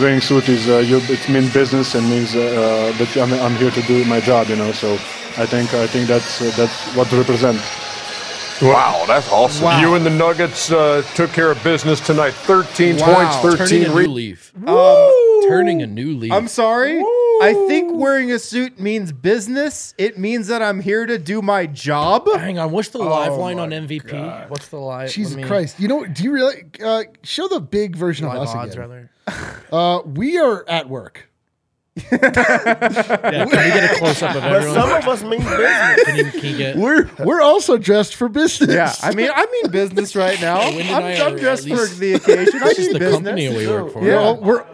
wearing 0.00 0.20
suit 0.20 0.48
is 0.48 0.68
uh, 0.68 0.78
you, 0.78 0.98
it 1.08 1.28
means 1.28 1.52
business 1.52 1.94
and 1.94 2.08
means 2.08 2.34
uh, 2.34 2.40
uh, 2.40 2.98
that 2.98 3.16
I'm, 3.16 3.32
I'm 3.32 3.56
here 3.56 3.70
to 3.70 3.82
do 3.82 4.04
my 4.04 4.20
job. 4.20 4.48
You 4.48 4.56
know, 4.56 4.72
so 4.72 4.94
I 5.38 5.46
think 5.46 5.72
I 5.74 5.86
think 5.86 6.08
that's 6.08 6.40
uh, 6.40 6.52
that's 6.56 6.94
what 6.96 7.08
to 7.08 7.16
represent. 7.16 7.60
Wow, 8.62 9.04
that's 9.08 9.28
awesome. 9.32 9.64
Wow. 9.64 9.80
You 9.80 9.94
and 9.94 10.06
the 10.06 10.10
Nuggets 10.10 10.70
uh, 10.70 11.02
took 11.14 11.32
care 11.32 11.50
of 11.50 11.62
business 11.64 11.98
tonight. 12.00 12.30
13 12.32 12.96
Wow. 12.98 13.14
points, 13.40 13.58
Turning 13.58 13.58
13 13.58 13.84
a 13.84 13.88
new 13.94 14.06
leaf. 14.12 14.52
Um, 14.68 15.10
Turning 15.48 15.82
a 15.82 15.86
new 15.86 16.16
leaf. 16.16 16.30
I'm 16.32 16.46
sorry. 16.46 17.00
I 17.00 17.54
think 17.66 17.90
wearing 17.92 18.30
a 18.30 18.38
suit 18.38 18.78
means 18.78 19.10
business. 19.10 19.94
It 19.98 20.16
means 20.16 20.46
that 20.46 20.62
I'm 20.62 20.78
here 20.80 21.06
to 21.06 21.18
do 21.18 21.42
my 21.42 21.66
job. 21.66 22.28
Hang 22.36 22.60
on. 22.60 22.70
What's 22.70 22.90
the 22.90 22.98
live 22.98 23.32
line 23.34 23.58
on 23.58 23.70
MVP? 23.70 24.48
What's 24.48 24.68
the 24.68 24.78
live? 24.78 25.10
Jesus 25.10 25.34
me- 25.34 25.42
Christ. 25.42 25.80
You 25.80 25.88
know, 25.88 26.06
do 26.06 26.22
you 26.22 26.30
really 26.30 26.64
uh, 26.84 27.02
show 27.24 27.48
the 27.48 27.58
big 27.60 27.96
version 27.96 28.26
Live 28.28 28.36
of 28.36 28.42
us 28.48 28.54
odds, 28.54 28.74
again? 28.76 28.88
rather. 28.88 29.10
Uh, 29.72 30.02
we 30.04 30.36
are 30.38 30.68
at 30.68 30.86
work. 30.90 31.30
Yeah, 31.94 32.18
can 32.18 33.48
we 33.48 33.52
get 33.52 33.92
a 33.92 33.98
close 33.98 34.22
up 34.22 34.34
of 34.34 34.42
But 34.42 34.52
everyone? 34.52 34.74
some 34.80 34.92
of 34.92 35.08
us 35.08 35.22
mean 35.22 35.40
business. 35.40 36.04
Can 36.04 36.16
you, 36.16 36.24
can 36.30 36.44
you 36.44 36.56
get? 36.56 36.76
We're 36.76 37.10
we're 37.22 37.42
also 37.42 37.76
dressed 37.76 38.16
for 38.16 38.28
business. 38.30 38.70
Yeah, 38.74 38.94
I 39.02 39.14
mean, 39.14 39.30
I 39.34 39.44
mean 39.46 39.70
business 39.70 40.16
right 40.16 40.40
now. 40.40 40.60
Hey, 40.60 40.76
Wendy 40.76 40.88
and 40.92 40.96
I'm, 40.96 41.04
I 41.04 41.26
I'm 41.26 41.34
are 41.34 41.38
dressed 41.38 41.66
at 41.68 41.76
for 41.76 41.82
least- 41.82 41.98
the 42.00 42.14
occasion. 42.14 42.62
I 42.62 42.68
This 42.68 42.78
is 42.78 42.84
mean 42.86 42.92
the 42.94 42.98
business. 42.98 43.16
company 43.16 43.48
we 43.50 43.66
work 43.68 43.92
for. 43.92 44.00
we're, 44.00 44.08
Yeah. 44.10 44.16
all, 44.18 44.36
we're 44.36 44.64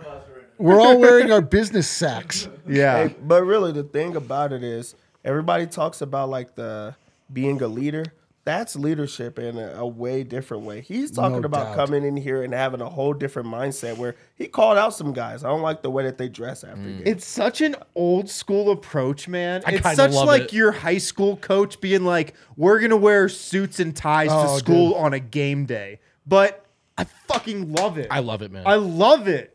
we're 0.58 0.80
all 0.80 0.98
wearing 0.98 1.32
our 1.32 1.40
business 1.40 1.88
sacks. 1.88 2.48
Yeah. 2.68 3.08
Hey, 3.08 3.14
but 3.20 3.42
really, 3.44 3.72
the 3.72 3.82
thing 3.84 4.14
about 4.16 4.52
it 4.52 4.62
is, 4.62 4.94
everybody 5.24 5.66
talks 5.66 6.00
about 6.00 6.28
like 6.28 6.54
the 6.54 6.94
being 7.32 7.60
a 7.62 7.68
leader. 7.68 8.04
That's 8.48 8.76
leadership 8.76 9.38
in 9.38 9.58
a, 9.58 9.74
a 9.74 9.86
way 9.86 10.22
different 10.24 10.62
way. 10.62 10.80
He's 10.80 11.10
talking 11.10 11.42
No 11.42 11.46
about 11.46 11.76
doubt. 11.76 11.76
coming 11.76 12.02
in 12.02 12.16
here 12.16 12.42
and 12.42 12.54
having 12.54 12.80
a 12.80 12.88
whole 12.88 13.12
different 13.12 13.46
mindset. 13.48 13.98
Where 13.98 14.16
he 14.36 14.46
called 14.46 14.78
out 14.78 14.94
some 14.94 15.12
guys. 15.12 15.44
I 15.44 15.48
don't 15.48 15.60
like 15.60 15.82
the 15.82 15.90
way 15.90 16.04
that 16.04 16.16
they 16.16 16.30
dress 16.30 16.64
after 16.64 16.80
Mm. 16.80 16.84
games. 16.98 17.02
It's 17.04 17.26
such 17.26 17.60
an 17.60 17.76
old 17.94 18.30
school 18.30 18.70
approach, 18.70 19.28
man. 19.28 19.62
I 19.66 19.72
it's 19.74 19.94
such 19.96 20.12
love 20.12 20.26
like 20.26 20.44
it. 20.44 20.52
your 20.54 20.72
high 20.72 20.96
school 20.96 21.36
coach 21.36 21.78
being 21.82 22.04
like, 22.06 22.32
"We're 22.56 22.80
gonna 22.80 22.96
wear 22.96 23.28
suits 23.28 23.80
and 23.80 23.94
ties 23.94 24.30
Oh, 24.32 24.54
to 24.54 24.58
school 24.58 24.88
dude. 24.92 24.96
on 24.96 25.12
a 25.12 25.20
game 25.20 25.66
day," 25.66 26.00
but 26.26 26.64
I 26.96 27.04
fucking 27.04 27.74
love 27.74 27.98
it. 27.98 28.06
I 28.10 28.20
love 28.20 28.40
it, 28.40 28.50
man. 28.50 28.62
I 28.66 28.76
love 28.76 29.28
it. 29.28 29.54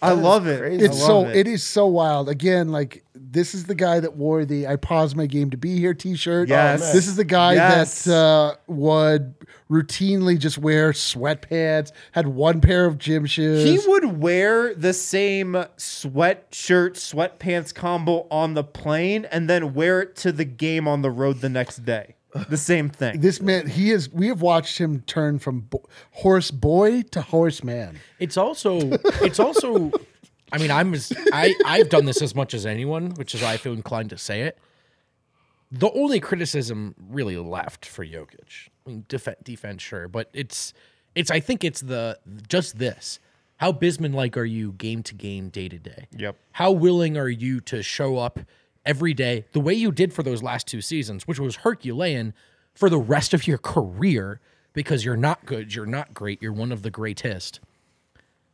I 0.00 0.12
love 0.12 0.46
it. 0.48 0.58
crazy. 0.58 0.84
It's 0.86 0.96
I 1.02 1.06
so 1.06 1.20
love 1.20 1.34
it 1.36 1.46
is 1.46 1.62
so 1.62 1.86
wild. 1.86 2.28
Again, 2.30 2.72
like 2.72 3.04
this 3.32 3.54
is 3.54 3.64
the 3.64 3.74
guy 3.74 3.98
that 4.00 4.16
wore 4.16 4.44
the 4.44 4.66
"I 4.68 4.76
paused 4.76 5.16
my 5.16 5.26
game 5.26 5.50
to 5.50 5.56
be 5.56 5.78
here" 5.78 5.94
T-shirt. 5.94 6.48
Yes. 6.48 6.92
this 6.92 7.06
is 7.08 7.16
the 7.16 7.24
guy 7.24 7.54
Yes. 7.54 8.04
that 8.04 8.14
uh, 8.14 8.54
would 8.66 9.34
routinely 9.70 10.38
just 10.38 10.58
wear 10.58 10.92
sweatpants, 10.92 11.92
had 12.12 12.26
one 12.28 12.60
pair 12.60 12.84
of 12.84 12.98
gym 12.98 13.24
shoes. 13.26 13.64
He 13.64 13.78
would 13.88 14.20
wear 14.20 14.74
the 14.74 14.92
same 14.92 15.54
sweatshirt, 15.78 16.92
sweatpants 16.94 17.74
combo 17.74 18.26
on 18.30 18.54
the 18.54 18.64
plane 18.64 19.24
and 19.30 19.48
then 19.48 19.74
wear 19.74 20.02
it 20.02 20.16
to 20.16 20.32
the 20.32 20.44
game 20.44 20.86
on 20.86 21.02
the 21.02 21.10
road 21.10 21.40
the 21.40 21.48
next 21.48 21.84
day. 21.84 22.16
The 22.48 22.56
same 22.56 22.88
thing. 22.88 23.20
this 23.20 23.42
man, 23.42 23.66
he 23.66 23.90
is. 23.90 24.08
We 24.10 24.28
have 24.28 24.40
watched 24.40 24.78
him 24.78 25.00
turn 25.06 25.38
from 25.38 25.60
bo- 25.60 25.84
horse 26.12 26.50
boy 26.50 27.02
to 27.10 27.20
horse 27.20 27.62
man. 27.62 27.98
It's 28.18 28.38
also 28.38 28.78
it's 29.20 29.38
also 29.38 29.92
I 30.52 30.58
mean 30.58 30.70
I'm 30.70 30.94
as 30.94 31.12
I 31.32 31.54
I've 31.64 31.88
done 31.88 32.04
this 32.04 32.22
as 32.22 32.34
much 32.34 32.54
as 32.54 32.66
anyone, 32.66 33.10
which 33.14 33.34
is 33.34 33.42
why 33.42 33.52
I 33.52 33.56
feel 33.56 33.72
inclined 33.72 34.10
to 34.10 34.18
say 34.18 34.42
it. 34.42 34.58
The 35.70 35.90
only 35.92 36.20
criticism 36.20 36.94
really 37.08 37.36
left 37.36 37.86
for 37.86 38.04
Jokic. 38.04 38.68
I 38.86 38.90
mean 38.90 39.04
def- 39.08 39.42
defense 39.42 39.82
sure, 39.82 40.08
but 40.08 40.28
it's 40.32 40.74
it's 41.14 41.30
I 41.30 41.40
think 41.40 41.64
it's 41.64 41.80
the 41.80 42.18
just 42.48 42.78
this. 42.78 43.18
How 43.56 43.72
Bisman 43.72 44.12
like 44.14 44.36
are 44.36 44.44
you 44.44 44.72
game 44.72 45.02
to 45.04 45.14
game, 45.14 45.48
day 45.48 45.68
to 45.68 45.78
day? 45.78 46.08
Yep. 46.16 46.36
How 46.52 46.72
willing 46.72 47.16
are 47.16 47.28
you 47.28 47.60
to 47.60 47.82
show 47.82 48.18
up 48.18 48.40
every 48.84 49.14
day 49.14 49.44
the 49.52 49.60
way 49.60 49.72
you 49.72 49.92
did 49.92 50.12
for 50.12 50.22
those 50.22 50.42
last 50.42 50.66
two 50.66 50.80
seasons, 50.80 51.26
which 51.26 51.38
was 51.38 51.56
Herculean 51.56 52.34
for 52.74 52.90
the 52.90 52.98
rest 52.98 53.32
of 53.32 53.46
your 53.46 53.58
career 53.58 54.40
because 54.72 55.04
you're 55.04 55.16
not 55.16 55.44
good, 55.46 55.74
you're 55.74 55.86
not 55.86 56.14
great, 56.14 56.42
you're 56.42 56.52
one 56.52 56.72
of 56.72 56.82
the 56.82 56.90
greatest. 56.90 57.60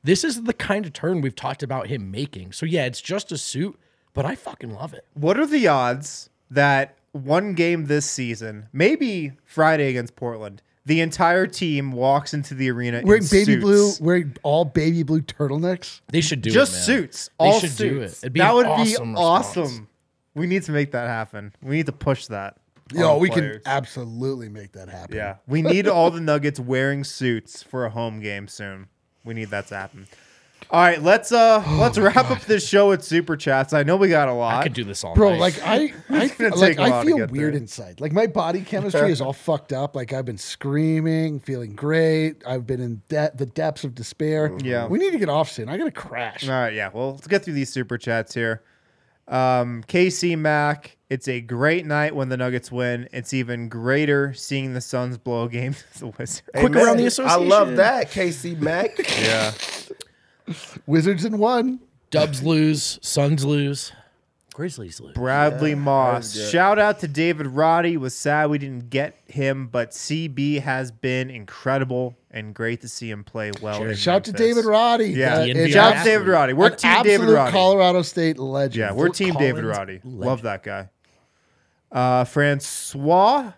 This 0.09 0.25
is 0.25 0.45
the 0.45 0.55
kind 0.55 0.87
of 0.87 0.95
turn 0.95 1.21
we've 1.21 1.37
talked 1.37 1.63
about 1.63 1.89
him 1.89 2.11
making. 2.11 2.53
So 2.53 2.65
yeah, 2.65 2.87
it's 2.87 3.03
just 3.03 3.31
a 3.31 3.37
suit, 3.37 3.79
but 4.15 4.25
I 4.25 4.37
fucking 4.37 4.73
love 4.73 4.95
it. 4.95 5.05
What 5.13 5.39
are 5.39 5.45
the 5.45 5.69
odds 5.69 6.31
that 6.51 6.97
one 7.13 7.53
game 7.53 7.85
this 7.89 8.07
season, 8.07 8.69
maybe 8.73 9.33
Friday 9.45 9.91
against 9.91 10.17
Portland, 10.17 10.63
the 10.87 11.03
entire 11.03 11.47
team 11.47 11.93
walks 11.93 12.33
into 12.33 12.55
the 12.55 12.71
arena 12.71 13.03
Wearing 13.05 13.23
in 13.23 13.29
baby 13.29 13.45
suits? 13.45 13.63
blue, 13.63 13.93
wearing 14.01 14.35
all 14.43 14.65
baby 14.65 15.03
blue 15.03 15.21
turtlenecks. 15.21 16.01
They 16.11 16.23
should 16.23 16.41
do 16.41 16.51
just 16.53 16.73
it, 16.73 16.77
man. 16.77 16.85
suits. 17.03 17.27
They 17.39 17.45
all 17.45 17.61
should 17.61 17.71
suits. 17.73 17.79
do 17.79 18.01
it. 18.01 18.19
It'd 18.23 18.33
be 18.33 18.41
that 18.41 18.55
would 18.55 18.65
awesome 18.65 18.85
be 18.87 18.91
response. 19.11 19.19
awesome. 19.19 19.89
We 20.35 20.47
need 20.47 20.63
to 20.63 20.73
make 20.73 20.93
that 20.93 21.07
happen. 21.09 21.53
We 21.63 21.77
need 21.77 21.87
to 21.87 21.93
push 21.93 22.29
that. 22.29 22.57
Yo, 22.95 23.19
we 23.19 23.29
players. 23.29 23.61
can 23.63 23.71
absolutely 23.71 24.49
make 24.49 24.73
that 24.73 24.89
happen. 24.89 25.15
Yeah, 25.17 25.37
we 25.47 25.61
need 25.61 25.87
all 25.87 26.11
the 26.11 26.23
Nuggets 26.23 26.59
wearing 26.59 27.05
suits 27.05 27.63
for 27.63 27.85
a 27.85 27.91
home 27.91 28.21
game 28.21 28.49
soon. 28.49 28.87
We 29.25 29.35
need 29.35 29.51
that 29.51 29.67
to 29.69 29.77
happen. 29.77 30.07
All 30.71 30.81
right, 30.81 31.01
let's 31.03 31.33
uh 31.33 31.63
let's 31.79 31.97
wrap 31.99 32.31
up 32.31 32.43
this 32.43 32.67
show 32.69 32.91
with 32.91 33.03
super 33.03 33.37
chats. 33.37 33.73
I 33.73 33.85
know 33.85 33.97
we 33.97 34.09
got 34.09 34.29
a 34.29 34.33
lot. 34.33 34.61
I 34.61 34.63
could 34.65 34.73
do 34.75 34.85
this 34.85 35.03
all 35.05 35.15
Bro, 35.15 35.31
night. 35.33 35.41
like 35.41 35.63
I, 35.63 35.75
I, 36.11 36.25
It's 36.25 36.35
gonna 36.37 36.55
like 36.57 36.71
take 36.71 36.79
a 36.79 36.83
I 36.83 36.91
while 36.91 37.03
to 37.05 37.07
feel 37.07 37.17
weird 37.29 37.55
there. 37.55 37.61
inside. 37.61 38.01
Like 38.01 38.13
my 38.13 38.27
body 38.27 38.61
chemistry 38.63 39.11
is 39.11 39.21
all 39.21 39.33
fucked 39.33 39.73
up. 39.73 39.97
Like 39.97 40.13
I've 40.13 40.25
been 40.27 40.37
screaming, 40.39 41.41
feeling 41.41 41.75
great. 41.75 42.43
I've 42.47 42.67
been 42.67 42.81
in 42.81 43.03
de- 43.09 43.31
the 43.35 43.47
depths 43.47 43.85
of 43.85 43.95
despair. 43.95 44.53
Yeah. 44.63 44.87
we 44.89 44.99
need 44.99 45.13
to 45.13 45.19
get 45.19 45.29
off 45.31 45.51
soon. 45.51 45.69
I 45.69 45.79
gotta 45.79 45.91
crash. 45.91 46.47
All 46.49 46.55
right, 46.55 46.75
yeah. 46.75 46.91
Well, 46.93 47.13
let's 47.13 47.27
get 47.29 47.45
through 47.45 47.55
these 47.55 47.73
super 47.73 47.97
chats 47.97 48.35
here. 48.35 48.63
Um, 49.29 49.85
KC 49.87 50.39
Mac, 50.39 50.97
it's 51.11 51.29
a 51.29 51.41
great 51.41 51.85
night 51.87 52.17
when 52.17 52.31
the 52.31 52.37
Nuggets 52.37 52.73
win. 52.73 53.09
It's 53.13 53.35
even 53.35 53.69
greater 53.69 54.33
seeing 54.33 54.73
the 54.73 54.81
Suns 54.81 55.19
blow 55.19 55.45
a 55.45 55.49
game 55.49 55.75
to 55.95 55.99
the 55.99 56.07
Wizards. 56.07 56.43
Quick 56.55 56.65
Amen. 56.73 56.85
around 56.85 56.97
the 56.97 57.07
association. 57.07 57.43
I 57.43 57.45
love 57.45 57.77
that, 57.77 58.11
KC 58.11 58.59
Mac. 58.59 58.99
Yeah. 59.21 59.53
Wizards 60.87 61.27
in 61.27 61.37
one. 61.37 61.81
Dubs 62.11 62.43
lose, 62.43 62.99
Suns 63.03 63.45
lose, 63.45 63.93
Grizzlies 64.55 64.99
lose. 64.99 65.13
Bradley 65.15 65.75
Moss. 65.75 66.35
Shout 66.51 66.79
out 66.79 67.01
to 67.01 67.09
David 67.09 67.47
Roddy. 67.47 67.97
Was 67.97 68.15
sad 68.15 68.49
we 68.51 68.59
didn't 68.59 68.89
get 68.91 69.15
him, 69.27 69.69
but 69.69 69.91
CB 69.91 70.63
has 70.63 70.91
been 70.91 71.31
incredible 71.31 72.17
and 72.31 72.55
great 72.55 72.81
to 72.83 72.89
see 72.89 73.11
him 73.11 73.25
play 73.25 73.51
well. 73.63 73.83
in 73.85 73.95
Shout 73.97 74.25
to 74.25 74.33
David 74.33 74.65
Roddy. 74.65 75.07
Yeah, 75.11 75.39
Uh, 75.41 75.67
shout 75.69 75.97
out 75.97 76.05
to. 76.05 76.11
David 76.11 76.29
Roddy. 76.29 76.53
We're 76.53 76.67
an 76.69 76.77
team 76.77 77.03
David 77.03 77.29
Roddy. 77.31 77.53
Colorado 77.53 78.03
State 78.03 78.39
legend. 78.39 78.77
Yeah, 78.77 78.93
we're 78.93 79.07
Fort 79.07 79.17
team 79.17 79.35
David 79.35 79.65
Roddy. 79.65 80.01
legend. 80.05 80.21
Love 80.21 80.43
that 80.43 80.63
guy. 80.63 80.91
Uh, 81.91 82.25
Francois, 82.25 83.53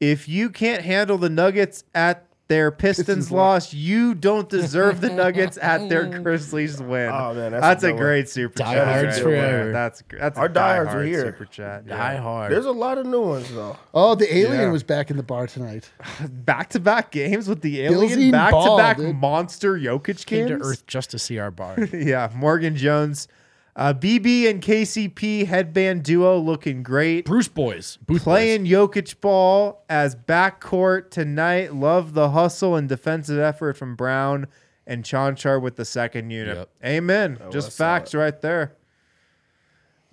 if 0.00 0.28
you 0.28 0.50
can't 0.50 0.82
handle 0.82 1.16
the 1.18 1.30
Nuggets 1.30 1.84
at 1.94 2.26
their 2.52 2.70
Pistons, 2.70 3.06
Pistons 3.06 3.32
loss, 3.32 3.72
you 3.72 4.14
don't 4.14 4.48
deserve 4.48 5.00
the 5.00 5.08
Nuggets 5.10 5.56
at 5.56 5.88
their 5.88 6.04
Grizzlies 6.22 6.80
win. 6.82 7.08
Oh, 7.10 7.32
man, 7.34 7.52
that's 7.52 7.82
a 7.82 7.86
a, 7.86 7.90
good 7.90 7.94
one. 7.94 8.02
great 8.04 8.28
super 8.28 8.58
chat. 8.58 8.66
Diehards 8.74 9.14
right 9.16 9.22
forever. 9.22 9.64
there. 9.64 9.72
That's 9.72 10.02
that's 10.10 10.38
Our 10.38 10.46
a 10.46 10.52
diehards 10.52 10.94
are 10.94 11.02
here. 11.04 11.24
Super 11.26 11.46
chat. 11.46 11.86
Die 11.86 12.16
hard. 12.16 12.52
There's 12.52 12.66
a 12.66 12.70
lot 12.72 12.98
of 12.98 13.06
new 13.06 13.22
ones 13.22 13.50
though. 13.52 13.76
Oh, 13.94 14.14
the 14.14 14.32
alien 14.36 14.60
Yeah. 14.60 14.70
was 14.70 14.82
back 14.82 15.10
in 15.10 15.16
the 15.16 15.22
bar 15.22 15.46
tonight. 15.46 15.90
Back 16.28 16.68
to 16.70 16.80
back 16.80 17.10
games 17.10 17.48
with 17.48 17.62
the 17.62 17.80
alien. 17.82 18.30
Back 18.30 18.52
to 18.52 18.76
back 18.76 18.98
monster 18.98 19.78
Jokic 19.78 20.04
games. 20.04 20.24
Came 20.24 20.48
to 20.48 20.64
Earth 20.64 20.86
just 20.86 21.10
to 21.12 21.18
see 21.18 21.38
our 21.38 21.50
bar. 21.50 21.78
yeah, 21.92 22.28
Morgan 22.34 22.76
Jones. 22.76 23.28
Uh, 23.74 23.94
BB 23.94 24.50
and 24.50 24.62
KCP 24.62 25.46
headband 25.46 26.02
duo 26.02 26.38
looking 26.38 26.82
great. 26.82 27.24
Bruce 27.24 27.48
boys, 27.48 27.96
Booth 28.06 28.18
boys. 28.18 28.22
Playing 28.22 28.66
Jokic 28.66 29.20
ball 29.20 29.82
as 29.88 30.14
backcourt 30.14 31.10
tonight. 31.10 31.74
Love 31.74 32.12
the 32.12 32.30
hustle 32.30 32.76
and 32.76 32.88
defensive 32.88 33.38
effort 33.38 33.76
from 33.78 33.96
Braun 33.96 34.46
and 34.86 35.04
Cancar 35.04 35.60
with 35.60 35.76
the 35.76 35.84
second 35.86 36.30
unit. 36.30 36.56
Yep. 36.56 36.68
Amen. 36.84 37.38
Just 37.50 37.76
facts 37.76 38.14
right 38.14 38.38
there. 38.42 38.74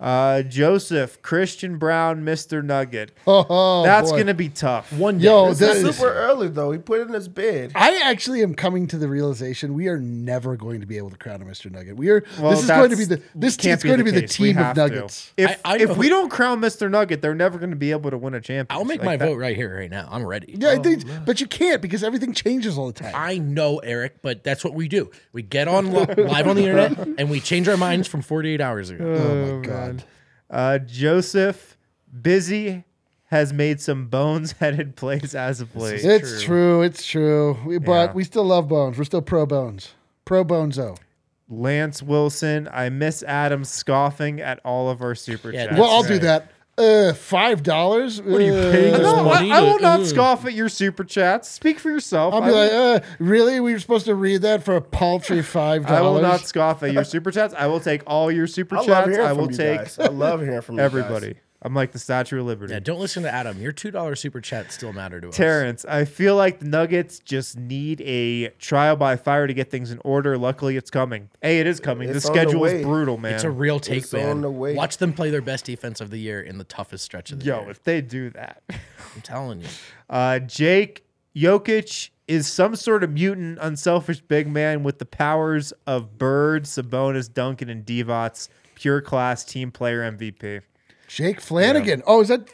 Uh, 0.00 0.40
Joseph, 0.42 1.20
Christian 1.20 1.76
Braun, 1.76 2.22
Mr. 2.24 2.64
Nugget. 2.64 3.12
Oh, 3.26 3.82
That's 3.82 4.10
boy. 4.10 4.16
going 4.16 4.26
to 4.28 4.34
be 4.34 4.48
tough. 4.48 4.90
One 4.94 5.18
day. 5.18 5.24
Yo, 5.26 5.50
This 5.50 5.58
that 5.58 5.76
is 5.76 5.84
is- 5.84 5.96
super 5.98 6.10
early 6.12 6.48
though. 6.48 6.72
He 6.72 6.78
put 6.78 7.00
in 7.02 7.08
his 7.12 7.28
bid. 7.28 7.72
I 7.74 8.00
actually 8.04 8.42
am 8.42 8.54
coming 8.54 8.86
to 8.88 8.96
the 8.98 9.08
realization 9.08 9.74
we 9.74 9.88
are 9.88 9.98
never 9.98 10.56
going 10.56 10.80
to 10.80 10.86
be 10.86 10.96
able 10.96 11.10
to 11.10 11.16
crown 11.18 11.42
a 11.42 11.44
Mr. 11.44 11.70
Nugget. 11.70 11.96
We 11.96 12.08
are. 12.08 12.24
Well, 12.40 12.52
this 12.52 12.62
is 12.62 12.68
going 12.68 12.90
to 12.90 12.96
be 12.96 13.04
the. 13.04 13.20
This 13.34 13.56
can't 13.58 13.78
is 13.78 13.84
going 13.84 13.98
to 13.98 14.04
be 14.04 14.10
the 14.10 14.22
case. 14.22 14.38
We 14.38 14.48
team 14.48 14.58
of 14.58 14.64
have 14.64 14.74
to. 14.76 14.80
Nuggets. 14.88 15.32
If, 15.36 15.50
I- 15.66 15.74
I 15.74 15.78
if 15.78 15.96
we 15.98 16.08
don't 16.08 16.30
crown 16.30 16.60
Mr. 16.62 16.90
Nugget, 16.90 17.20
they're 17.20 17.34
never 17.34 17.58
going 17.58 17.70
to 17.70 17.76
be 17.76 17.90
able 17.90 18.10
to 18.10 18.16
win 18.16 18.32
a 18.32 18.40
championship. 18.40 18.72
I'll 18.72 18.86
make 18.86 19.00
Like 19.00 19.04
my 19.06 19.16
that- 19.18 19.26
vote 19.26 19.36
right 19.38 19.54
here, 19.54 19.76
right 19.76 19.90
now. 19.90 20.08
I'm 20.10 20.24
ready. 20.24 20.54
Yeah, 20.58 20.70
I 20.70 20.78
think, 20.78 21.04
but 21.26 21.42
you 21.42 21.46
can't 21.46 21.82
because 21.82 22.02
everything 22.02 22.32
changes 22.32 22.78
all 22.78 22.86
the 22.86 22.94
time. 22.94 23.12
I 23.14 23.36
know, 23.36 23.78
Eric, 23.80 24.22
but 24.22 24.42
that's 24.44 24.64
what 24.64 24.72
we 24.72 24.88
do. 24.88 25.10
We 25.34 25.42
get 25.42 25.68
on 25.68 25.92
live 25.92 26.46
on 26.48 26.56
the 26.56 26.64
internet 26.66 27.06
and 27.18 27.28
we 27.30 27.40
change 27.40 27.68
our 27.68 27.76
minds 27.76 28.08
from 28.08 28.22
48 28.22 28.60
hours 28.62 28.88
ago. 28.88 29.04
oh 29.04 29.56
my 29.58 29.66
god. 29.66 29.89
Uh, 30.50 30.78
Joseph, 30.78 31.76
busy, 32.20 32.84
has 33.26 33.52
made 33.52 33.80
some 33.80 34.08
bones-headed 34.08 34.96
plays 34.96 35.34
as 35.34 35.60
of 35.60 35.74
late. 35.76 36.04
It's 36.04 36.42
true. 36.42 36.82
It's 36.82 37.06
true. 37.06 37.56
We, 37.64 37.78
but 37.78 38.10
Yeah. 38.10 38.12
we 38.12 38.24
still 38.24 38.44
love 38.44 38.66
Bones. 38.68 38.98
We're 38.98 39.04
still 39.04 39.22
pro 39.22 39.46
Bones. 39.46 39.94
Pro 40.24 40.44
Bonzo. 40.44 40.96
Lance 41.48 42.02
Wilson, 42.02 42.68
I 42.72 42.88
miss 42.90 43.22
Adam 43.24 43.64
scoffing 43.64 44.40
at 44.40 44.60
all 44.64 44.88
of 44.90 45.02
our 45.02 45.14
super 45.16 45.50
Yeah, 45.52 45.66
chats. 45.66 45.78
Well, 45.78 45.90
I'll 45.90 46.02
do 46.04 46.18
that. 46.20 46.50
Uh, 46.78 47.12
five 47.12 47.62
dollars. 47.62 48.22
What 48.22 48.40
are 48.40 48.44
you 48.44 48.52
paying 48.52 48.92
this 48.92 49.00
No, 49.02 49.20
I, 49.20 49.22
money 49.34 49.52
I 49.52 49.60
to- 49.60 49.66
will 49.66 49.78
not 49.80 50.00
uh, 50.00 50.04
scoff 50.06 50.46
at 50.46 50.54
your 50.54 50.70
super 50.70 51.04
chats. 51.04 51.48
Speak 51.50 51.78
for 51.78 51.90
yourself. 51.90 52.32
I'll 52.32 52.42
I 52.42 52.46
be 52.46 52.52
will- 52.52 52.92
like, 52.94 53.02
uh, 53.02 53.06
really? 53.18 53.60
We 53.60 53.72
were 53.74 53.78
supposed 53.78 54.06
to 54.06 54.14
read 54.14 54.42
that 54.42 54.62
for 54.62 54.76
a 54.76 54.80
paltry 54.80 55.42
five 55.42 55.86
dollars. 55.86 55.98
I 55.98 56.02
will 56.02 56.22
not 56.22 56.40
scoff 56.40 56.82
at 56.82 56.92
your 56.94 57.04
super 57.04 57.30
chats. 57.30 57.52
I 57.54 57.66
will 57.66 57.80
take 57.80 58.02
all 58.06 58.30
your 58.32 58.46
super 58.46 58.78
I 58.78 58.84
chats. 58.86 59.08
hearing 59.10 59.26
I 59.26 59.32
will 59.32 59.44
from 59.46 59.52
you 59.52 59.56
take 59.58 59.78
guys. 59.78 59.98
I 59.98 60.06
love 60.06 60.40
hearing 60.40 60.62
from 60.62 60.76
you 60.76 60.80
guys. 60.82 60.86
everybody. 60.86 61.34
I'm 61.62 61.74
like 61.74 61.92
the 61.92 61.98
Statue 61.98 62.40
of 62.40 62.46
Liberty. 62.46 62.72
Yeah, 62.72 62.80
don't 62.80 62.98
listen 63.00 63.22
to 63.24 63.30
Adam. 63.32 63.60
Your 63.60 63.72
two 63.72 63.90
dollar 63.90 64.16
super 64.16 64.40
chat 64.40 64.72
still 64.72 64.92
matter 64.94 65.20
to 65.20 65.28
us. 65.28 65.36
Terrence, 65.36 65.84
I 65.84 66.06
feel 66.06 66.34
like 66.34 66.60
the 66.60 66.64
Nuggets 66.64 67.18
just 67.18 67.58
need 67.58 68.00
a 68.00 68.48
trial 68.58 68.96
by 68.96 69.16
fire 69.16 69.46
to 69.46 69.52
get 69.52 69.70
things 69.70 69.90
in 69.90 70.00
order. 70.04 70.38
Luckily, 70.38 70.76
it's 70.78 70.90
coming. 70.90 71.28
Hey, 71.42 71.60
it 71.60 71.66
is 71.66 71.78
coming. 71.78 72.08
It's 72.08 72.22
the 72.22 72.30
on 72.30 72.34
the 72.34 72.40
schedule 72.42 72.64
is 72.64 72.82
brutal, 72.82 73.18
man. 73.18 73.34
It's 73.34 73.44
a 73.44 73.50
real 73.50 73.78
take, 73.78 74.04
It's 74.04 74.12
man. 74.12 74.28
on 74.30 74.40
the 74.40 74.50
way. 74.50 74.74
Watch 74.74 74.96
them 74.96 75.12
play 75.12 75.28
their 75.30 75.42
best 75.42 75.66
defense 75.66 76.00
of 76.00 76.10
the 76.10 76.18
year 76.18 76.40
in 76.40 76.56
the 76.56 76.64
toughest 76.64 77.04
stretch 77.04 77.30
of 77.30 77.40
the 77.40 77.44
Yo, 77.46 77.56
year. 77.56 77.64
Yo, 77.64 77.70
if 77.70 77.82
they 77.82 78.00
do 78.00 78.30
that. 78.30 78.62
I'm 78.68 79.22
telling 79.22 79.60
you. 79.60 79.66
Uh, 80.08 80.40
Jake 80.40 81.04
Jokic 81.36 82.10
is 82.26 82.48
some 82.48 82.74
sort 82.74 83.04
of 83.04 83.10
mutant, 83.10 83.58
unselfish 83.60 84.20
big 84.20 84.48
man 84.48 84.82
with 84.82 84.98
the 84.98 85.06
powers 85.06 85.72
of 85.86 86.18
Bird, 86.18 86.64
Sabonis, 86.64 87.32
Duncan, 87.32 87.68
and 87.68 87.84
Divac. 87.86 88.48
Pure 88.74 89.02
class 89.02 89.44
team 89.44 89.70
player 89.70 90.00
MVP. 90.10 90.62
Jake 91.10 91.40
Flanagan. 91.40 92.04
Oh, 92.06 92.20
is 92.20 92.28
that 92.28 92.48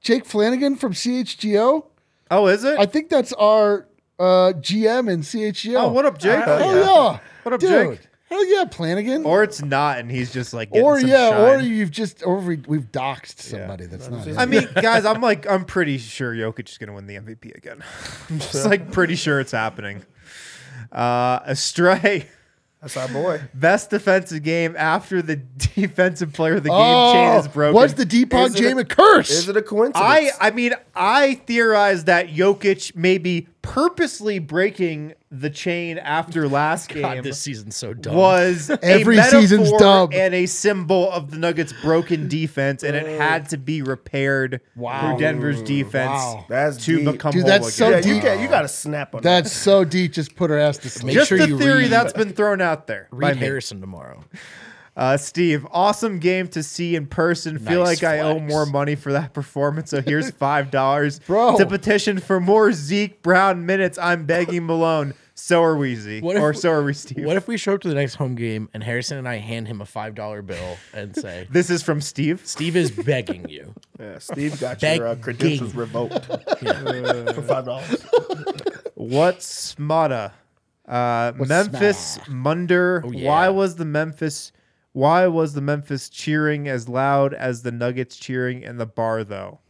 Jake 0.00 0.24
Flanagan 0.24 0.76
from 0.76 0.94
CHGO? 0.94 1.84
Oh, 2.30 2.46
is 2.46 2.64
it? 2.64 2.78
I 2.78 2.86
think 2.86 3.10
that's 3.10 3.34
our 3.34 3.88
uh, 4.18 4.54
GM 4.56 5.10
in 5.10 5.20
CHGO. 5.20 5.82
Oh, 5.82 5.88
what 5.92 6.06
up, 6.06 6.18
Jake? 6.18 6.42
Hell 6.42 6.58
Hell 6.58 6.76
yeah. 6.76 6.84
yeah. 6.84 7.18
What 7.42 7.52
up, 7.52 7.60
Dude, 7.60 7.98
Jake? 7.98 8.08
Hell 8.30 8.46
yeah, 8.46 8.64
Flanagan. 8.64 9.26
Or 9.26 9.42
it's 9.42 9.62
not, 9.62 9.98
and 9.98 10.10
he's 10.10 10.32
just 10.32 10.54
like, 10.54 10.70
getting 10.70 10.86
Or 10.86 10.98
some 10.98 11.10
yeah, 11.10 11.42
or 11.42 11.60
you've 11.60 11.90
just 11.90 12.24
or 12.24 12.38
we, 12.38 12.56
we've 12.66 12.90
doxed 12.90 13.38
somebody 13.40 13.84
that's 13.84 14.08
not. 14.08 14.26
I 14.38 14.46
mean, 14.46 14.66
guys, 14.80 15.04
I'm 15.04 15.20
like, 15.20 15.46
I'm 15.46 15.66
pretty 15.66 15.98
sure 15.98 16.32
Jokic 16.32 16.70
is 16.70 16.78
going 16.78 16.88
to 16.88 16.94
win 16.94 17.06
the 17.06 17.16
MVP 17.16 17.54
again. 17.54 17.82
I'm 18.30 18.38
just 18.38 18.64
like 18.64 18.92
pretty 18.92 19.16
sure 19.16 19.40
it's 19.40 19.52
happening. 19.52 20.06
Uh, 20.90 21.40
Astray, 21.44 22.28
That's 22.80 22.96
our 22.96 23.08
boy. 23.08 23.42
best 23.52 23.90
defensive 23.90 24.42
game 24.42 24.74
after 24.78 25.20
the 25.20 25.36
defensive 25.76 26.32
player 26.32 26.54
of 26.54 26.62
the 26.62 26.70
game 26.70 26.78
oh, 26.78 27.12
chain 27.12 27.38
is 27.40 27.48
broken. 27.48 27.74
what's 27.74 27.92
the 27.92 28.06
Deepak 28.06 28.46
Is 28.46 28.54
it 28.54 28.64
a- 28.64 28.74
Jamin 28.74 28.88
curse? 28.88 29.30
Is 29.30 29.48
it 29.48 29.56
a 29.56 29.62
coincidence? 29.62 30.02
I 30.02 30.30
I 30.40 30.50
mean, 30.50 30.72
I 30.94 31.34
theorize 31.46 32.04
that 32.04 32.28
Jokic 32.28 32.96
may 32.96 33.18
be 33.18 33.48
purposely 33.62 34.38
breaking 34.38 35.14
the 35.32 35.48
chain 35.48 35.96
after 35.98 36.48
last 36.48 36.88
game. 36.88 37.02
God, 37.02 37.22
this 37.22 37.38
season's 37.38 37.76
so 37.76 37.94
dumb. 37.94 38.16
was 38.16 38.68
Every 38.82 39.16
a 39.18 39.22
season's 39.24 39.70
dumb. 39.72 40.10
and 40.12 40.34
a 40.34 40.46
symbol 40.46 41.10
of 41.12 41.30
the 41.30 41.38
Nuggets' 41.38 41.72
broken 41.82 42.26
defense, 42.26 42.82
and 42.82 42.96
it 42.96 43.06
had 43.20 43.48
to 43.50 43.56
be 43.56 43.80
repaired 43.82 44.60
Wow. 44.74 45.12
for 45.14 45.20
Denver's 45.20 45.62
defense 45.62 46.10
Wow. 46.10 46.44
That's 46.48 46.84
to 46.86 46.96
deep. 46.96 47.12
become 47.12 47.30
Dude, 47.32 47.42
whole 47.42 47.48
that's 47.48 47.72
so 47.74 47.88
again. 47.88 48.02
yeah, 48.02 48.08
you 48.08 48.14
deep. 48.14 48.22
got 48.24 48.40
you 48.40 48.48
got 48.48 48.62
to 48.62 48.68
snap 48.68 49.14
on 49.14 49.22
That's 49.22 49.52
so 49.52 49.84
deep. 49.84 50.12
Just 50.12 50.34
put 50.34 50.50
her 50.50 50.58
ass 50.58 50.78
to 50.78 50.90
sleep. 50.90 51.14
Just 51.14 51.28
sure 51.28 51.38
the 51.38 51.46
you 51.48 51.58
theory 51.58 51.82
read- 51.82 51.90
that's 51.92 52.12
been 52.12 52.32
thrown 52.32 52.60
out 52.60 52.86
there. 52.88 53.06
by 53.12 53.28
Read 53.28 53.36
me. 53.36 53.42
Harrison 53.42 53.80
tomorrow. 53.80 54.24
Uh, 55.00 55.16
Steve, 55.16 55.66
awesome 55.70 56.18
game 56.18 56.46
to 56.48 56.62
see 56.62 56.94
in 56.94 57.06
person. 57.06 57.58
Feel 57.58 57.84
Nice 57.84 58.02
like 58.02 58.04
I 58.04 58.20
owe 58.20 58.38
more 58.38 58.66
money 58.66 58.96
for 58.96 59.12
that 59.12 59.32
performance, 59.34 59.88
so 59.90 60.02
here's 60.02 60.30
five 60.46 60.70
dollars 60.70 61.20
Bro. 61.20 61.56
to 61.56 61.64
petition 61.64 62.18
for 62.20 62.38
more 62.38 62.70
Zeke 62.72 63.22
Brown 63.22 63.64
minutes. 63.64 63.96
I'm 63.96 64.26
begging 64.26 64.66
Malone. 64.66 65.14
So 65.34 65.62
are 65.64 65.74
we, 65.78 65.94
Zeke, 65.96 66.22
What 66.22 66.36
if- 66.36 66.42
or 66.42 66.52
so 66.52 66.70
are 66.70 66.82
we, 66.84 66.92
Steve. 66.92 67.24
What 67.24 67.38
if 67.38 67.48
we 67.48 67.56
show 67.56 67.72
up 67.72 67.80
to 67.80 67.88
the 67.88 67.94
next 67.94 68.16
home 68.16 68.34
game 68.34 68.68
and 68.74 68.82
Harrison 68.84 69.16
and 69.16 69.26
I 69.26 69.36
hand 69.36 69.68
him 69.68 69.80
a 69.80 69.86
five 69.86 70.14
dollar 70.14 70.42
bill 70.42 70.76
and 70.92 71.16
say, 71.16 71.46
this 71.50 71.70
is 71.70 71.82
from 71.82 72.02
Steve? 72.02 72.42
"Steve 72.44 72.76
is 72.76 72.90
begging 72.90 73.48
you." 73.48 73.72
Yeah, 73.98 74.18
Steve 74.18 74.60
got 74.60 74.80
Begging. 74.80 74.98
your 75.00 75.08
uh, 75.08 75.14
credentials 75.14 75.74
revoked 75.74 76.26
for 76.26 77.42
five 77.42 77.64
dollars. 77.64 78.02
What's 78.94 79.74
Smada? 79.74 80.32
Uh, 80.86 81.32
What's 81.32 81.48
Memphis 81.48 82.18
Munder. 82.28 83.02
Oh, 83.06 83.10
yeah. 83.12 83.28
Why 83.28 83.48
was 83.48 83.76
the 83.76 83.86
Memphis? 83.86 84.52
Why 84.92 85.26
was 85.28 85.54
the 85.54 85.60
Memphis 85.60 86.08
cheering 86.08 86.66
as 86.68 86.88
loud 86.88 87.32
as 87.34 87.62
the 87.62 87.70
Nuggets 87.72 88.16
cheering 88.16 88.62
in 88.62 88.76
the 88.78 88.86
bar 88.86 89.22
though? 89.24 89.60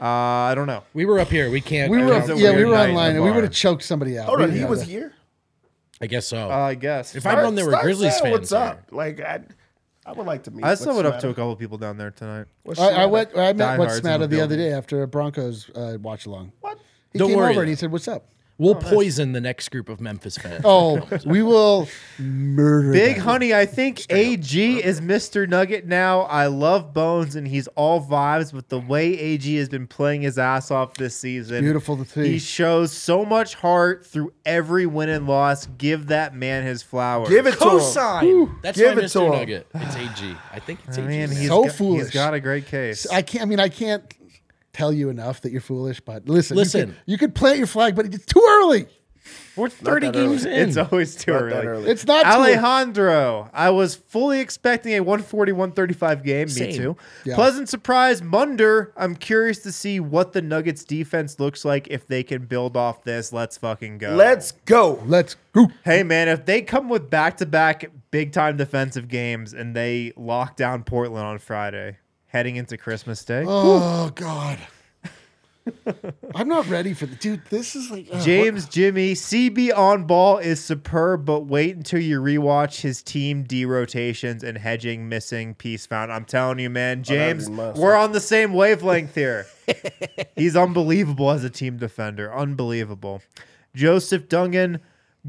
Uh, 0.00 0.04
I 0.06 0.54
don't 0.54 0.66
know. 0.66 0.82
We 0.94 1.04
were 1.04 1.18
up 1.18 1.28
here. 1.28 1.50
We 1.50 1.60
can't. 1.60 1.90
We 1.90 1.98
were, 1.98 2.12
It 2.14 2.20
was 2.28 2.30
a 2.30 2.36
yeah, 2.36 2.56
we 2.56 2.64
were 2.64 2.74
online, 2.74 3.16
and 3.16 3.24
we 3.24 3.30
would 3.30 3.44
have 3.44 3.52
choked 3.52 3.82
somebody 3.82 4.18
out. 4.18 4.26
Hold 4.26 4.38
We 4.38 4.44
on, 4.46 4.52
he 4.52 4.64
was 4.64 4.82
here. 4.82 5.12
I 6.00 6.06
guess 6.06 6.26
so. 6.26 6.50
Uh, 6.50 6.54
I 6.56 6.74
guess. 6.74 7.14
if 7.14 7.26
I'd 7.26 7.42
known 7.42 7.54
there 7.54 7.66
were 7.66 7.72
Start 7.72 7.84
Grizzlies 7.84 8.12
saying 8.12 8.22
fans, 8.24 8.32
What's 8.32 8.50
there. 8.50 8.60
up? 8.62 8.84
Like 8.90 9.20
I, 9.20 9.40
I 10.06 10.12
would 10.12 10.26
like 10.26 10.42
to 10.44 10.50
meet. 10.50 10.64
I 10.64 10.74
still 10.74 10.94
went 10.94 11.04
what's 11.04 11.16
up 11.16 11.20
to 11.20 11.26
a 11.26 11.30
matter? 11.30 11.34
couple 11.42 11.56
people 11.56 11.76
down 11.76 11.98
there 11.98 12.10
tonight. 12.10 12.46
I, 12.78 12.90
I 13.02 13.06
went. 13.06 13.36
I 13.36 13.52
met 13.52 13.78
What's 13.78 13.92
Diehards 14.00 14.04
Matter 14.04 14.26
the 14.26 14.36
the 14.36 14.42
other 14.42 14.56
day 14.56 14.72
after 14.72 15.02
a 15.02 15.08
Broncos 15.08 15.68
uh, 15.74 15.98
watch 16.00 16.24
along. 16.24 16.52
What? 16.60 16.78
He 17.12 17.18
Don't 17.18 17.28
came 17.28 17.36
worry, 17.38 17.50
over 17.52 17.60
and 17.60 17.68
he 17.68 17.74
said, 17.74 17.92
"What's 17.92 18.08
up?" 18.08 18.26
We'll 18.60 18.76
oh, 18.76 18.90
poison 18.90 19.32
the 19.32 19.40
next 19.40 19.70
group 19.70 19.88
of 19.88 20.02
Memphis 20.02 20.36
fans. 20.36 20.60
Oh, 20.66 21.08
we 21.24 21.42
will 21.42 21.88
murder. 22.18 22.92
Big 22.92 23.16
them. 23.16 23.24
Honey, 23.24 23.54
I 23.54 23.64
think 23.64 24.04
AG 24.12 24.84
is 24.84 25.00
Mr. 25.00 25.48
Nugget 25.48 25.86
now. 25.86 26.20
I 26.24 26.48
love 26.48 26.92
Bones 26.92 27.36
and 27.36 27.48
he's 27.48 27.68
all 27.68 28.04
vibes, 28.04 28.52
but 28.52 28.68
the 28.68 28.78
way 28.78 29.18
AG 29.18 29.56
has 29.56 29.70
been 29.70 29.86
playing 29.86 30.20
his 30.20 30.36
ass 30.36 30.70
off 30.70 30.92
this 30.92 31.16
season. 31.16 31.62
Beautiful 31.62 31.96
to 31.96 32.04
see. 32.04 32.32
He 32.32 32.38
shows 32.38 32.92
so 32.92 33.24
much 33.24 33.54
heart 33.54 34.04
through 34.04 34.34
every 34.44 34.84
win 34.84 35.08
and 35.08 35.26
loss. 35.26 35.64
Give 35.64 36.08
that 36.08 36.34
man 36.34 36.66
his 36.66 36.82
flowers. 36.82 37.30
Give 37.30 37.46
it 37.46 37.58
to 37.60 37.64
him. 37.64 38.58
That's 38.60 38.76
Give 38.78 38.94
my 38.94 39.04
it 39.04 39.08
to 39.08 39.18
Mr. 39.18 39.24
him. 39.24 39.32
Nugget. 39.32 39.66
It's 39.74 39.96
AG. 39.96 40.36
I 40.52 40.58
think 40.60 40.80
it's 40.86 40.98
I 40.98 41.00
AG. 41.00 41.08
mean, 41.08 41.28
he's 41.30 41.48
So 41.48 41.64
got, 41.64 41.72
foolish. 41.72 42.02
He's 42.02 42.10
got 42.10 42.34
a 42.34 42.40
great 42.40 42.66
case. 42.66 43.06
I 43.10 43.22
can't. 43.22 43.40
I 43.40 43.46
mean, 43.46 43.58
I 43.58 43.70
can't 43.70 44.04
tell 44.72 44.92
you 44.92 45.08
enough 45.10 45.40
that 45.42 45.52
you're 45.52 45.60
foolish. 45.60 46.00
But 46.00 46.28
listen, 46.28 46.56
you 46.56 46.60
Listen. 46.62 46.86
could- 46.88 46.96
you 47.06 47.18
could 47.18 47.34
plant 47.34 47.58
your 47.58 47.66
flag, 47.66 47.94
but 47.96 48.06
it's 48.06 48.24
too 48.24 48.42
early. 48.60 48.86
We're 49.54 49.68
30 49.68 50.06
that 50.06 50.12
games 50.14 50.46
early. 50.46 50.54
in. 50.56 50.68
It's 50.68 50.76
always 50.78 51.14
too 51.14 51.32
Not 51.32 51.42
early. 51.42 51.52
that 51.52 51.66
early. 51.66 51.90
It's 51.90 52.06
not 52.06 52.22
too 52.24 52.30
Alejandro, 52.30 53.50
I 53.52 53.70
was 53.70 53.94
fully 53.94 54.40
expecting 54.40 54.94
a 54.94 55.00
140 55.00 55.52
135 55.52 56.22
game. 56.24 56.48
Me 56.54 56.72
too. 56.72 56.96
Yeah. 57.24 57.34
Pleasant 57.34 57.68
surprise, 57.68 58.22
Munder. 58.22 58.92
I'm 58.96 59.14
curious 59.14 59.58
to 59.60 59.72
see 59.72 60.00
what 60.00 60.32
the 60.32 60.40
Nuggets 60.40 60.84
defense 60.84 61.38
looks 61.38 61.64
like 61.64 61.86
if 61.90 62.06
they 62.06 62.22
can 62.22 62.46
build 62.46 62.76
off 62.76 63.04
this. 63.04 63.32
Let's 63.32 63.58
fucking 63.58 63.98
go. 63.98 64.14
Let's 64.14 64.52
go. 64.64 65.02
Let's 65.06 65.36
go. 65.52 65.68
Hey 65.84 66.02
man, 66.02 66.28
if 66.28 66.46
they 66.46 66.62
come 66.62 66.88
with 66.88 67.10
back 67.10 67.36
to 67.36 67.46
back 67.46 67.84
big 68.10 68.32
time 68.32 68.56
defensive 68.56 69.08
games 69.08 69.52
and 69.52 69.76
they 69.76 70.12
lock 70.16 70.56
down 70.56 70.82
Portland 70.82 71.26
on 71.26 71.38
Friday, 71.38 71.98
heading 72.30 72.56
into 72.56 72.76
Christmas 72.76 73.24
Day, 73.24 73.44
Oh 73.46 74.10
God. 74.14 74.58
I'm 76.34 76.48
not 76.48 76.66
ready 76.68 76.94
for 76.94 77.06
the 77.06 77.14
dude. 77.16 77.42
This 77.50 77.76
is 77.76 77.90
like 77.90 78.08
uh, 78.10 78.20
James 78.22 78.66
Jimmy 78.66 79.12
CB 79.12 79.76
on 79.76 80.04
ball 80.04 80.38
is 80.38 80.62
superb, 80.64 81.24
but 81.26 81.40
wait 81.46 81.76
until 81.76 82.00
you 82.00 82.20
rewatch 82.20 82.80
his 82.80 83.02
team 83.02 83.42
D 83.44 83.64
rotations 83.66 84.42
and 84.42 84.56
hedging 84.56 85.08
missing 85.08 85.54
piece 85.54 85.84
found. 85.86 86.12
I'm 86.12 86.24
telling 86.24 86.58
you, 86.58 86.70
man, 86.70 87.02
James, 87.02 87.48
be 87.48 87.54
we're 87.54 87.94
on 87.94 88.12
the 88.12 88.20
same 88.20 88.54
wavelength 88.54 89.14
here. 89.14 89.46
He's 90.34 90.56
unbelievable 90.56 91.30
as 91.30 91.44
a 91.44 91.50
team 91.50 91.76
defender, 91.76 92.34
unbelievable. 92.34 93.20
Joseph 93.74 94.28
Dungan, 94.28 94.80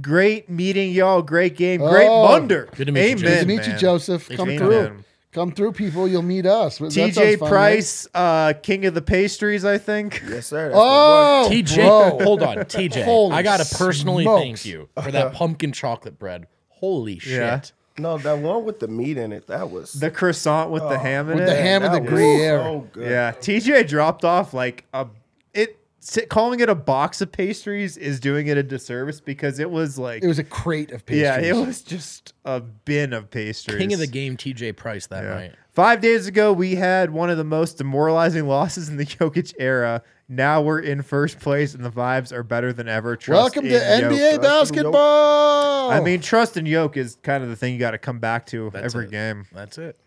great 0.01 0.49
meeting 0.49 0.91
y'all, 0.91 1.21
great 1.21 1.55
game, 1.57 1.81
great 1.81 2.07
Oh. 2.09 2.27
Munder. 2.29 2.69
Good 2.75 2.87
to 2.87 2.93
meet 2.93 3.01
you, 3.01 3.07
Amen, 3.17 3.21
Good 3.21 3.39
to 3.41 3.45
meet 3.45 3.61
you, 3.65 3.71
man. 3.73 3.79
Joseph. 3.79 4.29
Come 4.29 4.49
Amen. 4.49 4.57
through. 4.57 5.03
Come 5.31 5.51
through, 5.53 5.71
people. 5.73 6.07
You'll 6.09 6.21
meet 6.23 6.45
us. 6.45 6.77
That 6.79 6.91
sounds 6.91 7.15
TJ 7.17 7.39
fun, 7.39 7.49
Price, 7.49 8.05
uh, 8.13 8.51
king 8.61 8.85
of 8.85 8.93
the 8.93 9.01
pastries, 9.01 9.63
I 9.63 9.77
think. 9.77 10.21
Yes, 10.27 10.47
sir. 10.47 10.69
That's 10.69 10.75
Oh, 10.77 11.47
TJ, 11.49 11.75
bro. 11.75 12.19
hold 12.25 12.43
on, 12.43 12.57
TJ. 12.57 13.03
Holy 13.05 13.33
I 13.33 13.41
gotta 13.41 13.63
personally 13.75 14.23
smokes. 14.25 14.41
thank 14.41 14.65
you 14.65 14.89
for 15.01 15.09
that 15.11 15.33
pumpkin 15.33 15.71
chocolate 15.71 16.19
bread. 16.19 16.47
Holy 16.69 17.17
shit! 17.19 17.31
Yeah. 17.33 17.61
No, 17.97 18.17
that 18.17 18.39
one 18.39 18.65
with 18.65 18.79
the 18.79 18.87
meat 18.87 19.17
in 19.17 19.31
it. 19.31 19.47
That 19.47 19.69
was 19.69 19.93
The 19.93 20.09
croissant 20.11 20.71
with 20.71 20.81
the 20.83 20.97
ham 20.97 21.29
in 21.29 21.35
With 21.37 21.43
it. 21.43 21.47
the 21.47 21.55
ham 21.55 21.83
and 21.83 21.93
the 21.93 21.99
that 21.99 22.03
was 22.03 22.09
Gruyere. 22.09 22.59
So 22.63 22.87
good. 22.93 23.09
Yeah, 23.11 23.31
TJ 23.33 23.87
dropped 23.87 24.25
off 24.25 24.53
like 24.53 24.85
a 24.93 25.01
it 25.01 25.07
si- 25.07 25.20
calling 26.29 26.59
it 26.59 26.69
a 26.69 26.75
box 26.75 27.21
of 27.21 27.31
pastries 27.31 27.95
is 27.97 28.19
doing 28.19 28.47
it 28.47 28.57
a 28.57 28.63
disservice 28.63 29.21
because 29.21 29.59
it 29.59 29.69
was 29.69 29.97
like 29.99 30.23
It 30.23 30.27
was 30.27 30.39
a 30.39 30.43
crate 30.43 30.91
of 30.91 31.05
pastries. 31.05 31.21
yeah, 31.21 31.37
it 31.39 31.55
was 31.55 31.81
just 31.81 32.33
a 32.45 32.59
bin 32.59 33.13
of 33.13 33.29
pastries. 33.29 33.77
King 33.77 33.93
of 33.93 33.99
the 33.99 34.07
game, 34.07 34.35
TJ 34.37 34.75
Price 34.75 35.07
that 35.07 35.23
Yeah. 35.23 35.29
night. 35.35 35.55
Five 35.73 36.01
days 36.01 36.27
ago, 36.27 36.51
we 36.51 36.75
had 36.75 37.11
one 37.11 37.29
of 37.29 37.37
the 37.37 37.43
most 37.45 37.77
demoralizing 37.77 38.47
losses 38.47 38.89
in 38.89 38.97
the 38.97 39.05
Jokic 39.19 39.53
era. 39.59 40.01
Now 40.27 40.61
we're 40.61 40.79
in 40.79 41.01
first 41.01 41.39
place, 41.39 41.73
and 41.73 41.83
the 41.83 41.89
vibes 41.89 42.31
are 42.31 42.43
better 42.43 42.71
than 42.73 42.87
ever. 42.87 43.15
Trust 43.15 43.37
Welcome 43.55 43.69
to 43.69 43.95
in 43.95 44.01
Yoke. 44.01 44.11
NBA 44.13 44.41
basketball. 44.41 45.91
I 45.91 45.99
mean, 45.99 46.21
trust 46.21 46.57
in 46.57 46.65
Yoke 46.65 46.97
is 46.97 47.17
kind 47.21 47.43
of 47.43 47.49
the 47.49 47.55
thing 47.55 47.73
you 47.73 47.79
got 47.79 47.91
to 47.91 47.97
come 47.97 48.19
back 48.19 48.45
to 48.47 48.69
That's 48.71 48.85
every 48.93 49.05
it. 49.05 49.11
game. 49.11 49.45
That's 49.53 49.77
it. 49.77 49.97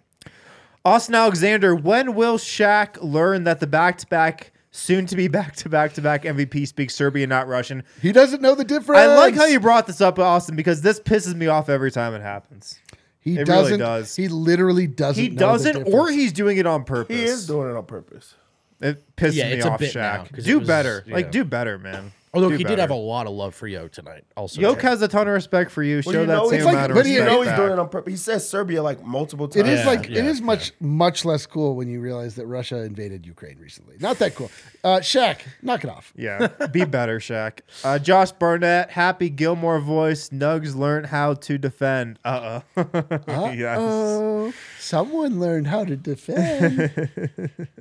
Austin 0.85 1.15
Alexander, 1.15 1.75
when 1.75 2.15
will 2.15 2.37
Shaq 2.39 2.97
learn 3.03 3.45
that 3.45 3.61
the 3.61 3.67
back 3.67 3.99
to 3.99 4.07
back, 4.07 4.53
soon 4.77 5.07
to 5.07 5.15
be 5.17 5.29
back 5.29 5.55
to 5.57 5.69
back 5.69 5.93
to 5.95 6.03
back 6.03 6.25
MVP 6.25 6.67
speaks 6.67 6.95
Serbian, 6.95 7.29
not 7.29 7.47
Russian? 7.47 7.85
he 8.03 8.11
doesn't 8.13 8.43
know 8.43 8.55
the 8.55 8.65
difference. 8.65 8.99
I 9.01 9.15
like 9.17 9.35
how 9.37 9.47
you 9.47 9.61
brought 9.61 9.87
this 9.87 10.01
up, 10.01 10.19
Austin, 10.19 10.57
because 10.57 10.83
this 10.83 10.99
pisses 11.01 11.35
me 11.35 11.47
off 11.47 11.69
every 11.69 11.91
time 11.91 12.13
it 12.15 12.23
happens. 12.23 12.79
He 13.21 13.39
it 13.39 13.47
doesn't. 13.47 13.79
does. 13.79 14.15
He 14.15 14.29
literally 14.29 14.87
doesn't. 14.87 15.23
He 15.23 15.31
know 15.31 15.57
the 15.57 15.73
doesn't, 15.73 15.95
or 15.95 16.11
he's 16.11 16.33
doing 16.33 16.59
it 16.59 16.67
on 16.67 16.85
purpose. 16.85 17.17
He 17.17 17.25
is 17.25 17.47
doing 17.47 17.71
it 17.71 17.77
on 17.77 17.87
purpose. 17.87 18.35
It 18.81 19.17
pisses 19.17 19.35
Yeah, 19.37 19.47
me 19.47 19.53
it's 19.55 19.65
a 19.65 19.71
off, 19.71 19.79
bit 19.81 19.95
now, 19.95 20.17
Shaq. 20.25 20.31
'cause 20.31 20.39
it 20.41 20.45
Do 20.45 20.59
was- 20.59 20.69
better. 20.69 21.05
yeah. 21.07 21.15
Like, 21.15 21.31
do 21.31 21.45
better, 21.45 21.79
man. 21.79 22.13
Although 22.35 22.51
Do 22.51 22.57
he 22.57 22.65
did 22.65 22.71
better. 22.71 22.81
have 22.83 22.91
a 22.91 22.95
lot 22.95 23.27
of 23.27 23.33
love 23.33 23.55
for 23.55 23.67
Yo 23.69 23.89
tonight. 23.89 24.25
Also, 24.37 24.61
Yoke 24.61 24.83
has 24.83 25.01
a 25.03 25.09
ton 25.09 25.29
of 25.29 25.35
respect 25.35 25.71
for 25.71 25.83
you. 25.83 26.03
Well, 26.05 26.13
Show 26.13 26.21
you 26.23 26.27
that 26.27 26.33
know 26.35 26.49
same 26.51 26.57
he's 26.59 26.65
like- 26.67 26.75
amount 26.75 26.91
of 26.91 26.97
but 26.97 27.07
he- 27.07 27.13
You 27.15 27.19
respect. 27.21 27.33
know 27.33 27.41
he's 27.43 27.49
back. 27.51 27.57
doing 27.59 27.73
it 27.73 27.79
on 27.79 27.89
purpose. 27.89 28.11
He 28.13 28.17
says 28.17 28.49
Serbia 28.49 28.83
like 28.83 29.05
multiple 29.05 29.47
times. 29.49 29.69
It 29.69 29.73
is 29.73 29.81
Yeah, 29.81 29.87
like 29.87 30.05
it 30.07 30.11
yeah, 30.11 30.25
is 30.25 30.43
much 30.43 30.73
much 30.81 31.25
less 31.25 31.47
cool 31.47 31.77
when 31.77 31.89
you 31.89 32.01
realize 32.01 32.35
that 32.35 32.47
Russia 32.47 32.83
invaded 32.83 33.25
Ukraine 33.25 33.59
recently. 33.59 33.97
Not 34.01 34.19
that 34.19 34.35
cool. 34.35 34.51
Uh, 34.83 34.99
Shaq, 34.99 35.39
knock 35.63 35.85
it 35.85 35.91
off. 35.91 36.13
Yeah, 36.17 36.49
be 36.73 36.85
better, 36.85 37.21
Shaq. 37.21 37.61
Uh, 37.85 37.99
Josh 38.01 38.33
Barnett, 38.33 38.91
happy 38.91 39.31
Gilmore 39.31 39.79
voice. 39.81 40.29
Nugs 40.31 40.75
learned 40.75 41.07
how 41.07 41.35
to 41.35 41.57
defend. 41.57 42.19
Uh 42.25 42.61
oh. 42.77 43.53
yes. 43.53 43.79
Oh, 43.81 44.53
someone 44.81 45.39
learned 45.39 45.69
how 45.69 45.85
to 45.85 45.97
defend. 45.97 46.91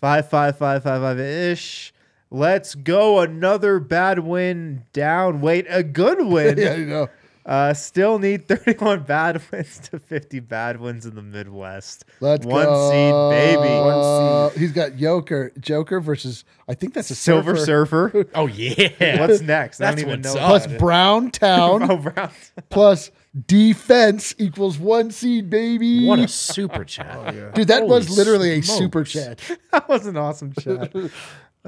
Five, 0.00 0.30
five, 0.30 0.56
five, 0.56 0.84
five, 0.84 1.00
five 1.02 1.18
ish. 1.18 1.92
Let's 2.30 2.74
go. 2.74 3.20
Another 3.20 3.80
bad 3.80 4.18
win 4.20 4.84
down. 4.92 5.40
Wait, 5.40 5.66
a 5.68 5.82
good 5.82 6.18
win. 6.26 6.58
yeah, 6.58 6.74
you 6.74 6.86
know. 6.86 7.08
Uh, 7.46 7.72
still 7.72 8.18
need 8.18 8.46
31 8.48 9.04
bad 9.04 9.40
wins 9.50 9.78
to 9.78 9.98
50 9.98 10.40
bad 10.40 10.78
wins 10.78 11.06
in 11.06 11.14
the 11.14 11.22
Midwest. 11.22 12.04
Let's 12.20 12.44
go. 12.44 12.52
One 12.52 12.66
go. 12.66 12.90
seed, 12.90 13.56
baby. 13.56 13.68
Uh, 13.72 14.50
He's 14.50 14.72
got 14.72 14.96
Joker, 14.96 15.52
Joker 15.58 15.98
versus 16.00 16.44
I 16.68 16.74
think 16.74 16.92
that's 16.92 17.08
a 17.10 17.14
Silver 17.14 17.56
surfer. 17.56 18.10
Surfer. 18.12 18.30
Oh 18.34 18.48
yeah. 18.48 19.20
What's 19.26 19.40
next? 19.40 19.80
I 19.80 19.86
That's 19.86 20.02
don't 20.02 20.10
even 20.10 20.20
what's 20.22 20.34
know. 20.34 20.40
up. 20.42 20.48
plus 20.48 20.66
about. 20.66 20.78
Braun 20.78 21.30
Town 21.30 21.90
Oh, 21.90 21.96
Braun. 21.96 22.28
plus 22.68 23.10
defense 23.46 24.34
equals 24.36 24.78
one 24.78 25.10
seed, 25.10 25.48
baby. 25.48 26.06
What 26.06 26.18
a 26.18 26.28
super 26.28 26.84
chat. 26.84 27.54
Dude, 27.54 27.68
that 27.68 27.80
Holy 27.80 27.90
was 27.90 28.10
literally 28.14 28.58
a 28.58 28.62
super 28.62 29.04
chat. 29.04 29.40
that 29.72 29.88
was 29.88 30.06
an 30.06 30.18
awesome 30.18 30.52
chat. 30.52 30.92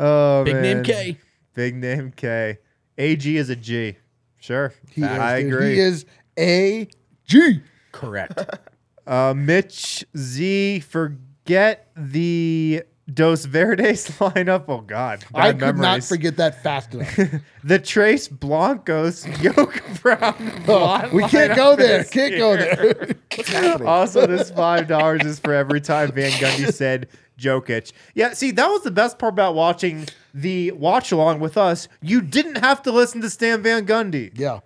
Oh, 0.02 0.44
Big 0.44 0.56
name. 0.56 0.82
K. 0.82 1.16
Big 1.55 1.77
name 1.77 2.10
K. 2.16 2.59
AG 2.97 3.36
is 3.36 3.51
a 3.51 3.56
G. 3.56 3.97
Sure. 4.40 4.72
He 4.90 5.05
I 5.05 5.36
is, 5.39 5.44
dude. 5.44 5.52
agree. 5.52 5.74
He 5.74 5.81
is 5.81 6.06
a 6.39 6.89
G. 7.27 7.60
Correct. 7.93 8.39
Uh, 9.06 9.35
Mitch 9.35 10.05
Z, 10.16 10.81
forget 10.81 11.90
the 11.97 12.82
Dos 13.12 13.45
Verdes 13.45 14.09
lineup. 14.19 14.65
Oh 14.69 14.81
God, 14.81 15.24
I 15.35 15.53
could 15.53 15.78
not 15.78 16.05
forget 16.05 16.37
that 16.37 16.62
fast 16.62 16.95
enough. 16.95 17.43
the 17.65 17.78
Tres 17.78 18.28
Blancos 18.28 19.27
Yoke 19.43 19.82
Braun. 20.03 20.35
Oh, 20.39 20.62
blonde 20.66 21.12
we 21.12 21.24
can't 21.24 21.57
go 21.57 21.77
there. 21.77 22.05
Can't 22.05 22.37
go 22.37 22.57
here. 22.57 23.16
there. 23.49 23.87
also, 23.87 24.27
this 24.27 24.51
five 24.51 24.87
dollars 24.87 25.24
is 25.24 25.39
for 25.39 25.55
every 25.55 25.81
time 25.81 26.12
Van 26.12 26.31
Gundy 26.32 26.73
said 26.73 27.09
Jokic. 27.39 27.93
Yeah, 28.15 28.32
see, 28.32 28.51
that 28.53 28.69
was 28.69 28.82
the 28.82 28.91
best 28.91 29.19
part 29.19 29.32
about 29.32 29.55
watching 29.55 30.07
the 30.35 30.73
watch 30.73 31.12
along 31.12 31.41
with 31.41 31.57
us. 31.57 31.89
You 32.03 32.20
didn't 32.20 32.59
have 32.59 32.82
to 32.82 32.93
listen 32.93 33.20
to 33.23 33.31
Stan 33.31 33.62
Van 33.62 33.87
Gundy. 33.87 34.31
Yeah. 34.39 34.61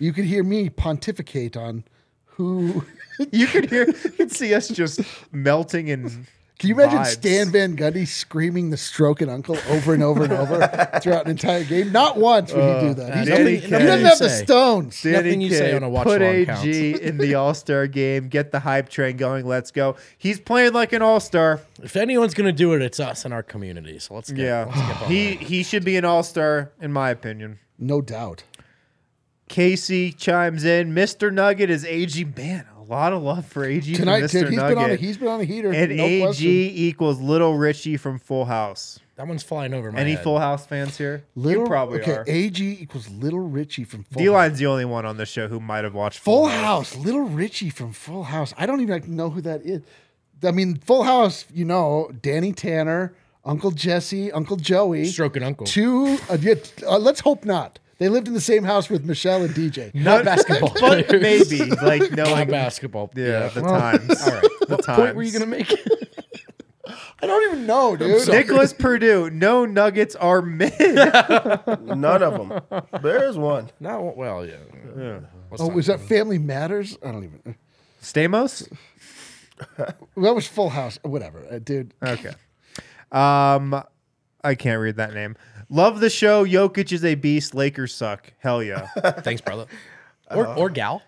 You 0.00 0.12
could 0.12 0.26
hear 0.26 0.44
me 0.44 0.70
pontificate 0.70 1.56
on 1.56 1.84
who. 2.24 2.84
You 3.32 3.48
could 3.48 3.68
hear, 3.68 3.86
you 3.86 4.10
could 4.10 4.30
see 4.30 4.54
us 4.54 4.68
just 4.68 5.00
melting 5.32 5.88
in. 5.88 6.26
Can 6.58 6.70
you 6.70 6.74
imagine 6.74 6.98
vibes. 6.98 7.06
Stan 7.12 7.50
Van 7.52 7.76
Gundy 7.76 8.04
screaming 8.04 8.70
the 8.70 8.76
stroking 8.76 9.28
uncle 9.28 9.56
over 9.68 9.94
and 9.94 10.02
over 10.02 10.24
and 10.24 10.32
over 10.32 10.58
throughout 11.02 11.26
an 11.26 11.30
entire 11.30 11.62
game? 11.62 11.92
Not 11.92 12.16
once 12.16 12.52
would 12.52 12.64
he 12.64 12.80
do 12.80 13.00
uh, 13.00 13.06
that. 13.06 13.18
He's 13.18 13.28
Danny 13.28 13.56
he 13.56 13.60
K. 13.60 13.70
doesn't 13.70 14.04
have 14.04 14.18
the 14.18 14.28
say. 14.28 14.44
stones. 14.44 15.00
Danny 15.02 15.16
Nothing 15.16 15.40
you 15.42 15.50
say 15.52 15.70
K, 15.70 15.76
on 15.76 15.82
a 15.84 15.88
watch 15.88 16.04
Put 16.04 16.20
AG 16.20 16.46
counts. 16.46 16.64
in 16.66 17.16
the 17.18 17.34
All 17.36 17.54
Star 17.54 17.86
game. 17.86 18.26
Get 18.28 18.50
the 18.50 18.58
hype 18.58 18.88
train 18.88 19.16
going. 19.16 19.46
Let's 19.46 19.70
go. 19.70 19.94
He's 20.18 20.40
playing 20.40 20.72
like 20.72 20.92
an 20.92 21.00
All 21.00 21.20
Star. 21.20 21.60
If 21.80 21.94
anyone's 21.94 22.34
gonna 22.34 22.50
do 22.52 22.72
it, 22.74 22.82
it's 22.82 22.98
us 22.98 23.24
in 23.24 23.32
our 23.32 23.44
community. 23.44 24.00
So 24.00 24.14
let's 24.14 24.32
get, 24.32 24.44
Yeah, 24.44 24.64
let's 24.64 25.00
get 25.00 25.08
he 25.08 25.36
he 25.36 25.62
should 25.62 25.84
be 25.84 25.96
an 25.96 26.04
All 26.04 26.24
Star 26.24 26.72
in 26.80 26.92
my 26.92 27.10
opinion. 27.10 27.60
No 27.78 28.00
doubt. 28.00 28.42
Casey 29.48 30.12
chimes 30.12 30.64
in. 30.64 30.92
Mr. 30.92 31.32
Nugget 31.32 31.70
is 31.70 31.84
AG. 31.84 32.22
Man, 32.36 32.66
a 32.76 32.77
lot 32.88 33.12
of 33.12 33.22
love 33.22 33.46
for 33.46 33.64
AG 33.64 33.92
Tonight, 33.94 34.20
from 34.20 34.28
Mr. 34.28 34.40
dude, 34.40 34.48
he's 34.50 34.56
Nugget. 34.58 34.76
been 34.76 34.84
on 34.84 34.90
a 34.90 34.96
he's 34.96 35.16
been 35.18 35.28
on 35.28 35.40
a 35.40 35.44
heater. 35.44 35.72
and 35.72 35.96
no 35.96 36.04
AG 36.04 36.22
question. 36.22 36.46
equals 36.48 37.20
Little 37.20 37.56
Richie 37.56 37.96
from 37.96 38.18
Full 38.18 38.44
House. 38.46 38.98
That 39.16 39.26
one's 39.26 39.42
flying 39.42 39.74
over 39.74 39.90
my 39.90 39.98
Any 39.98 40.12
head. 40.12 40.22
Full 40.22 40.38
House 40.38 40.64
fans 40.66 40.96
here? 40.96 41.24
Little, 41.34 41.62
you 41.62 41.68
probably 41.68 42.00
okay, 42.00 42.12
are. 42.12 42.24
AG 42.28 42.62
equals 42.80 43.08
Little 43.10 43.40
Richie 43.40 43.82
from 43.84 44.04
Full 44.04 44.20
D 44.20 44.26
House. 44.26 44.32
Line's 44.34 44.58
the 44.58 44.66
only 44.66 44.84
one 44.84 45.04
on 45.04 45.16
the 45.16 45.26
show 45.26 45.48
who 45.48 45.58
might 45.58 45.82
have 45.82 45.94
watched 45.94 46.20
Full 46.20 46.46
House, 46.46 46.94
Little 46.96 47.22
Richie 47.22 47.70
from 47.70 47.92
Full 47.92 48.24
House. 48.24 48.54
I 48.56 48.66
don't 48.66 48.80
even 48.80 49.16
know 49.16 49.30
who 49.30 49.40
that 49.40 49.62
is. 49.62 49.82
I 50.44 50.52
mean, 50.52 50.76
Full 50.76 51.02
House, 51.02 51.46
you 51.52 51.64
know, 51.64 52.12
Danny 52.22 52.52
Tanner, 52.52 53.12
Uncle 53.44 53.72
Jesse, 53.72 54.30
Uncle 54.30 54.56
Joey. 54.56 55.06
Stroking 55.06 55.42
uncle. 55.42 55.66
Two, 55.66 56.16
uh, 56.30 56.38
yeah, 56.40 56.54
uh, 56.86 56.98
let's 56.98 57.18
hope 57.20 57.44
not. 57.44 57.80
They 57.98 58.08
lived 58.08 58.28
in 58.28 58.34
the 58.34 58.40
same 58.40 58.62
house 58.64 58.88
with 58.88 59.04
Michelle 59.04 59.42
and 59.42 59.54
DJ. 59.54 59.92
Not 59.94 60.24
basketball. 60.24 60.72
but 60.80 61.10
maybe 61.20 61.64
like 61.66 62.10
no 62.12 62.24
Not 62.24 62.48
basketball. 62.48 63.10
Yeah, 63.14 63.48
the 63.48 63.62
Well, 63.62 63.78
times. 63.80 64.22
All 64.22 64.32
right. 64.34 64.42
The 64.42 64.66
What 64.76 64.84
times. 64.84 64.98
point 64.98 65.16
were 65.16 65.22
you 65.22 65.32
gonna 65.32 65.46
make? 65.46 65.72
I 67.20 67.26
don't 67.26 67.52
even 67.52 67.66
know, 67.66 67.96
dude. 67.96 68.28
Nicholas 68.28 68.72
Purdue, 68.72 69.28
no 69.30 69.66
nuggets 69.66 70.14
are 70.14 70.40
mid. 70.40 70.72
None 70.80 72.22
of 72.22 72.48
them. 72.48 72.60
There's 73.02 73.36
one. 73.36 73.70
No, 73.80 74.14
well, 74.16 74.46
yeah. 74.46 74.54
Let's 75.50 75.60
Oh, 75.60 75.66
not- 75.66 75.74
was 75.74 75.86
that 75.86 76.00
Family 76.00 76.38
Matters? 76.38 76.96
I 77.04 77.10
don't 77.10 77.24
even. 77.24 77.56
Stamos? 78.00 78.70
That 79.76 79.96
was 80.16 80.46
Full 80.46 80.68
House. 80.70 80.98
Whatever, 81.02 81.44
uh, 81.50 81.58
dude. 81.58 81.92
Okay. 82.02 82.32
Um, 83.10 83.82
I 84.44 84.54
can't 84.54 84.80
read 84.80 84.96
that 84.96 85.12
name. 85.12 85.36
Love 85.70 86.00
the 86.00 86.10
show. 86.10 86.44
Jokic 86.46 86.92
is 86.92 87.04
a 87.04 87.14
beast. 87.14 87.54
Lakers 87.54 87.94
suck. 87.94 88.32
Hell 88.38 88.62
yeah. 88.62 88.86
Thanks, 89.20 89.40
brother. 89.42 89.66
Uh-huh. 90.28 90.40
Or 90.40 90.46
or 90.56 90.70
gal. 90.70 91.02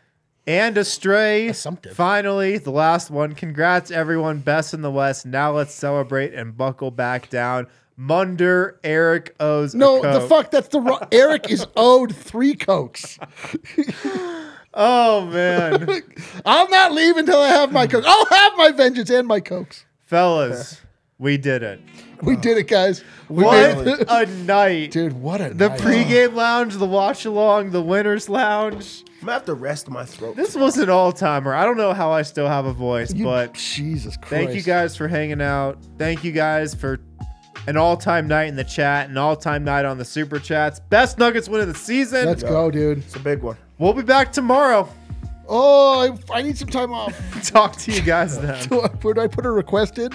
and 0.46 0.76
Astray. 0.76 1.48
Assumptive. 1.48 1.94
Finally, 1.96 2.58
the 2.58 2.70
last 2.70 3.10
one. 3.10 3.34
Congrats, 3.34 3.90
everyone. 3.90 4.38
Best 4.40 4.74
in 4.74 4.82
the 4.82 4.90
West. 4.90 5.24
Now 5.26 5.52
let's 5.52 5.74
celebrate 5.74 6.34
and 6.34 6.56
buckle 6.56 6.90
back 6.90 7.28
down. 7.30 7.66
Munder, 7.96 8.80
Eric 8.82 9.34
owes. 9.40 9.74
a 9.74 9.78
No, 9.78 10.00
the 10.00 10.26
fuck. 10.26 10.50
That's 10.50 10.68
the 10.68 10.80
wrong. 10.80 11.06
Eric 11.12 11.50
is 11.50 11.66
owed 11.76 12.14
three 12.14 12.54
cokes. 12.54 13.18
Oh 14.72 15.26
man, 15.26 15.88
I'm 16.46 16.70
not 16.70 16.92
leaving 16.92 17.18
until 17.20 17.40
I 17.40 17.48
have 17.48 17.72
my 17.72 17.88
coke. 17.88 18.04
I'll 18.06 18.26
have 18.26 18.52
my 18.56 18.70
vengeance 18.70 19.10
and 19.10 19.26
my 19.26 19.40
cokes. 19.40 19.84
fellas, 20.06 20.80
we 21.20 21.36
did 21.36 21.62
it. 21.62 21.80
We 22.22 22.34
did 22.36 22.58
it, 22.58 22.66
guys. 22.68 23.04
We 23.28 23.44
What 23.44 23.76
made 23.84 23.86
it. 24.00 24.06
a 24.08 24.26
night! 24.44 24.90
Dude, 24.92 25.12
what 25.12 25.40
a 25.40 25.50
The 25.54 25.68
night. 25.68 25.78
pregame 25.78 26.34
lounge, 26.34 26.74
the 26.74 26.86
watch 26.86 27.24
along, 27.24 27.70
the 27.70 27.80
winners 27.82 28.28
lounge. 28.28 29.04
I'm 29.20 29.26
gonna 29.26 29.32
have 29.34 29.44
to 29.44 29.54
rest 29.54 29.88
my 29.88 30.04
throat. 30.04 30.34
This 30.36 30.56
was 30.56 30.76
an 30.78 30.90
all 30.90 31.12
timer. 31.12 31.54
I 31.54 31.64
don't 31.64 31.76
know 31.76 31.92
how 31.92 32.10
I 32.10 32.22
still 32.22 32.48
have 32.48 32.64
a 32.66 32.72
voice, 32.72 33.12
You- 33.14 33.24
but 33.24 33.54
Jesus 33.54 34.16
Christ. 34.16 34.30
thank 34.30 34.54
you 34.54 34.62
guys 34.62 34.96
for 34.96 35.06
hanging 35.08 35.40
out. 35.42 35.78
Thank 35.98 36.24
you 36.24 36.32
guys 36.32 36.74
for 36.74 36.98
an 37.66 37.76
all 37.76 37.96
time 37.98 38.26
night 38.26 38.48
in 38.48 38.56
the 38.56 38.64
chat, 38.64 39.08
an 39.10 39.16
all 39.18 39.36
time 39.36 39.62
night 39.64 39.84
on 39.84 39.98
the 39.98 40.04
super 40.04 40.38
chats. 40.38 40.80
Best 40.80 41.18
Nuggets 41.18 41.48
win 41.48 41.60
of 41.60 41.68
the 41.68 41.74
season. 41.74 42.24
Let's 42.26 42.42
go, 42.42 42.70
dude. 42.70 42.98
It's 42.98 43.14
a 43.16 43.20
big 43.20 43.42
one. 43.42 43.56
We'll 43.78 43.92
be 43.94 44.02
back 44.02 44.32
tomorrow. 44.32 44.88
Oh, 45.52 46.16
I, 46.30 46.38
I 46.38 46.42
need 46.42 46.56
some 46.56 46.68
time 46.68 46.92
off. 46.92 47.14
Talk 47.50 47.76
to 47.78 47.92
you 47.92 48.00
guys 48.02 48.38
then. 48.42 48.62
Where 49.02 49.14
do 49.14 49.20
I 49.20 49.26
put 49.26 49.44
a 49.46 49.50
request 49.50 49.98
in? 49.98 50.10